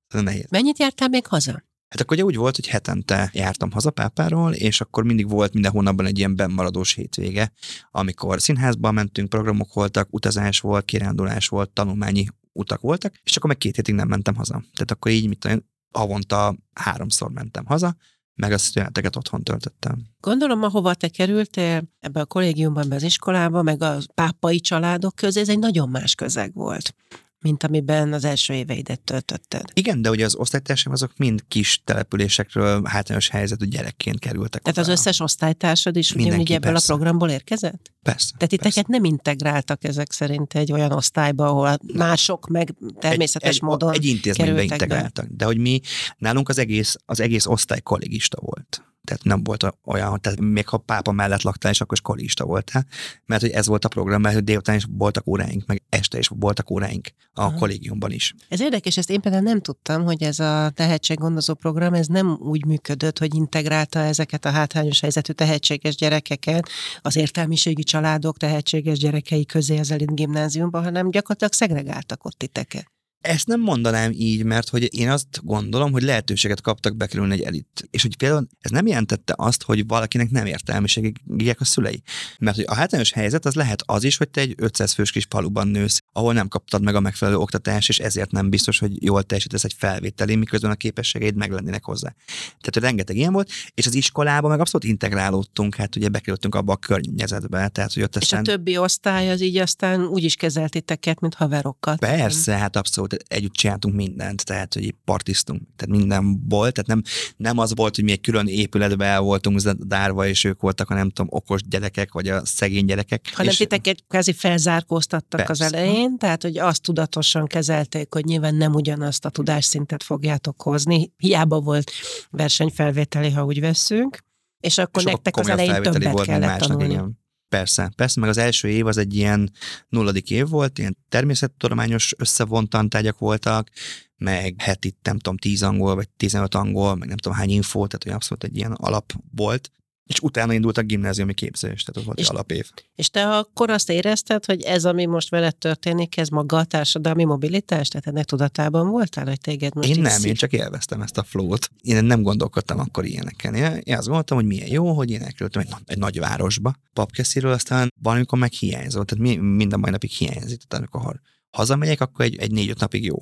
Ez 0.08 0.22
nehéz. 0.22 0.46
Mennyit 0.50 0.80
jártál 0.80 1.08
még 1.08 1.28
haza? 1.28 1.66
Hát 1.90 2.02
akkor 2.02 2.18
ugye 2.18 2.26
úgy 2.26 2.36
volt, 2.36 2.56
hogy 2.56 2.68
hetente 2.68 3.30
jártam 3.34 3.72
haza 3.72 3.92
pápáról, 3.92 4.54
és 4.54 4.82
akkor 4.82 5.04
mindig 5.04 5.30
volt 5.30 5.54
minden 5.54 5.72
hónapban 5.72 6.06
egy 6.06 6.18
ilyen 6.18 6.36
bennmaradós 6.36 6.94
hétvége, 6.94 7.52
amikor 7.92 8.42
színházban 8.42 8.94
mentünk, 8.94 9.30
programok 9.30 9.74
voltak, 9.74 10.08
utazás 10.12 10.60
volt, 10.60 10.86
kirándulás 10.86 11.48
volt, 11.48 11.70
tanulmányi 11.70 12.28
utak 12.54 12.82
voltak, 12.82 13.16
és 13.24 13.38
akkor 13.38 13.50
meg 13.50 13.58
két 13.58 13.76
hétig 13.76 13.96
nem 13.96 14.08
mentem 14.08 14.36
haza. 14.36 14.54
Tehát 14.54 14.92
akkor 14.92 15.12
így, 15.12 15.28
mit 15.28 15.40
tudom, 15.40 15.66
havonta 15.92 16.56
háromszor 16.74 17.32
mentem 17.32 17.66
haza, 17.66 17.96
meg 18.38 18.52
a 18.52 18.58
szüneteket 18.58 19.16
otthon 19.16 19.44
töltöttem. 19.44 19.96
Gondolom, 20.20 20.64
ahova 20.64 20.94
te 20.94 21.08
kerültél, 21.08 21.84
ebbe 22.00 22.20
a 22.20 22.26
kollégiumban, 22.26 22.90
be 22.90 22.96
az 22.96 23.04
iskolába, 23.04 23.62
meg 23.62 23.82
a 23.82 23.98
pápai 24.14 24.60
családok 24.60 25.16
közé, 25.16 25.40
ez 25.40 25.50
egy 25.50 25.60
nagyon 25.60 25.90
más 25.90 26.16
közeg 26.16 26.54
volt 26.54 26.94
mint 27.40 27.64
amiben 27.64 28.14
az 28.14 28.26
első 28.26 28.54
éveidet 28.54 29.00
töltötted. 29.00 29.64
Igen, 29.74 30.02
de 30.02 30.10
ugye 30.10 30.26
az 30.26 30.36
osztálytársaim 30.36 30.96
azok 30.96 31.12
mind 31.18 31.44
kis 31.48 31.82
településekről 31.84 32.82
hátrányos 32.86 33.30
helyzetű 33.30 33.66
gyerekként 33.66 34.20
kerültek. 34.20 34.62
Tehát 34.62 34.78
oda. 34.78 34.92
az 34.92 35.00
összes 35.00 35.20
osztálytársad 35.20 35.96
is 35.96 36.12
ugyanúgy 36.12 36.52
ebből 36.52 36.72
persze. 36.72 36.94
a 36.94 36.96
programból 36.96 37.30
érkezett? 37.30 37.92
Persze. 38.02 38.34
Tehát 38.38 38.52
itt 38.52 38.62
persze. 38.62 38.84
nem 38.88 39.04
integráltak 39.04 39.84
ezek 39.84 40.12
szerint 40.12 40.54
egy 40.54 40.72
olyan 40.72 40.92
osztályba, 40.92 41.46
ahol 41.46 41.78
mások 41.94 42.48
meg 42.48 42.74
természetes 43.00 43.56
egy, 43.56 43.62
módon 43.62 43.94
Egy 43.94 44.06
intézménybe 44.06 44.62
integráltak. 44.62 45.28
Be. 45.28 45.36
De 45.36 45.46
hogy 45.46 45.58
mi, 45.58 45.80
nálunk 46.18 46.50
az 46.50 46.58
egész, 46.58 46.96
az 47.06 47.20
egész 47.20 47.46
osztály 47.46 47.82
kollégista 47.82 48.38
volt 48.42 48.82
tehát 49.08 49.24
nem 49.24 49.44
volt 49.44 49.76
olyan, 49.86 50.22
tehát 50.22 50.40
még 50.40 50.68
ha 50.68 50.78
pápa 50.78 51.12
mellett 51.12 51.42
laktál, 51.42 51.72
és 51.72 51.82
akkor 51.82 51.98
is 51.98 52.02
kolista 52.02 52.46
voltál, 52.46 52.86
mert 53.26 53.42
hogy 53.42 53.50
ez 53.50 53.68
volt 53.68 53.86
a 53.86 53.88
program, 53.88 54.22
mert 54.22 54.44
délután 54.44 54.76
is 54.76 54.86
voltak 54.90 55.28
óráink, 55.28 55.66
meg 55.66 55.84
este 55.90 56.18
is 56.18 56.28
voltak 56.28 56.70
óráink 56.70 57.08
a 57.34 57.42
Aha. 57.42 57.58
kollégiumban 57.58 58.12
is. 58.12 58.34
Ez 58.50 58.62
érdekes, 58.62 58.98
ezt 58.98 59.10
én 59.10 59.22
például 59.22 59.44
nem 59.44 59.62
tudtam, 59.62 60.04
hogy 60.04 60.24
ez 60.24 60.40
a 60.40 60.70
tehetséggondozó 60.70 61.54
program, 61.54 61.94
ez 61.94 62.08
nem 62.08 62.38
úgy 62.40 62.66
működött, 62.66 63.20
hogy 63.20 63.36
integrálta 63.36 64.00
ezeket 64.00 64.46
a 64.46 64.50
hátrányos 64.50 65.00
helyzetű 65.00 65.34
tehetséges 65.34 65.96
gyerekeket 65.96 66.70
az 67.02 67.16
értelmiségi 67.16 67.84
családok 67.84 68.38
tehetséges 68.38 68.98
gyerekei 68.98 69.46
közé 69.46 69.78
az 69.78 69.92
elit 69.92 70.16
gimnáziumban, 70.16 70.84
hanem 70.84 71.12
gyakorlatilag 71.12 71.54
szegregáltak 71.54 72.26
ott 72.26 72.38
titeket. 72.38 72.97
Ezt 73.28 73.48
nem 73.48 73.62
mondanám 73.62 74.12
így, 74.14 74.44
mert 74.44 74.70
hogy 74.70 74.98
én 74.98 75.10
azt 75.10 75.28
gondolom, 75.44 75.92
hogy 75.92 76.04
lehetőséget 76.04 76.62
kaptak 76.62 76.96
bekerülni 76.96 77.34
egy 77.34 77.42
elit. 77.42 77.88
És 77.92 78.02
hogy 78.02 78.18
például 78.18 78.48
ez 78.60 78.72
nem 78.72 78.88
jelentette 78.88 79.34
azt, 79.38 79.64
hogy 79.64 79.88
valakinek 79.88 80.30
nem 80.30 80.46
értelmiségek 80.46 81.60
a 81.60 81.66
szülei. 81.66 82.02
Mert 82.40 82.56
hogy 82.56 82.66
a 82.68 82.74
hátrányos 82.74 83.12
helyzet 83.12 83.46
az 83.46 83.56
lehet 83.56 83.84
az 83.86 84.04
is, 84.04 84.18
hogy 84.18 84.30
te 84.30 84.42
egy 84.42 84.54
500 84.58 84.94
fős 84.94 85.12
kis 85.12 85.26
faluban 85.30 85.68
nősz, 85.68 86.02
ahol 86.12 86.34
nem 86.34 86.48
kaptad 86.48 86.84
meg 86.84 86.96
a 86.96 87.00
megfelelő 87.00 87.38
oktatást, 87.38 87.90
és 87.90 88.00
ezért 88.00 88.32
nem 88.32 88.50
biztos, 88.50 88.80
hogy 88.80 89.04
jól 89.04 89.24
teljesítesz 89.24 89.64
egy 89.64 89.76
felvételi, 89.78 90.36
miközben 90.36 90.72
a 90.72 90.76
képességeid 90.76 91.36
meg 91.36 91.52
lennének 91.52 91.84
hozzá. 91.84 92.16
Tehát 92.38 92.74
hogy 92.74 92.84
rengeteg 92.84 93.16
ilyen 93.16 93.34
volt, 93.34 93.50
és 93.74 93.86
az 93.86 93.96
iskolában 93.96 94.50
meg 94.50 94.60
abszolút 94.60 94.88
integrálódtunk, 94.88 95.76
hát 95.76 95.96
ugye 95.96 96.10
bekerültünk 96.10 96.56
abba 96.56 96.74
a 96.74 96.78
környezetbe. 96.78 97.68
Tehát, 97.68 97.94
hogy 97.94 98.04
ott 98.04 98.16
És 98.16 98.22
aztán... 98.22 98.40
a 98.40 98.44
többi 98.44 98.78
osztály 98.78 99.32
az 99.32 99.42
így 99.42 99.58
aztán 99.58 100.06
úgy 100.06 100.24
is 100.24 100.36
kezelt 100.36 100.72
titeket, 100.72 101.20
mint 101.20 101.34
haverokat. 101.34 102.00
Persze, 102.00 102.58
hát 102.58 102.76
abszolút 102.76 103.17
együtt 103.28 103.54
csináltunk 103.54 103.96
mindent, 103.96 104.46
tehát 104.46 104.74
hogy 104.74 104.84
így 104.84 104.96
partiztunk, 105.06 105.62
tehát 105.76 105.96
minden 105.96 106.48
volt, 106.50 106.74
tehát 106.74 106.88
nem, 106.88 107.02
nem 107.38 107.58
az 107.58 107.76
volt, 107.76 107.96
hogy 107.96 108.04
mi 108.04 108.12
egy 108.12 108.22
külön 108.22 108.48
épületbe 108.48 109.06
el 109.06 109.20
voltunk 109.20 109.60
dárva, 109.62 110.28
és 110.28 110.44
ők 110.44 110.62
voltak 110.62 110.90
a 110.90 110.94
nem 110.94 111.10
tudom, 111.10 111.28
okos 111.32 111.62
gyerekek, 111.68 112.14
vagy 112.14 112.28
a 112.28 112.46
szegény 112.46 112.86
gyerekek. 112.86 113.30
Hanem 113.34 113.52
és 113.52 113.58
titeket 113.58 114.04
kvázi 114.08 114.34
felzárkóztattak 114.34 115.46
Persze. 115.46 115.66
az 115.66 115.74
elején, 115.74 116.18
tehát 116.18 116.42
hogy 116.42 116.58
azt 116.58 116.82
tudatosan 116.82 117.48
kezelték, 117.48 118.14
hogy 118.14 118.26
nyilván 118.26 118.56
nem 118.56 118.74
ugyanazt 118.74 119.26
a 119.26 119.30
tudásszintet 119.30 120.04
fogjátok 120.04 120.62
hozni. 120.62 121.12
Hiába 121.18 121.60
volt 121.60 121.92
versenyfelvételi, 122.30 123.32
ha 123.32 123.46
úgy 123.46 123.60
vesszünk. 123.60 124.26
És 124.60 124.78
akkor 124.78 125.02
sokkal 125.02 125.20
nektek 125.24 125.38
az 125.38 125.50
elején 125.50 125.82
többet 125.82 126.22
kellett 126.22 126.50
másnak, 126.50 126.68
tanulni. 126.68 126.94
igen. 126.94 127.26
Persze, 127.50 127.92
persze, 127.96 128.20
meg 128.20 128.30
az 128.30 128.38
első 128.38 128.68
év 128.68 128.86
az 128.86 128.98
egy 128.98 129.16
ilyen 129.16 129.52
nulladik 129.90 130.32
év 130.32 130.48
volt, 130.48 130.78
ilyen 130.78 130.98
természettudományos 131.10 132.14
összevont 132.18 132.70
tantárgyak 132.70 133.18
voltak, 133.18 133.70
meg 134.18 134.56
heti, 134.58 134.96
nem 135.04 135.18
tudom, 135.18 135.38
10 135.38 135.64
angol, 135.64 135.96
vagy 135.96 136.10
15 136.10 136.56
angol, 136.56 136.96
meg 136.96 137.08
nem 137.08 137.18
tudom 137.18 137.38
hány 137.38 137.50
info, 137.50 137.88
tehát 137.88 138.04
hogy 138.04 138.12
abszolút 138.12 138.44
egy 138.44 138.56
ilyen 138.58 138.72
alap 138.72 139.14
volt. 139.36 139.72
És 140.08 140.20
utána 140.20 140.54
indult 140.54 140.78
a 140.78 140.82
gimnáziumi 140.82 141.34
képzés, 141.34 141.84
tehát 141.84 141.98
ott 141.98 142.04
volt 142.04 142.20
És- 142.20 142.30
alapév. 142.30 142.70
És 142.96 143.10
te 143.10 143.30
akkor 143.38 143.70
azt 143.70 143.90
érezted, 143.90 144.46
hogy 144.46 144.62
ez, 144.62 144.86
ami 144.86 145.06
most 145.06 145.30
veled 145.30 145.56
történik, 145.56 146.18
ez 146.18 146.28
maga 146.28 146.58
a 146.58 146.64
társadalmi 146.64 147.24
mobilitás? 147.24 147.88
Tehát 147.88 148.08
ennek 148.08 148.26
tudatában 148.26 148.90
voltál, 148.90 149.26
hogy 149.26 149.40
téged 149.42 149.76
most 149.76 149.90
Én 149.90 150.02
nem, 150.02 150.12
szív- 150.12 150.26
én 150.26 150.34
csak 150.34 150.54
élveztem 150.54 151.02
ezt 151.02 151.18
a 151.18 151.24
flót. 151.24 151.70
Én 151.82 152.04
nem 152.04 152.22
gondolkodtam 152.22 152.80
akkor 152.80 153.06
ilyeneken. 153.06 153.56
Én, 153.56 153.96
azt 153.96 154.06
gondoltam, 154.06 154.38
hogy 154.38 154.46
milyen 154.46 154.70
jó, 154.70 154.94
hogy 154.94 155.12
én 155.12 155.22
elkerültem 155.22 155.62
egy, 155.62 155.74
egy 155.86 155.98
nagy 155.98 156.20
városba. 156.20 156.76
Papkesziről 156.94 157.52
aztán 157.52 157.94
valamikor 158.02 158.40
meg 158.40 158.52
hiányzott, 158.52 159.08
tehát 159.08 159.24
mi, 159.24 159.36
minden 159.36 159.80
mai 159.80 159.92
napig 159.92 160.10
hiányzik. 160.12 160.62
Tehát 160.68 160.86
amikor 160.94 161.20
hazamegyek, 161.50 162.02
akkor 162.02 162.26
egy, 162.26 162.36
egy 162.36 162.52
négy-öt 162.52 162.80
napig 162.80 163.04
jó. 163.04 163.18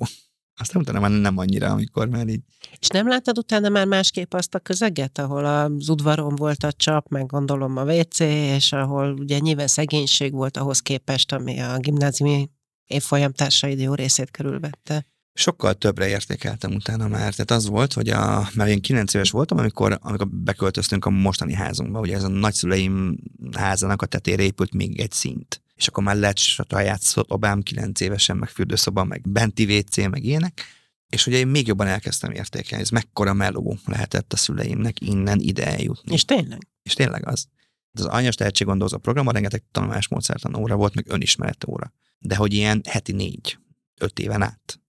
Aztán 0.58 0.82
utána 0.82 1.00
már 1.00 1.10
nem 1.10 1.38
annyira, 1.38 1.70
amikor 1.70 2.08
már 2.08 2.28
így 2.28 2.40
És 2.80 2.88
nem 2.88 3.08
láttad 3.08 3.38
utána 3.38 3.68
már 3.68 3.86
másképp 3.86 4.32
azt 4.32 4.54
a 4.54 4.58
közeget, 4.58 5.18
ahol 5.18 5.44
az 5.44 5.88
udvaron 5.88 6.34
volt 6.34 6.62
a 6.62 6.72
csap, 6.72 7.08
meg 7.08 7.26
gondolom 7.26 7.76
a 7.76 7.84
WC, 7.84 8.20
és 8.20 8.72
ahol 8.72 9.12
ugye 9.12 9.38
nyilván 9.38 9.66
szegénység 9.66 10.32
volt 10.32 10.56
ahhoz 10.56 10.80
képest, 10.80 11.32
ami 11.32 11.60
a 11.60 11.78
gimnáziumi 11.78 12.50
évfolyam 12.86 13.32
társaid 13.32 13.80
jó 13.80 13.94
részét 13.94 14.30
körülvette. 14.30 15.06
Sokkal 15.38 15.74
többre 15.74 16.08
értékeltem 16.08 16.74
utána 16.74 17.08
már. 17.08 17.34
Tehát 17.34 17.50
az 17.50 17.66
volt, 17.66 17.92
hogy 17.92 18.08
a, 18.08 18.48
mert 18.54 18.70
én 18.70 18.80
9 18.80 19.14
éves 19.14 19.30
voltam, 19.30 19.58
amikor, 19.58 19.98
amikor 20.02 20.28
beköltöztünk 20.28 21.04
a 21.04 21.10
mostani 21.10 21.54
házunkba. 21.54 22.00
Ugye 22.00 22.14
ez 22.14 22.22
a 22.22 22.28
nagyszüleim 22.28 23.18
házának 23.52 24.02
a 24.02 24.06
tetére 24.06 24.42
épült 24.42 24.74
még 24.74 25.00
egy 25.00 25.12
szint. 25.12 25.62
És 25.74 25.88
akkor 25.88 26.02
már 26.02 26.16
lett 26.16 26.38
saját 26.38 27.00
szobám 27.00 27.62
9 27.62 28.00
évesen, 28.00 28.36
meg 28.36 28.48
fürdőszoba, 28.48 29.04
meg 29.04 29.22
benti 29.28 29.76
WC, 29.78 29.96
meg 29.96 30.24
ilyenek. 30.24 30.62
És 31.08 31.26
ugye 31.26 31.36
én 31.36 31.46
még 31.46 31.66
jobban 31.66 31.86
elkezdtem 31.86 32.30
értékelni, 32.30 32.84
ez 32.84 32.90
mekkora 32.90 33.32
meló 33.32 33.78
lehetett 33.84 34.32
a 34.32 34.36
szüleimnek 34.36 35.00
innen 35.00 35.40
ide 35.40 35.66
eljutni. 35.66 36.12
És 36.12 36.24
tényleg? 36.24 36.68
És 36.82 36.94
tényleg 36.94 37.28
az. 37.28 37.46
Az 37.92 38.04
anyas 38.04 38.34
tehetséggondozó 38.34 38.98
programban 38.98 39.34
rengeteg 39.34 39.62
tanulásmódszertan 39.70 40.56
óra 40.56 40.76
volt, 40.76 40.94
meg 40.94 41.04
önismeret 41.08 41.64
óra. 41.68 41.92
De 42.18 42.36
hogy 42.36 42.52
ilyen 42.52 42.80
heti 42.88 43.12
négy, 43.12 43.58
öt 44.00 44.18
éven 44.18 44.42
át. 44.42 44.80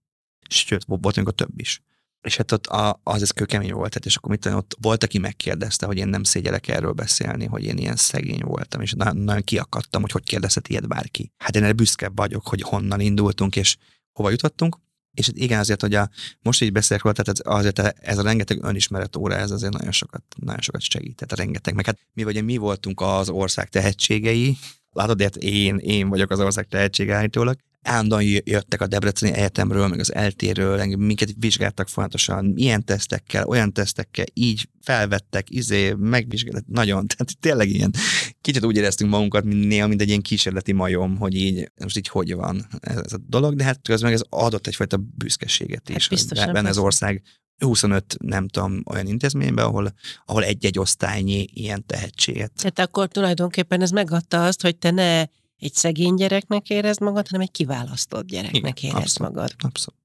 Sőt, 0.49 0.83
volt 0.87 1.17
amikor 1.17 1.33
több 1.33 1.59
is. 1.59 1.81
És 2.21 2.37
hát 2.37 2.51
ott 2.51 2.67
a, 2.67 2.99
az 3.03 3.21
ez 3.21 3.31
kőkemény 3.31 3.71
volt, 3.71 3.89
tehát 3.89 4.05
és 4.05 4.15
akkor 4.15 4.31
mit 4.31 4.39
tudom, 4.39 4.57
ott 4.57 4.77
volt, 4.81 5.03
aki 5.03 5.17
megkérdezte, 5.17 5.85
hogy 5.85 5.97
én 5.97 6.07
nem 6.07 6.23
szégyelek 6.23 6.67
erről 6.67 6.91
beszélni, 6.91 7.45
hogy 7.45 7.63
én 7.63 7.77
ilyen 7.77 7.95
szegény 7.95 8.41
voltam, 8.43 8.81
és 8.81 8.93
na- 8.93 9.13
nagyon 9.13 9.43
kiakadtam, 9.43 10.01
hogy 10.01 10.11
hogy 10.11 10.23
kérdezhet 10.23 10.67
ilyet 10.67 10.87
bárki. 10.87 11.31
Hát 11.37 11.55
én 11.55 11.63
erre 11.63 11.73
büszke 11.73 12.11
vagyok, 12.15 12.47
hogy 12.47 12.61
honnan 12.61 12.99
indultunk, 12.99 13.55
és 13.55 13.77
hova 14.11 14.29
jutottunk. 14.29 14.77
És 15.13 15.25
hát 15.25 15.37
igen, 15.37 15.59
azért, 15.59 15.81
hogy 15.81 15.95
a, 15.95 16.09
most 16.41 16.61
így 16.61 16.71
beszélek 16.71 17.03
róla, 17.03 17.15
tehát 17.15 17.39
azért 17.39 17.79
ez 17.79 18.17
a 18.17 18.21
rengeteg 18.21 18.63
önismeret 18.63 19.15
óra, 19.15 19.35
ez 19.35 19.51
azért 19.51 19.73
nagyon 19.73 19.91
sokat, 19.91 20.23
nagyon 20.35 20.61
sokat 20.61 20.81
segít. 20.81 21.33
Rengeteg. 21.35 21.73
Meg 21.73 21.85
hát 21.85 21.99
mi 22.13 22.23
vagy 22.23 22.43
mi 22.43 22.57
voltunk 22.57 23.01
az 23.01 23.29
ország 23.29 23.69
tehetségei, 23.69 24.57
látod, 24.91 25.21
hát 25.21 25.35
én, 25.35 25.77
én 25.77 26.09
vagyok 26.09 26.31
az 26.31 26.39
ország 26.39 26.67
tehetsége 26.67 27.15
állítólag. 27.15 27.57
Állandóan 27.81 28.23
jö- 28.23 28.49
jöttek 28.49 28.81
a 28.81 28.87
Debreceni 28.87 29.33
Egyetemről, 29.33 29.87
meg 29.87 29.99
az 29.99 30.13
engem 30.13 30.99
minket 30.99 31.29
vizsgáltak 31.39 31.87
folyamatosan, 31.87 32.53
ilyen 32.55 32.85
tesztekkel, 32.85 33.45
olyan 33.45 33.73
tesztekkel, 33.73 34.25
így 34.33 34.69
felvettek, 34.81 35.49
izé, 35.49 35.93
megvizsgáltak, 35.97 36.63
nagyon, 36.67 37.07
tehát 37.15 37.39
tényleg 37.39 37.69
ilyen, 37.69 37.93
kicsit 38.41 38.65
úgy 38.65 38.75
éreztünk 38.75 39.11
magunkat, 39.11 39.43
mint 39.43 39.67
néha, 39.67 39.87
mint 39.87 40.01
egy 40.01 40.07
ilyen 40.07 40.21
kísérleti 40.21 40.71
majom, 40.71 41.17
hogy 41.17 41.35
így, 41.35 41.71
most 41.81 41.97
így 41.97 42.07
hogy 42.07 42.33
van 42.33 42.67
ez, 42.79 43.13
a 43.13 43.17
dolog, 43.27 43.55
de 43.55 43.63
hát 43.63 43.79
közben 43.81 44.11
ez 44.11 44.21
adott 44.29 44.67
egyfajta 44.67 44.97
büszkeséget 44.97 45.87
Hát 45.87 45.97
is, 45.97 46.07
hogy 46.07 46.17
biztosan, 46.17 46.53
benne 46.53 46.69
az 46.69 46.77
ország 46.77 47.21
25, 47.57 48.17
nem 48.19 48.47
tudom, 48.47 48.83
olyan 48.85 49.07
intézményben, 49.07 49.65
ahol, 49.65 49.93
ahol 50.25 50.43
egy-egy 50.43 50.79
osztálynyi 50.79 51.47
ilyen 51.53 51.85
tehetséget. 51.85 52.51
Tehát 52.55 52.79
akkor 52.79 53.07
tulajdonképpen 53.07 53.81
ez 53.81 53.89
megadta 53.89 54.45
azt, 54.45 54.61
hogy 54.61 54.75
te 54.75 54.91
ne 54.91 55.25
egy 55.59 55.73
szegény 55.73 56.15
gyereknek 56.15 56.69
érezd 56.69 57.01
magad, 57.01 57.27
hanem 57.27 57.41
egy 57.41 57.51
kiválasztott 57.51 58.27
gyereknek 58.27 58.83
Igen, 58.83 58.95
érezd 58.95 59.21
abszolút. 59.21 59.33
magad. 59.33 59.51
Abszolút. 59.57 59.99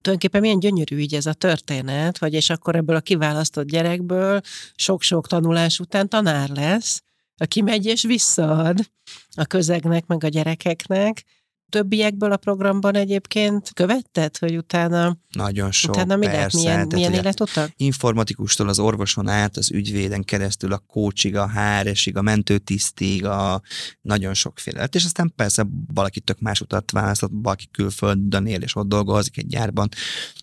Tulajdonképpen 0.00 0.40
milyen 0.40 0.58
gyönyörű 0.58 0.98
így 0.98 1.14
ez 1.14 1.26
a 1.26 1.32
történet, 1.32 2.18
hogy 2.18 2.34
és 2.34 2.50
akkor 2.50 2.76
ebből 2.76 2.96
a 2.96 3.00
kiválasztott 3.00 3.66
gyerekből 3.66 4.40
sok-sok 4.74 5.26
tanulás 5.26 5.78
után 5.78 6.08
tanár 6.08 6.48
lesz, 6.48 7.02
aki 7.36 7.60
megy 7.60 7.86
és 7.86 8.02
visszaad 8.02 8.90
a 9.34 9.44
közegnek, 9.44 10.06
meg 10.06 10.24
a 10.24 10.28
gyerekeknek. 10.28 11.24
Többiekből 11.72 12.32
a 12.32 12.36
programban 12.36 12.94
egyébként 12.94 13.70
követted, 13.74 14.36
hogy 14.36 14.56
utána, 14.56 15.16
Nagyon 15.30 15.70
sok, 15.72 15.90
utána 15.90 16.16
mi 16.16 16.26
persze. 16.26 16.58
milyen, 16.58 16.74
tehát 16.74 16.92
milyen 16.92 17.12
életutak? 17.12 17.70
informatikustól 17.76 18.68
az 18.68 18.78
orvoson 18.78 19.28
át, 19.28 19.56
az 19.56 19.70
ügyvéden 19.70 20.22
keresztül, 20.22 20.72
a 20.72 20.78
coachig, 20.86 21.36
a 21.36 21.50
HR-esig, 21.50 22.16
a 22.16 22.22
mentőtisztig, 22.22 23.24
a 23.24 23.62
nagyon 24.00 24.34
sokféle 24.34 24.80
lett. 24.80 24.94
És 24.94 25.04
aztán 25.04 25.32
persze 25.36 25.66
valaki 25.94 26.20
tök 26.20 26.40
más 26.40 26.60
utat 26.60 26.90
választott, 26.90 27.30
valaki 27.34 27.68
külföldön 27.70 28.46
él 28.46 28.62
és 28.62 28.76
ott 28.76 28.88
dolgozik 28.88 29.38
egy 29.38 29.46
gyárban. 29.46 29.88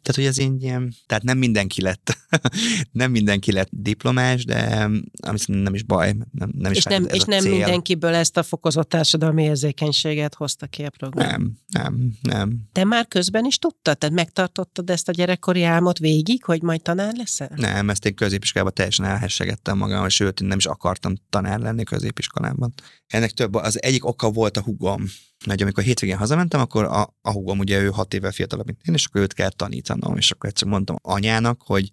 Tehát, 0.02 0.16
hogy 0.16 0.26
ez 0.26 0.38
így 0.38 0.64
ilyen, 0.64 0.94
tehát 1.06 1.24
nem 1.24 1.38
mindenki 1.38 1.82
lett, 1.82 2.18
nem 2.92 3.12
mindenki 3.12 3.52
lett 3.52 3.70
diplomás, 3.72 4.46
de 4.46 4.90
ami 5.22 5.38
nem 5.46 5.74
is 5.74 5.84
baj, 5.84 6.16
nem, 6.32 6.52
nem 6.58 6.72
is 6.72 6.78
És 6.78 6.84
nem, 6.84 7.06
ez 7.06 7.14
és 7.16 7.24
nem 7.24 7.40
cél. 7.40 7.52
mindenkiből 7.52 8.14
ezt 8.14 8.38
a 8.38 8.44
fokozott 8.44 8.90
társadalmi 8.90 9.44
érzékenységet 9.44 10.36
hozta 10.36 10.68
ki 10.68 10.84
a 10.84 10.90
program. 10.90 11.19
Nem, 11.28 11.58
nem, 11.68 12.12
nem. 12.22 12.60
Te 12.72 12.84
már 12.84 13.08
közben 13.08 13.46
is 13.46 13.58
tudtad? 13.58 13.98
Tehát 13.98 14.16
megtartottad 14.16 14.90
ezt 14.90 15.10
a 15.10 15.12
gyerekkori 15.12 15.64
álmot 15.64 15.98
végig, 15.98 16.44
hogy 16.44 16.62
majd 16.62 16.82
tanár 16.82 17.14
leszel? 17.16 17.52
Nem, 17.56 17.90
ezt 17.90 18.06
én 18.06 18.16
középiskolában 18.16 18.74
teljesen 18.74 19.06
elhessegettem 19.06 19.78
magam, 19.78 20.10
sőt, 20.10 20.42
én 20.42 20.48
nem 20.48 20.58
is 20.58 20.66
akartam 20.66 21.14
tanár 21.30 21.60
lenni 21.60 21.84
középiskolában. 21.84 22.74
Ennek 23.08 23.32
több, 23.32 23.54
az 23.54 23.82
egyik 23.82 24.06
oka 24.06 24.30
volt 24.30 24.58
a 24.58 24.62
hugom. 24.62 25.04
Hogy 25.46 25.62
amikor 25.62 25.84
hétvégén 25.84 26.18
hazamentem, 26.18 26.60
akkor 26.60 26.84
a, 26.84 27.16
a 27.22 27.32
hugom, 27.32 27.60
ugye 27.60 27.82
ő 27.82 27.90
hat 27.90 28.14
évvel 28.14 28.32
fiatalabb, 28.32 28.66
mint 28.66 28.80
én, 28.84 28.94
és 28.94 29.06
akkor 29.06 29.22
őt 29.22 29.34
kell 29.34 29.50
tanítanom, 29.50 30.18
és 30.18 30.32
akkor 30.32 30.50
egyszer 30.50 30.68
mondtam 30.68 30.96
anyának, 31.02 31.62
hogy 31.66 31.92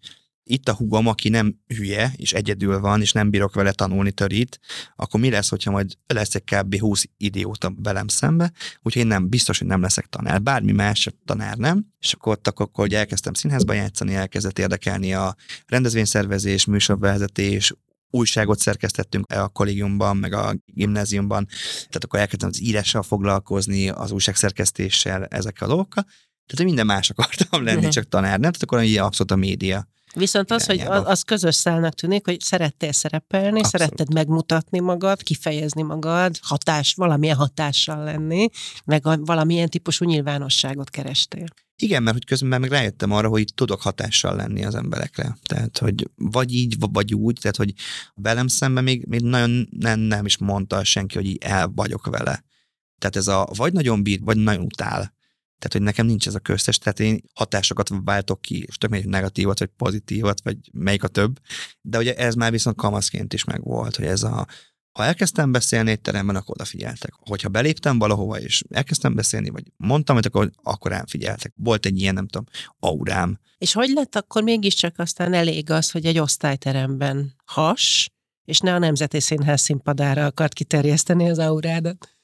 itt 0.49 0.69
a 0.69 0.75
hugom, 0.75 1.07
aki 1.07 1.29
nem 1.29 1.57
hülye, 1.67 2.13
és 2.17 2.33
egyedül 2.33 2.81
van, 2.81 3.01
és 3.01 3.13
nem 3.13 3.31
bírok 3.31 3.55
vele 3.55 3.73
tanulni 3.73 4.13
törít, 4.13 4.61
akkor 4.97 5.21
mi 5.21 5.31
lesz, 5.31 5.49
hogyha 5.49 5.71
majd 5.71 5.93
lesz 6.07 6.35
egy 6.35 6.45
kb. 6.45 6.79
20 6.79 7.05
idióta 7.17 7.73
velem 7.83 8.09
szembe, 8.09 8.53
úgyhogy 8.83 9.03
én 9.03 9.09
nem, 9.09 9.29
biztos, 9.29 9.59
hogy 9.59 9.67
nem 9.67 9.81
leszek 9.81 10.07
tanár. 10.07 10.43
Bármi 10.43 10.73
más, 10.73 11.09
tanár 11.25 11.57
nem. 11.57 11.87
És 12.01 12.13
akkor 12.13 12.33
ott 12.33 12.49
akkor, 12.49 12.69
hogy 12.73 12.95
elkezdtem 12.95 13.35
színházba 13.35 13.73
játszani, 13.73 14.15
elkezdett 14.15 14.59
érdekelni 14.59 15.15
a 15.15 15.37
rendezvényszervezés, 15.67 16.65
műsorvezetés, 16.65 17.73
újságot 18.11 18.59
szerkesztettünk 18.59 19.33
a 19.33 19.49
kollégiumban, 19.49 20.17
meg 20.17 20.33
a 20.33 20.55
gimnáziumban, 20.67 21.47
tehát 21.77 22.05
akkor 22.05 22.19
elkezdtem 22.19 22.49
az 22.49 22.63
írással 22.63 23.03
foglalkozni, 23.03 23.89
az 23.89 24.11
újságszerkesztéssel, 24.11 25.25
ezekkel 25.25 25.67
a 25.67 25.71
dolgokkal. 25.71 26.03
Tehát 26.03 26.57
hogy 26.57 26.65
minden 26.65 26.87
más 26.87 27.11
akartam 27.11 27.65
lenni, 27.65 27.81
Mhm. 27.81 27.89
csak 27.89 28.09
tanár 28.09 28.31
nem, 28.31 28.53
tehát 28.53 28.63
akkor 28.63 28.83
így 28.83 28.97
abszolút 28.97 29.31
a 29.33 29.37
média. 29.37 29.89
Viszont 30.17 30.51
az, 30.51 30.67
hogy 30.67 30.81
az, 30.81 31.03
az 31.07 31.23
közös 31.23 31.55
szálnak 31.55 31.95
tűnik, 31.95 32.25
hogy 32.25 32.41
szerettél 32.41 32.93
szerepelni, 32.93 33.47
Abszolút. 33.47 33.71
szeretted 33.71 34.13
megmutatni 34.13 34.79
magad, 34.81 35.23
kifejezni 35.23 35.83
magad, 35.83 36.39
hatás, 36.43 36.95
valamilyen 36.95 37.37
hatással 37.37 38.05
lenni, 38.05 38.49
meg 38.85 39.07
a, 39.07 39.17
valamilyen 39.17 39.69
típusú 39.69 40.05
nyilvánosságot 40.05 40.91
kerestél. 40.91 41.45
Igen, 41.77 42.03
mert 42.03 42.17
hogy 42.17 42.25
közben 42.25 42.61
meg 42.61 42.71
rájöttem 42.71 43.13
arra, 43.13 43.29
hogy 43.29 43.45
tudok 43.55 43.83
hatással 43.83 44.37
lenni 44.37 44.65
az 44.65 44.75
emberekre. 44.75 45.37
Tehát, 45.43 45.79
hogy 45.79 46.11
vagy 46.15 46.53
így, 46.53 46.77
vagy 46.79 47.15
úgy, 47.15 47.39
tehát, 47.41 47.57
hogy 47.57 47.73
velem 48.15 48.47
szemben 48.47 48.85
még, 48.85 49.05
még 49.07 49.21
nagyon 49.21 49.69
nem, 49.71 50.01
nem 50.01 50.27
is 50.27 50.39
mondta 50.39 50.85
senki, 50.85 51.17
hogy 51.17 51.27
így 51.27 51.39
el 51.41 51.73
vagyok 51.75 52.07
vele. 52.07 52.45
Tehát 52.99 53.17
ez 53.17 53.27
a 53.27 53.49
vagy 53.57 53.73
nagyon 53.73 54.03
bír, 54.03 54.21
vagy 54.23 54.37
nagyon 54.37 54.65
utál. 54.65 55.16
Tehát, 55.59 55.73
hogy 55.73 55.83
nekem 55.83 56.07
nincs 56.07 56.27
ez 56.27 56.35
a 56.35 56.39
köztes, 56.39 56.79
tehát 56.79 57.01
én 57.01 57.21
hatásokat 57.35 57.91
váltok 58.05 58.41
ki, 58.41 58.65
és 58.67 58.77
tök 58.77 58.91
mindegy, 58.91 59.11
negatívat, 59.11 59.59
vagy 59.59 59.71
pozitívat, 59.77 60.43
vagy 60.43 60.57
melyik 60.73 61.05
a 61.05 61.09
több. 61.09 61.39
De 61.81 61.99
ugye 61.99 62.15
ez 62.15 62.35
már 62.35 62.51
viszont 62.51 62.77
kamaszként 62.77 63.33
is 63.33 63.45
megvolt, 63.45 63.97
hogy 63.97 64.07
ez 64.07 64.23
a 64.23 64.47
ha 64.97 65.05
elkezdtem 65.05 65.53
beszélni 65.53 65.91
egy 65.91 66.01
teremben, 66.01 66.37
akkor 66.37 66.55
odafigyeltek. 66.59 67.13
Hogyha 67.21 67.49
beléptem 67.49 67.99
valahova, 67.99 68.41
és 68.41 68.63
elkezdtem 68.69 69.15
beszélni, 69.15 69.51
vagy 69.51 69.63
mondtam, 69.77 70.15
hogy 70.15 70.27
akkor, 70.27 70.51
akkor 70.63 70.91
rám 70.91 71.07
figyeltek. 71.07 71.53
Volt 71.57 71.87
egy 71.87 72.01
ilyen, 72.01 72.15
nem 72.15 72.27
tudom, 72.27 72.47
aurám. 72.79 73.39
És 73.59 73.73
hogy 73.73 73.89
lett 73.89 74.17
akkor 74.17 74.43
mégiscsak 74.43 74.99
aztán 74.99 75.33
elég 75.33 75.71
az, 75.71 75.91
hogy 75.91 76.05
egy 76.05 76.19
osztályteremben 76.19 77.35
has, 77.45 78.09
és 78.45 78.61
ne 78.61 78.75
a 78.75 78.79
Nemzeti 78.79 79.21
Színház 79.21 79.61
színpadára 79.61 80.25
akart 80.25 80.53
kiterjeszteni 80.53 81.31
az 81.31 81.39
aurádat? 81.39 82.16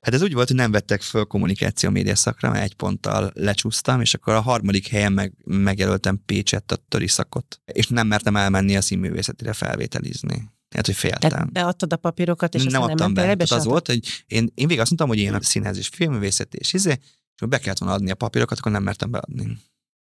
Hát 0.00 0.14
ez 0.14 0.22
úgy 0.22 0.34
volt, 0.34 0.48
hogy 0.48 0.56
nem 0.56 0.70
vettek 0.70 1.02
föl 1.02 1.24
kommunikáció 1.24 1.90
média 1.90 2.16
szakra, 2.16 2.50
mert 2.50 2.64
egy 2.64 2.74
ponttal 2.74 3.30
lecsúsztam, 3.34 4.00
és 4.00 4.14
akkor 4.14 4.34
a 4.34 4.40
harmadik 4.40 4.88
helyen 4.88 5.12
meg, 5.12 5.32
megjelöltem 5.44 6.22
Pécset 6.26 6.72
a 6.72 6.76
töri 6.88 7.08
szakot, 7.08 7.60
és 7.64 7.88
nem 7.88 8.06
mertem 8.06 8.36
elmenni 8.36 8.76
a 8.76 8.80
színművészetire 8.80 9.52
felvételizni. 9.52 10.50
Hát, 10.74 10.86
hogy 10.86 10.94
féltem. 10.94 11.30
Tehát 11.30 11.52
beadtad 11.52 11.92
a 11.92 11.96
papírokat, 11.96 12.54
és 12.54 12.64
nem 12.64 12.82
adtam 12.82 12.96
nem 12.96 13.14
be. 13.14 13.22
Tehát 13.22 13.50
az 13.50 13.64
volt, 13.64 13.86
hogy 13.86 14.24
én, 14.26 14.50
én 14.54 14.66
végig 14.66 14.80
azt 14.80 14.88
mondtam, 14.88 15.08
hogy 15.08 15.18
én 15.18 15.34
a 15.34 15.42
színház 15.42 15.76
és 15.76 15.88
filmművészet 15.88 16.54
és 16.54 16.72
izé, 16.72 16.98
és 17.40 17.48
be 17.48 17.58
kellett 17.58 17.78
volna 17.78 17.94
adni 17.94 18.10
a 18.10 18.14
papírokat, 18.14 18.58
akkor 18.58 18.72
nem 18.72 18.82
mertem 18.82 19.10
beadni. 19.10 19.58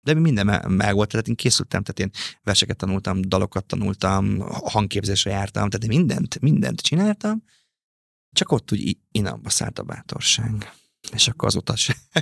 De 0.01 0.13
minden 0.13 0.45
me- 0.45 0.67
meg 0.67 0.93
volt, 0.93 1.09
tehát 1.09 1.27
én 1.27 1.35
készültem, 1.35 1.83
tehát 1.83 1.99
én 1.99 2.21
verseket 2.43 2.77
tanultam, 2.77 3.21
dalokat 3.21 3.65
tanultam, 3.65 4.39
hangképzésre 4.49 5.31
jártam, 5.31 5.69
tehát 5.69 5.87
én 5.91 5.97
mindent, 5.97 6.39
mindent 6.39 6.81
csináltam, 6.81 7.43
csak 8.33 8.51
ott 8.51 8.71
úgy 8.71 8.97
inamba 9.11 9.49
szállt 9.49 9.79
a 9.79 9.83
bátorság. 9.83 10.73
És 11.11 11.27
akkor 11.27 11.47
azóta 11.47 11.73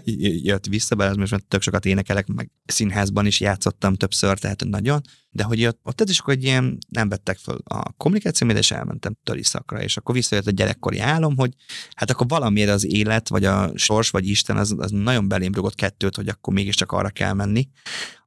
jött 0.50 0.66
vissza, 0.66 0.96
bár 0.96 1.16
most 1.16 1.32
már 1.32 1.42
tök 1.48 1.62
sokat 1.62 1.86
énekelek, 1.86 2.28
meg 2.28 2.52
színházban 2.66 3.26
is 3.26 3.40
játszottam 3.40 3.96
többször, 3.96 4.40
tehát 4.40 4.64
nagyon, 4.64 5.02
de 5.30 5.44
hogy 5.44 5.66
ott, 5.66 5.80
ott 5.84 6.02
ez 6.02 6.10
is 6.10 6.20
akkor 6.20 6.38
ilyen, 6.38 6.78
nem 6.88 7.10
vettek 7.10 7.38
föl 7.38 7.58
a 7.64 7.92
kommunikáció, 7.94 8.50
és 8.50 8.72
elmentem 8.72 9.18
töri 9.24 9.44
szakra, 9.44 9.82
és 9.82 9.98
akkor 9.98 10.16
visszajött 10.16 10.48
a 10.48 10.52
gyerekkori 10.52 11.00
álom, 11.00 11.38
hogy 11.38 11.54
hát 11.94 12.10
akkor 12.10 12.28
valamiért 12.28 12.70
az 12.70 12.86
élet, 12.86 13.30
vagy 13.30 13.46
a 13.46 13.78
sors, 13.78 14.10
vagy 14.10 14.28
Isten, 14.28 14.58
az, 14.58 14.76
az 14.78 14.92
nagyon 14.92 15.28
belém 15.28 15.54
rugott 15.54 15.76
kettőt, 15.76 16.16
hogy 16.16 16.28
akkor 16.28 16.54
mégiscsak 16.54 16.92
arra 16.92 17.10
kell 17.10 17.34
menni, 17.34 17.70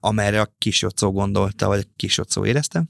amerre 0.00 0.40
a 0.40 0.54
kis 0.58 0.82
Jocó 0.82 1.12
gondolta, 1.12 1.66
vagy 1.66 1.78
a 1.78 1.92
kis 1.96 2.16
Jocó 2.16 2.44
érezte, 2.44 2.86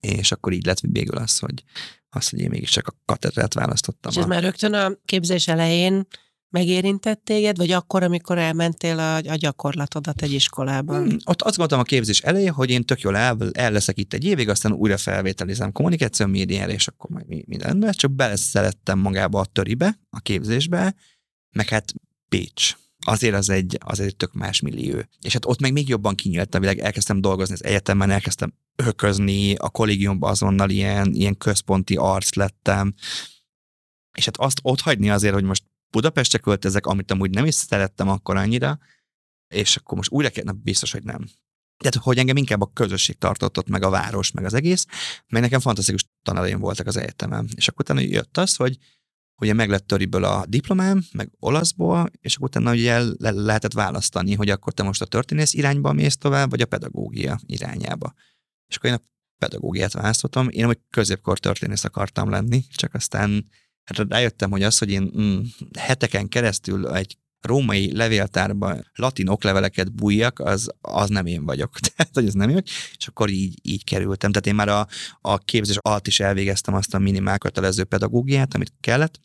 és 0.00 0.32
akkor 0.32 0.52
így 0.52 0.66
lett 0.66 0.80
végül 0.80 1.16
az, 1.16 1.38
hogy 1.38 1.64
az, 2.10 2.28
hogy 2.28 2.40
én 2.40 2.48
mégiscsak 2.50 2.86
a 2.88 2.94
katedrát 3.04 3.54
választottam. 3.54 4.10
És 4.10 4.16
ez 4.16 4.24
a- 4.24 4.26
már 4.26 4.42
rögtön 4.42 4.74
a 4.74 4.92
képzés 5.04 5.48
elején 5.48 6.06
megérintett 6.48 7.24
téged, 7.24 7.56
vagy 7.56 7.70
akkor, 7.70 8.02
amikor 8.02 8.38
elmentél 8.38 8.98
a, 8.98 9.16
a 9.16 9.34
gyakorlatodat 9.36 10.22
egy 10.22 10.32
iskolában? 10.32 11.02
Hmm, 11.08 11.16
ott 11.24 11.42
azt 11.42 11.56
gondoltam 11.56 11.78
a 11.78 11.82
képzés 11.88 12.20
elején, 12.20 12.52
hogy 12.52 12.70
én 12.70 12.84
tök 12.84 13.00
jól 13.00 13.16
el, 13.16 13.36
el 13.52 13.70
leszek 13.72 13.98
itt 13.98 14.12
egy 14.12 14.24
évig, 14.24 14.48
aztán 14.48 14.72
újra 14.72 14.96
felvételizem 14.96 15.72
kommunikáció 15.72 16.26
médiára, 16.26 16.72
és 16.72 16.88
akkor 16.88 17.10
majd 17.10 17.26
mi- 17.26 17.44
minden 17.46 17.68
rendben. 17.68 17.92
Csak 17.92 18.12
beleszerettem 18.12 18.98
magába 18.98 19.40
a 19.40 19.44
töribe, 19.44 19.98
a 20.10 20.20
képzésbe, 20.20 20.94
meg 21.50 21.68
hát 21.68 21.92
Pécs. 22.28 22.76
Azért 23.06 23.34
az 23.34 23.48
egy, 23.50 23.78
az 23.84 24.00
egy 24.00 24.16
tök 24.16 24.32
más 24.32 24.60
millió. 24.60 24.98
És 25.22 25.32
hát 25.32 25.46
ott 25.46 25.60
meg 25.60 25.72
még 25.72 25.88
jobban 25.88 26.14
kinyílt 26.14 26.54
a 26.54 26.58
világ, 26.60 26.78
elkezdtem 26.78 27.20
dolgozni 27.20 27.54
az 27.54 27.64
egyetemen, 27.64 28.10
elkezdtem 28.10 28.54
öközni, 28.86 29.54
a 29.54 29.68
kollégiumban 29.68 30.30
azonnal 30.30 30.70
ilyen, 30.70 31.12
ilyen 31.12 31.36
központi 31.36 31.96
arc 31.96 32.34
lettem, 32.34 32.94
és 34.16 34.24
hát 34.24 34.36
azt 34.36 34.58
ott 34.62 34.80
hagyni 34.80 35.10
azért, 35.10 35.34
hogy 35.34 35.44
most 35.44 35.64
Budapestre 35.90 36.38
költözek, 36.38 36.86
amit 36.86 37.10
amúgy 37.10 37.30
nem 37.30 37.44
is 37.44 37.54
szerettem 37.54 38.08
akkor 38.08 38.36
annyira, 38.36 38.78
és 39.54 39.76
akkor 39.76 39.96
most 39.96 40.10
újra 40.10 40.30
kell, 40.30 40.44
biztos, 40.52 40.92
hogy 40.92 41.02
nem. 41.02 41.28
Tehát, 41.76 41.96
hogy 41.96 42.18
engem 42.18 42.36
inkább 42.36 42.60
a 42.60 42.70
közösség 42.74 43.18
tartott 43.18 43.58
ott, 43.58 43.68
meg 43.68 43.82
a 43.82 43.90
város, 43.90 44.30
meg 44.30 44.44
az 44.44 44.54
egész, 44.54 44.86
meg 45.28 45.42
nekem 45.42 45.60
fantasztikus 45.60 46.04
tanáraim 46.22 46.58
voltak 46.58 46.86
az 46.86 46.96
egyetemen. 46.96 47.48
És 47.54 47.68
akkor 47.68 47.80
utána 47.80 48.00
jött 48.00 48.38
az, 48.38 48.56
hogy 48.56 48.78
ugye 49.40 49.52
meg 49.52 49.68
lett 49.68 49.86
töriből 49.86 50.24
a 50.24 50.46
diplomám, 50.46 51.04
meg 51.12 51.30
olaszból, 51.38 52.10
és 52.20 52.36
akkor 52.36 52.48
utána 52.48 52.72
ugye 52.72 53.02
le- 53.18 53.30
lehetett 53.30 53.72
választani, 53.72 54.34
hogy 54.34 54.50
akkor 54.50 54.72
te 54.72 54.82
most 54.82 55.02
a 55.02 55.06
történész 55.06 55.54
irányba 55.54 55.92
mész 55.92 56.16
tovább, 56.16 56.50
vagy 56.50 56.60
a 56.60 56.66
pedagógia 56.66 57.40
irányába. 57.46 58.14
És 58.70 58.76
akkor 58.76 58.90
én 58.90 58.96
a 58.96 59.08
pedagógiát 59.38 59.92
választottam, 59.92 60.48
én 60.48 60.64
hogy 60.64 60.78
középkor 60.90 61.38
történész 61.38 61.84
akartam 61.84 62.30
lenni, 62.30 62.64
csak 62.74 62.94
aztán 62.94 63.50
hát 63.84 64.08
rájöttem, 64.08 64.50
hogy 64.50 64.62
az, 64.62 64.78
hogy 64.78 64.90
én 64.90 65.12
mm, 65.18 65.40
heteken 65.78 66.28
keresztül 66.28 66.88
egy 66.94 67.18
római 67.40 67.96
levéltárba 67.96 68.76
latin 68.94 69.28
okleveleket 69.28 69.92
bújjak, 69.92 70.38
az, 70.38 70.70
az 70.80 71.08
nem 71.08 71.26
én 71.26 71.44
vagyok. 71.44 71.78
Tehát, 71.94 72.14
hogy 72.14 72.26
ez 72.26 72.32
nem 72.32 72.48
én 72.48 72.62
és 72.98 73.06
akkor 73.06 73.30
így, 73.30 73.58
így 73.62 73.84
kerültem. 73.84 74.32
Tehát 74.32 74.46
én 74.46 74.54
már 74.54 74.68
a, 74.68 74.86
a 75.20 75.38
képzés 75.38 75.76
alatt 75.80 76.06
is 76.06 76.20
elvégeztem 76.20 76.74
azt 76.74 76.94
a 76.94 76.98
minimál 76.98 77.38
kötelező 77.38 77.84
pedagógiát, 77.84 78.54
amit 78.54 78.72
kellett, 78.80 79.20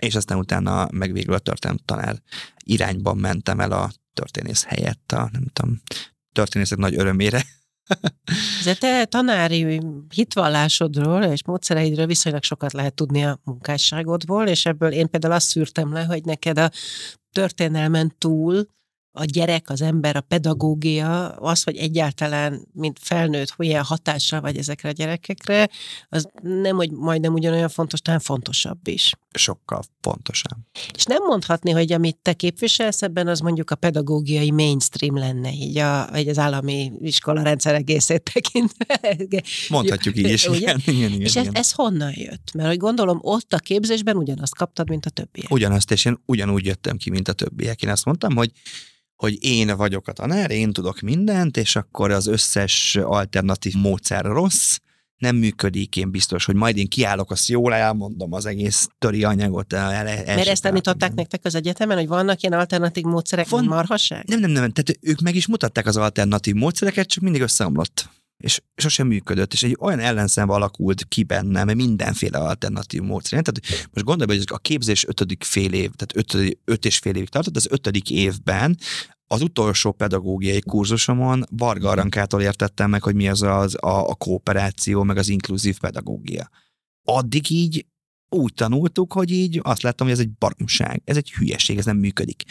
és 0.00 0.14
aztán 0.14 0.38
utána 0.38 0.88
meg 0.92 1.12
végül 1.12 1.34
a 1.34 1.38
történelem 1.38 1.82
tanár 1.84 2.22
irányban 2.64 3.16
mentem 3.16 3.60
el 3.60 3.72
a 3.72 3.90
történész 4.14 4.64
helyett, 4.64 5.12
a 5.12 5.28
nem 5.32 5.44
tudom, 5.52 5.80
történészek 6.32 6.78
nagy 6.78 6.94
örömére. 6.94 7.44
De 8.64 8.74
te 8.74 9.04
tanári 9.04 9.80
hitvallásodról 10.14 11.22
és 11.22 11.44
módszereidről 11.44 12.06
viszonylag 12.06 12.42
sokat 12.42 12.72
lehet 12.72 12.94
tudni 12.94 13.24
a 13.24 13.40
munkásságodból, 13.44 14.46
és 14.46 14.66
ebből 14.66 14.92
én 14.92 15.10
például 15.10 15.34
azt 15.34 15.48
szűrtem 15.48 15.92
le, 15.92 16.04
hogy 16.04 16.24
neked 16.24 16.58
a 16.58 16.70
történelmen 17.32 18.14
túl 18.18 18.66
a 19.12 19.24
gyerek, 19.24 19.70
az 19.70 19.82
ember, 19.82 20.16
a 20.16 20.20
pedagógia, 20.20 21.28
az, 21.28 21.62
hogy 21.62 21.76
egyáltalán, 21.76 22.68
mint 22.72 22.98
felnőtt, 23.00 23.50
hogy 23.50 23.66
ilyen 23.66 23.84
hatással 23.84 24.40
vagy 24.40 24.56
ezekre 24.56 24.88
a 24.88 24.92
gyerekekre, 24.92 25.68
az 26.08 26.28
nem, 26.42 26.76
hogy 26.76 26.90
majdnem 26.90 27.32
ugyanolyan 27.32 27.68
fontos, 27.68 28.00
talán 28.00 28.20
fontosabb 28.20 28.88
is. 28.88 29.12
Sokkal 29.34 29.82
pontosabb. 30.00 30.58
És 30.94 31.04
nem 31.04 31.22
mondhatni, 31.22 31.70
hogy 31.70 31.92
amit 31.92 32.16
te 32.22 32.32
képviselsz 32.32 33.02
ebben, 33.02 33.28
az 33.28 33.40
mondjuk 33.40 33.70
a 33.70 33.74
pedagógiai 33.74 34.50
mainstream 34.50 35.16
lenne, 35.16 35.52
így, 35.52 35.78
a, 35.78 36.08
így 36.16 36.28
az 36.28 36.38
állami 36.38 36.92
iskola 37.00 37.42
rendszer 37.42 37.74
egészét 37.74 38.30
tekintve. 38.32 39.16
Mondhatjuk 39.68 40.16
így 40.16 40.28
is. 40.28 40.46
Ugye? 40.46 40.58
Igen, 40.58 40.82
igen, 40.86 41.10
igen, 41.10 41.20
És 41.20 41.36
ez, 41.36 41.42
igen. 41.42 41.54
ez 41.54 41.72
honnan 41.72 42.12
jött? 42.16 42.52
Mert 42.54 42.68
hogy 42.68 42.78
gondolom, 42.78 43.18
ott 43.22 43.52
a 43.52 43.58
képzésben 43.58 44.16
ugyanazt 44.16 44.54
kaptad, 44.54 44.88
mint 44.88 45.06
a 45.06 45.10
többiek. 45.10 45.50
Ugyanazt, 45.50 45.90
és 45.90 46.04
én 46.04 46.22
ugyanúgy 46.26 46.64
jöttem 46.64 46.96
ki, 46.96 47.10
mint 47.10 47.28
a 47.28 47.32
többiek. 47.32 47.82
Én 47.82 47.90
azt 47.90 48.04
mondtam, 48.04 48.36
hogy 48.36 48.52
hogy 49.16 49.44
én 49.44 49.76
vagyok 49.76 50.08
a 50.08 50.12
tanár, 50.12 50.50
én 50.50 50.72
tudok 50.72 51.00
mindent, 51.00 51.56
és 51.56 51.76
akkor 51.76 52.10
az 52.10 52.26
összes 52.26 52.96
alternatív 53.02 53.74
módszer 53.74 54.24
rossz, 54.24 54.78
nem 55.20 55.36
működik, 55.36 55.96
én 55.96 56.10
biztos, 56.10 56.44
hogy 56.44 56.54
majd 56.54 56.76
én 56.76 56.88
kiállok, 56.88 57.30
azt 57.30 57.48
jól 57.48 57.74
elmondom 57.74 58.32
az 58.32 58.46
egész 58.46 58.88
töri 58.98 59.24
anyagot. 59.24 59.72
El, 59.72 60.06
el, 60.06 60.24
Mert 60.36 60.48
ezt 60.48 60.62
tanították 60.62 61.14
nektek 61.14 61.44
az 61.44 61.54
egyetemen, 61.54 61.96
hogy 61.96 62.08
vannak 62.08 62.42
ilyen 62.42 62.58
alternatív 62.58 63.04
módszerek, 63.04 63.48
Van- 63.48 63.64
marhasság? 63.64 64.24
Nem, 64.26 64.40
nem, 64.40 64.50
nem, 64.50 64.70
tehát 64.70 64.98
ők 65.00 65.20
meg 65.20 65.34
is 65.34 65.46
mutatták 65.46 65.86
az 65.86 65.96
alternatív 65.96 66.54
módszereket, 66.54 67.06
csak 67.06 67.22
mindig 67.22 67.40
összeomlott. 67.40 68.08
És 68.36 68.60
sosem 68.76 69.06
működött, 69.06 69.52
és 69.52 69.62
egy 69.62 69.76
olyan 69.80 69.98
ellenszem 69.98 70.50
alakult 70.50 71.04
ki 71.08 71.22
bennem, 71.22 71.76
mindenféle 71.76 72.38
alternatív 72.38 73.00
módszer. 73.00 73.42
Tehát 73.42 73.88
most 73.92 74.06
gondolj, 74.06 74.38
hogy 74.38 74.46
a 74.50 74.58
képzés 74.58 75.06
ötödik 75.06 75.44
fél 75.44 75.72
év, 75.72 75.90
tehát 75.96 76.34
öt, 76.36 76.58
öt 76.64 76.84
és 76.84 76.98
fél 76.98 77.14
évig 77.14 77.28
tartott, 77.28 77.56
az 77.56 77.66
ötödik 77.70 78.10
évben 78.10 78.78
az 79.32 79.42
utolsó 79.42 79.92
pedagógiai 79.92 80.60
kurzusomon 80.60 81.44
Varga 81.50 81.88
Arankától 81.88 82.42
értettem 82.42 82.90
meg, 82.90 83.02
hogy 83.02 83.14
mi 83.14 83.28
az, 83.28 83.42
az 83.42 83.74
a, 83.74 84.08
a 84.08 84.14
kooperáció, 84.14 85.02
meg 85.02 85.16
az 85.16 85.28
inkluzív 85.28 85.78
pedagógia. 85.78 86.50
Addig 87.02 87.50
így 87.50 87.86
úgy 88.28 88.54
tanultuk, 88.54 89.12
hogy 89.12 89.30
így 89.30 89.60
azt 89.62 89.82
láttam, 89.82 90.06
hogy 90.06 90.16
ez 90.16 90.22
egy 90.22 90.30
baromság, 90.30 91.02
ez 91.04 91.16
egy 91.16 91.32
hülyeség, 91.32 91.78
ez 91.78 91.84
nem 91.84 91.96
működik. 91.96 92.42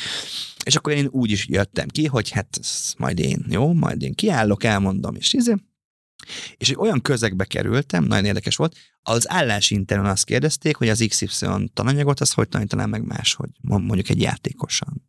És 0.64 0.76
akkor 0.76 0.94
én 0.94 1.08
úgy 1.12 1.32
is 1.32 1.48
jöttem 1.48 1.88
ki, 1.88 2.06
hogy 2.06 2.30
hát 2.30 2.60
majd 2.98 3.20
én, 3.20 3.46
jó, 3.50 3.74
majd 3.74 4.02
én 4.02 4.14
kiállok, 4.14 4.64
elmondom, 4.64 5.16
és 5.16 5.34
izé. 5.34 5.56
És 6.58 6.70
egy 6.70 6.78
olyan 6.80 7.02
közegbe 7.02 7.46
kerültem, 7.46 8.04
nagyon 8.04 8.26
érdekes 8.26 8.56
volt, 8.56 8.76
az 9.02 9.30
állásinternen 9.30 10.12
azt 10.12 10.26
kérdezték, 10.26 10.76
hogy 10.76 10.90
az 10.90 11.06
XY 11.08 11.46
tananyagot, 11.74 12.20
azt 12.20 12.34
hogy 12.34 12.50
tanítanám 12.50 12.90
meg 12.90 13.06
máshogy, 13.06 13.50
mondjuk 13.62 14.10
egy 14.10 14.22
játékosan. 14.22 15.09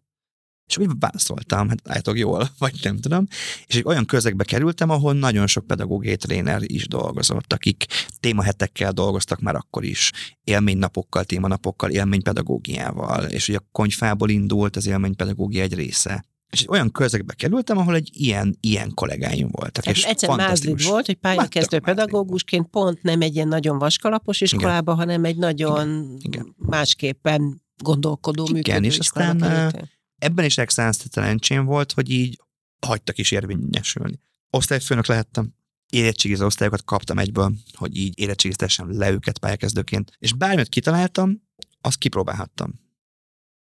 És 0.71 0.79
úgy 0.79 0.91
válaszoltam, 0.99 1.69
hát 1.69 1.79
állítok 1.85 2.19
jól, 2.19 2.49
vagy 2.59 2.79
nem 2.83 2.99
tudom. 2.99 3.27
És 3.67 3.77
egy 3.77 3.85
olyan 3.87 4.05
közegbe 4.05 4.45
kerültem, 4.45 4.91
ahol 4.91 5.15
nagyon 5.15 5.47
sok 5.47 5.67
pedagógiai 5.67 6.17
tréner 6.17 6.63
is 6.63 6.89
dolgozott, 6.89 7.53
akik 7.53 7.87
témahetekkel 8.21 8.93
dolgoztak 8.93 9.41
már 9.41 9.55
akkor 9.55 9.85
is, 9.85 10.11
élménynapokkal, 10.45 11.25
témanapokkal, 11.25 11.91
élménypedagógiával, 11.91 13.25
és 13.25 13.49
ugye 13.49 13.59
a 13.59 13.69
konyfából 13.73 14.31
indult 14.31 14.77
az 14.77 14.87
élménypedagógia 14.87 15.63
egy 15.63 15.75
része 15.75 16.25
és 16.51 16.61
egy 16.61 16.69
olyan 16.69 16.91
közegbe 16.91 17.35
kerültem, 17.35 17.79
ahol 17.79 17.95
egy 17.95 18.11
ilyen, 18.13 18.57
ilyen 18.61 18.95
kollégáim 18.95 19.49
voltak. 19.51 19.85
Tehát 19.85 19.99
és 19.99 20.05
egyszer 20.05 20.37
mázlid 20.37 20.85
volt, 20.85 21.07
hogy 21.07 21.15
pályakezdő 21.15 21.79
pedagógusként 21.79 22.67
pont 22.67 23.03
nem 23.03 23.21
egy 23.21 23.35
ilyen 23.35 23.49
nagyon 23.49 23.79
vaskalapos 23.79 24.41
iskolába, 24.41 24.93
Igen. 24.93 25.05
hanem 25.05 25.25
egy 25.25 25.37
nagyon 25.37 25.89
Igen. 25.89 26.19
Igen. 26.21 26.55
másképpen 26.57 27.63
gondolkodó, 27.83 28.43
Igen, 28.43 28.55
működő 28.55 28.87
és 28.87 28.99
aztán 28.99 29.73
ebben 30.21 30.45
is 30.45 30.59
excellenc 30.59 31.11
szerencsém 31.11 31.65
volt, 31.65 31.93
hogy 31.93 32.11
így 32.11 32.41
hagytak 32.87 33.19
is 33.19 33.31
érvényesülni. 33.31 34.21
Osztályfőnök 34.51 35.07
lehettem, 35.07 35.55
érettségiző 35.91 36.45
osztályokat 36.45 36.85
kaptam 36.85 37.19
egyből, 37.19 37.53
hogy 37.73 37.97
így 37.97 38.19
érettségiztessem 38.19 38.99
le 38.99 39.11
őket 39.11 39.39
pályakezdőként, 39.39 40.13
és 40.19 40.33
bármit 40.33 40.69
kitaláltam, 40.69 41.43
azt 41.81 41.99
kipróbálhattam. 41.99 42.81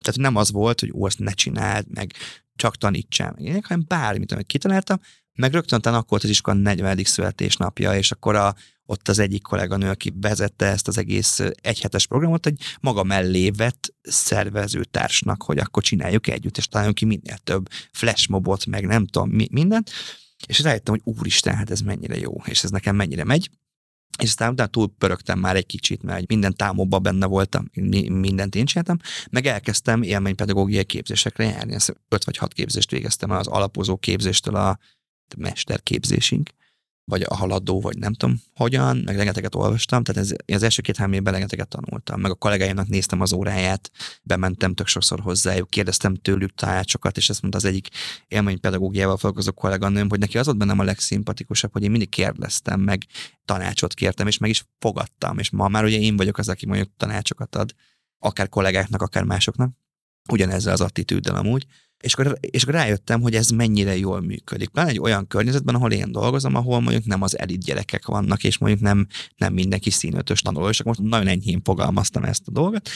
Tehát 0.05 0.21
nem 0.21 0.37
az 0.37 0.51
volt, 0.51 0.81
hogy 0.81 0.93
ó, 0.95 1.05
azt 1.05 1.19
ne 1.19 1.33
csináld, 1.33 1.87
meg 1.89 2.13
csak 2.55 2.77
tanítsál, 2.77 3.33
meg 3.35 3.43
ilyenek, 3.45 3.67
hanem 3.67 3.85
bármit, 3.89 4.33
amit 4.33 4.47
kitaláltam, 4.47 5.01
meg 5.33 5.53
rögtön 5.53 5.81
akkor 5.81 6.05
volt 6.09 6.25
az 6.25 6.29
iskola 6.29 6.57
40. 6.57 7.05
születésnapja, 7.05 7.97
és 7.97 8.11
akkor 8.11 8.35
a, 8.35 8.55
ott 8.91 9.09
az 9.09 9.19
egyik 9.19 9.43
kolléganő, 9.43 9.89
aki 9.89 10.13
vezette 10.21 10.67
ezt 10.67 10.89
az 10.89 10.99
egész 10.99 11.41
egyhetes 11.55 12.07
programot, 12.07 12.47
egy 12.47 12.63
maga 12.81 13.03
mellé 13.03 13.51
vett 13.51 13.95
szervezőtársnak, 14.03 15.43
hogy 15.43 15.59
akkor 15.59 15.83
csináljuk 15.83 16.27
együtt, 16.27 16.57
és 16.57 16.67
találjunk 16.67 16.97
ki 16.97 17.05
minél 17.05 17.37
több 17.45 17.69
flashmobot, 17.93 18.67
meg 18.67 18.87
nem 18.87 19.07
tudom, 19.07 19.31
mi, 19.31 19.49
mindent, 19.51 19.91
és 20.47 20.61
rájöttem, 20.61 20.95
hogy 20.95 21.15
úristen, 21.17 21.55
hát 21.55 21.71
ez 21.71 21.81
mennyire 21.81 22.19
jó, 22.19 22.35
és 22.45 22.65
ez 22.65 22.71
nekem 22.71 22.97
mennyire 22.97 23.25
megy, 23.25 23.51
és 24.19 24.29
aztán 24.29 24.53
utána 24.53 24.69
túl 24.69 24.95
pörögtem 24.99 25.39
már 25.39 25.57
egy 25.57 25.67
kicsit, 25.67 26.03
mert 26.03 26.29
minden 26.29 26.57
támokba 26.57 26.99
benne 26.99 27.27
voltam, 27.27 27.71
mindent 28.09 28.55
én 28.55 28.65
csináltam, 28.65 28.99
meg 29.31 29.47
elkezdtem 29.47 30.03
élménypedagógiai 30.03 30.85
képzésekre 30.85 31.45
járni. 31.45 31.75
Ezt 31.75 31.97
öt 32.09 32.25
vagy 32.25 32.37
hat 32.37 32.53
képzést 32.53 32.91
végeztem 32.91 33.31
az 33.31 33.47
alapozó 33.47 33.97
képzéstől 33.97 34.57
a 34.57 34.79
mesterképzésig 35.37 36.55
vagy 37.11 37.23
a 37.29 37.35
haladó, 37.35 37.81
vagy 37.81 37.99
nem 37.99 38.15
tudom 38.15 38.41
hogyan, 38.55 38.97
meg 38.97 39.17
rengeteget 39.17 39.55
olvastam, 39.55 40.03
tehát 40.03 40.23
ez, 40.23 40.31
én 40.45 40.57
az 40.57 40.63
első 40.63 40.83
két-három 40.83 41.13
évben 41.13 41.33
rengeteget 41.33 41.69
tanultam, 41.69 42.21
meg 42.21 42.31
a 42.31 42.35
kollégáimnak 42.35 42.89
néztem 42.89 43.21
az 43.21 43.33
óráját, 43.33 43.91
bementem 44.23 44.75
tök 44.75 44.87
sokszor 44.87 45.21
hozzájuk, 45.21 45.71
kérdeztem 45.71 46.15
tőlük 46.15 46.55
tanácsokat, 46.55 47.17
és 47.17 47.29
ezt 47.29 47.41
mondta 47.41 47.59
az 47.59 47.65
egyik 47.65 47.89
élménypedagógiával 48.29 49.17
foglalkozó 49.17 49.53
kolléganőm, 49.53 50.09
hogy 50.09 50.19
neki 50.19 50.39
az 50.39 50.47
volt 50.47 50.59
bennem 50.59 50.79
a 50.79 50.85
legszimpatikusabb, 50.85 51.73
hogy 51.73 51.83
én 51.83 51.91
mindig 51.91 52.09
kérdeztem, 52.09 52.81
meg 52.81 53.07
tanácsot 53.45 53.95
kértem, 53.95 54.27
és 54.27 54.39
meg 54.39 54.51
is 54.51 54.65
fogadtam, 54.79 55.39
és 55.39 55.51
ma 55.51 55.69
már 55.69 55.85
ugye 55.85 55.99
én 55.99 56.17
vagyok 56.17 56.39
az, 56.39 56.49
aki 56.49 56.67
mondjuk 56.67 56.91
tanácsokat 56.97 57.57
ad, 57.57 57.75
akár 58.19 58.49
kollégáknak, 58.49 59.03
akár 59.03 59.25
másoknak, 59.25 59.71
ugyanezzel 60.31 60.73
az 60.73 60.81
attitűddel 60.81 61.37
amúgy, 61.37 61.67
és 62.01 62.15
akkor, 62.15 62.39
és 62.41 62.63
akkor 62.63 62.75
rájöttem, 62.75 63.21
hogy 63.21 63.35
ez 63.35 63.49
mennyire 63.49 63.97
jól 63.97 64.21
működik. 64.21 64.69
Pláne 64.69 64.91
egy 64.91 65.01
olyan 65.01 65.27
környezetben, 65.27 65.75
ahol 65.75 65.93
én 65.93 66.13
dolgozom, 66.13 66.55
ahol 66.55 66.81
mondjuk 66.81 67.05
nem 67.05 67.23
az 67.23 67.39
elit 67.39 67.65
gyerekek 67.65 68.07
vannak, 68.07 68.45
és 68.45 68.59
mondjuk 68.59 68.83
nem, 68.83 69.07
nem 69.37 69.53
mindenki 69.53 69.91
színötös 69.91 70.43
tanuló, 70.43 70.69
és 70.69 70.81
akkor 70.81 70.97
most 70.99 71.11
nagyon 71.11 71.27
enyhén 71.27 71.61
fogalmaztam 71.65 72.25
ezt 72.25 72.49
a 72.49 72.51
dolgot, 72.51 72.89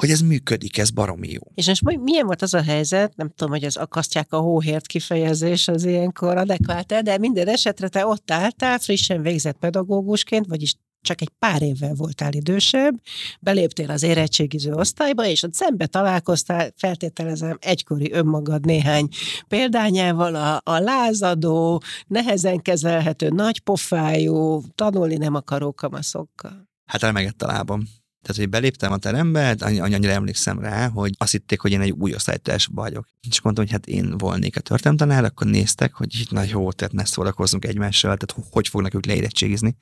hogy 0.00 0.10
ez 0.10 0.20
működik, 0.20 0.78
ez 0.78 0.90
baromi 0.90 1.30
jó. 1.30 1.40
És 1.54 1.66
most 1.66 1.98
milyen 1.98 2.26
volt 2.26 2.42
az 2.42 2.54
a 2.54 2.62
helyzet, 2.62 3.16
nem 3.16 3.28
tudom, 3.28 3.52
hogy 3.52 3.64
az 3.64 3.76
akasztják 3.76 4.32
a 4.32 4.38
hóhért 4.38 4.86
kifejezés 4.86 5.68
az 5.68 5.84
ilyenkor 5.84 6.36
adekvát 6.36 7.02
de 7.02 7.18
minden 7.18 7.48
esetre 7.48 7.88
te 7.88 8.06
ott 8.06 8.30
álltál, 8.30 8.78
frissen 8.78 9.22
végzett 9.22 9.58
pedagógusként, 9.58 10.46
vagyis 10.46 10.74
csak 11.06 11.20
egy 11.20 11.30
pár 11.38 11.62
évvel 11.62 11.94
voltál 11.94 12.32
idősebb, 12.32 13.00
beléptél 13.40 13.90
az 13.90 14.02
érettségiző 14.02 14.72
osztályba, 14.72 15.26
és 15.26 15.42
ott 15.42 15.54
szembe 15.54 15.86
találkoztál, 15.86 16.70
feltételezem, 16.76 17.58
egykori 17.60 18.12
önmagad 18.12 18.64
néhány 18.64 19.08
példányával, 19.48 20.34
a, 20.34 20.60
a 20.64 20.78
lázadó, 20.78 21.82
nehezen 22.06 22.62
kezelhető, 22.62 23.28
nagy 23.28 23.60
pofájú, 23.60 24.62
tanulni 24.74 25.16
nem 25.16 25.34
akaró 25.34 25.72
kamaszokkal. 25.72 26.68
Hát 26.84 27.00
remegett 27.00 27.42
a 27.42 27.46
lábam. 27.46 27.84
Tehát, 28.26 28.40
hogy 28.40 28.50
beléptem 28.50 28.92
a 28.92 28.96
terembe, 28.96 29.56
annyira 29.60 30.12
emlékszem 30.12 30.58
rá, 30.58 30.88
hogy 30.88 31.14
azt 31.18 31.32
hitték, 31.32 31.60
hogy 31.60 31.72
én 31.72 31.80
egy 31.80 31.90
új 31.90 32.14
osztálytárs 32.14 32.68
vagyok. 32.72 33.06
És 33.28 33.40
mondtam, 33.40 33.64
hogy 33.64 33.72
hát 33.72 33.86
én 33.86 34.18
volnék 34.18 34.56
a 34.56 34.60
történetanár, 34.60 35.24
akkor 35.24 35.46
néztek, 35.46 35.94
hogy 35.94 36.20
itt 36.20 36.30
nagy 36.30 36.48
jó, 36.48 36.72
tehát 36.72 36.92
ne 36.92 37.04
szórakozzunk 37.04 37.64
egymással, 37.64 38.16
tehát 38.16 38.46
hogy 38.50 38.68
fognak 38.68 38.94
ők 38.94 39.06
leérettségizni. 39.06 39.76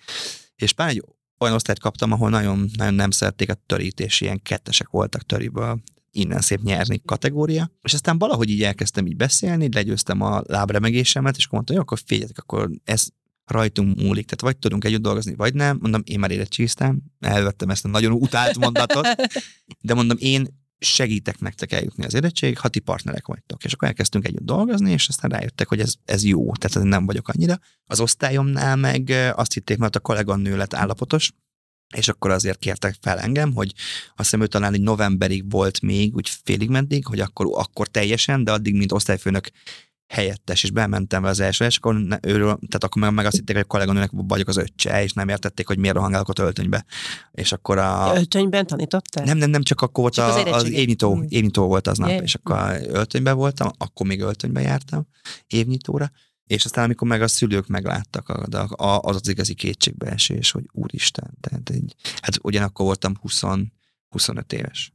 És 0.57 0.73
pár 0.73 0.89
egy 0.89 1.05
olyan 1.39 1.55
osztályt 1.55 1.79
kaptam, 1.79 2.13
ahol 2.13 2.31
nagyon, 2.31 2.71
nagyon 2.77 2.95
nem 2.95 3.11
szerették 3.11 3.51
a 3.51 3.63
törít, 3.67 4.01
és 4.01 4.21
ilyen 4.21 4.43
kettesek 4.43 4.89
voltak 4.89 5.23
töriből, 5.23 5.83
innen 6.11 6.41
szép 6.41 6.63
nyerni 6.63 7.03
kategória. 7.05 7.71
És 7.83 7.93
aztán 7.93 8.19
valahogy 8.19 8.51
így 8.51 8.63
elkezdtem 8.63 9.07
így 9.07 9.17
beszélni, 9.17 9.69
legyőztem 9.73 10.21
a 10.21 10.43
lábremegésemet, 10.47 11.37
és 11.37 11.45
akkor 11.45 11.55
mondtam, 11.55 11.77
hogy 11.77 11.85
akkor 11.85 11.99
figyeljetek, 12.07 12.39
akkor 12.39 12.71
ez 12.85 13.07
rajtunk 13.45 14.01
múlik, 14.01 14.25
tehát 14.25 14.41
vagy 14.41 14.57
tudunk 14.57 14.85
együtt 14.85 15.03
dolgozni, 15.03 15.35
vagy 15.35 15.55
nem. 15.55 15.79
Mondom, 15.81 16.03
én 16.05 16.19
már 16.19 16.31
érettségiztem, 16.31 17.03
elvettem 17.21 17.69
ezt 17.69 17.85
a 17.85 17.89
nagyon 17.89 18.13
utált 18.13 18.59
mondatot, 18.59 19.07
de 19.81 19.95
mondom, 19.95 20.17
én 20.21 20.64
segítek 20.79 21.39
nektek 21.39 21.73
eljutni 21.73 22.05
az 22.05 22.15
érettség, 22.15 22.59
ha 22.59 22.69
ti 22.69 22.79
partnerek 22.79 23.27
vagytok. 23.27 23.65
És 23.65 23.73
akkor 23.73 23.89
elkezdtünk 23.89 24.27
együtt 24.27 24.45
dolgozni, 24.45 24.91
és 24.91 25.09
aztán 25.09 25.31
rájöttek, 25.31 25.69
hogy 25.69 25.81
ez, 25.81 25.95
ez 26.05 26.25
jó, 26.25 26.53
tehát 26.53 26.89
nem 26.89 27.07
vagyok 27.07 27.29
annyira. 27.29 27.59
Az 27.87 28.01
osztályomnál 28.01 28.77
meg 28.77 29.33
azt 29.35 29.53
hitték, 29.53 29.79
mert 29.79 29.97
a 29.97 30.01
kolléganő 30.01 30.57
lett 30.57 30.75
állapotos, 30.75 31.33
és 31.97 32.09
akkor 32.09 32.31
azért 32.31 32.59
kértek 32.59 32.97
fel 33.01 33.19
engem, 33.19 33.53
hogy 33.55 33.73
azt 34.17 34.31
hiszem 34.31 34.47
talán 34.47 34.75
egy 34.75 34.81
novemberig 34.81 35.51
volt 35.51 35.81
még, 35.81 36.15
úgy 36.15 36.29
félig 36.45 36.69
meddig, 36.69 37.07
hogy 37.07 37.21
akkor, 37.21 37.47
akkor 37.53 37.89
teljesen, 37.89 38.45
de 38.45 38.53
addig, 38.53 38.75
mint 38.75 38.93
osztályfőnök 38.93 39.51
helyettes, 40.07 40.63
és 40.63 40.71
bementem 40.71 41.21
vele 41.21 41.33
az 41.33 41.41
első, 41.41 41.65
és 41.65 41.77
akkor 41.77 41.95
ne, 41.95 42.19
őről, 42.23 42.59
tehát 42.69 42.85
akkor 42.85 43.03
meg, 43.03 43.13
meg 43.13 43.27
azt 43.27 43.37
hitték, 43.37 43.55
hogy 43.55 43.65
a 43.65 43.69
kolléganőnek 43.69 44.11
vagyok 44.13 44.49
az 44.49 44.57
öccse, 44.57 45.03
és 45.03 45.13
nem 45.13 45.29
értették, 45.29 45.67
hogy 45.67 45.79
miért 45.79 45.95
rohangálok 45.95 46.29
a 46.29 46.43
öltönybe. 46.43 46.85
És 47.33 47.53
akkor 47.53 47.79
a... 47.79 48.13
Öltönyben 48.15 48.67
tanítottál? 48.67 49.25
Nem, 49.25 49.37
nem, 49.37 49.51
nem, 49.51 49.63
csak 49.63 49.81
akkor 49.81 50.03
volt 50.03 50.15
csak 50.15 50.29
a, 50.29 50.55
az, 50.55 50.63
az 50.63 50.71
évnyitó, 50.71 51.15
hmm. 51.15 51.27
évnyitó 51.29 51.67
volt 51.67 51.87
az 51.87 51.99
nap, 51.99 52.09
yeah. 52.09 52.23
és 52.23 52.35
akkor 52.35 52.77
öltönyben 52.87 53.37
voltam, 53.37 53.71
akkor 53.79 54.07
még 54.07 54.21
öltönyben 54.21 54.63
jártam 54.63 55.07
évnyitóra, 55.47 56.11
és 56.47 56.65
aztán, 56.65 56.85
amikor 56.85 57.09
meg 57.09 57.23
a 57.23 57.29
szülők 57.29 57.67
megláttak, 57.67 58.29
az 58.87 59.17
az 59.17 59.29
igazi 59.29 59.55
kétségbeesés, 59.55 60.51
hogy 60.51 60.65
úristen, 60.73 61.37
tehát 61.41 61.71
így, 61.71 61.95
hát 62.21 62.39
ugyanakkor 62.43 62.87
voltam 62.87 63.15
20, 63.21 63.43
25 64.09 64.53
éves. 64.53 64.93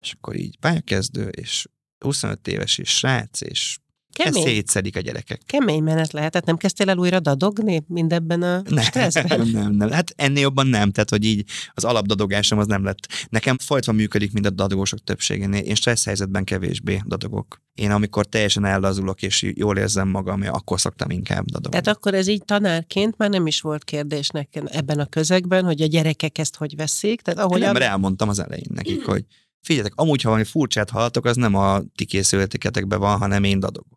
És 0.00 0.12
akkor 0.12 0.36
így 0.36 0.58
pályakezdő, 0.58 1.28
és 1.28 1.66
25 1.98 2.48
éves, 2.48 2.78
és 2.78 2.96
srác, 2.96 3.40
és 3.40 3.78
Kemény. 4.14 4.42
Ez 4.42 4.48
szétszedik 4.48 4.96
a 4.96 5.00
gyerekek. 5.00 5.42
Kemény 5.46 5.82
menet 5.82 6.12
lehetett, 6.12 6.44
nem 6.44 6.56
kezdtél 6.56 6.88
el 6.88 6.98
újra 6.98 7.20
dadogni 7.20 7.84
mindebben 7.86 8.42
a 8.42 8.62
nem, 8.68 8.84
stresszben? 8.84 9.48
Nem, 9.48 9.72
nem, 9.72 9.90
hát 9.90 10.12
ennél 10.16 10.42
jobban 10.42 10.66
nem, 10.66 10.90
tehát 10.90 11.10
hogy 11.10 11.24
így 11.24 11.44
az 11.74 11.84
alapdadogásom 11.84 12.58
az 12.58 12.66
nem 12.66 12.84
lett. 12.84 13.26
Nekem 13.28 13.58
folytva 13.58 13.92
működik, 13.92 14.32
mint 14.32 14.46
a 14.46 14.50
dadogósok 14.50 15.04
többségénél. 15.04 15.62
Én 15.62 15.74
stressz 15.74 16.04
helyzetben 16.04 16.44
kevésbé 16.44 17.02
dadogok. 17.06 17.62
Én 17.74 17.90
amikor 17.90 18.26
teljesen 18.26 18.64
ellazulok 18.64 19.22
és 19.22 19.52
jól 19.54 19.76
érzem 19.76 20.08
magam, 20.08 20.42
akkor 20.48 20.80
szoktam 20.80 21.10
inkább 21.10 21.44
dadogni. 21.44 21.80
Tehát 21.80 21.98
akkor 21.98 22.14
ez 22.14 22.26
így 22.26 22.44
tanárként 22.44 23.16
már 23.16 23.30
nem 23.30 23.46
is 23.46 23.60
volt 23.60 23.84
kérdés 23.84 24.28
nekem 24.28 24.64
ebben 24.70 24.98
a 24.98 25.06
közegben, 25.06 25.64
hogy 25.64 25.82
a 25.82 25.86
gyerekek 25.86 26.38
ezt 26.38 26.56
hogy 26.56 26.76
veszik? 26.76 27.20
Tehát 27.20 27.40
ahogy 27.40 27.60
nem, 27.60 27.76
a... 27.76 27.80
elmondtam 27.80 28.28
az 28.28 28.38
elején 28.38 28.70
nekik, 28.74 29.04
hogy 29.04 29.24
figyeljetek, 29.64 29.98
amúgy, 29.98 30.22
ha 30.22 30.28
valami 30.28 30.46
furcsát 30.46 30.90
hallatok, 30.90 31.24
az 31.24 31.36
nem 31.36 31.54
a 31.54 31.80
ti 31.94 32.04
készületeketekben 32.04 32.98
van, 32.98 33.18
hanem 33.18 33.44
én 33.44 33.60
dadogok. 33.60 33.93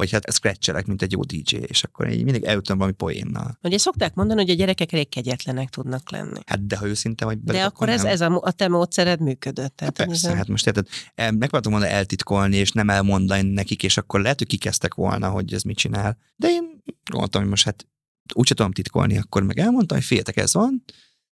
Vagy 0.00 0.10
hát 0.10 0.32
scratchelek, 0.32 0.86
mint 0.86 1.02
egy 1.02 1.12
jó 1.12 1.22
DJ, 1.22 1.56
és 1.56 1.84
akkor 1.84 2.10
így 2.10 2.24
mindig 2.24 2.42
eljutom 2.42 2.78
valami 2.78 2.96
poénnal. 2.96 3.58
Ugye 3.62 3.78
szokták 3.78 4.14
mondani, 4.14 4.40
hogy 4.40 4.50
a 4.50 4.54
gyerekek 4.54 4.92
elég 4.92 5.08
kegyetlenek 5.08 5.68
tudnak 5.68 6.10
lenni. 6.10 6.40
Hát 6.46 6.66
de 6.66 6.76
ha 6.76 6.86
őszinte 6.86 7.24
vagy 7.24 7.42
De 7.42 7.52
akkor, 7.52 7.66
akkor 7.66 7.88
ez, 7.88 8.04
ez 8.04 8.20
a, 8.20 8.40
a 8.42 8.50
te 8.50 8.68
módszered 8.68 9.20
működött. 9.20 9.76
Tehát 9.76 9.98
hát 9.98 10.06
persze, 10.06 10.34
hát 10.34 10.48
most 10.48 10.66
érted, 10.66 10.88
megpróbáltam 11.14 11.72
volna 11.72 11.86
eltitkolni, 11.86 12.56
és 12.56 12.72
nem 12.72 12.90
elmondani 12.90 13.52
nekik, 13.52 13.82
és 13.82 13.96
akkor 13.96 14.20
lehet, 14.20 14.38
hogy 14.38 14.48
kikezdtek 14.48 14.94
volna, 14.94 15.28
hogy 15.28 15.52
ez 15.52 15.62
mit 15.62 15.76
csinál. 15.76 16.18
De 16.36 16.48
én 16.48 16.82
gondoltam, 17.10 17.40
hogy 17.40 17.50
most 17.50 17.64
hát 17.64 17.86
úgyse 18.34 18.54
tudom 18.54 18.72
titkolni, 18.72 19.18
akkor 19.18 19.42
meg 19.42 19.58
elmondtam, 19.58 19.96
hogy 19.96 20.06
féltek, 20.06 20.36
ez 20.36 20.54
van, 20.54 20.84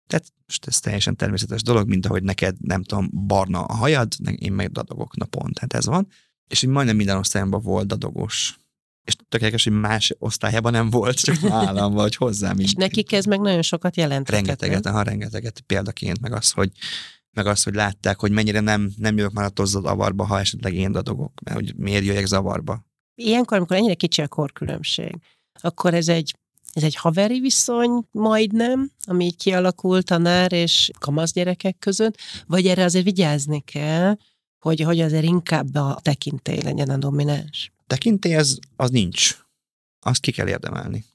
tehát 0.08 0.34
most 0.46 0.66
ez 0.66 0.80
teljesen 0.80 1.16
természetes 1.16 1.62
dolog, 1.62 1.88
mint 1.88 2.06
ahogy 2.06 2.24
neked, 2.24 2.56
nem 2.60 2.84
tudom, 2.84 3.10
barna 3.28 3.64
a 3.64 3.74
hajad, 3.74 4.14
én 4.36 4.54
meg 4.54 4.72
dadogok 4.72 5.16
napon, 5.16 5.52
tehát 5.54 5.74
ez 5.74 5.86
van. 5.86 6.08
És 6.52 6.64
így 6.64 6.70
majdnem 6.70 6.96
minden 6.96 7.18
osztályomban 7.18 7.62
volt 7.62 7.88
dadogos. 7.88 8.60
És 9.04 9.16
tökéletes, 9.30 9.64
hogy 9.64 9.74
más 9.74 10.16
osztályában 10.20 10.72
nem 10.72 10.90
volt, 10.90 11.20
csak 11.20 11.42
nálam 11.42 11.94
vagy 11.94 12.16
hozzám. 12.16 12.60
És 12.60 12.74
nekik 12.74 13.12
ez 13.12 13.26
meg 13.26 13.40
nagyon 13.40 13.62
sokat 13.62 13.98
jelent. 13.98 14.30
Rengeteget, 14.30 14.88
ha 14.88 15.02
rengeteget 15.02 15.60
példaként, 15.60 16.20
meg 16.22 16.34
az, 16.34 16.52
hogy 16.52 16.72
meg 17.32 17.46
azt, 17.46 17.64
hogy 17.64 17.74
látták, 17.74 18.20
hogy 18.20 18.32
mennyire 18.32 18.60
nem, 18.60 18.92
nem 18.98 19.18
jövök 19.18 19.32
már 19.32 19.52
a 19.56 19.66
zavarba, 19.66 20.26
ha 20.26 20.40
esetleg 20.40 20.74
én 20.74 20.92
dadogok, 20.92 21.34
mert 21.44 21.58
hogy 21.58 21.74
miért 21.76 22.06
jöjjek 22.06 22.26
zavarba. 22.26 22.86
Ilyenkor, 23.16 23.58
amikor 23.58 23.76
ennyire 23.76 23.94
kicsi 23.94 24.22
a 24.22 24.28
korkülönbség, 24.28 25.16
akkor 25.62 25.94
ez 25.94 26.08
egy 26.08 26.36
ez 26.74 26.84
egy 26.84 26.96
haveri 26.96 27.40
viszony 27.40 28.08
majdnem, 28.12 28.92
ami 29.06 29.32
kialakult 29.32 30.06
tanár 30.06 30.52
és 30.52 30.92
kamasz 31.00 31.34
gyerekek 31.34 31.78
között, 31.80 32.18
vagy 32.48 32.68
erre 32.68 32.84
azért 32.84 33.06
vigyázni 33.06 33.62
kell, 33.62 34.16
hogy, 34.62 34.82
hogy 34.82 35.00
azért 35.00 35.24
inkább 35.24 35.76
a 35.76 36.00
tekintély 36.02 36.62
legyen 36.62 36.90
a 36.90 36.98
domináns? 36.98 37.72
Tekintély 37.88 38.36
az, 38.36 38.60
az 38.76 38.90
nincs. 38.90 39.38
Azt 40.00 40.22
ki 40.22 40.32
kell 40.32 40.48
érdemelni. 40.48 41.06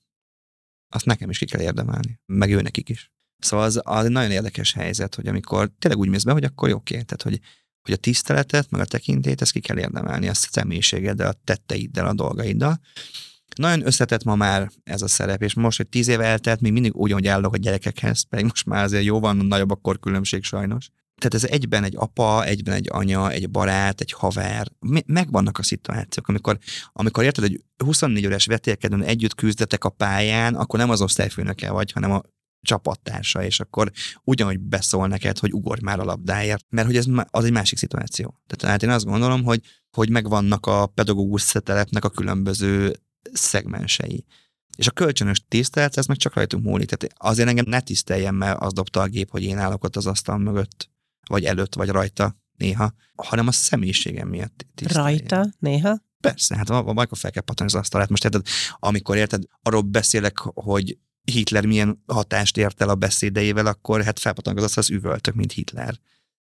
Azt 0.89 1.05
nekem 1.05 1.31
is 1.31 1.39
ki 1.39 1.45
kell 1.45 1.61
érdemelni. 1.61 2.21
Meg 2.27 2.51
ő 2.51 2.61
nekik 2.61 2.89
is. 2.89 3.13
Szóval 3.39 3.67
az, 3.67 3.81
az 3.85 4.05
egy 4.05 4.11
nagyon 4.11 4.31
érdekes 4.31 4.73
helyzet, 4.73 5.15
hogy 5.15 5.27
amikor 5.27 5.71
tényleg 5.79 6.01
úgy 6.01 6.09
mész 6.09 6.23
be, 6.23 6.33
hogy 6.33 6.45
akkor 6.45 6.71
oké, 6.71 6.93
tehát 6.95 7.23
hogy, 7.23 7.41
hogy 7.83 7.95
a 7.95 7.97
tiszteletet, 7.97 8.71
meg 8.71 8.81
a 8.81 8.85
tekintét, 8.85 9.41
ezt 9.41 9.53
ki 9.53 9.61
kell 9.61 9.79
érdemelni, 9.79 10.29
a 10.29 10.35
személyiségeddel, 10.35 11.29
a 11.29 11.41
tetteiddel, 11.45 12.07
a 12.07 12.15
dolgaiddal. 12.15 12.81
Nagyon 13.57 13.87
összetett 13.87 14.25
ma 14.25 14.35
már 14.35 14.71
ez 14.85 15.03
a 15.03 15.09
szerep, 15.09 15.43
és 15.43 15.55
most, 15.55 15.77
hogy 15.77 15.89
tíz 15.89 16.09
év 16.09 16.21
eltelt, 16.21 16.61
még 16.61 16.73
mindig 16.73 16.97
ugyanúgy 16.97 17.27
állok 17.27 17.55
a 17.55 17.57
gyerekekhez, 17.57 18.23
pedig 18.23 18.45
most 18.45 18.67
már 18.67 18.85
azért 18.85 19.05
jó 19.05 19.21
van, 19.21 19.37
nagyobb 19.37 19.71
akkor 19.71 19.99
különbség 19.99 20.43
sajnos. 20.43 20.91
Tehát 21.21 21.35
ez 21.35 21.45
egyben 21.45 21.85
egy 21.85 21.95
apa, 21.97 22.45
egyben 22.45 22.75
egy 22.75 22.89
anya, 22.91 23.31
egy 23.31 23.51
barát, 23.51 24.01
egy 24.01 24.13
haver. 24.13 24.69
Megvannak 25.07 25.59
a 25.59 25.63
szituációk, 25.63 26.29
amikor, 26.29 26.59
amikor 26.93 27.25
érted, 27.25 27.45
hogy 27.45 27.65
24 27.85 28.27
órás 28.27 28.47
vetélkedőn 28.47 29.03
együtt 29.03 29.35
küzdetek 29.35 29.85
a 29.85 29.89
pályán, 29.89 30.55
akkor 30.55 30.79
nem 30.79 30.91
az 30.91 31.03
osztályfőnöke 31.03 31.71
vagy, 31.71 31.93
hanem 31.93 32.13
a 32.13 32.23
csapattársa, 32.67 33.45
és 33.45 33.61
akkor 33.61 33.91
ugyanúgy 34.25 34.61
beszól 34.61 35.09
neked, 35.09 35.39
hogy 35.39 35.53
ugorj 35.53 35.81
már 35.83 36.01
a 36.01 36.05
labdáért, 36.05 36.65
mert 36.69 36.87
hogy 36.87 36.97
ez 36.97 37.07
az 37.31 37.45
egy 37.45 37.53
másik 37.53 37.79
szituáció. 37.79 38.41
Tehát 38.47 38.73
hát 38.75 38.83
én 38.83 38.95
azt 38.95 39.05
gondolom, 39.05 39.45
hogy, 39.45 39.61
hogy 39.97 40.11
megvannak 40.11 40.67
a 40.67 40.87
pedagógus 40.87 41.43
szetelepnek 41.43 42.05
a 42.05 42.11
különböző 42.11 42.97
szegmensei. 43.33 44.25
És 44.77 44.87
a 44.87 44.91
kölcsönös 44.91 45.45
tisztelet, 45.49 45.97
ez 45.97 46.07
meg 46.07 46.17
csak 46.17 46.35
rajtunk 46.35 46.65
múlik. 46.65 46.89
Tehát 46.89 47.15
azért 47.19 47.49
engem 47.49 47.65
ne 47.69 47.81
tiszteljen, 47.81 48.35
mert 48.35 48.61
az 48.61 48.73
dobta 48.73 49.01
a 49.01 49.07
gép, 49.07 49.31
hogy 49.31 49.43
én 49.43 49.59
állok 49.59 49.85
ott 49.85 49.97
az 49.97 50.07
asztal 50.07 50.39
mögött, 50.39 50.91
vagy 51.29 51.45
előtt, 51.45 51.75
vagy 51.75 51.89
rajta 51.89 52.37
néha, 52.57 52.93
hanem 53.17 53.47
a 53.47 53.53
személyiségem 53.53 54.29
miatt 54.29 54.67
tiszteljen. 54.75 55.05
Rajta 55.09 55.53
néha? 55.59 55.99
Persze, 56.21 56.57
hát 56.57 56.69
majd 56.85 57.09
fel 57.13 57.31
kell 57.31 57.43
patani 57.43 57.69
az 57.69 57.75
asztalát. 57.75 58.09
Most 58.09 58.25
érted, 58.25 58.47
amikor 58.79 59.17
érted, 59.17 59.43
arról 59.63 59.81
beszélek, 59.81 60.39
hogy 60.39 60.99
Hitler 61.25 61.67
milyen 61.67 62.03
hatást 62.07 62.57
ért 62.57 62.81
el 62.81 62.89
a 62.89 62.95
beszédeivel, 62.95 63.67
akkor 63.67 64.03
hát 64.03 64.19
felpatanak 64.19 64.59
az 64.59 64.65
asztalhoz 64.65 65.05
üvöltök, 65.05 65.35
mint 65.35 65.53
Hitler 65.53 65.99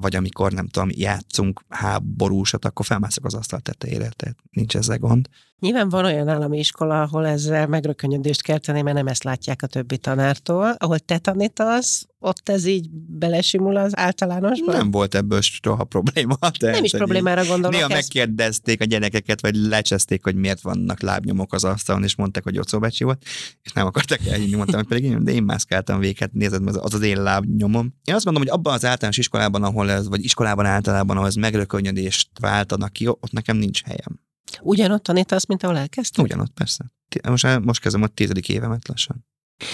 vagy 0.00 0.16
amikor 0.16 0.52
nem 0.52 0.66
tudom, 0.66 0.88
játszunk 0.92 1.60
háborúsat, 1.68 2.64
akkor 2.64 2.86
felmászok 2.86 3.24
az 3.24 3.34
asztal 3.34 3.60
tetejére, 3.60 4.08
tehát 4.08 4.36
nincs 4.50 4.76
ezzel 4.76 4.98
gond. 4.98 5.28
Nyilván 5.58 5.88
van 5.88 6.04
olyan 6.04 6.28
állami 6.28 6.58
iskola, 6.58 7.02
ahol 7.02 7.26
ezzel 7.26 7.66
megrökönyödést 7.66 8.42
kell 8.42 8.58
tenni, 8.58 8.82
mert 8.82 8.96
nem 8.96 9.06
ezt 9.06 9.24
látják 9.24 9.62
a 9.62 9.66
többi 9.66 9.98
tanártól. 9.98 10.74
Ahol 10.78 10.98
te 10.98 11.18
tanítasz, 11.18 12.06
ott 12.22 12.48
ez 12.48 12.64
így 12.64 12.90
belesimul 12.90 13.76
az 13.76 13.96
általánosban? 13.96 14.76
Nem 14.76 14.90
volt 14.90 15.14
ebből 15.14 15.40
soha 15.40 15.84
probléma. 15.84 16.36
De 16.60 16.70
nem 16.70 16.84
is 16.84 16.90
problémára 16.90 17.44
gondolok. 17.44 17.70
Néha 17.70 17.82
ezt... 17.82 17.92
megkérdezték 17.92 18.80
a 18.80 18.84
gyerekeket, 18.84 19.40
vagy 19.40 19.54
lecsezték, 19.54 20.24
hogy 20.24 20.34
miért 20.34 20.60
vannak 20.60 21.00
lábnyomok 21.00 21.52
az 21.52 21.64
asztalon, 21.64 22.02
és 22.02 22.16
mondták, 22.16 22.42
hogy 22.42 22.54
Jocóbecsi 22.54 23.04
volt, 23.04 23.22
és 23.62 23.72
nem 23.72 23.86
akartak 23.86 24.26
elhinni, 24.26 24.56
mondtam, 24.56 24.78
hogy 24.78 24.88
pedig 24.88 25.04
én, 25.04 25.24
de 25.24 25.32
én 25.32 25.42
mászkáltam 25.42 25.98
véget, 25.98 26.32
nézed, 26.32 26.68
az 26.68 26.94
az 26.94 27.02
én 27.02 27.22
lábnyomom. 27.22 27.94
Én 28.04 28.14
azt 28.14 28.24
gondolom, 28.24 28.48
hogy 28.48 28.58
abban 28.58 28.74
az 28.74 28.84
általános 28.84 29.18
iskolában, 29.18 29.62
ahol 29.62 29.90
ez, 29.90 30.08
vagy 30.08 30.24
iskolában 30.24 30.66
általában, 30.66 31.16
ahol 31.16 31.28
ez 31.28 31.34
megrökönyödést 31.34 32.28
váltanak 32.40 32.92
ki, 32.92 33.06
ott 33.06 33.32
nekem 33.32 33.56
nincs 33.56 33.82
helyem. 33.82 34.20
Ugyanott 34.60 35.02
tanítasz, 35.02 35.46
mint 35.46 35.62
ahol 35.62 35.76
elkezdtem? 35.76 36.24
Ugyanott, 36.24 36.52
persze. 36.52 36.92
Most, 37.28 37.60
most 37.60 37.80
kezdem 37.80 38.02
a 38.02 38.06
tizedik 38.06 38.48
évemet 38.48 38.88
lassan. 38.88 39.28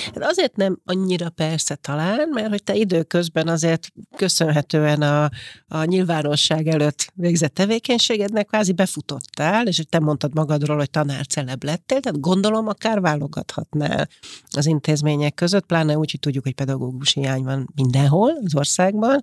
Hát 0.05 0.24
azért 0.24 0.57
nem 0.57 0.78
annyira 0.84 1.30
persze 1.30 1.74
talán, 1.74 2.28
mert 2.32 2.49
hogy 2.49 2.62
te 2.62 2.74
időközben 2.74 3.49
azért 3.49 3.93
köszönhetően 4.16 5.03
a, 5.03 5.30
a 5.68 5.84
nyilvánosság 5.84 6.66
előtt 6.66 7.12
végzett 7.14 7.55
tevékenységednek 7.55 8.47
kvázi 8.47 8.72
befutottál, 8.72 9.66
és 9.66 9.82
te 9.89 9.99
mondtad 9.99 10.34
magadról, 10.34 10.76
hogy 10.76 10.91
tanár 10.91 11.26
lettél, 11.61 12.01
tehát 12.01 12.20
gondolom 12.20 12.66
akár 12.68 13.01
válogathatnál 13.01 14.09
az 14.51 14.66
intézmények 14.66 15.34
között, 15.34 15.66
pláne 15.66 15.97
úgy, 15.97 16.11
hogy 16.11 16.20
tudjuk, 16.20 16.45
hogy 16.45 16.55
pedagógus 16.55 17.12
hiány 17.12 17.43
van 17.43 17.68
mindenhol 17.74 18.39
az 18.45 18.55
országban, 18.55 19.22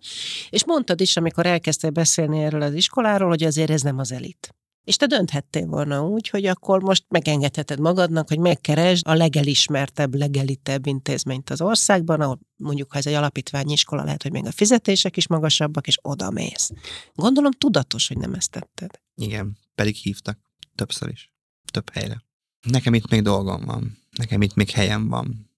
és 0.50 0.66
mondtad 0.66 1.02
is, 1.02 1.18
amikor 1.18 1.46
elkezdtél 1.46 1.90
beszélni 1.90 2.44
erről 2.44 2.62
az 2.62 2.74
iskoláról, 2.74 3.30
hogy 3.30 3.44
azért 3.44 3.70
ez 3.70 3.82
nem 3.82 3.98
az 3.98 4.12
elit. 4.12 4.56
És 4.84 4.96
te 4.96 5.06
dönthettél 5.06 5.66
volna 5.66 6.08
úgy, 6.08 6.30
hogy 6.30 6.46
akkor 6.46 6.82
most 6.82 7.06
megengedheted 7.08 7.80
magadnak, 7.80 8.28
hogy 8.28 8.40
megkeresd 8.40 9.08
a 9.08 9.14
legelismertebb, 9.14 10.16
legelitebb 10.16 10.86
intézményt 10.86 11.50
az 11.50 11.62
országban, 11.62 12.22
ahol 12.22 12.40
mondjuk, 12.58 12.92
ha 12.92 12.98
ez 12.98 13.08
egy 13.08 13.14
alapítványi 13.14 13.72
iskola, 13.72 14.04
lehet, 14.04 14.24
hogy 14.24 14.32
még 14.32 14.46
a 14.46 14.52
fizetések 14.52 15.18
is 15.18 15.28
magasabbak, 15.28 15.88
és 15.88 16.00
oda 16.02 16.30
mész. 16.30 16.72
Gondolom 17.14 17.52
tudatos, 17.52 18.08
hogy 18.08 18.18
nem 18.18 18.34
ezt 18.34 18.52
tetted. 18.52 19.02
Igen, 19.16 19.58
pedig 19.76 19.96
hívtak 19.96 20.40
többször 20.76 21.10
is, 21.10 21.34
több 21.72 21.90
helyre. 21.90 22.24
Nekem 22.62 22.94
itt 22.94 23.10
még 23.10 23.22
dolgom 23.22 23.66
van, 23.66 23.98
nekem 24.18 24.42
itt 24.42 24.54
még 24.54 24.70
helyem 24.70 25.08
van 25.10 25.52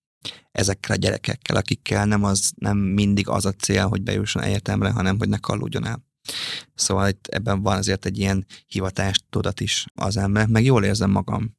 ezekkel 0.51 0.95
a 0.95 0.99
gyerekekkel, 0.99 1.55
akikkel 1.55 2.05
nem, 2.05 2.23
az, 2.23 2.51
nem 2.55 2.77
mindig 2.77 3.27
az 3.27 3.45
a 3.45 3.51
cél, 3.51 3.87
hogy 3.87 4.01
bejusson 4.01 4.43
egyetemre, 4.43 4.89
hanem 4.89 5.17
hogy 5.17 5.29
ne 5.29 5.37
kallódjon 5.37 5.85
el. 5.85 6.03
Szóval 6.75 7.09
itt 7.09 7.27
ebben 7.27 7.61
van 7.61 7.77
azért 7.77 8.05
egy 8.05 8.17
ilyen 8.17 8.45
hivatást 8.65 9.23
tudat 9.29 9.59
is 9.59 9.85
az 9.95 10.17
ember, 10.17 10.47
meg 10.47 10.63
jól 10.63 10.83
érzem 10.83 11.11
magam. 11.11 11.55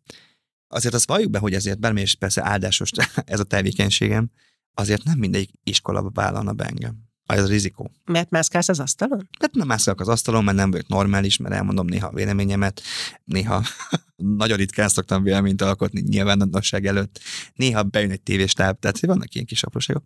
Azért 0.69 0.95
azt 0.95 1.09
valljuk 1.09 1.31
be, 1.31 1.39
hogy 1.39 1.55
azért 1.55 1.79
bármi 1.81 2.01
is 2.01 2.15
persze 2.15 2.45
áldásos 2.45 2.91
ez 3.25 3.41
a 3.41 3.45
tevékenységem, 3.45 4.31
azért 4.75 5.05
nem 5.05 5.19
mindegy 5.19 5.51
iskola 5.63 6.11
vállalna 6.11 6.53
be 6.53 6.65
engem. 6.65 7.05
Ez 7.27 7.45
a 7.45 7.47
rizikó. 7.47 7.91
Mert 8.05 8.31
mászkálsz 8.31 8.69
az 8.69 8.81
asztalon? 8.81 9.29
Mert 9.41 9.55
nem 9.55 9.67
mászkálok 9.67 10.01
az 10.01 10.09
asztalon, 10.09 10.45
mert 10.45 10.57
nem 10.57 10.71
vagyok 10.71 10.89
normális, 10.89 11.37
mert 11.37 11.55
elmondom 11.55 11.87
néha 11.87 12.07
a 12.07 12.13
véleményemet, 12.13 12.83
néha 13.25 13.65
nagyon 14.17 14.57
ritkán 14.57 14.89
szoktam 14.89 15.23
véleményt 15.23 15.63
alkotni 15.63 16.01
nyilvánosság 16.01 16.87
előtt, 16.87 17.21
néha 17.55 17.83
bejön 17.83 18.11
egy 18.11 18.23
tévéstáb, 18.23 18.79
tehát 18.79 19.01
vannak 19.01 19.35
ilyen 19.35 19.47
kis 19.47 19.63
apróságok. 19.63 20.03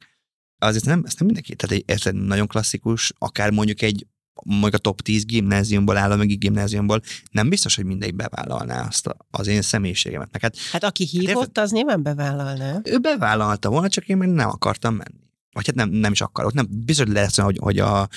Azért 0.58 0.84
nem, 0.84 1.02
ezt 1.04 1.18
nem 1.18 1.26
mindenki, 1.26 1.54
tehát 1.56 1.76
egy, 1.76 1.84
ez 1.86 2.06
egy 2.06 2.14
nagyon 2.14 2.46
klasszikus, 2.46 3.12
akár 3.18 3.50
mondjuk 3.50 3.82
egy 3.82 4.06
mondjuk 4.44 4.74
a 4.74 4.78
top 4.78 5.00
10 5.00 5.24
gimnáziumból, 5.24 5.96
állami 5.96 6.34
gimnáziumból, 6.34 7.00
nem 7.30 7.48
biztos, 7.48 7.76
hogy 7.76 7.84
mindegy 7.84 8.14
bevállalná 8.14 8.86
azt 8.86 9.16
az 9.30 9.46
én 9.46 9.62
személyiségemet. 9.62 10.28
hát, 10.40 10.56
hát 10.72 10.84
aki 10.84 11.04
hát 11.04 11.12
hívott, 11.12 11.56
hát, 11.56 11.58
az 11.58 11.70
nyilván 11.70 12.02
bevállalná. 12.02 12.80
Ő 12.84 12.98
bevállalta 12.98 13.68
volna, 13.68 13.88
csak 13.88 14.08
én 14.08 14.16
még 14.16 14.28
nem 14.28 14.48
akartam 14.48 14.94
menni. 14.94 15.28
Vagy 15.52 15.66
hát 15.66 15.74
nem, 15.74 15.88
nem 15.88 16.12
is 16.12 16.20
akarok. 16.20 16.52
Nem, 16.52 16.66
biztos 16.84 17.06
lesz, 17.08 17.38
hogy, 17.38 17.58
hogy 17.60 17.78
a 17.78 18.08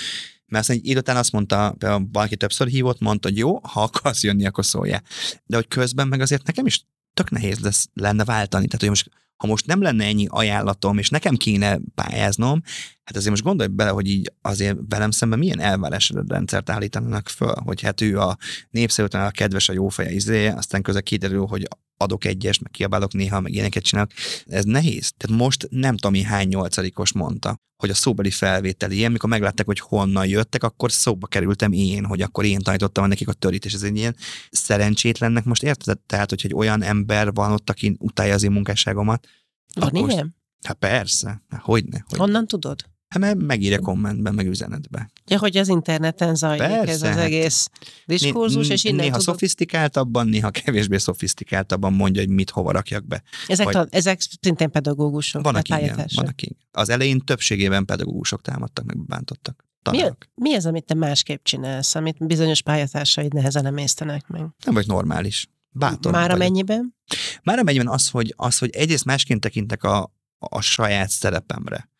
mert 0.47 0.65
aztán 0.65 0.77
egy 0.77 0.87
idő 0.87 0.99
után 0.99 1.17
azt 1.17 1.31
mondta, 1.31 1.75
valaki 2.11 2.35
többször 2.37 2.67
hívott, 2.67 2.99
mondta, 2.99 3.27
hogy 3.27 3.37
jó, 3.37 3.59
ha 3.59 3.81
akarsz 3.81 4.23
jönni, 4.23 4.45
akkor 4.45 4.65
szólja. 4.65 5.01
De 5.45 5.55
hogy 5.55 5.67
közben 5.67 6.07
meg 6.07 6.21
azért 6.21 6.45
nekem 6.45 6.65
is 6.65 6.85
tök 7.13 7.29
nehéz 7.29 7.59
lesz, 7.59 7.89
lenne 7.93 8.23
váltani. 8.23 8.65
Tehát, 8.65 8.79
hogy 8.79 8.89
most 8.89 9.09
ha 9.37 9.47
most 9.47 9.65
nem 9.65 9.81
lenne 9.81 10.05
ennyi 10.05 10.25
ajánlatom, 10.29 10.97
és 10.97 11.09
nekem 11.09 11.35
kéne 11.35 11.79
pályáznom, 11.95 12.61
hát 13.03 13.15
azért 13.15 13.29
most 13.29 13.43
gondolj 13.43 13.69
bele, 13.69 13.89
hogy 13.89 14.07
így 14.07 14.33
azért 14.41 14.77
velem 14.89 15.11
szemben 15.11 15.39
milyen 15.39 15.59
elvárás 15.59 16.11
rendszert 16.27 16.69
állítanak 16.69 17.29
föl, 17.29 17.53
hogy 17.65 17.81
hát 17.81 18.01
ő 18.01 18.19
a 18.19 18.37
népszerű, 18.69 19.07
a 19.17 19.31
kedves, 19.31 19.69
a 19.69 19.73
jófeje 19.73 20.11
izé, 20.11 20.47
aztán 20.47 20.81
közben 20.81 21.03
kiderül, 21.03 21.45
hogy 21.45 21.67
adok 22.03 22.25
egyes, 22.25 22.59
meg 22.59 22.71
kiabálok 22.71 23.13
néha, 23.13 23.39
meg 23.39 23.53
ilyeneket 23.53 23.83
csinálok. 23.83 24.11
Ez 24.45 24.63
nehéz. 24.63 25.13
Tehát 25.17 25.41
most 25.41 25.67
nem 25.69 25.97
tudom, 25.97 26.23
hány 26.23 26.47
nyolcadikos 26.47 27.11
mondta, 27.11 27.55
hogy 27.77 27.89
a 27.89 27.93
szóbeli 27.93 28.29
felvétel 28.29 28.91
ilyen, 28.91 29.11
mikor 29.11 29.29
meglátták, 29.29 29.65
hogy 29.65 29.79
honnan 29.79 30.27
jöttek, 30.27 30.63
akkor 30.63 30.91
szóba 30.91 31.27
kerültem 31.27 31.71
én, 31.71 32.05
hogy 32.05 32.21
akkor 32.21 32.45
én 32.45 32.59
tanítottam 32.59 33.07
nekik 33.07 33.27
a 33.27 33.33
törít, 33.33 33.65
és 33.65 33.73
ez 33.73 33.83
egy 33.83 33.95
ilyen 33.95 34.15
szerencsétlennek 34.51 35.43
most 35.43 35.63
érted? 35.63 35.99
Tehát, 35.99 36.29
hogy 36.29 36.41
egy 36.43 36.53
olyan 36.53 36.81
ember 36.81 37.33
van 37.33 37.51
ott, 37.51 37.69
aki 37.69 37.95
utálja 37.99 38.33
az 38.33 38.43
én 38.43 38.51
munkásságomat. 38.51 39.27
Van 39.73 39.95
ilyen? 39.95 40.35
Hát 40.63 40.77
persze, 40.77 41.41
hát 41.49 41.61
hogyne. 41.61 42.05
Hogy 42.07 42.19
Honnan 42.19 42.47
tudod? 42.47 42.85
Hát 43.13 43.21
mert 43.21 43.41
megírja 43.41 43.79
kommentben, 43.79 44.33
meg 44.33 44.47
üzenetbe. 44.47 45.11
Ja, 45.25 45.39
hogy 45.39 45.57
az 45.57 45.67
interneten 45.67 46.35
zajlik 46.35 46.67
Persze, 46.67 46.91
ez 46.91 47.01
az 47.01 47.09
hát 47.09 47.17
egész 47.17 47.69
diskurzus, 48.05 48.69
és 48.69 48.83
innen 48.83 48.95
Néha 48.95 49.17
tudod... 49.17 49.25
szofisztikáltabban, 49.25 50.27
néha 50.27 50.49
kevésbé 50.49 50.97
szofisztikáltabban 50.97 51.93
mondja, 51.93 52.21
hogy 52.21 52.29
mit 52.29 52.49
hova 52.49 52.71
rakjak 52.71 53.07
be. 53.07 53.23
Ezek, 53.47 53.71
Vagy... 53.71 53.87
ezek 53.89 54.19
szintén 54.41 54.71
pedagógusok, 54.71 55.43
van, 55.43 55.55
aki 55.55 55.73
igen, 55.73 56.07
van, 56.15 56.25
aki. 56.25 56.57
Az 56.71 56.89
elején 56.89 57.19
többségében 57.19 57.85
pedagógusok 57.85 58.41
támadtak, 58.41 58.85
meg 58.85 59.05
bántottak. 59.05 59.65
Mi, 59.91 60.01
mi 60.35 60.53
az, 60.53 60.65
amit 60.65 60.85
te 60.85 60.93
másképp 60.93 61.43
csinálsz, 61.43 61.95
amit 61.95 62.27
bizonyos 62.27 62.61
pályatársaid 62.61 63.33
nehezen 63.33 63.65
emésztenek 63.65 64.27
meg? 64.27 64.41
Nem 64.65 64.73
vagy 64.73 64.87
normális. 64.87 65.47
Bátor 65.69 66.11
Már 66.11 66.31
amennyiben? 66.31 66.95
Már 67.43 67.59
amennyiben 67.59 67.87
az, 67.87 68.09
hogy, 68.09 68.33
az, 68.37 68.57
hogy 68.57 68.69
egyrészt 68.69 69.05
másként 69.05 69.41
tekintek 69.41 69.83
a, 69.83 70.13
a 70.37 70.61
saját 70.61 71.09
szerepemre. 71.09 71.91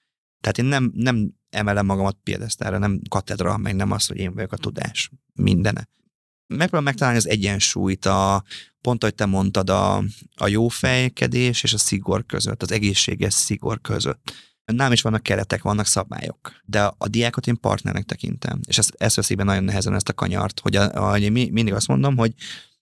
Tehát 0.43 0.57
én 0.57 0.65
nem, 0.65 0.91
nem 0.95 1.33
emelem 1.49 1.85
magamat 1.85 2.17
piedesztára, 2.23 2.77
nem 2.77 3.01
katedra, 3.09 3.57
meg 3.57 3.75
nem 3.75 3.91
az, 3.91 4.05
hogy 4.05 4.17
én 4.17 4.33
vagyok 4.33 4.51
a 4.51 4.57
tudás 4.57 5.11
mindene. 5.33 5.87
Megpróbálom 6.47 6.83
megtalálni 6.83 7.17
az 7.17 7.27
egyensúlyt, 7.27 8.05
a, 8.05 8.43
pont, 8.81 9.03
hogy 9.03 9.15
te 9.15 9.25
mondtad, 9.25 9.69
a, 9.69 10.03
a 10.35 10.47
jó 10.47 10.67
fejkedés 10.67 11.63
és 11.63 11.73
a 11.73 11.77
szigor 11.77 12.25
között, 12.25 12.61
az 12.61 12.71
egészséges 12.71 13.33
szigor 13.33 13.81
között. 13.81 14.33
Nem 14.65 14.91
is 14.91 15.01
vannak 15.01 15.23
keretek, 15.23 15.61
vannak 15.61 15.85
szabályok, 15.85 16.61
de 16.65 16.83
a, 16.83 16.95
a 16.97 17.07
diákot 17.07 17.47
én 17.47 17.59
partnernek 17.59 18.03
tekintem, 18.03 18.59
és 18.67 18.77
ezt, 18.77 18.93
ezt 18.97 19.15
veszik 19.15 19.37
be 19.37 19.43
nagyon 19.43 19.63
nehezen 19.63 19.93
ezt 19.93 20.09
a 20.09 20.13
kanyart, 20.13 20.59
hogy, 20.59 20.75
a, 20.75 21.11
a, 21.11 21.17
én 21.17 21.31
mindig 21.31 21.73
azt 21.73 21.87
mondom, 21.87 22.17
hogy 22.17 22.33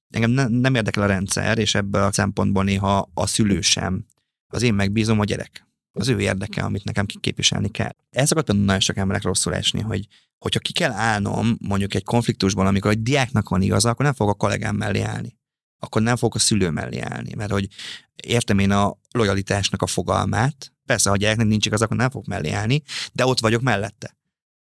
engem 0.09 0.31
ne, 0.31 0.47
nem 0.47 0.75
érdekel 0.75 1.03
a 1.03 1.07
rendszer, 1.07 1.57
és 1.57 1.75
ebből 1.75 2.03
a 2.03 2.11
szempontból 2.11 2.63
néha 2.63 3.11
a 3.13 3.27
szülő 3.27 3.61
sem. 3.61 4.05
Az 4.47 4.61
én 4.61 4.73
megbízom 4.73 5.19
a 5.19 5.23
gyerek. 5.23 5.69
Az 5.93 6.07
ő 6.07 6.19
érdeke, 6.19 6.63
amit 6.63 6.83
nekem 6.83 7.05
képviselni 7.05 7.69
kell. 7.69 7.91
Ez 8.09 8.27
szokott 8.27 8.47
nagyon 8.47 8.79
sok 8.79 8.97
emberek 8.97 9.23
rosszul 9.23 9.55
esni, 9.55 9.81
hogy 9.81 10.07
hogyha 10.37 10.59
ki 10.59 10.73
kell 10.73 10.91
állnom 10.91 11.57
mondjuk 11.59 11.93
egy 11.93 12.03
konfliktusban, 12.03 12.67
amikor 12.67 12.91
egy 12.91 13.01
diáknak 13.01 13.49
van 13.49 13.61
igaza, 13.61 13.89
akkor 13.89 14.05
nem 14.05 14.13
fogok 14.13 14.33
a 14.33 14.37
kollégám 14.37 14.75
mellé 14.75 15.01
állni. 15.01 15.39
Akkor 15.79 16.01
nem 16.01 16.15
fogok 16.15 16.35
a 16.35 16.39
szülő 16.39 16.69
mellé 16.69 16.99
állni, 16.99 17.33
mert 17.33 17.51
hogy 17.51 17.67
értem 18.15 18.59
én 18.59 18.71
a 18.71 18.97
lojalitásnak 19.11 19.81
a 19.81 19.87
fogalmát, 19.87 20.73
persze, 20.85 21.09
ha 21.09 21.15
a 21.15 21.17
gyereknek 21.17 21.47
nincs 21.47 21.65
igaz, 21.65 21.81
akkor 21.81 21.97
nem 21.97 22.09
fog 22.09 22.27
mellé 22.27 22.49
állni, 22.49 22.81
de 23.13 23.25
ott 23.25 23.39
vagyok 23.39 23.61
mellette. 23.61 24.17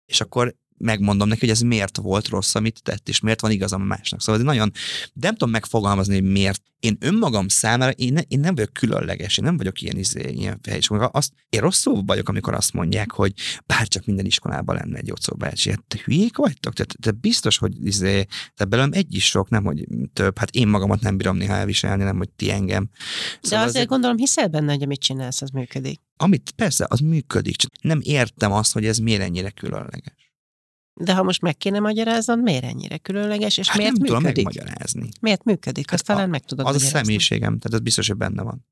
És 0.05 0.21
akkor 0.21 0.55
megmondom 0.77 1.27
neki, 1.27 1.39
hogy 1.39 1.49
ez 1.49 1.59
miért 1.59 1.97
volt 1.97 2.27
rossz, 2.27 2.55
amit 2.55 2.83
tett, 2.83 3.09
és 3.09 3.19
miért 3.19 3.41
van 3.41 3.51
igazam 3.51 3.81
a 3.81 3.85
másnak. 3.85 4.21
Szóval 4.21 4.41
ez 4.41 4.47
nagyon, 4.47 4.71
de 5.13 5.27
nem 5.27 5.35
tudom 5.35 5.49
megfogalmazni, 5.49 6.13
hogy 6.13 6.31
miért. 6.31 6.61
Én 6.79 6.97
önmagam 6.99 7.47
számára, 7.47 7.91
én, 7.91 8.13
ne, 8.13 8.21
én 8.21 8.39
nem 8.39 8.55
vagyok 8.55 8.73
különleges, 8.73 9.37
én 9.37 9.45
nem 9.45 9.57
vagyok 9.57 9.81
ilyen, 9.81 9.97
izé, 9.97 10.31
ilyen 10.31 10.59
és 10.63 10.89
azt, 10.91 11.31
én 11.49 11.59
rosszul 11.59 12.03
vagyok, 12.05 12.29
amikor 12.29 12.53
azt 12.53 12.73
mondják, 12.73 13.11
hogy 13.11 13.33
bárcsak 13.65 14.05
minden 14.05 14.25
iskolában 14.25 14.75
lenne 14.75 14.97
egy 14.97 15.05
gyógyszóbácsi. 15.05 15.69
Hát 15.69 15.83
te 15.87 15.97
hülyék 16.03 16.37
vagytok? 16.37 16.73
Te, 16.73 16.85
te 17.01 17.11
biztos, 17.11 17.57
hogy 17.57 17.85
izé, 17.85 18.25
te 18.55 18.65
belőlem 18.65 18.91
egy 18.93 19.15
is 19.15 19.25
sok, 19.25 19.49
nem, 19.49 19.63
hogy 19.63 19.87
több. 20.13 20.37
Hát 20.37 20.49
én 20.49 20.67
magamat 20.67 21.01
nem 21.01 21.17
bírom 21.17 21.37
néha 21.37 21.55
elviselni, 21.55 22.03
nem, 22.03 22.17
hogy 22.17 22.29
ti 22.29 22.51
engem. 22.51 22.89
Szóval 23.41 23.59
de 23.59 23.65
azért 23.65 23.85
azért 23.85 24.01
gondolom, 24.01 24.17
hiszel 24.17 24.47
benne, 24.47 24.73
hogy 24.73 24.83
amit 24.83 24.99
csinálsz, 24.99 25.41
az 25.41 25.49
működik. 25.49 26.01
Amit 26.17 26.51
persze, 26.55 26.85
az 26.89 26.99
működik. 26.99 27.55
Csak 27.55 27.71
nem 27.81 27.99
értem 28.03 28.51
azt, 28.51 28.73
hogy 28.73 28.85
ez 28.85 28.97
miért 28.97 29.21
ennyire 29.21 29.49
különleges. 29.49 30.24
De 31.01 31.13
ha 31.13 31.23
most 31.23 31.41
meg 31.41 31.57
kéne 31.57 31.79
magyaráznod, 31.79 32.41
miért 32.41 32.63
ennyire 32.63 32.97
különleges, 32.97 33.57
és 33.57 33.67
hát 33.67 33.77
miért 33.77 33.91
nem 33.91 34.01
működik? 34.01 34.33
tudom 34.33 34.45
megmagyarázni. 34.45 35.09
Miért 35.21 35.43
működik? 35.43 35.91
Azt 35.91 36.07
Hát 36.07 36.15
talán 36.15 36.29
meg 36.29 36.43
tudod 36.45 36.65
Az 36.65 36.71
a 36.71 36.73
magyarázni. 36.73 36.99
személyiségem, 36.99 37.59
tehát 37.59 37.73
ez 37.73 37.79
biztos, 37.79 38.07
hogy 38.07 38.17
benne 38.17 38.41
van. 38.41 38.65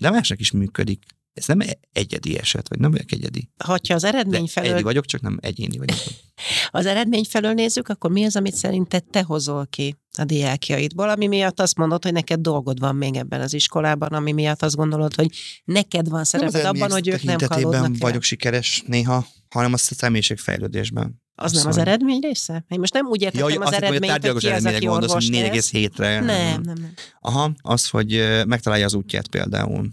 De 0.00 0.10
másnak 0.10 0.40
is 0.40 0.50
működik. 0.50 1.02
Ez 1.32 1.46
nem 1.46 1.60
egyedi 1.92 2.38
eset, 2.38 2.68
vagy 2.68 2.78
nem 2.78 2.90
vagyok 2.90 3.12
egyedi. 3.12 3.48
Ha 3.64 3.78
az 3.88 4.02
De 4.02 4.08
eredmény 4.08 4.46
felől, 4.46 4.68
egyedi 4.68 4.82
vagyok, 4.84 5.04
csak 5.04 5.20
nem 5.20 5.38
egyéni 5.40 5.78
vagyok. 5.78 5.96
az 6.70 6.86
eredmény 6.86 7.24
felől 7.24 7.52
nézzük, 7.52 7.88
akkor 7.88 8.10
mi 8.10 8.24
az, 8.24 8.36
amit 8.36 8.54
szerinted 8.54 9.04
te 9.04 9.22
hozol 9.22 9.66
ki 9.66 9.96
a 10.18 10.24
diákjaidból, 10.24 11.08
ami 11.08 11.26
miatt 11.26 11.60
azt 11.60 11.76
mondod, 11.76 12.02
hogy 12.02 12.12
neked 12.12 12.40
dolgod 12.40 12.78
van 12.78 12.96
még 12.96 13.16
ebben 13.16 13.40
az 13.40 13.54
iskolában, 13.54 14.08
ami 14.08 14.32
miatt 14.32 14.62
azt 14.62 14.76
gondolod, 14.76 15.14
hogy 15.14 15.28
neked 15.64 16.08
van 16.08 16.24
szereped 16.24 16.64
abban, 16.64 16.90
hogy 16.90 17.08
ők 17.08 17.22
nem 17.22 17.38
kalódnak 17.38 17.84
el. 17.84 17.90
vagyok 17.98 18.22
sikeres 18.22 18.82
néha, 18.86 19.26
hanem 19.48 19.72
a 19.72 19.76
személyiségfejlődésben. 19.76 21.21
Az 21.34 21.52
nem 21.52 21.66
az 21.66 21.76
eredmény 21.76 22.20
része? 22.20 22.64
Én 22.68 22.78
most 22.78 22.92
nem 22.92 23.06
úgy 23.06 23.22
értettem 23.22 23.48
Ja, 23.48 23.60
az 23.60 23.66
azt 23.66 23.74
hittem, 23.74 23.88
hogy 23.88 24.02
a 24.02 24.10
eredményt, 24.10 24.12
hogy 24.12 24.20
tárgyalagos 24.20 24.44
eredményre 24.44 24.86
gondolsz, 24.86 25.12
hogy 25.12 25.36
orvos 25.36 25.62
lesz. 25.62 25.70
4,7-re. 25.70 26.20
Nem, 26.20 26.60
nem, 26.60 26.76
nem. 26.80 26.94
Aha, 27.20 27.52
az, 27.62 27.88
hogy 27.88 28.42
megtalálja 28.46 28.84
az 28.84 28.94
útját 28.94 29.28
például. 29.28 29.90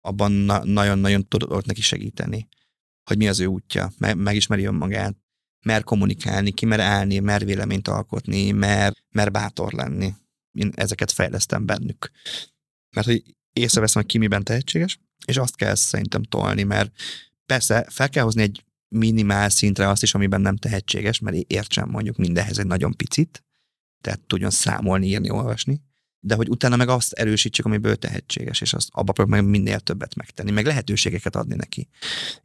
Abban 0.00 0.32
na- 0.32 0.64
nagyon-nagyon 0.64 1.28
tudok 1.28 1.64
neki 1.64 1.80
segíteni, 1.80 2.48
hogy 3.04 3.16
mi 3.16 3.28
az 3.28 3.40
ő 3.40 3.46
útja, 3.46 3.92
me- 3.98 4.14
megismeri 4.14 4.64
önmagát, 4.64 5.16
mer 5.64 5.84
kommunikálni, 5.84 6.50
ki 6.50 6.66
mer 6.66 6.80
állni, 6.80 7.18
mer 7.18 7.44
véleményt 7.44 7.88
alkotni, 7.88 8.50
mer, 8.50 8.92
mer 9.10 9.30
bátor 9.30 9.72
lenni. 9.72 10.14
Én 10.52 10.72
ezeket 10.74 11.10
fejlesztem 11.10 11.66
bennük. 11.66 12.10
Mert 12.96 13.06
hogy 13.06 13.22
észreveszem, 13.52 14.02
hogy 14.02 14.10
ki 14.10 14.18
miben 14.18 14.44
tehetséges, 14.44 15.00
és 15.26 15.36
azt 15.36 15.56
kell 15.56 15.74
szerintem 15.74 16.22
tolni, 16.22 16.62
mert 16.62 16.92
persze 17.46 17.86
fel 17.90 18.08
kell 18.08 18.24
hozni 18.24 18.42
egy 18.42 18.64
minimál 18.96 19.48
szintre 19.48 19.88
azt 19.88 20.02
is, 20.02 20.14
amiben 20.14 20.40
nem 20.40 20.56
tehetséges, 20.56 21.18
mert 21.18 21.36
értsem 21.36 21.88
mondjuk 21.88 22.16
mindenhez 22.16 22.58
egy 22.58 22.66
nagyon 22.66 22.96
picit, 22.96 23.44
tehát 24.00 24.20
tudjon 24.20 24.50
számolni, 24.50 25.06
írni, 25.06 25.30
olvasni, 25.30 25.80
de 26.20 26.34
hogy 26.34 26.48
utána 26.48 26.76
meg 26.76 26.88
azt 26.88 27.12
erősítsük, 27.12 27.64
amiből 27.64 27.96
tehetséges, 27.96 28.60
és 28.60 28.72
azt 28.72 28.88
abba 28.92 29.12
próbáljuk 29.12 29.48
meg 29.48 29.50
minél 29.50 29.80
többet 29.80 30.14
megtenni, 30.14 30.50
meg 30.50 30.66
lehetőségeket 30.66 31.36
adni 31.36 31.54
neki. 31.54 31.88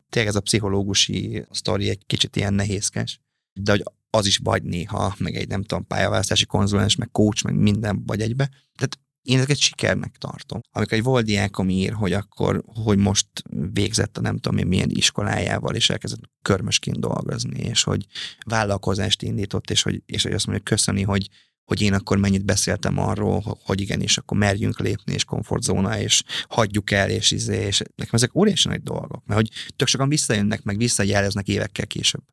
Tényleg 0.10 0.32
ez 0.32 0.38
a 0.38 0.42
pszichológusi 0.42 1.46
sztori 1.52 1.90
egy 1.90 2.06
kicsit 2.06 2.36
ilyen 2.36 2.54
nehézkes, 2.54 3.22
de 3.54 3.72
hogy 3.72 3.84
az 4.10 4.26
is 4.26 4.38
vagy 4.38 4.64
néha, 4.64 5.16
meg 5.18 5.36
egy 5.36 5.48
nem 5.48 5.64
tudom, 5.64 5.88
pályaválasztási 5.88 6.46
konzulens, 6.46 6.96
meg 6.96 7.12
coach, 7.12 7.44
meg 7.44 7.56
minden 7.56 8.04
vagy 8.06 8.22
egybe. 8.22 8.50
Tehát 8.76 9.00
én 9.22 9.38
ezeket 9.38 9.58
sikernek 9.58 10.16
tartom. 10.18 10.62
Amikor 10.72 10.98
egy 10.98 11.04
volt 11.04 11.26
diákom 11.26 11.70
ír, 11.70 11.94
hogy 11.94 12.14
akkor, 12.14 12.64
hogy 12.84 12.98
most 12.98 13.28
végzett 13.74 14.18
a 14.18 14.22
nem 14.22 14.38
tudom 14.38 14.58
én 14.60 14.68
milyen 14.68 14.90
iskolájával, 14.90 15.76
és 15.76 15.90
elkezdett 15.90 16.30
körmösként 16.42 17.00
dolgozni, 17.00 17.60
és 17.60 17.84
hogy 17.84 18.06
vállalkozást 18.46 19.22
indított, 19.22 19.70
és 19.70 19.82
hogy, 19.82 20.02
és 20.06 20.24
hogy 20.24 20.34
azt 20.34 20.48
mondja, 20.48 20.64
hogy 20.64 20.78
köszöni, 20.78 21.02
hogy, 21.02 21.30
hogy 21.64 21.82
én 21.82 21.94
akkor 21.94 22.18
mennyit 22.18 22.46
beszéltem 22.46 22.98
arról, 22.98 23.60
hogy 23.66 23.82
igen, 23.82 24.02
és 24.02 24.18
akkor 24.18 24.38
merjünk 24.38 24.80
lépni, 24.80 25.14
és 25.14 25.24
komfortzóna, 25.24 26.00
és 26.00 26.24
hagyjuk 26.50 26.92
el, 26.92 27.10
és 27.10 27.32
izé, 27.32 27.66
és 27.66 27.82
nekem 27.96 28.14
ezek 28.14 28.36
óriási 28.36 28.68
nagy 28.68 28.84
dolgok, 28.84 29.26
mert 29.26 29.40
hogy 29.40 29.50
tök 29.76 29.88
sokan 29.88 30.10
visszajönnek, 30.10 30.64
meg 30.64 30.78
visszajeleznek 30.78 31.48
évekkel 31.48 31.88
később. 31.88 32.24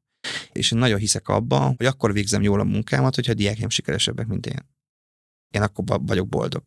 És 0.53 0.70
én 0.70 0.78
nagyon 0.78 0.99
hiszek 0.99 1.28
abban, 1.28 1.74
hogy 1.76 1.86
akkor 1.86 2.12
végzem 2.12 2.43
jól 2.43 2.61
a 2.61 2.64
munkámat, 2.64 3.14
hogyha 3.14 3.32
a 3.32 3.34
diákjaim 3.34 3.68
sikeresebbek, 3.68 4.26
mint 4.26 4.47
én. 4.47 4.77
Én 5.51 5.62
akkor 5.62 5.84
vagyok 6.03 6.28
boldog. 6.28 6.62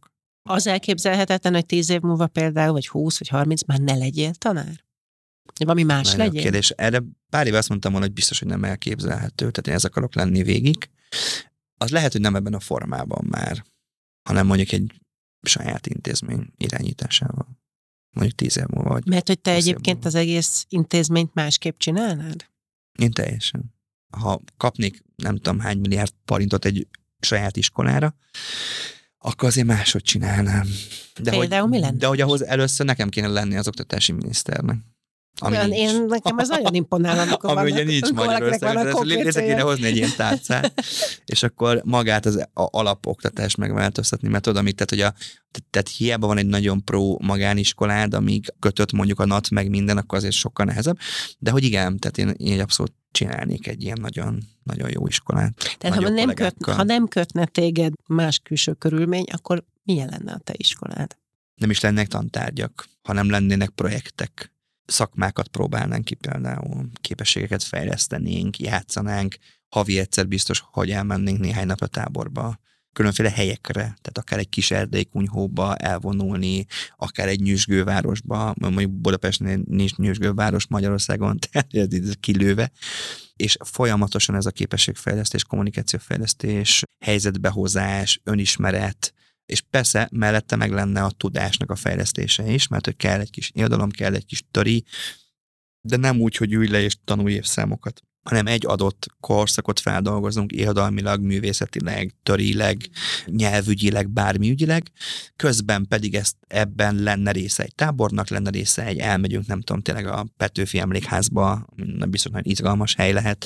Az 0.50 0.68
elképzelhetetlen, 0.68 1.54
hogy 1.54 1.66
tíz 1.66 1.90
év 1.90 2.02
múlva 2.02 2.28
például, 2.28 2.72
vagy 2.72 2.88
20, 2.88 3.18
vagy 3.20 3.28
30 3.28 3.64
már 3.64 3.80
ne 3.80 3.96
legyél 3.96 4.34
tanár? 4.34 4.84
Vagy 5.44 5.66
Valami 5.66 5.84
más 5.84 6.12
Nagyon 6.12 6.26
legyen? 6.26 6.42
kérdés. 6.42 6.70
Erre 6.70 7.04
pár 7.30 7.48
éve 7.48 7.58
azt 7.58 7.70
mondtam 7.70 7.92
volna, 7.92 8.06
hogy 8.06 8.16
biztos, 8.16 8.40
hogy 8.40 8.48
nem 8.48 8.64
elképzelhető, 8.64 9.36
tehát 9.52 9.68
én 9.68 9.74
ez 9.74 9.86
akarok 9.86 10.16
lenni 10.16 10.44
végig. 10.44 10.90
Az 11.78 11.90
lehet, 11.90 12.12
hogy 12.12 12.22
nem 12.22 12.36
ebben 12.36 12.54
a 12.54 12.60
formában 12.60 13.26
már, 13.30 13.64
hanem 14.30 14.46
mondjuk 14.48 14.72
egy 14.72 14.92
saját 15.42 15.88
intézmény 15.88 16.48
irányításával. 16.58 17.48
Mondjuk 18.16 18.38
tíz 18.38 18.58
év 18.58 18.66
múlva, 18.66 18.90
vagy 18.90 19.08
Mert 19.08 19.28
hogy 19.28 19.40
te 19.40 19.54
Húsz 19.54 19.60
egyébként 19.62 19.96
múlva. 20.04 20.08
az 20.10 20.16
egész 20.16 20.66
intézményt 20.70 21.34
másképp 21.34 21.78
csinálnád? 21.78 22.50
én 23.00 23.12
teljesen. 23.12 23.74
Ha 24.18 24.42
kapnék 24.58 25.04
nem 25.16 25.36
tudom 25.36 25.60
hány 25.60 25.78
milliárd 25.78 26.14
forintot 26.26 26.66
egy 26.66 26.88
saját 27.22 27.58
iskolára, 27.58 28.16
akkor 29.18 29.48
azért 29.48 29.68
máshogy 29.68 30.04
csinálnám. 30.04 30.68
De 31.20 31.32
Például 31.32 31.68
mi 31.68 31.80
lenne? 31.80 31.98
De 31.98 32.08
hogy 32.08 32.22
ahhoz 32.22 32.44
először 32.46 32.86
nekem 32.86 33.10
kéne 33.10 33.28
lenni 33.28 33.58
az 33.58 33.68
oktatási 33.68 34.12
miniszternek. 34.12 34.78
Ami 35.40 35.56
Olyan, 35.56 35.70
nincs. 35.70 35.92
én, 35.92 36.06
nekem 36.06 36.38
az 36.38 36.50
nagyon 36.50 36.74
imponál, 36.74 37.20
amikor 37.20 37.50
Ami 37.50 37.54
vannak, 37.54 37.74
ugye 37.74 37.84
nincs 37.84 38.12
Magyarországon, 38.12 39.06
létre 39.06 39.42
kéne 39.42 39.62
hozni 39.62 39.86
egy 39.86 39.96
ilyen 39.96 40.16
tárcát, 40.18 40.74
és 41.26 41.44
akkor 41.44 41.82
magát 41.86 42.26
az 42.26 42.36
a- 42.36 42.48
alapoktatást 42.54 43.58
megváltoztatni, 43.58 44.28
mert 44.28 44.44
tudod, 44.44 44.60
amit, 44.60 44.76
tehát, 44.76 44.90
hogy 44.90 45.02
a, 45.02 45.14
te- 45.52 45.66
tehát 45.70 45.90
hiába 45.90 46.28
van 46.28 46.38
egy 46.38 46.46
nagyon 46.46 46.84
pro 46.84 47.16
magániskolád, 47.20 48.14
amíg 48.14 48.54
kötött 48.60 48.92
mondjuk 48.92 49.20
a 49.20 49.26
NAT 49.26 49.50
meg 49.50 49.70
minden, 49.70 49.98
akkor 49.98 50.18
azért 50.18 50.34
sokkal 50.34 50.66
nehezebb, 50.66 50.98
de 51.40 51.52
hogy 51.52 51.64
igen, 51.64 52.00
tehát 52.00 52.18
én, 52.18 52.34
én 52.38 52.54
egy 52.54 52.60
abszolút 52.60 52.94
csinálnék 53.12 53.68
egy 53.68 53.84
ilyen 53.84 53.98
nagyon, 54.02 54.40
nagyon 54.64 54.90
jó 54.92 55.08
iskolát. 55.08 55.78
Tehát 55.78 56.04
ha 56.04 56.10
nem, 56.10 56.34
köt, 56.34 56.56
ha 56.66 56.84
nem 56.84 57.08
kötne 57.08 57.46
téged 57.46 57.94
más 58.08 58.40
külső 58.40 58.74
körülmény, 58.74 59.26
akkor 59.32 59.64
milyen 59.84 60.08
lenne 60.08 60.32
a 60.32 60.38
te 60.38 60.54
iskolád? 60.58 61.20
nem 61.62 61.70
is 61.70 61.80
lennének 61.80 62.08
tantárgyak, 62.08 62.88
hanem 63.02 63.30
lennének 63.30 63.70
projektek. 63.70 64.54
Szakmákat 64.86 65.48
próbálnánk 65.48 66.06
ki 66.06 66.16
például, 66.16 66.90
képességeket 67.02 67.64
fejlesztenénk, 67.64 68.60
játszanánk, 68.60 69.36
havi 69.70 70.00
egyszer 70.00 70.28
biztos, 70.28 70.64
hogy 70.72 70.92
elmennénk 70.92 71.40
néhány 71.40 71.66
nap 71.66 71.82
a 71.82 71.88
táborba, 71.88 72.60
különféle 72.94 73.30
helyekre, 73.30 73.82
tehát 73.82 74.18
akár 74.18 74.40
egy 74.40 74.50
kis 74.50 74.72
erdélykunyhóba 74.72 75.76
elvonulni, 75.76 76.66
akár 76.98 77.28
egy 77.28 77.42
nyüzsgővárosba, 77.42 78.54
mondjuk 78.60 78.92
Budapesten 78.92 79.66
nincs 79.68 79.96
nyüzsgőváros 79.96 80.68
Magyarországon, 80.68 81.40
tehát 81.52 81.74
ez 81.74 82.14
kilőve, 82.20 82.72
és 83.36 83.58
folyamatosan 83.64 84.36
ez 84.36 84.46
a 84.46 84.52
képességfejlesztés, 84.52 85.44
kommunikációfejlesztés, 85.44 86.84
helyzetbehozás, 87.06 88.20
önismeret, 88.24 89.14
és 89.46 89.62
persze 89.70 90.10
mellette 90.12 90.56
meg 90.56 90.72
lenne 90.72 91.04
a 91.04 91.12
tudásnak 91.12 91.72
a 91.72 91.76
fejlesztése 91.76 92.52
is, 92.52 92.68
mert 92.68 92.86
hogy 92.86 92.96
kell 92.96 93.20
egy 93.20 93.30
kis 93.30 93.52
irodalom, 93.54 93.90
kell 93.90 94.14
egy 94.14 94.26
kis 94.26 94.44
töri, 94.52 94.84
de 95.82 95.98
nem 95.98 96.20
úgy, 96.20 96.36
hogy 96.36 96.54
ülj 96.54 96.68
le 96.68 96.82
és 96.82 96.98
tanulj 97.04 97.34
évszámokat. 97.34 98.02
Hanem 98.24 98.48
egy 98.48 98.66
adott 98.66 99.08
korszakot 99.20 99.80
feldolgozunk 99.80 100.52
irodalmilag, 100.52 101.22
művészetileg, 101.22 102.14
törileg, 102.24 102.90
nyelvügyileg, 103.26 104.10
bármi 104.10 104.50
ügyileg, 104.50 104.92
közben 105.36 105.86
pedig 105.88 106.16
ezt 106.16 106.36
ebben 106.48 106.96
lenne 106.96 107.32
része 107.32 107.64
egy 107.64 107.76
tábornak, 107.76 108.30
lenne 108.30 108.50
része 108.50 108.86
egy 108.86 108.98
elmegyünk, 108.98 109.46
nem 109.46 109.62
tudom, 109.62 109.82
tényleg 109.82 110.08
a 110.08 110.26
Petőfi 110.38 110.80
emlékházba, 110.80 111.66
nem 111.76 112.10
biztos, 112.10 112.32
hogy 112.32 112.48
izgalmas 112.48 112.96
hely 112.96 113.12
lehet, 113.12 113.46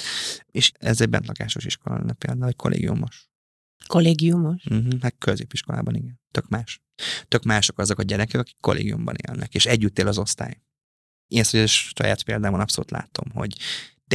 és 0.51 0.71
ez 0.79 1.01
egy 1.01 1.09
bentlakásos 1.09 1.65
iskola 1.65 1.97
lenne 1.97 2.13
például, 2.13 2.47
egy 2.47 2.55
kollégiumos. 2.55 3.29
Kollégiumos? 3.87 4.63
Uh-huh, 4.65 5.01
hát 5.01 5.15
középiskolában 5.17 5.95
igen. 5.95 6.19
Tök 6.31 6.47
más. 6.47 6.81
Tök 7.27 7.43
mások 7.43 7.79
azok 7.79 7.99
a 7.99 8.03
gyerekek, 8.03 8.39
akik 8.39 8.57
kollégiumban 8.59 9.15
élnek, 9.27 9.53
és 9.53 9.65
együtt 9.65 9.99
él 9.99 10.07
az 10.07 10.17
osztály. 10.17 10.61
Én 11.27 11.39
ezt 11.39 11.53
a 11.53 11.67
saját 11.67 12.23
példámon 12.23 12.59
abszolút 12.59 12.91
látom, 12.91 13.31
hogy 13.33 13.57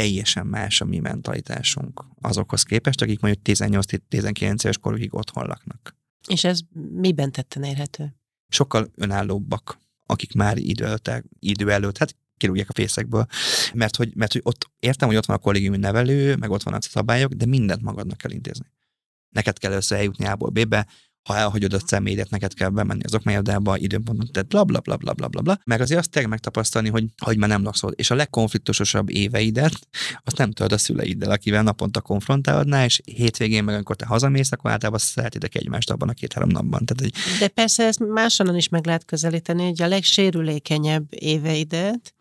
teljesen 0.00 0.46
más 0.46 0.80
a 0.80 0.84
mi 0.84 0.98
mentalitásunk 0.98 2.04
azokhoz 2.20 2.62
képest, 2.62 3.02
akik 3.02 3.20
mondjuk 3.20 3.44
18-19 3.48 4.64
éves 4.64 4.78
korukig 4.78 5.14
otthon 5.14 5.46
laknak. 5.46 5.96
És 6.28 6.44
ez 6.44 6.60
miben 6.90 7.32
tetten 7.32 7.62
érhető? 7.62 8.14
Sokkal 8.48 8.90
önállóbbak, 8.94 9.78
akik 10.06 10.32
már 10.32 10.58
idő 10.58 10.84
előtt, 10.84 11.10
idő 11.38 11.70
előtt 11.70 11.98
hát 11.98 12.16
kirúgják 12.36 12.68
a 12.68 12.72
fészekből, 12.72 13.26
mert 13.74 13.96
hogy, 13.96 14.14
mert 14.14 14.32
hogy 14.32 14.40
ott 14.44 14.70
értem, 14.78 15.08
hogy 15.08 15.16
ott 15.16 15.26
van 15.26 15.36
a 15.36 15.40
kollégiumi 15.40 15.76
nevelő, 15.76 16.36
meg 16.36 16.50
ott 16.50 16.62
van 16.62 16.74
a 16.74 16.80
szabályok, 16.80 17.32
de 17.32 17.46
mindent 17.46 17.82
magadnak 17.82 18.18
kell 18.18 18.30
intézni. 18.30 18.66
Neked 19.28 19.58
kell 19.58 19.72
össze 19.72 19.96
eljutni 19.96 20.26
A-ból 20.26 20.50
B-be, 20.50 20.86
ha 21.22 21.36
elhagyod 21.36 21.72
a 21.72 21.78
személyedet, 21.86 22.30
neked 22.30 22.54
kell 22.54 22.68
bemenni 22.68 23.02
az 23.04 23.14
okmányodába, 23.14 23.76
időponton, 23.76 24.28
tehát 24.32 24.48
bla 24.48 24.64
bla 24.64 24.80
bla 24.80 24.96
bla 24.96 25.12
bla 25.12 25.28
bla 25.28 25.40
bla. 25.40 25.58
Meg 25.64 25.80
azért 25.80 26.00
azt 26.00 26.10
tényleg 26.10 26.30
megtapasztalni, 26.30 26.88
hogy, 26.88 27.04
hogy 27.24 27.38
már 27.38 27.48
nem 27.48 27.62
laksz 27.62 27.82
És 27.94 28.10
a 28.10 28.14
legkonfliktusosabb 28.14 29.10
éveidet, 29.10 29.88
azt 30.24 30.36
nem 30.36 30.52
tudod 30.52 30.72
a 30.72 30.78
szüleiddel, 30.78 31.30
akivel 31.30 31.62
naponta 31.62 32.00
konfrontálodnál, 32.00 32.84
és 32.84 33.00
hétvégén 33.04 33.64
meg, 33.64 33.74
amikor 33.74 33.96
te 33.96 34.06
hazamész, 34.06 34.52
akkor 34.52 34.70
általában 34.70 35.00
szeretitek 35.00 35.54
egymást 35.54 35.90
abban 35.90 36.08
a 36.08 36.12
két-három 36.12 36.50
napban. 36.50 36.84
Tehát, 36.84 37.02
hogy... 37.02 37.38
De 37.38 37.48
persze 37.48 37.84
ezt 37.84 37.98
másonan 37.98 38.56
is 38.56 38.68
meg 38.68 38.86
lehet 38.86 39.04
közelíteni, 39.04 39.64
hogy 39.64 39.82
a 39.82 39.88
legsérülékenyebb 39.88 41.06
éveidet 41.08 42.14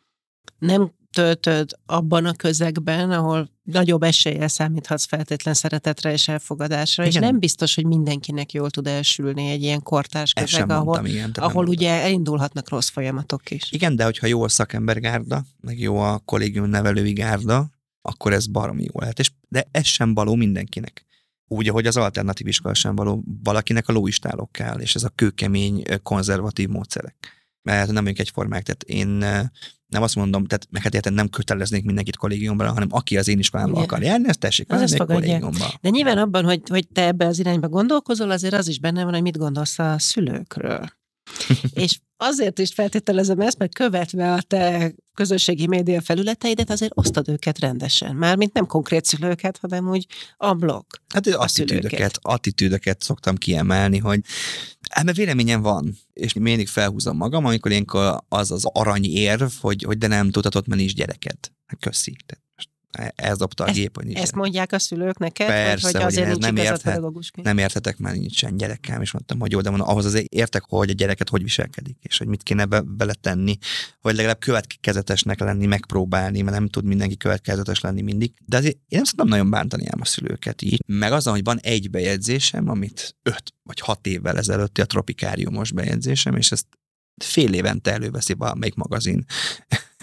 nem 0.60 0.92
töltöd 1.14 1.72
abban 1.86 2.26
a 2.26 2.34
közegben, 2.34 3.12
ahol 3.12 3.50
nagyobb 3.64 4.04
eséllyel 4.04 4.48
számíthatsz 4.48 5.06
feltétlen 5.06 5.54
szeretetre 5.54 6.12
és 6.12 6.28
elfogadásra, 6.28 7.06
igen. 7.06 7.22
és 7.22 7.28
nem 7.28 7.40
biztos, 7.40 7.76
hogy 7.76 7.86
mindenkinek 7.86 8.52
jól 8.54 8.70
tud 8.70 8.88
elsülni 8.88 9.50
egy 9.50 9.64
ilyen 9.64 9.84
kortárs 9.84 10.34
közeg, 10.34 10.70
ahol, 10.70 10.84
mondtam, 10.84 11.06
igen, 11.06 11.32
ahol 11.36 11.68
ugye 11.68 11.90
elindulhatnak 11.90 12.70
rossz 12.70 12.90
folyamatok 12.90 13.52
is. 13.52 13.72
Igen, 13.72 13.96
de 13.96 14.04
hogyha 14.04 14.28
jó 14.28 14.44
a 14.44 14.50
szakembergárda, 14.50 15.44
meg 15.62 15.80
jó 15.80 15.98
a 16.00 16.20
kollégium 16.26 16.70
nevelői 16.70 17.14
gárda, 17.14 17.70
akkor 18.02 18.34
ez 18.34 18.48
baromi 18.48 18.84
jó 18.84 19.00
lehet. 19.00 19.20
És, 19.20 19.32
de 19.48 19.68
ez 19.72 19.86
sem 19.86 20.14
való 20.14 20.36
mindenkinek. 20.36 21.06
Úgy, 21.48 21.70
ahogy 21.70 21.88
az 21.88 21.98
alternatív 21.98 22.48
iskola 22.48 22.74
sem 22.74 22.96
való, 22.96 23.24
valakinek 23.44 23.88
a 23.88 23.92
lóistálok 23.92 24.52
kell, 24.52 24.80
és 24.80 24.96
ez 24.96 25.04
a 25.04 25.10
kőkemény, 25.10 25.84
konzervatív 26.04 26.70
módszerek. 26.70 27.16
Mert 27.62 27.86
nem 27.86 28.04
vagyunk 28.04 28.20
egyformák, 28.20 28.64
tehát 28.64 28.84
én 28.84 29.26
nem 29.90 30.02
azt 30.02 30.16
mondom, 30.16 30.46
tehát 30.46 30.68
meg 30.70 30.82
hát 30.82 30.94
érted, 30.94 31.14
nem 31.14 31.30
köteleznék 31.30 31.84
mindenkit 31.84 32.16
kollégiumban, 32.16 32.68
hanem 32.68 32.88
aki 32.92 33.18
az 33.18 33.28
én 33.28 33.40
iskolámban 33.40 33.84
akar 33.84 34.02
járni, 34.02 34.28
ezt 34.28 34.40
tessék 34.40 34.72
az 34.72 34.82
ezt 34.82 34.98
kollégiumba. 34.98 35.74
De 35.82 35.90
nyilván 35.90 36.18
abban, 36.18 36.46
hogy, 36.46 36.62
hogy 36.68 36.88
te 36.88 37.06
ebbe 37.06 37.26
az 37.26 37.40
irányba 37.40 37.68
gondolkozol, 37.68 38.32
azért 38.32 38.54
az 38.54 38.68
is 38.68 38.80
benne 38.80 39.04
van, 39.04 39.14
hogy 39.14 39.22
mit 39.22 39.38
gondolsz 39.38 39.80
a 39.80 39.96
szülőkről. 40.00 40.98
és 41.74 42.00
azért 42.18 42.60
is 42.60 42.74
feltételezem 42.74 43.40
ezt, 43.40 43.58
mert 43.58 43.74
követve 43.74 44.34
a 44.34 44.42
te 44.42 44.94
közösségi 45.14 45.68
média 45.68 46.02
felületeidet, 46.02 46.70
azért 46.70 46.92
osztad 46.96 47.30
őket 47.30 47.60
rendesen. 47.60 48.16
Mármint 48.16 48.54
nem 48.54 48.66
konkrét 48.66 49.06
szülőket, 49.06 49.58
hanem 49.58 49.90
úgy 49.90 50.06
a 50.38 50.54
blog. 50.54 50.86
Hát 51.14 51.28
attitűdöket, 51.28 52.20
attitűdöket 52.22 53.02
szoktam 53.02 53.36
kiemelni, 53.36 53.98
hogy 53.98 54.22
hát 54.90 55.16
véleményem 55.16 55.62
van, 55.62 55.98
és 56.14 56.34
mindig 56.34 56.68
felhúzom 56.68 57.18
magam, 57.18 57.46
amikor 57.46 57.72
ilyenkor 57.72 58.24
az 58.28 58.52
az 58.52 58.66
aranyérv, 58.66 59.52
hogy, 59.62 59.84
hogy 59.84 59.98
de 59.98 60.08
nem 60.08 60.32
tudhatod, 60.32 60.68
mert 60.68 60.80
nincs 60.80 60.94
gyereked. 60.94 61.38
Hát 61.66 61.80
köszi. 61.80 62.16
Tehát 62.26 62.49
ez 63.16 63.38
dobta 63.38 63.64
a 63.64 63.72
gép, 63.72 63.96
hogy 63.96 64.06
nincs. 64.06 64.20
Ezt 64.20 64.36
mondják 64.36 64.72
a 64.72 64.80
szülők 64.80 65.18
neked? 65.18 65.48
Persze, 65.48 65.88
hogy, 65.92 66.02
azért 66.02 66.28
hogy 66.28 66.40
nem, 66.40 66.56
érthet, 66.56 67.02
nem 67.34 67.58
érthetek, 67.58 67.98
mert 67.98 68.16
nincsen 68.16 68.58
gyerekem, 68.58 69.02
és 69.02 69.12
mondtam, 69.12 69.40
hogy 69.40 69.52
jó, 69.52 69.62
de 69.62 69.70
mondom, 69.70 69.88
ahhoz 69.88 70.06
azért 70.06 70.26
értek, 70.26 70.64
hogy 70.68 70.90
a 70.90 70.94
gyereket 70.94 71.30
hogy 71.30 71.44
viselkedik, 71.44 71.98
és 72.02 72.18
hogy 72.18 72.28
mit 72.28 72.44
kéne 72.44 72.66
be, 72.66 72.82
bele 72.82 73.14
tenni, 73.14 73.58
vagy 74.02 74.16
legalább 74.16 74.40
következetesnek 74.40 75.40
lenni, 75.40 75.66
megpróbálni, 75.66 76.42
mert 76.42 76.58
nem 76.58 76.68
tud 76.68 76.84
mindenki 76.86 77.18
következetes 77.18 77.80
lenni 77.80 78.02
mindig. 78.02 78.34
De 78.46 78.58
azért 78.58 78.76
én 78.76 78.82
nem 78.88 79.04
szoktam 79.04 79.28
nagyon 79.28 79.50
bántani 79.50 79.88
ám 79.88 80.02
a 80.02 80.06
szülőket 80.06 80.62
így. 80.62 80.84
Meg 80.86 81.12
azon, 81.12 81.34
hogy 81.34 81.44
van 81.44 81.60
egy 81.60 81.90
bejegyzésem, 81.90 82.70
amit 82.70 83.16
öt 83.24 83.54
vagy 83.64 83.80
hat 83.80 84.08
évvel 84.08 84.38
ezelőtti 84.38 84.82
a 84.82 84.86
tropikáriumos 84.86 85.72
bejegyzésem, 85.72 86.36
és 86.36 86.52
ezt 86.52 86.66
fél 87.24 87.54
évente 87.54 87.92
előveszi 87.92 88.34
valamelyik 88.34 88.76
magazin 88.76 89.26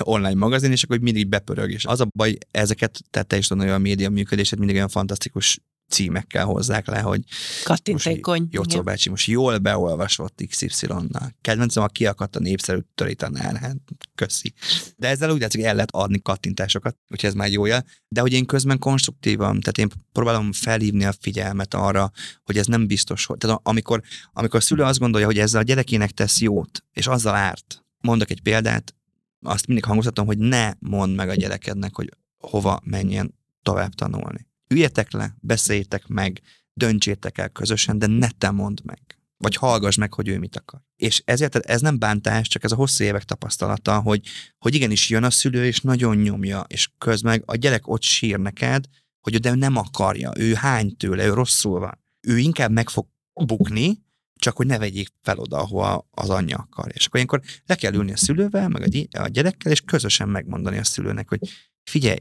online 0.02 0.34
magazin, 0.34 0.70
és 0.70 0.82
akkor 0.82 0.98
mindig 0.98 1.28
bepörög. 1.28 1.70
És 1.70 1.84
az 1.84 2.00
a 2.00 2.06
baj, 2.14 2.36
ezeket, 2.50 3.00
tehát 3.10 3.28
te 3.28 3.36
is 3.36 3.46
tudod, 3.46 3.64
hogy 3.64 3.72
a 3.72 3.78
média 3.78 4.10
működését 4.10 4.58
mindig 4.58 4.76
olyan 4.76 4.88
fantasztikus 4.88 5.60
címekkel 5.88 6.44
hozzák 6.44 6.86
le, 6.86 7.00
hogy 7.00 7.20
kattintékony. 7.64 8.48
Jocó 8.50 8.82
bácsi 8.82 9.08
most 9.08 9.26
jól 9.26 9.58
beolvasott 9.58 10.42
XY-nal. 10.48 11.34
Kedvencem 11.40 11.82
a 11.82 11.86
kiakadt 11.86 12.36
a 12.36 12.40
népszerű 12.40 12.78
törítanár, 12.94 13.56
hát 13.56 13.76
köszi. 14.14 14.52
De 14.96 15.08
ezzel 15.08 15.30
úgy 15.30 15.40
látszik, 15.40 15.62
el 15.62 15.74
lehet 15.74 15.90
adni 15.90 16.22
kattintásokat, 16.22 16.96
úgyhogy 17.08 17.28
ez 17.28 17.34
már 17.34 17.50
jó 17.50 17.64
jel. 17.64 17.84
De 18.08 18.20
hogy 18.20 18.32
én 18.32 18.46
közben 18.46 18.78
konstruktívan, 18.78 19.60
tehát 19.60 19.78
én 19.78 19.88
próbálom 20.12 20.52
felhívni 20.52 21.04
a 21.04 21.14
figyelmet 21.20 21.74
arra, 21.74 22.10
hogy 22.44 22.58
ez 22.58 22.66
nem 22.66 22.86
biztos, 22.86 23.26
hogy. 23.26 23.38
Tehát 23.38 23.60
amikor, 23.62 24.02
amikor 24.32 24.60
a 24.60 24.62
szülő 24.62 24.82
azt 24.82 24.98
gondolja, 24.98 25.26
hogy 25.26 25.38
ezzel 25.38 25.60
a 25.60 25.64
gyerekének 25.64 26.10
tesz 26.10 26.40
jót, 26.40 26.84
és 26.92 27.06
azzal 27.06 27.34
árt. 27.34 27.84
Mondok 28.00 28.30
egy 28.30 28.42
példát, 28.42 28.94
azt 29.40 29.66
mindig 29.66 29.84
hangoztatom, 29.84 30.26
hogy 30.26 30.38
ne 30.38 30.72
mondd 30.78 31.14
meg 31.14 31.28
a 31.28 31.34
gyerekednek, 31.34 31.94
hogy 31.94 32.10
hova 32.38 32.80
menjen 32.84 33.34
tovább 33.62 33.92
tanulni. 33.92 34.46
Üljetek 34.68 35.12
le, 35.12 35.36
beszéljétek 35.40 36.06
meg, 36.06 36.40
döntsétek 36.72 37.38
el 37.38 37.48
közösen, 37.48 37.98
de 37.98 38.06
ne 38.06 38.28
te 38.30 38.50
mondd 38.50 38.76
meg. 38.84 39.00
Vagy 39.38 39.56
hallgass 39.56 39.96
meg, 39.96 40.14
hogy 40.14 40.28
ő 40.28 40.38
mit 40.38 40.56
akar. 40.56 40.80
És 40.96 41.22
ezért 41.24 41.56
ez 41.56 41.80
nem 41.80 41.98
bántás, 41.98 42.48
csak 42.48 42.64
ez 42.64 42.72
a 42.72 42.76
hosszú 42.76 43.04
évek 43.04 43.24
tapasztalata, 43.24 44.00
hogy, 44.00 44.26
hogy 44.58 44.74
igenis 44.74 45.10
jön 45.10 45.24
a 45.24 45.30
szülő, 45.30 45.64
és 45.66 45.80
nagyon 45.80 46.16
nyomja, 46.16 46.64
és 46.68 46.90
közben 46.98 47.42
a 47.46 47.56
gyerek 47.56 47.88
ott 47.88 48.02
sír 48.02 48.38
neked, 48.38 48.84
hogy 49.20 49.40
de 49.40 49.50
ő 49.50 49.54
nem 49.54 49.76
akarja, 49.76 50.32
ő 50.36 50.54
hány 50.54 50.96
tőle, 50.96 51.26
ő 51.26 51.32
rosszul 51.32 51.78
van. 51.78 51.98
Ő 52.20 52.38
inkább 52.38 52.70
meg 52.70 52.88
fog 52.88 53.06
bukni, 53.44 54.04
csak 54.38 54.56
hogy 54.56 54.66
ne 54.66 54.78
vegyék 54.78 55.08
fel 55.22 55.38
oda, 55.38 55.58
ahol 55.58 56.08
az 56.10 56.30
anyja 56.30 56.56
akar. 56.56 56.90
És 56.94 57.06
akkor 57.06 57.20
ilyenkor 57.20 57.42
le 57.66 57.74
kell 57.74 57.94
ülni 57.94 58.12
a 58.12 58.16
szülővel, 58.16 58.68
meg 58.68 58.82
a 59.18 59.28
gyerekkel, 59.28 59.72
és 59.72 59.80
közösen 59.80 60.28
megmondani 60.28 60.78
a 60.78 60.84
szülőnek, 60.84 61.28
hogy 61.28 61.48
figyelj, 61.82 62.18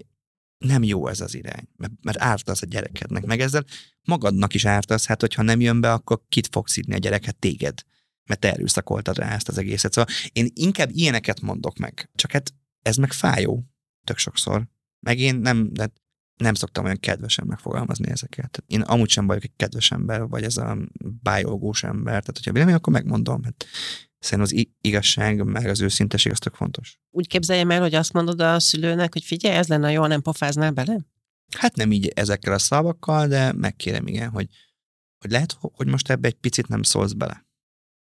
nem 0.58 0.84
jó 0.84 1.08
ez 1.08 1.22
az 1.22 1.36
irány, 1.36 1.68
mert, 1.76 1.94
mert 2.02 2.22
ártasz 2.22 2.62
a 2.62 2.66
gyerekednek, 2.66 3.26
meg 3.26 3.40
ezzel 3.40 3.66
magadnak 4.04 4.54
is 4.54 4.66
ártasz, 4.66 5.06
hát 5.06 5.22
hogyha 5.22 5.42
nem 5.42 5.62
jön 5.62 5.82
be, 5.82 5.92
akkor 5.92 6.22
kit 6.30 6.48
fogsz 6.52 6.72
szidni 6.72 6.94
a 6.94 6.98
gyereket 6.98 7.36
téged, 7.36 7.82
mert 8.24 8.40
te 8.40 8.52
erőszakoltad 8.52 9.18
rá 9.18 9.34
ezt 9.34 9.48
az 9.48 9.58
egészet. 9.58 9.94
Szóval 9.94 10.14
én 10.32 10.48
inkább 10.54 10.90
ilyeneket 10.92 11.42
mondok 11.42 11.78
meg, 11.78 12.10
csak 12.16 12.32
hát 12.32 12.54
ez 12.82 12.96
meg 12.96 13.12
fájó 13.12 13.66
tök 14.04 14.18
sokszor. 14.18 14.68
Meg 15.00 15.20
én 15.20 15.36
nem, 15.36 15.74
de 15.74 15.92
nem 16.38 16.54
szoktam 16.54 16.86
olyan 16.86 17.00
kedvesen 17.00 17.46
megfogalmazni 17.48 18.10
ezeket. 18.10 18.64
Én 18.68 18.82
amúgy 18.82 19.10
sem 19.10 19.28
vagyok 19.28 19.44
egy 19.44 19.56
kedves 19.56 19.92
ember, 19.92 20.28
vagy 20.28 20.44
ez 20.44 20.58
a 20.58 20.78
bájolgós 21.22 21.84
ember. 21.84 22.20
Tehát, 22.20 22.38
hogyha 22.38 22.52
vélemény, 22.52 22.76
akkor 22.76 22.94
megmondom. 22.94 23.44
Hát 23.44 23.66
szerintem 24.20 24.58
az 24.58 24.68
igazság, 24.82 25.44
meg 25.44 25.66
az 25.66 25.82
őszinteség 25.82 26.32
az 26.32 26.40
tök 26.40 26.54
fontos. 26.56 27.00
Úgy 27.12 27.28
képzeljem 27.28 27.72
el, 27.72 27.82
hogy 27.82 27.94
azt 27.94 28.14
mondod 28.14 28.42
a 28.42 28.60
szülőnek, 28.60 29.14
hogy 29.14 29.24
figyelj, 29.24 29.56
ez 29.56 29.68
lenne 29.68 29.92
jó, 29.92 30.06
nem 30.06 30.22
pofáznál 30.22 30.72
bele? 30.72 30.98
Hát 31.58 31.76
nem 31.76 31.92
így 31.92 32.08
ezekkel 32.08 32.54
a 32.54 32.60
szavakkal, 32.60 33.28
de 33.28 33.52
megkérem, 33.54 34.08
igen, 34.08 34.30
hogy, 34.30 34.48
hogy 35.18 35.32
lehet, 35.32 35.58
hogy 35.60 35.88
most 35.88 36.10
ebbe 36.10 36.28
egy 36.28 36.34
picit 36.34 36.68
nem 36.68 36.84
szólsz 36.84 37.12
bele. 37.12 37.46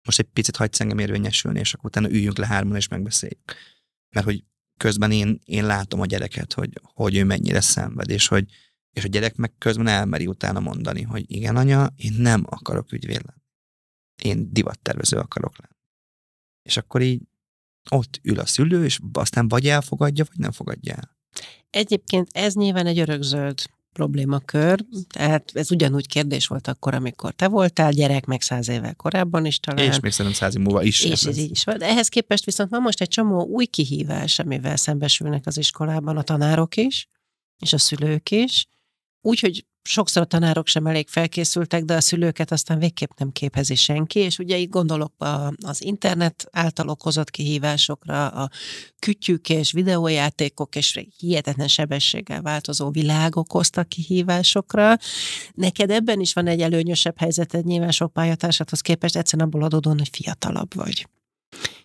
Most 0.05 0.19
egy 0.19 0.25
picit 0.33 0.55
hagysz 0.55 0.79
engem 0.79 0.99
érvényesülni, 0.99 1.59
és 1.59 1.73
akkor 1.73 1.89
utána 1.89 2.09
üljünk 2.09 2.37
le 2.37 2.45
hárman, 2.45 2.75
és 2.75 2.87
megbeszéljük. 2.87 3.53
Mert 4.15 4.25
hogy 4.25 4.43
közben 4.77 5.11
én, 5.11 5.39
én 5.45 5.65
látom 5.65 6.01
a 6.01 6.05
gyereket, 6.05 6.53
hogy, 6.53 6.79
hogy 6.81 7.15
ő 7.15 7.23
mennyire 7.23 7.61
szenved, 7.61 8.09
és 8.09 8.27
hogy 8.27 8.45
és 8.97 9.03
a 9.03 9.07
gyerek 9.07 9.35
meg 9.35 9.53
közben 9.57 9.87
elmeri 9.87 10.27
utána 10.27 10.59
mondani, 10.59 11.01
hogy 11.01 11.31
igen, 11.31 11.55
anya, 11.55 11.89
én 11.95 12.13
nem 12.17 12.43
akarok 12.49 12.91
ügyvéd 12.91 13.21
lenni. 13.25 13.41
Én 14.23 14.53
divattervező 14.53 15.17
akarok 15.17 15.57
lenni. 15.57 15.73
És 16.61 16.77
akkor 16.77 17.01
így 17.01 17.21
ott 17.89 18.19
ül 18.23 18.39
a 18.39 18.45
szülő, 18.45 18.83
és 18.83 18.99
aztán 19.13 19.47
vagy 19.47 19.67
elfogadja, 19.67 20.23
vagy 20.27 20.37
nem 20.37 20.51
fogadja 20.51 20.93
el. 20.93 21.17
Egyébként 21.69 22.29
ez 22.31 22.53
nyilván 22.53 22.85
egy 22.85 22.99
örökzöld 22.99 23.61
problémakör, 23.97 24.85
tehát 25.09 25.51
ez 25.53 25.71
ugyanúgy 25.71 26.07
kérdés 26.07 26.47
volt 26.47 26.67
akkor, 26.67 26.93
amikor 26.93 27.33
te 27.33 27.47
voltál 27.47 27.91
gyerek, 27.91 28.25
meg 28.25 28.41
száz 28.41 28.67
évvel 28.67 28.95
korábban 28.95 29.45
is 29.45 29.59
talán. 29.59 29.85
És 29.85 29.99
még 29.99 30.11
szerintem 30.11 30.41
száz 30.41 30.55
év 30.55 30.61
múlva 30.61 30.83
is. 30.83 31.03
És 31.03 31.23
ez 31.23 31.37
így 31.37 31.51
is 31.51 31.63
volt. 31.63 31.81
Ehhez 31.81 32.07
képest 32.07 32.45
viszont 32.45 32.69
van 32.69 32.81
most 32.81 33.01
egy 33.01 33.07
csomó 33.07 33.45
új 33.45 33.65
kihívás, 33.65 34.39
amivel 34.39 34.75
szembesülnek 34.75 35.45
az 35.45 35.57
iskolában 35.57 36.17
a 36.17 36.21
tanárok 36.21 36.75
is, 36.75 37.09
és 37.59 37.73
a 37.73 37.77
szülők 37.77 38.31
is, 38.31 38.65
úgyhogy 39.21 39.65
sokszor 39.87 40.21
a 40.21 40.25
tanárok 40.25 40.67
sem 40.67 40.85
elég 40.85 41.07
felkészültek, 41.07 41.83
de 41.83 41.95
a 41.95 42.01
szülőket 42.01 42.51
aztán 42.51 42.79
végképp 42.79 43.09
nem 43.17 43.31
képezi 43.31 43.75
senki, 43.75 44.19
és 44.19 44.37
ugye 44.37 44.57
itt 44.57 44.69
gondolok 44.69 45.13
az 45.65 45.83
internet 45.83 46.47
által 46.51 46.89
okozott 46.89 47.29
kihívásokra, 47.29 48.27
a 48.27 48.49
kütyük 48.99 49.49
és 49.49 49.71
videójátékok 49.71 50.75
és 50.75 51.05
hihetetlen 51.17 51.67
sebességgel 51.67 52.41
változó 52.41 52.89
világ 52.89 53.35
okozta 53.35 53.83
kihívásokra. 53.83 54.97
Neked 55.53 55.91
ebben 55.91 56.19
is 56.19 56.33
van 56.33 56.47
egy 56.47 56.61
előnyösebb 56.61 57.17
helyzeted 57.17 57.65
nyilván 57.65 57.91
sok 57.91 58.13
pályatársadhoz 58.13 58.81
képest, 58.81 59.15
egyszerűen 59.15 59.47
abból 59.47 59.63
adódóan, 59.63 59.97
hogy 59.97 60.09
fiatalabb 60.11 60.73
vagy 60.75 61.07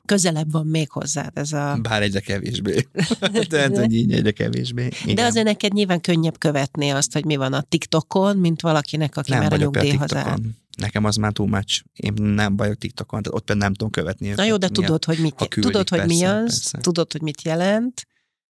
közelebb 0.05 0.53
van 0.53 0.67
még 0.67 0.91
hozzád 0.91 1.39
ez 1.39 1.53
a... 1.53 1.79
Bár 1.83 2.03
egyre 2.03 2.21
kevésbé. 2.21 2.89
Tehát, 3.49 3.77
hogy 3.77 3.93
így 3.95 4.13
egyre 4.13 4.31
kevésbé. 4.31 4.89
Igen. 5.03 5.15
De 5.15 5.25
azért 5.25 5.47
neked 5.47 5.73
nyilván 5.73 6.01
könnyebb 6.01 6.39
követni 6.39 6.91
azt, 6.91 7.13
hogy 7.13 7.25
mi 7.25 7.37
van 7.37 7.53
a 7.53 7.61
TikTokon, 7.61 8.37
mint 8.37 8.61
valakinek, 8.61 9.17
aki 9.17 9.31
nem 9.31 9.41
már 9.41 9.53
a 9.53 9.57
nyugdíjhoz 9.57 10.15
áll. 10.15 10.39
Nekem 10.77 11.05
az 11.05 11.17
már 11.17 11.33
too 11.33 11.47
much. 11.47 11.83
Én 11.93 12.13
nem 12.13 12.57
vagyok 12.57 12.77
TikTokon, 12.79 13.23
tehát 13.23 13.39
ott 13.39 13.45
például 13.45 13.69
nem 13.69 13.77
tudom 13.77 13.93
követni. 13.93 14.29
Na 14.29 14.45
jó, 14.45 14.57
de 14.57 14.69
tudod, 14.69 15.05
hogy 15.05 15.19
mit, 15.19 15.35
küldik, 15.35 15.71
tudod, 15.71 15.89
hogy 15.89 15.99
persze, 15.99 16.15
mi 16.15 16.25
az, 16.25 16.43
persze. 16.43 16.79
tudod, 16.79 17.13
hogy 17.13 17.23
mit 17.23 17.43
jelent, 17.43 18.07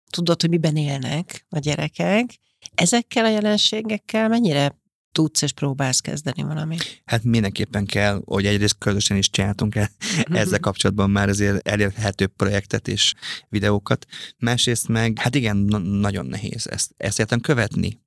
tudod, 0.09 0.41
hogy 0.41 0.49
miben 0.49 0.75
élnek 0.75 1.45
a 1.49 1.59
gyerekek. 1.59 2.39
Ezekkel 2.75 3.25
a 3.25 3.29
jelenségekkel 3.29 4.27
mennyire 4.27 4.80
tudsz 5.11 5.41
és 5.41 5.51
próbálsz 5.51 5.99
kezdeni 5.99 6.41
valamit? 6.41 7.01
Hát 7.05 7.23
mindenképpen 7.23 7.85
kell, 7.85 8.21
hogy 8.25 8.45
egyrészt 8.45 8.77
közösen 8.77 9.17
is 9.17 9.29
csináltunk 9.29 9.75
el 9.75 9.89
ezzel 10.25 10.59
kapcsolatban 10.59 11.09
már 11.09 11.29
azért 11.29 11.67
elérhető 11.67 12.27
projektet 12.27 12.87
és 12.87 13.13
videókat. 13.49 14.05
Másrészt 14.37 14.87
meg, 14.87 15.19
hát 15.19 15.35
igen, 15.35 15.57
nagyon 15.83 16.25
nehéz 16.25 16.67
ezt, 16.67 16.93
ezt 16.97 17.19
értem 17.19 17.39
követni 17.39 17.99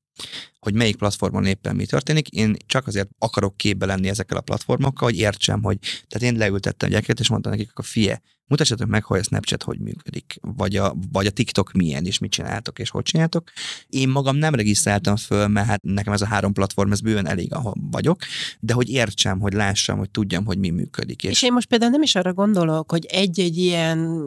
hogy 0.58 0.74
melyik 0.74 0.96
platformon 0.96 1.44
éppen 1.44 1.76
mi 1.76 1.86
történik. 1.86 2.28
Én 2.28 2.56
csak 2.66 2.86
azért 2.86 3.08
akarok 3.18 3.56
képbe 3.56 3.86
lenni 3.86 4.08
ezekkel 4.08 4.36
a 4.36 4.40
platformokkal, 4.40 5.08
hogy 5.08 5.18
értsem, 5.18 5.62
hogy 5.62 5.78
tehát 5.80 6.32
én 6.32 6.38
leültettem 6.38 6.88
gyereket, 6.88 7.20
és 7.20 7.28
mondtam 7.28 7.52
nekik, 7.52 7.70
a 7.74 7.82
fie, 7.82 8.22
mutassatok 8.46 8.88
meg, 8.88 9.04
hogy 9.04 9.18
a 9.18 9.22
Snapchat 9.22 9.62
hogy 9.62 9.78
működik, 9.78 10.38
vagy 10.40 10.76
a, 10.76 10.96
vagy 11.12 11.26
a 11.26 11.30
TikTok 11.30 11.72
milyen, 11.72 12.04
és 12.04 12.18
mit 12.18 12.30
csináltok, 12.30 12.78
és 12.78 12.90
hogy 12.90 13.02
csináltok. 13.02 13.50
Én 13.86 14.08
magam 14.08 14.36
nem 14.36 14.54
regisztráltam 14.54 15.16
föl, 15.16 15.48
mert 15.48 15.66
hát 15.66 15.82
nekem 15.82 16.12
ez 16.12 16.22
a 16.22 16.26
három 16.26 16.52
platform, 16.52 16.92
ez 16.92 17.00
bőven 17.00 17.26
elég, 17.26 17.54
ahol 17.54 17.74
vagyok, 17.90 18.22
de 18.60 18.72
hogy 18.72 18.88
értsem, 18.88 19.40
hogy 19.40 19.52
lássam, 19.52 19.98
hogy 19.98 20.10
tudjam, 20.10 20.44
hogy 20.44 20.58
mi 20.58 20.70
működik. 20.70 21.22
És, 21.22 21.30
és 21.30 21.42
én 21.42 21.52
most 21.52 21.68
például 21.68 21.90
nem 21.90 22.02
is 22.02 22.14
arra 22.14 22.32
gondolok, 22.32 22.90
hogy 22.90 23.04
egy-egy 23.04 23.56
ilyen 23.56 24.22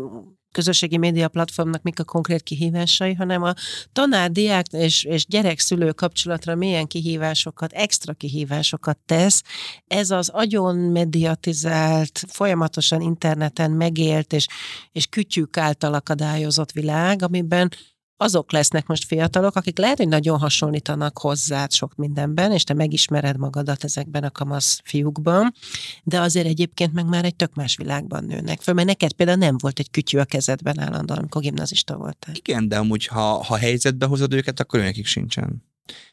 közösségi 0.57 0.97
média 0.97 1.27
platformnak 1.27 1.81
mik 1.81 1.99
a 1.99 2.03
konkrét 2.03 2.43
kihívásai, 2.43 3.13
hanem 3.13 3.43
a 3.43 3.53
tanár, 3.93 4.31
diák 4.31 4.65
és, 4.71 5.03
és 5.03 5.25
gyerek-szülő 5.25 5.91
kapcsolatra 5.91 6.55
milyen 6.55 6.87
kihívásokat, 6.87 7.71
extra 7.73 8.13
kihívásokat 8.13 8.97
tesz. 9.05 9.43
Ez 9.87 10.11
az 10.11 10.29
agyon 10.29 10.75
mediatizált, 10.75 12.23
folyamatosan 12.27 13.01
interneten 13.01 13.71
megélt 13.71 14.33
és, 14.33 14.47
és 14.91 15.05
kütyük 15.05 15.57
által 15.57 15.93
akadályozott 15.93 16.71
világ, 16.71 17.21
amiben 17.21 17.71
azok 18.17 18.51
lesznek 18.51 18.87
most 18.87 19.05
fiatalok, 19.05 19.55
akik 19.55 19.77
lehet, 19.77 19.97
hogy 19.97 20.07
nagyon 20.07 20.39
hasonlítanak 20.39 21.17
hozzád 21.17 21.71
sok 21.73 21.95
mindenben, 21.95 22.51
és 22.51 22.63
te 22.63 22.73
megismered 22.73 23.37
magadat 23.37 23.83
ezekben 23.83 24.23
a 24.23 24.31
kamasz 24.31 24.81
fiúkban, 24.83 25.53
de 26.03 26.19
azért 26.19 26.47
egyébként 26.47 26.93
meg 26.93 27.05
már 27.05 27.25
egy 27.25 27.35
tök 27.35 27.53
más 27.53 27.75
világban 27.77 28.23
nőnek 28.23 28.61
föl, 28.61 28.73
mert 28.73 28.87
neked 28.87 29.13
például 29.13 29.37
nem 29.37 29.55
volt 29.57 29.79
egy 29.79 29.91
kütyű 29.91 30.17
a 30.17 30.25
kezedben 30.25 30.79
állandóan, 30.79 31.19
amikor 31.19 31.41
gimnazista 31.41 31.97
voltál. 31.97 32.35
Igen, 32.35 32.67
de 32.67 32.77
amúgy 32.77 33.05
ha, 33.05 33.43
ha 33.43 33.57
helyzetbe 33.57 34.05
hozod 34.05 34.33
őket, 34.33 34.59
akkor 34.59 34.79
nekik 34.79 35.05
sincsen. 35.05 35.63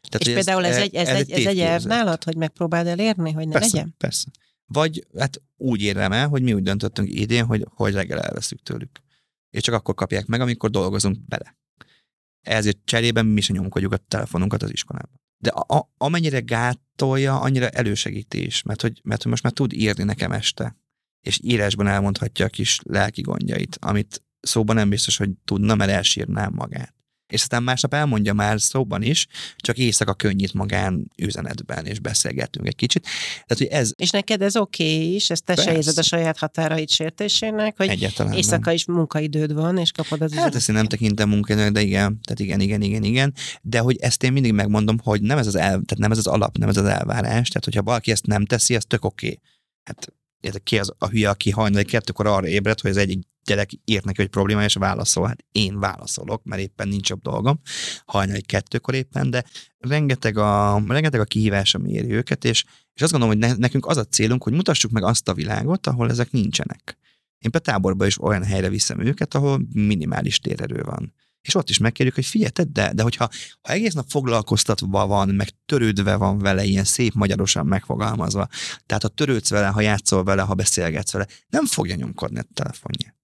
Tehát, 0.08 0.26
és 0.26 0.34
például 0.34 0.64
ez, 0.64 0.76
ez, 0.76 0.82
egy, 0.82 0.94
ez, 0.94 1.08
ez, 1.08 1.16
egy, 1.16 1.30
ez 1.30 1.46
egy 1.46 1.58
elv 1.58 1.82
nálad, 1.82 2.24
hogy 2.24 2.36
megpróbáld 2.36 2.86
elérni, 2.86 3.32
hogy 3.32 3.46
ne 3.46 3.52
persze, 3.52 3.76
legyen? 3.76 3.94
Persze. 3.98 4.26
Vagy 4.66 5.06
hát 5.18 5.42
úgy 5.56 5.82
érem 5.82 6.12
el, 6.12 6.28
hogy 6.28 6.42
mi 6.42 6.52
úgy 6.52 6.62
döntöttünk 6.62 7.10
idén, 7.10 7.44
hogy, 7.44 7.66
hogy 7.74 7.92
reggel 7.92 8.20
elveszünk 8.20 8.62
tőlük. 8.62 8.90
És 9.50 9.62
csak 9.62 9.74
akkor 9.74 9.94
kapják 9.94 10.26
meg, 10.26 10.40
amikor 10.40 10.70
dolgozunk 10.70 11.18
bele 11.26 11.56
ezért 12.44 12.78
cserében 12.84 13.26
mi 13.26 13.40
sem 13.40 13.56
nyomkodjuk 13.56 13.92
a 13.92 13.96
telefonunkat 13.96 14.62
az 14.62 14.72
iskolában. 14.72 15.20
De 15.38 15.50
a, 15.50 15.76
a, 15.76 15.92
amennyire 15.96 16.40
gátolja, 16.40 17.40
annyira 17.40 17.68
elősegíti 17.68 18.44
is, 18.44 18.62
mert 18.62 18.80
hogy, 18.80 19.00
mert 19.04 19.22
hogy 19.22 19.30
most 19.30 19.42
már 19.42 19.52
tud 19.52 19.72
írni 19.72 20.04
nekem 20.04 20.32
este, 20.32 20.76
és 21.20 21.40
írásban 21.42 21.86
elmondhatja 21.86 22.46
a 22.46 22.48
kis 22.48 22.80
lelki 22.82 23.20
gondjait, 23.20 23.76
amit 23.80 24.22
szóban 24.40 24.76
nem 24.76 24.88
biztos, 24.88 25.16
hogy 25.16 25.30
tudna, 25.44 25.74
mert 25.74 25.90
elsírnám 25.90 26.52
magát 26.54 26.93
és 27.26 27.40
aztán 27.40 27.62
másnap 27.62 27.94
elmondja 27.94 28.32
már 28.32 28.60
szóban 28.60 29.02
is, 29.02 29.26
csak 29.56 29.78
éjszaka 29.78 30.14
könnyít 30.14 30.52
magán 30.52 31.10
üzenetben, 31.16 31.86
és 31.86 31.98
beszélgetünk 31.98 32.66
egy 32.66 32.76
kicsit. 32.76 33.02
Tehát, 33.46 33.56
hogy 33.58 33.66
ez... 33.66 33.92
És 33.96 34.10
neked 34.10 34.42
ez 34.42 34.56
oké 34.56 34.84
okay 34.84 35.14
is, 35.14 35.30
ezt 35.30 35.44
te 35.44 35.54
se 35.54 35.74
érzed 35.74 35.98
a 35.98 36.02
saját 36.02 36.38
határaid 36.38 36.90
sértésének, 36.90 37.76
hogy 37.76 37.88
Egyáltalán 37.88 38.32
éjszaka 38.32 38.64
nem. 38.64 38.74
is 38.74 38.84
munkaidőd 38.86 39.52
van, 39.52 39.78
és 39.78 39.92
kapod 39.92 40.22
az 40.22 40.34
Hát 40.34 40.54
ezt 40.54 40.68
én 40.68 40.74
nem 40.74 40.86
tekintem 40.86 41.28
munkaidőnek, 41.28 41.72
de 41.72 41.80
igen, 41.80 42.20
tehát 42.22 42.40
igen, 42.40 42.60
igen, 42.60 42.82
igen, 42.82 43.02
igen. 43.02 43.34
De 43.62 43.78
hogy 43.78 43.96
ezt 44.00 44.22
én 44.22 44.32
mindig 44.32 44.52
megmondom, 44.52 44.98
hogy 45.02 45.22
nem 45.22 45.38
ez 45.38 45.46
az, 45.46 45.54
el, 45.54 45.70
tehát 45.70 45.98
nem 45.98 46.10
ez 46.10 46.18
az 46.18 46.26
alap, 46.26 46.56
nem 46.58 46.68
ez 46.68 46.76
az 46.76 46.84
elvárás, 46.84 47.48
tehát 47.48 47.64
hogyha 47.64 47.82
valaki 47.82 48.10
ezt 48.10 48.26
nem 48.26 48.44
teszi, 48.44 48.76
az 48.76 48.84
tök 48.88 49.04
oké. 49.04 49.26
Okay. 49.26 49.40
Hát 49.84 50.12
ki 50.62 50.78
az 50.78 50.92
a 50.98 51.08
hülye, 51.08 51.28
aki 51.28 51.50
hajnali 51.50 51.84
kettőkor 51.84 52.26
arra 52.26 52.46
ébred, 52.46 52.80
hogy 52.80 52.90
az 52.90 52.96
egyik 52.96 53.26
gyerek 53.44 53.70
írt 53.84 54.04
neki, 54.04 54.20
hogy 54.20 54.30
probléma, 54.30 54.64
és 54.64 54.74
válaszol. 54.74 55.26
Hát 55.26 55.44
én 55.52 55.78
válaszolok, 55.78 56.44
mert 56.44 56.62
éppen 56.62 56.88
nincs 56.88 57.08
jobb 57.08 57.22
dolgom, 57.22 57.60
hajnali 58.04 58.42
kettőkor 58.42 58.94
éppen, 58.94 59.30
de 59.30 59.44
rengeteg 59.78 60.38
a, 60.38 60.82
rengeteg 60.88 61.20
a 61.20 61.24
kihívás, 61.24 61.74
ami 61.74 61.90
éri 61.90 62.12
őket, 62.12 62.44
és, 62.44 62.64
és 62.94 63.02
azt 63.02 63.12
gondolom, 63.12 63.38
hogy 63.38 63.48
ne, 63.48 63.56
nekünk 63.56 63.86
az 63.86 63.96
a 63.96 64.04
célunk, 64.04 64.42
hogy 64.42 64.52
mutassuk 64.52 64.90
meg 64.90 65.02
azt 65.02 65.28
a 65.28 65.34
világot, 65.34 65.86
ahol 65.86 66.10
ezek 66.10 66.30
nincsenek. 66.30 66.98
Én 67.38 67.50
például 67.50 67.74
táborba 67.76 68.06
is 68.06 68.22
olyan 68.22 68.44
helyre 68.44 68.68
viszem 68.68 69.00
őket, 69.00 69.34
ahol 69.34 69.60
minimális 69.72 70.38
térerő 70.38 70.82
van 70.82 71.14
és 71.44 71.54
ott 71.54 71.70
is 71.70 71.78
megkérjük, 71.78 72.14
hogy 72.14 72.26
figyelj, 72.26 72.50
de, 72.72 72.92
de 72.92 73.02
hogyha 73.02 73.28
ha 73.62 73.72
egész 73.72 73.92
nap 73.92 74.08
foglalkoztatva 74.08 75.06
van, 75.06 75.28
meg 75.28 75.48
törődve 75.66 76.16
van 76.16 76.38
vele, 76.38 76.64
ilyen 76.64 76.84
szép 76.84 77.12
magyarosan 77.14 77.66
megfogalmazva, 77.66 78.48
tehát 78.86 79.02
ha 79.02 79.08
törődsz 79.08 79.50
vele, 79.50 79.66
ha 79.66 79.80
játszol 79.80 80.24
vele, 80.24 80.42
ha 80.42 80.54
beszélgetsz 80.54 81.12
vele, 81.12 81.26
nem 81.48 81.66
fogja 81.66 81.94
nyomkodni 81.94 82.38
a 82.38 82.44
telefonját. 82.54 83.16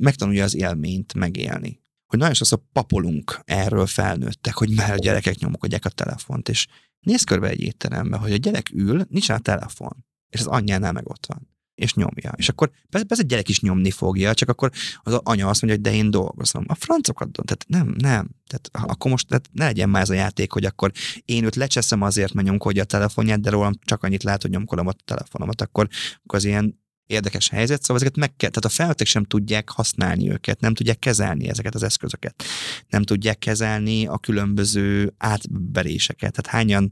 Megtanulja 0.00 0.44
az 0.44 0.54
élményt 0.54 1.14
megélni. 1.14 1.82
Hogy 2.06 2.18
nagyon 2.18 2.34
sokszor 2.34 2.60
papolunk 2.72 3.40
erről 3.44 3.86
felnőttek, 3.86 4.54
hogy 4.54 4.70
már 4.70 4.92
a 4.92 4.96
gyerekek 4.96 5.38
nyomkodják 5.38 5.84
a 5.84 5.88
telefont, 5.88 6.48
és 6.48 6.66
nézz 7.00 7.22
körbe 7.22 7.48
egy 7.48 7.60
étterembe, 7.60 8.16
hogy 8.16 8.32
a 8.32 8.36
gyerek 8.36 8.70
ül, 8.72 9.04
nincs 9.08 9.28
a 9.28 9.38
telefon, 9.38 10.04
és 10.28 10.40
az 10.40 10.46
anyjánál 10.46 10.92
meg 10.92 11.08
ott 11.08 11.26
van 11.26 11.48
és 11.80 11.94
nyomja. 11.94 12.32
És 12.36 12.48
akkor 12.48 12.70
persze, 12.90 13.22
a 13.22 13.26
gyerek 13.26 13.48
is 13.48 13.60
nyomni 13.60 13.90
fogja, 13.90 14.34
csak 14.34 14.48
akkor 14.48 14.70
az 15.02 15.12
anya 15.12 15.48
azt 15.48 15.62
mondja, 15.62 15.80
hogy 15.80 15.90
de 15.90 15.98
én 15.98 16.10
dolgozom. 16.10 16.64
A 16.66 16.74
francokat, 16.74 17.28
tehát 17.30 17.64
nem, 17.66 17.94
nem. 17.98 18.30
Tehát 18.46 18.90
akkor 18.90 19.10
most 19.10 19.26
tehát 19.26 19.48
ne 19.52 19.64
legyen 19.64 19.88
már 19.88 20.02
ez 20.02 20.10
a 20.10 20.14
játék, 20.14 20.52
hogy 20.52 20.64
akkor 20.64 20.92
én 21.24 21.44
őt 21.44 21.54
lecseszem 21.54 22.02
azért, 22.02 22.32
mert 22.32 22.46
nyomkodja 22.46 22.82
a 22.82 22.86
telefonját, 22.86 23.40
de 23.40 23.50
rólam 23.50 23.72
csak 23.84 24.02
annyit 24.02 24.22
lát, 24.22 24.42
hogy 24.42 24.50
nyomkodom 24.50 24.86
a 24.86 24.92
telefonomat, 25.04 25.60
akkor, 25.60 25.88
akkor 26.22 26.38
az 26.38 26.44
ilyen 26.44 26.80
érdekes 27.10 27.48
helyzet, 27.48 27.80
szóval 27.80 27.96
ezeket 27.96 28.16
meg 28.16 28.36
kell, 28.36 28.50
tehát 28.50 28.64
a 28.64 28.68
felnőttek 28.68 29.06
sem 29.06 29.24
tudják 29.24 29.70
használni 29.70 30.30
őket, 30.30 30.60
nem 30.60 30.74
tudják 30.74 30.98
kezelni 30.98 31.48
ezeket 31.48 31.74
az 31.74 31.82
eszközöket, 31.82 32.42
nem 32.88 33.02
tudják 33.02 33.38
kezelni 33.38 34.06
a 34.06 34.18
különböző 34.18 35.14
átveréseket. 35.18 36.32
Tehát 36.32 36.58
hányan 36.58 36.90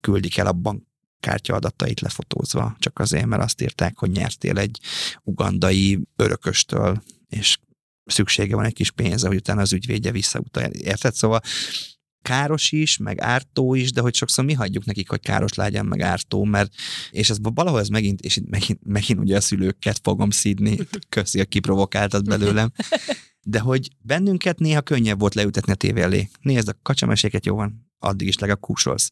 küldik 0.00 0.36
el 0.36 0.46
a 0.46 0.52
bank 0.52 0.82
kártya 1.20 1.54
adatait 1.54 2.00
lefotózva, 2.00 2.76
csak 2.78 2.98
azért, 2.98 3.26
mert 3.26 3.42
azt 3.42 3.62
írták, 3.62 3.98
hogy 3.98 4.10
nyertél 4.10 4.58
egy 4.58 4.80
ugandai 5.22 6.00
örököstől, 6.16 7.02
és 7.28 7.58
szüksége 8.04 8.54
van 8.54 8.64
egy 8.64 8.72
kis 8.72 8.90
pénze, 8.90 9.26
hogy 9.26 9.36
utána 9.36 9.60
az 9.60 9.72
ügyvédje 9.72 10.10
visszautalja. 10.10 10.70
Érted? 10.72 11.14
Szóval 11.14 11.40
káros 12.22 12.72
is, 12.72 12.96
meg 12.96 13.20
ártó 13.20 13.74
is, 13.74 13.92
de 13.92 14.00
hogy 14.00 14.14
sokszor 14.14 14.44
mi 14.44 14.52
hagyjuk 14.52 14.84
nekik, 14.84 15.08
hogy 15.08 15.20
káros 15.20 15.54
legyen, 15.54 15.86
meg 15.86 16.00
ártó, 16.00 16.44
mert, 16.44 16.72
és 17.10 17.30
ez 17.30 17.36
valahol 17.54 17.80
ez 17.80 17.88
megint, 17.88 18.20
és 18.20 18.36
itt 18.36 18.48
megint, 18.48 18.80
megint 18.84 19.20
ugye 19.20 19.36
a 19.36 19.40
szülőket 19.40 20.00
fogom 20.02 20.30
szídni, 20.30 20.78
köszi, 21.08 21.38
hogy 21.38 21.48
kiprovokáltad 21.48 22.24
belőlem, 22.24 22.72
de 23.42 23.58
hogy 23.58 23.88
bennünket 24.00 24.58
néha 24.58 24.80
könnyebb 24.80 25.20
volt 25.20 25.34
leütetni 25.34 25.72
a 25.72 25.74
tévé 25.74 26.00
elé. 26.00 26.28
Nézd, 26.40 26.68
a 26.68 26.78
kacsameséket 26.82 27.46
jó 27.46 27.54
van, 27.54 27.88
addig 27.98 28.28
is 28.28 28.38
legalább 28.38 28.60
kúsolsz. 28.60 29.10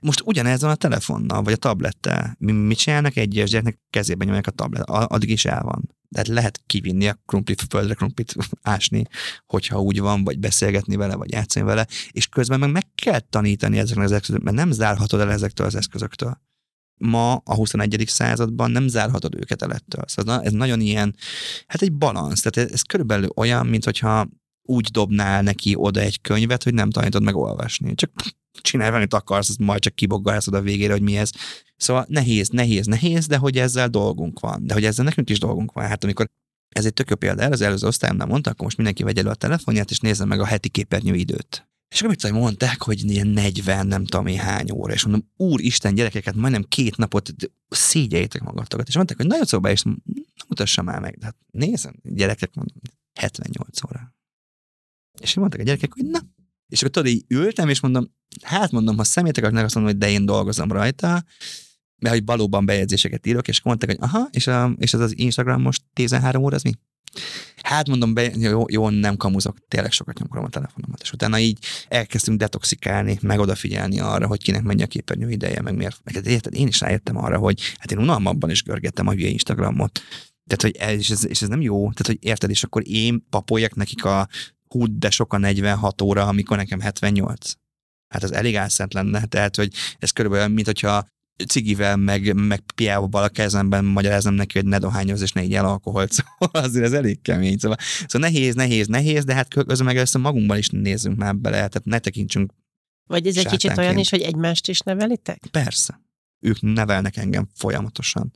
Most 0.00 0.22
ugyanez 0.24 0.60
van 0.60 0.70
a 0.70 0.74
telefonnal, 0.74 1.42
vagy 1.42 1.52
a 1.52 1.56
tablettel. 1.56 2.36
Mi, 2.38 2.52
mit 2.52 2.78
csinálnak 2.78 3.16
egy 3.16 3.28
gyereknek 3.28 3.80
kezében 3.90 4.26
nyomják 4.26 4.46
a 4.46 4.50
tablet, 4.50 4.88
addig 4.88 5.30
is 5.30 5.44
el 5.44 5.62
van. 5.62 5.94
Tehát 6.14 6.28
lehet 6.28 6.62
kivinni 6.66 7.08
a 7.08 7.18
krumplit, 7.26 7.66
földre 7.68 7.94
krumplit 7.94 8.34
ásni, 8.62 9.04
hogyha 9.46 9.80
úgy 9.80 10.00
van, 10.00 10.24
vagy 10.24 10.38
beszélgetni 10.38 10.96
vele, 10.96 11.14
vagy 11.14 11.32
játszani 11.32 11.66
vele, 11.66 11.86
és 12.10 12.26
közben 12.26 12.58
meg 12.58 12.70
meg 12.70 12.86
kell 12.94 13.20
tanítani 13.20 13.78
ezeknek 13.78 14.04
az 14.04 14.12
eszközöknek, 14.12 14.44
mert 14.44 14.66
nem 14.66 14.70
zárhatod 14.70 15.20
el 15.20 15.32
ezektől 15.32 15.66
az 15.66 15.74
eszközöktől. 15.74 16.40
Ma 16.96 17.34
a 17.34 17.54
21. 17.54 18.04
században 18.06 18.70
nem 18.70 18.88
zárhatod 18.88 19.34
őket 19.34 19.62
el 19.62 19.72
ettől. 19.72 20.04
Szóval 20.06 20.42
ez 20.42 20.52
nagyon 20.52 20.80
ilyen, 20.80 21.16
hát 21.66 21.82
egy 21.82 21.92
balansz. 21.92 22.40
Tehát 22.40 22.68
ez, 22.68 22.74
ez 22.74 22.82
körülbelül 22.82 23.28
olyan, 23.34 23.66
mint 23.66 23.84
hogyha 23.84 24.28
úgy 24.62 24.88
dobnál 24.90 25.42
neki 25.42 25.74
oda 25.76 26.00
egy 26.00 26.20
könyvet, 26.20 26.62
hogy 26.62 26.74
nem 26.74 26.90
tanítod 26.90 27.22
meg 27.22 27.36
olvasni. 27.36 27.94
Csak 27.94 28.10
csinálj 28.60 28.90
valamit 28.90 29.14
akarsz, 29.14 29.48
azt 29.48 29.58
majd 29.58 29.80
csak 29.80 29.94
kiboggalszod 29.94 30.54
a 30.54 30.60
végére, 30.60 30.92
hogy 30.92 31.02
mi 31.02 31.16
ez. 31.16 31.30
Szóval 31.76 32.06
nehéz, 32.08 32.48
nehéz, 32.48 32.86
nehéz, 32.86 33.26
de 33.26 33.36
hogy 33.36 33.58
ezzel 33.58 33.88
dolgunk 33.88 34.40
van. 34.40 34.66
De 34.66 34.74
hogy 34.74 34.84
ezzel 34.84 35.04
nekünk 35.04 35.30
is 35.30 35.38
dolgunk 35.38 35.72
van. 35.72 35.86
Hát 35.86 36.04
amikor 36.04 36.30
ez 36.68 36.84
egy 36.84 36.92
tök 36.92 37.10
jó 37.10 37.16
példa, 37.16 37.46
az 37.46 37.60
előző 37.60 37.86
osztályomnál 37.86 38.26
mondta, 38.26 38.50
akkor 38.50 38.64
most 38.64 38.76
mindenki 38.76 39.02
vegye 39.02 39.20
elő 39.20 39.30
a 39.30 39.34
telefonját, 39.34 39.90
és 39.90 39.98
nézze 39.98 40.24
meg 40.24 40.40
a 40.40 40.46
heti 40.46 40.68
képernyő 40.68 41.14
időt. 41.14 41.68
És 41.94 42.02
akkor 42.02 42.16
mit 42.22 42.32
mondták, 42.32 42.82
hogy 42.82 43.10
ilyen 43.10 43.26
40, 43.26 43.86
nem 43.86 44.04
tudom 44.04 44.26
én 44.26 44.38
hány 44.38 44.70
óra, 44.70 44.92
és 44.92 45.04
mondom, 45.04 45.30
úristen, 45.36 45.94
gyerekeket, 45.94 46.34
majdnem 46.34 46.64
két 46.68 46.96
napot 46.96 47.34
szégyeljétek 47.68 48.42
magatokat. 48.42 48.88
És 48.88 48.94
mondták, 48.94 49.16
hogy 49.16 49.26
nagyon 49.26 49.44
szóba, 49.44 49.70
és 49.70 49.82
nem 49.82 50.02
mutassam 50.48 50.84
már 50.84 51.00
meg. 51.00 51.18
De 51.18 51.24
hát 51.24 51.36
nézem, 51.50 51.94
gyerekek, 52.02 52.54
mondom, 52.54 52.76
78 53.14 53.84
óra. 53.84 54.14
És 55.20 55.34
mondtak 55.34 55.60
a 55.60 55.62
gyerekek, 55.62 55.92
hogy 55.92 56.04
na. 56.04 56.20
És 56.74 56.80
akkor 56.80 56.90
tudod, 56.90 57.08
így 57.08 57.24
ültem, 57.28 57.68
és 57.68 57.80
mondom, 57.80 58.10
hát 58.42 58.70
mondom, 58.70 58.96
ha 58.96 59.04
szemétek 59.04 59.44
akarnak, 59.44 59.64
azt 59.64 59.74
mondom, 59.74 59.92
hogy 59.92 60.00
de 60.02 60.10
én 60.10 60.26
dolgozom 60.26 60.72
rajta, 60.72 61.24
mert 61.98 62.14
hogy 62.14 62.24
valóban 62.24 62.66
bejegyzéseket 62.66 63.26
írok, 63.26 63.48
és 63.48 63.62
mondták, 63.62 63.90
hogy 63.90 63.98
aha, 64.00 64.28
és, 64.30 64.46
a, 64.46 64.74
és 64.78 64.94
ez 64.94 65.00
az 65.00 65.18
Instagram 65.18 65.62
most 65.62 65.82
13 65.92 66.42
óra, 66.42 66.56
az 66.56 66.62
mi? 66.62 66.72
Hát 67.62 67.88
mondom, 67.88 68.14
be, 68.14 68.30
jó, 68.36 68.64
jó, 68.68 68.88
nem 68.88 69.16
kamuzok, 69.16 69.56
tényleg 69.68 69.92
sokat 69.92 70.18
nyomkodom 70.18 70.44
a 70.44 70.48
telefonomat. 70.48 71.02
És 71.02 71.12
utána 71.12 71.38
így 71.38 71.58
elkezdtünk 71.88 72.38
detoxikálni, 72.38 73.18
meg 73.22 73.38
odafigyelni 73.38 74.00
arra, 74.00 74.26
hogy 74.26 74.42
kinek 74.42 74.62
mennyi 74.62 74.82
a 74.82 74.86
képernyő 74.86 75.30
ideje, 75.30 75.62
meg 75.62 75.76
miért. 75.76 76.00
Meg 76.04 76.26
érted, 76.26 76.54
én 76.54 76.66
is 76.66 76.80
rájöttem 76.80 77.16
arra, 77.16 77.38
hogy 77.38 77.60
hát 77.78 77.92
én 77.92 77.98
unalmabban 77.98 78.50
is 78.50 78.62
görgettem 78.62 79.06
a 79.06 79.12
hülye 79.12 79.28
Instagramot. 79.28 80.00
Tehát, 80.46 80.62
hogy 80.62 80.76
ez, 80.76 80.98
és, 80.98 81.10
ez, 81.10 81.26
és 81.26 81.42
ez 81.42 81.48
nem 81.48 81.60
jó. 81.60 81.78
Tehát, 81.78 82.06
hogy 82.06 82.18
érted, 82.20 82.50
és 82.50 82.64
akkor 82.64 82.88
én 82.88 83.26
papoljak 83.30 83.74
nekik 83.74 84.04
a 84.04 84.28
hú, 84.74 84.98
de 84.98 85.10
sok 85.10 85.32
a 85.32 85.38
46 85.38 86.02
óra, 86.02 86.26
amikor 86.26 86.56
nekem 86.56 86.80
78. 86.80 87.52
Hát 88.08 88.22
ez 88.22 88.30
elég 88.30 88.56
álszent 88.56 88.92
lenne. 88.92 89.24
Tehát, 89.24 89.56
hogy 89.56 89.72
ez 89.98 90.10
körülbelül, 90.10 90.54
mint 90.54 90.66
hogyha 90.66 91.06
cigivel, 91.46 91.96
meg, 91.96 92.34
meg 92.34 92.60
piával 92.74 93.22
a 93.22 93.28
kezemben 93.28 93.84
magyarázom 93.84 94.34
neki, 94.34 94.58
hogy 94.58 94.68
ne 94.68 94.78
dohányoz 94.78 95.22
és 95.22 95.32
ne 95.32 95.42
így 95.42 95.54
el 95.54 95.64
alkoholt. 95.64 96.12
Szóval 96.38 96.62
azért 96.62 96.84
ez 96.84 96.92
elég 96.92 97.22
kemény. 97.22 97.58
Szóval, 97.58 97.76
szóval 98.06 98.30
nehéz, 98.30 98.54
nehéz, 98.54 98.86
nehéz, 98.86 99.24
de 99.24 99.34
hát 99.34 99.48
közben 99.48 99.84
meg 99.84 99.96
ezt 99.96 100.18
magunkban 100.18 100.58
is 100.58 100.68
nézzünk 100.68 101.16
már 101.16 101.36
bele, 101.36 101.56
tehát 101.56 101.82
ne 101.84 101.98
tekintsünk 101.98 102.52
Vagy 103.06 103.26
ez 103.26 103.36
egy 103.36 103.46
kicsit 103.46 103.78
olyan 103.78 103.98
is, 103.98 104.10
hogy 104.10 104.20
egymást 104.20 104.68
is 104.68 104.80
nevelitek? 104.80 105.42
Persze. 105.50 106.00
Ők 106.40 106.60
nevelnek 106.60 107.16
engem 107.16 107.48
folyamatosan. 107.54 108.32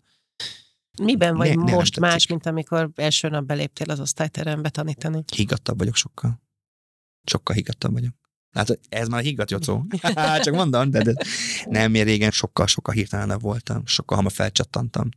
Miben 0.99 1.37
vagy 1.37 1.59
ne, 1.59 1.73
most 1.75 2.01
más, 2.01 2.27
mint 2.27 2.47
amikor 2.47 2.91
első 2.95 3.29
nap 3.29 3.45
beléptél 3.45 3.91
az 3.91 4.01
osztályterembe 4.01 4.69
tanítani? 4.69 5.25
Higgadtabb 5.35 5.79
vagyok 5.79 5.95
sokkal. 5.95 6.41
Sokkal 7.25 7.55
higgadtabb 7.55 7.93
vagyok. 7.93 8.15
Hát 8.51 8.79
ez 8.89 9.09
már 9.09 9.23
higgadt 9.23 9.51
jocó. 9.51 9.87
Csak 10.45 10.55
mondom, 10.55 10.91
de, 10.91 11.03
de 11.03 11.13
nem, 11.69 11.95
én 11.95 12.05
régen 12.05 12.31
sokkal-sokkal 12.31 12.95
hirtelenebb 12.95 13.41
voltam, 13.41 13.87
sokkal 13.87 14.17
hamar 14.17 14.33
felcsattantam 14.33 15.09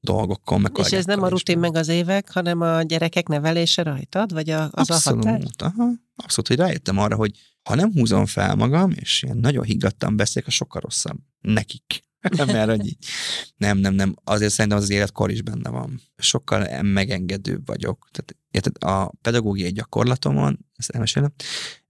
dolgokkal. 0.00 0.58
Meg 0.58 0.72
És 0.78 0.92
ez 0.92 1.04
nem 1.04 1.22
a 1.22 1.28
rutin 1.28 1.58
meg 1.58 1.76
az 1.76 1.88
évek, 1.88 2.32
hanem 2.32 2.60
a 2.60 2.82
gyerekek 2.82 3.28
nevelése 3.28 3.82
rajtad, 3.82 4.32
vagy 4.32 4.50
a, 4.50 4.68
az 4.72 4.90
abszolút, 4.90 5.24
a 5.24 5.28
határ? 5.28 5.42
Aha, 5.56 5.90
abszolút, 6.16 6.48
hogy 6.48 6.56
rájöttem 6.56 6.98
arra, 6.98 7.16
hogy 7.16 7.38
ha 7.62 7.74
nem 7.74 7.92
húzom 7.92 8.26
fel 8.26 8.54
magam, 8.54 8.90
és 8.94 9.22
ilyen 9.22 9.36
nagyon 9.36 9.64
higgadtan 9.64 10.16
beszélek, 10.16 10.48
a 10.48 10.50
sokkal 10.50 10.80
rosszabb 10.80 11.18
nekik. 11.40 12.04
Mert 12.46 12.70
hogy 12.70 12.86
így, 12.86 12.96
nem, 13.56 13.78
nem, 13.78 13.94
nem, 13.94 14.14
azért 14.24 14.52
szerintem 14.52 14.80
az, 14.80 14.90
életkor 14.90 15.30
is 15.30 15.42
benne 15.42 15.70
van. 15.70 16.00
Sokkal 16.16 16.82
megengedőbb 16.82 17.66
vagyok. 17.66 18.08
Tehát 18.10 18.36
érted, 18.50 18.84
a 18.84 19.10
pedagógiai 19.10 19.72
gyakorlatomon, 19.72 20.66
ezt 20.76 20.90
elmesélem, 20.90 21.32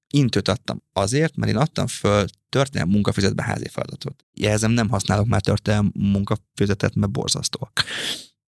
intőt 0.07 0.49
adtam 0.49 0.83
azért, 0.93 1.37
mert 1.37 1.53
én 1.53 1.59
adtam 1.59 1.87
föl 1.87 2.27
történelmi 2.49 2.93
munkafizetbe 2.93 3.43
házi 3.43 3.69
feladatot. 3.69 4.25
Jelzem, 4.33 4.71
nem 4.71 4.89
használok 4.89 5.27
már 5.27 5.41
történelmi 5.41 5.91
munkafizetet, 5.95 6.95
mert 6.95 7.13
borzasztóak. 7.13 7.85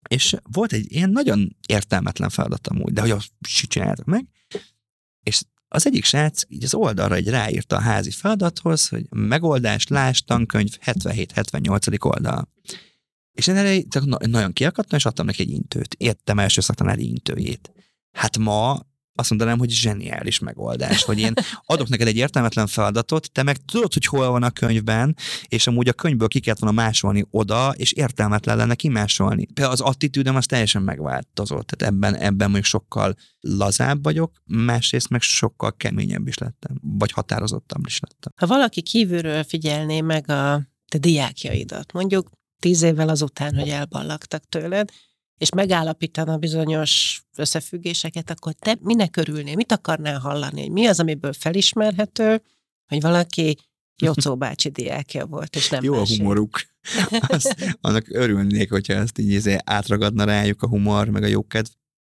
És 0.09 0.37
volt 0.43 0.73
egy 0.73 0.93
ilyen 0.93 1.11
nagyon 1.11 1.57
értelmetlen 1.67 2.29
feladatom 2.29 2.81
úgy, 2.81 2.93
de 2.93 3.01
hogy 3.01 3.11
azt 3.11 3.31
csináltak 3.69 4.07
meg, 4.07 4.27
és 5.23 5.43
az 5.69 5.87
egyik 5.87 6.05
srác 6.05 6.43
így 6.49 6.65
az 6.65 6.75
oldalra 6.75 7.15
egy 7.15 7.29
ráírta 7.29 7.77
a 7.77 7.81
házi 7.81 8.11
feladathoz, 8.11 8.89
hogy 8.89 9.07
megoldás, 9.11 9.87
láss, 9.87 10.21
tankönyv, 10.21 10.79
77-78. 10.85 12.05
oldal. 12.05 12.49
És 13.33 13.47
én 13.47 13.57
erre 13.57 13.83
nagyon 14.19 14.53
kiakadtam, 14.53 14.99
és 14.99 15.05
adtam 15.05 15.27
neki 15.27 15.43
egy 15.43 15.51
intőt. 15.51 15.95
Értem 15.95 16.39
első 16.39 16.61
szaktanári 16.61 17.09
intőjét. 17.09 17.73
Hát 18.13 18.39
ma 18.39 18.81
azt 19.19 19.29
mondanám, 19.29 19.59
hogy 19.59 19.71
zseniális 19.71 20.39
megoldás, 20.39 21.03
hogy 21.03 21.19
én 21.19 21.33
adok 21.65 21.89
neked 21.89 22.07
egy 22.07 22.17
értelmetlen 22.17 22.67
feladatot, 22.67 23.33
te 23.33 23.43
meg 23.43 23.57
tudod, 23.57 23.93
hogy 23.93 24.05
hol 24.05 24.31
van 24.31 24.43
a 24.43 24.51
könyvben, 24.51 25.17
és 25.49 25.67
amúgy 25.67 25.89
a 25.89 25.93
könyvből 25.93 26.29
ki 26.29 26.41
kellett 26.41 26.61
volna 26.61 26.83
másolni 26.83 27.27
oda, 27.31 27.75
és 27.77 27.93
értelmetlen 27.93 28.57
lenne 28.57 28.75
kimásolni. 28.75 29.45
Például 29.45 29.73
az 29.73 29.81
attitűdöm 29.81 30.37
az 30.37 30.47
teljesen 30.47 30.83
megváltozott, 30.83 31.67
tehát 31.67 31.95
ebben, 31.95 32.15
ebben 32.15 32.51
mondjuk 32.51 32.65
sokkal 32.65 33.15
lazább 33.41 34.03
vagyok, 34.03 34.33
másrészt 34.45 35.09
meg 35.09 35.21
sokkal 35.21 35.77
keményebb 35.77 36.29
is 36.29 36.39
lettem, 36.39 36.81
vagy 36.83 37.13
határozottabb 37.13 37.87
is 37.87 38.01
lettem. 38.01 38.33
Ha 38.37 38.47
valaki 38.47 38.83
kívülről 38.83 39.45
figyelné 39.45 40.01
meg 40.01 40.31
a 40.31 40.63
te 40.89 40.99
diákjaidat, 40.99 41.93
mondjuk 41.93 42.31
tíz 42.59 42.83
évvel 42.83 43.09
azután, 43.09 43.55
hogy 43.55 43.69
elballagtak 43.69 44.45
tőled, 44.49 44.91
és 45.39 45.51
megállapítana 45.51 46.37
bizonyos 46.37 47.23
összefüggéseket, 47.37 48.31
akkor 48.31 48.53
te 48.53 48.77
minek 48.81 49.17
örülnél? 49.17 49.55
Mit 49.55 49.73
akarnál 49.73 50.19
hallani? 50.19 50.61
Hogy 50.61 50.71
mi 50.71 50.87
az, 50.87 51.01
amiből 51.01 51.33
felismerhető, 51.33 52.43
hogy 52.87 53.01
valaki 53.01 53.57
Jocó 54.03 54.37
bácsi 54.45 54.69
diákja 54.69 55.27
volt, 55.27 55.57
és 55.57 55.69
nem 55.69 55.85
Jó 55.85 55.95
a 55.95 56.07
humoruk. 56.07 56.61
Azt, 57.29 57.77
annak 57.81 58.07
örülnék, 58.09 58.71
hogyha 58.71 58.93
ezt 58.93 59.19
így 59.19 59.31
izé 59.31 59.57
átragadna 59.65 60.25
rájuk 60.25 60.63
a 60.63 60.69
humor, 60.69 61.09
meg 61.09 61.23
a 61.23 61.27
jókedv. 61.27 61.71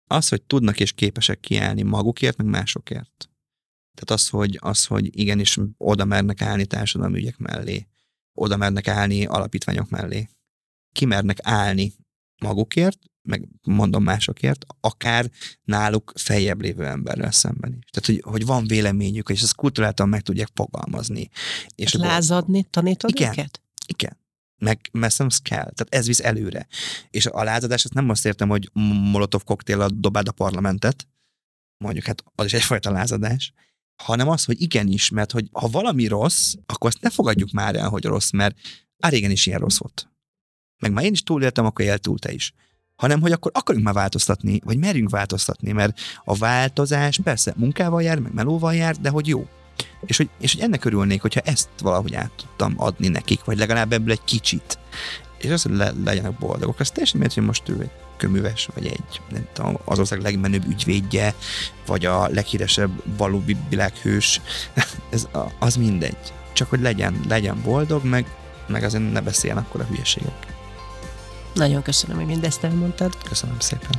Az, 0.06 0.28
hogy 0.28 0.42
tudnak 0.42 0.80
és 0.80 0.92
képesek 0.92 1.40
kiállni 1.40 1.82
magukért, 1.82 2.36
meg 2.36 2.46
másokért. 2.46 3.30
Tehát 3.94 4.20
az, 4.20 4.28
hogy, 4.28 4.58
az, 4.60 4.86
hogy 4.86 5.18
igenis 5.18 5.58
oda 5.76 6.04
mernek 6.04 6.42
állni 6.42 6.66
társadalmi 6.66 7.18
ügyek 7.18 7.38
mellé, 7.38 7.86
oda 8.34 8.56
mernek 8.56 8.88
állni 8.88 9.24
alapítványok 9.24 9.90
mellé, 9.90 10.28
kimernek 10.92 11.38
állni 11.42 11.92
magukért, 12.40 12.98
meg 13.22 13.48
mondom 13.62 14.02
másokért, 14.02 14.64
akár 14.80 15.30
náluk 15.64 16.12
feljebb 16.16 16.60
lévő 16.60 16.86
emberrel 16.86 17.30
szemben 17.30 17.76
is. 17.78 17.90
Tehát, 17.90 18.06
hogy, 18.06 18.32
hogy 18.32 18.46
van 18.46 18.66
véleményük, 18.66 19.28
és 19.28 19.42
ezt 19.42 19.54
kulturáltan 19.54 20.08
meg 20.08 20.20
tudják 20.20 20.48
fogalmazni. 20.54 21.28
És 21.74 21.92
hát 21.92 22.02
lázadni 22.02 22.66
tanítod 22.70 23.10
igen, 23.10 23.30
őket? 23.30 23.62
Igen. 23.86 24.18
Meg 24.56 24.88
mert 24.92 25.20
ez 25.20 25.38
kell. 25.38 25.72
Tehát 25.72 25.86
ez 25.88 26.06
visz 26.06 26.20
előre. 26.20 26.66
És 27.10 27.26
a 27.26 27.42
lázadás, 27.42 27.84
azt 27.84 27.94
nem 27.94 28.08
azt 28.08 28.26
értem, 28.26 28.48
hogy 28.48 28.70
molotov 29.12 29.44
koktél 29.44 29.88
dobáld 29.94 30.28
a 30.28 30.32
parlamentet, 30.32 31.08
mondjuk 31.84 32.04
hát 32.04 32.24
az 32.34 32.44
is 32.44 32.52
egyfajta 32.52 32.90
lázadás, 32.90 33.52
hanem 34.02 34.28
az, 34.28 34.44
hogy 34.44 34.60
igenis, 34.60 35.10
mert 35.10 35.32
hogy 35.32 35.48
ha 35.52 35.68
valami 35.68 36.06
rossz, 36.06 36.54
akkor 36.66 36.90
azt 36.90 37.02
ne 37.02 37.10
fogadjuk 37.10 37.50
már 37.50 37.76
el, 37.76 37.88
hogy 37.88 38.04
rossz, 38.04 38.30
mert 38.30 38.56
á, 38.98 39.08
régen 39.08 39.30
is 39.30 39.46
ilyen 39.46 39.58
rossz 39.58 39.78
volt. 39.78 40.10
Meg 40.82 40.92
már 40.92 41.04
én 41.04 41.12
is 41.12 41.22
túléltem, 41.22 41.64
akkor 41.64 41.84
él 41.84 41.98
túl 41.98 42.18
te 42.18 42.32
is 42.32 42.54
hanem 43.00 43.20
hogy 43.20 43.32
akkor 43.32 43.50
akarjunk 43.54 43.86
már 43.86 43.96
változtatni, 43.96 44.60
vagy 44.64 44.78
merjünk 44.78 45.10
változtatni, 45.10 45.72
mert 45.72 46.00
a 46.24 46.36
változás 46.36 47.20
persze 47.24 47.54
munkával 47.56 48.02
jár, 48.02 48.18
meg 48.18 48.34
melóval 48.34 48.74
jár, 48.74 48.96
de 48.96 49.08
hogy 49.08 49.26
jó. 49.26 49.46
És 50.06 50.16
hogy, 50.16 50.28
és 50.40 50.52
hogy 50.52 50.62
ennek 50.62 50.84
örülnék, 50.84 51.20
hogyha 51.20 51.40
ezt 51.40 51.68
valahogy 51.82 52.14
át 52.14 52.30
tudtam 52.36 52.74
adni 52.76 53.08
nekik, 53.08 53.44
vagy 53.44 53.58
legalább 53.58 53.92
ebből 53.92 54.10
egy 54.10 54.24
kicsit. 54.24 54.78
És 55.38 55.50
az, 55.50 55.62
hogy 55.62 55.72
le, 55.72 55.92
legyenek 56.04 56.38
boldogok. 56.38 56.80
Az 56.80 56.90
teljesen 56.90 57.18
miért, 57.18 57.34
hogy 57.34 57.44
most 57.44 57.68
ő 57.68 57.80
egy 57.80 57.90
köműves, 58.16 58.68
vagy 58.74 58.86
egy 58.86 59.20
nem 59.30 59.46
tudom, 59.52 59.78
az 59.84 59.98
ország 59.98 60.20
legmenőbb 60.20 60.66
ügyvédje, 60.68 61.34
vagy 61.86 62.06
a 62.06 62.28
leghíresebb 62.28 63.02
valóbi 63.16 63.56
világhős. 63.68 64.40
Ez, 65.10 65.28
az 65.58 65.76
mindegy. 65.76 66.32
Csak 66.52 66.70
hogy 66.70 66.80
legyen, 66.80 67.20
legyen 67.28 67.62
boldog, 67.62 68.04
meg, 68.04 68.26
meg 68.66 68.82
azért 68.82 69.12
ne 69.12 69.20
beszéljen 69.20 69.58
akkor 69.58 69.80
a 69.80 69.84
hülyeségek. 69.84 70.49
Nagyon 71.54 71.82
köszönöm, 71.82 72.16
hogy 72.16 72.26
mindezt 72.26 72.64
elmondtad. 72.64 73.12
Köszönöm 73.28 73.58
szépen. 73.58 73.90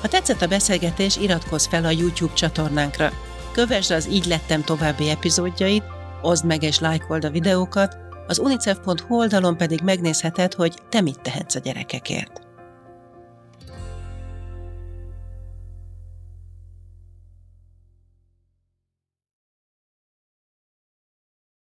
Ha 0.00 0.08
tetszett 0.08 0.42
a 0.42 0.46
beszélgetés, 0.46 1.16
iratkozz 1.16 1.66
fel 1.66 1.84
a 1.84 1.90
YouTube 1.90 2.34
csatornánkra. 2.34 3.12
Kövesd 3.52 3.90
az 3.90 4.08
Így 4.08 4.26
lettem 4.26 4.64
további 4.64 5.08
epizódjait, 5.08 5.84
oszd 6.22 6.44
meg 6.44 6.62
és 6.62 6.78
lájkold 6.78 7.24
a 7.24 7.30
videókat, 7.30 7.96
az 8.26 8.38
unicef.hu 8.38 9.16
oldalon 9.16 9.56
pedig 9.56 9.80
megnézheted, 9.80 10.54
hogy 10.54 10.74
te 10.88 11.00
mit 11.00 11.20
tehetsz 11.20 11.54
a 11.54 11.58
gyerekekért. 11.58 12.47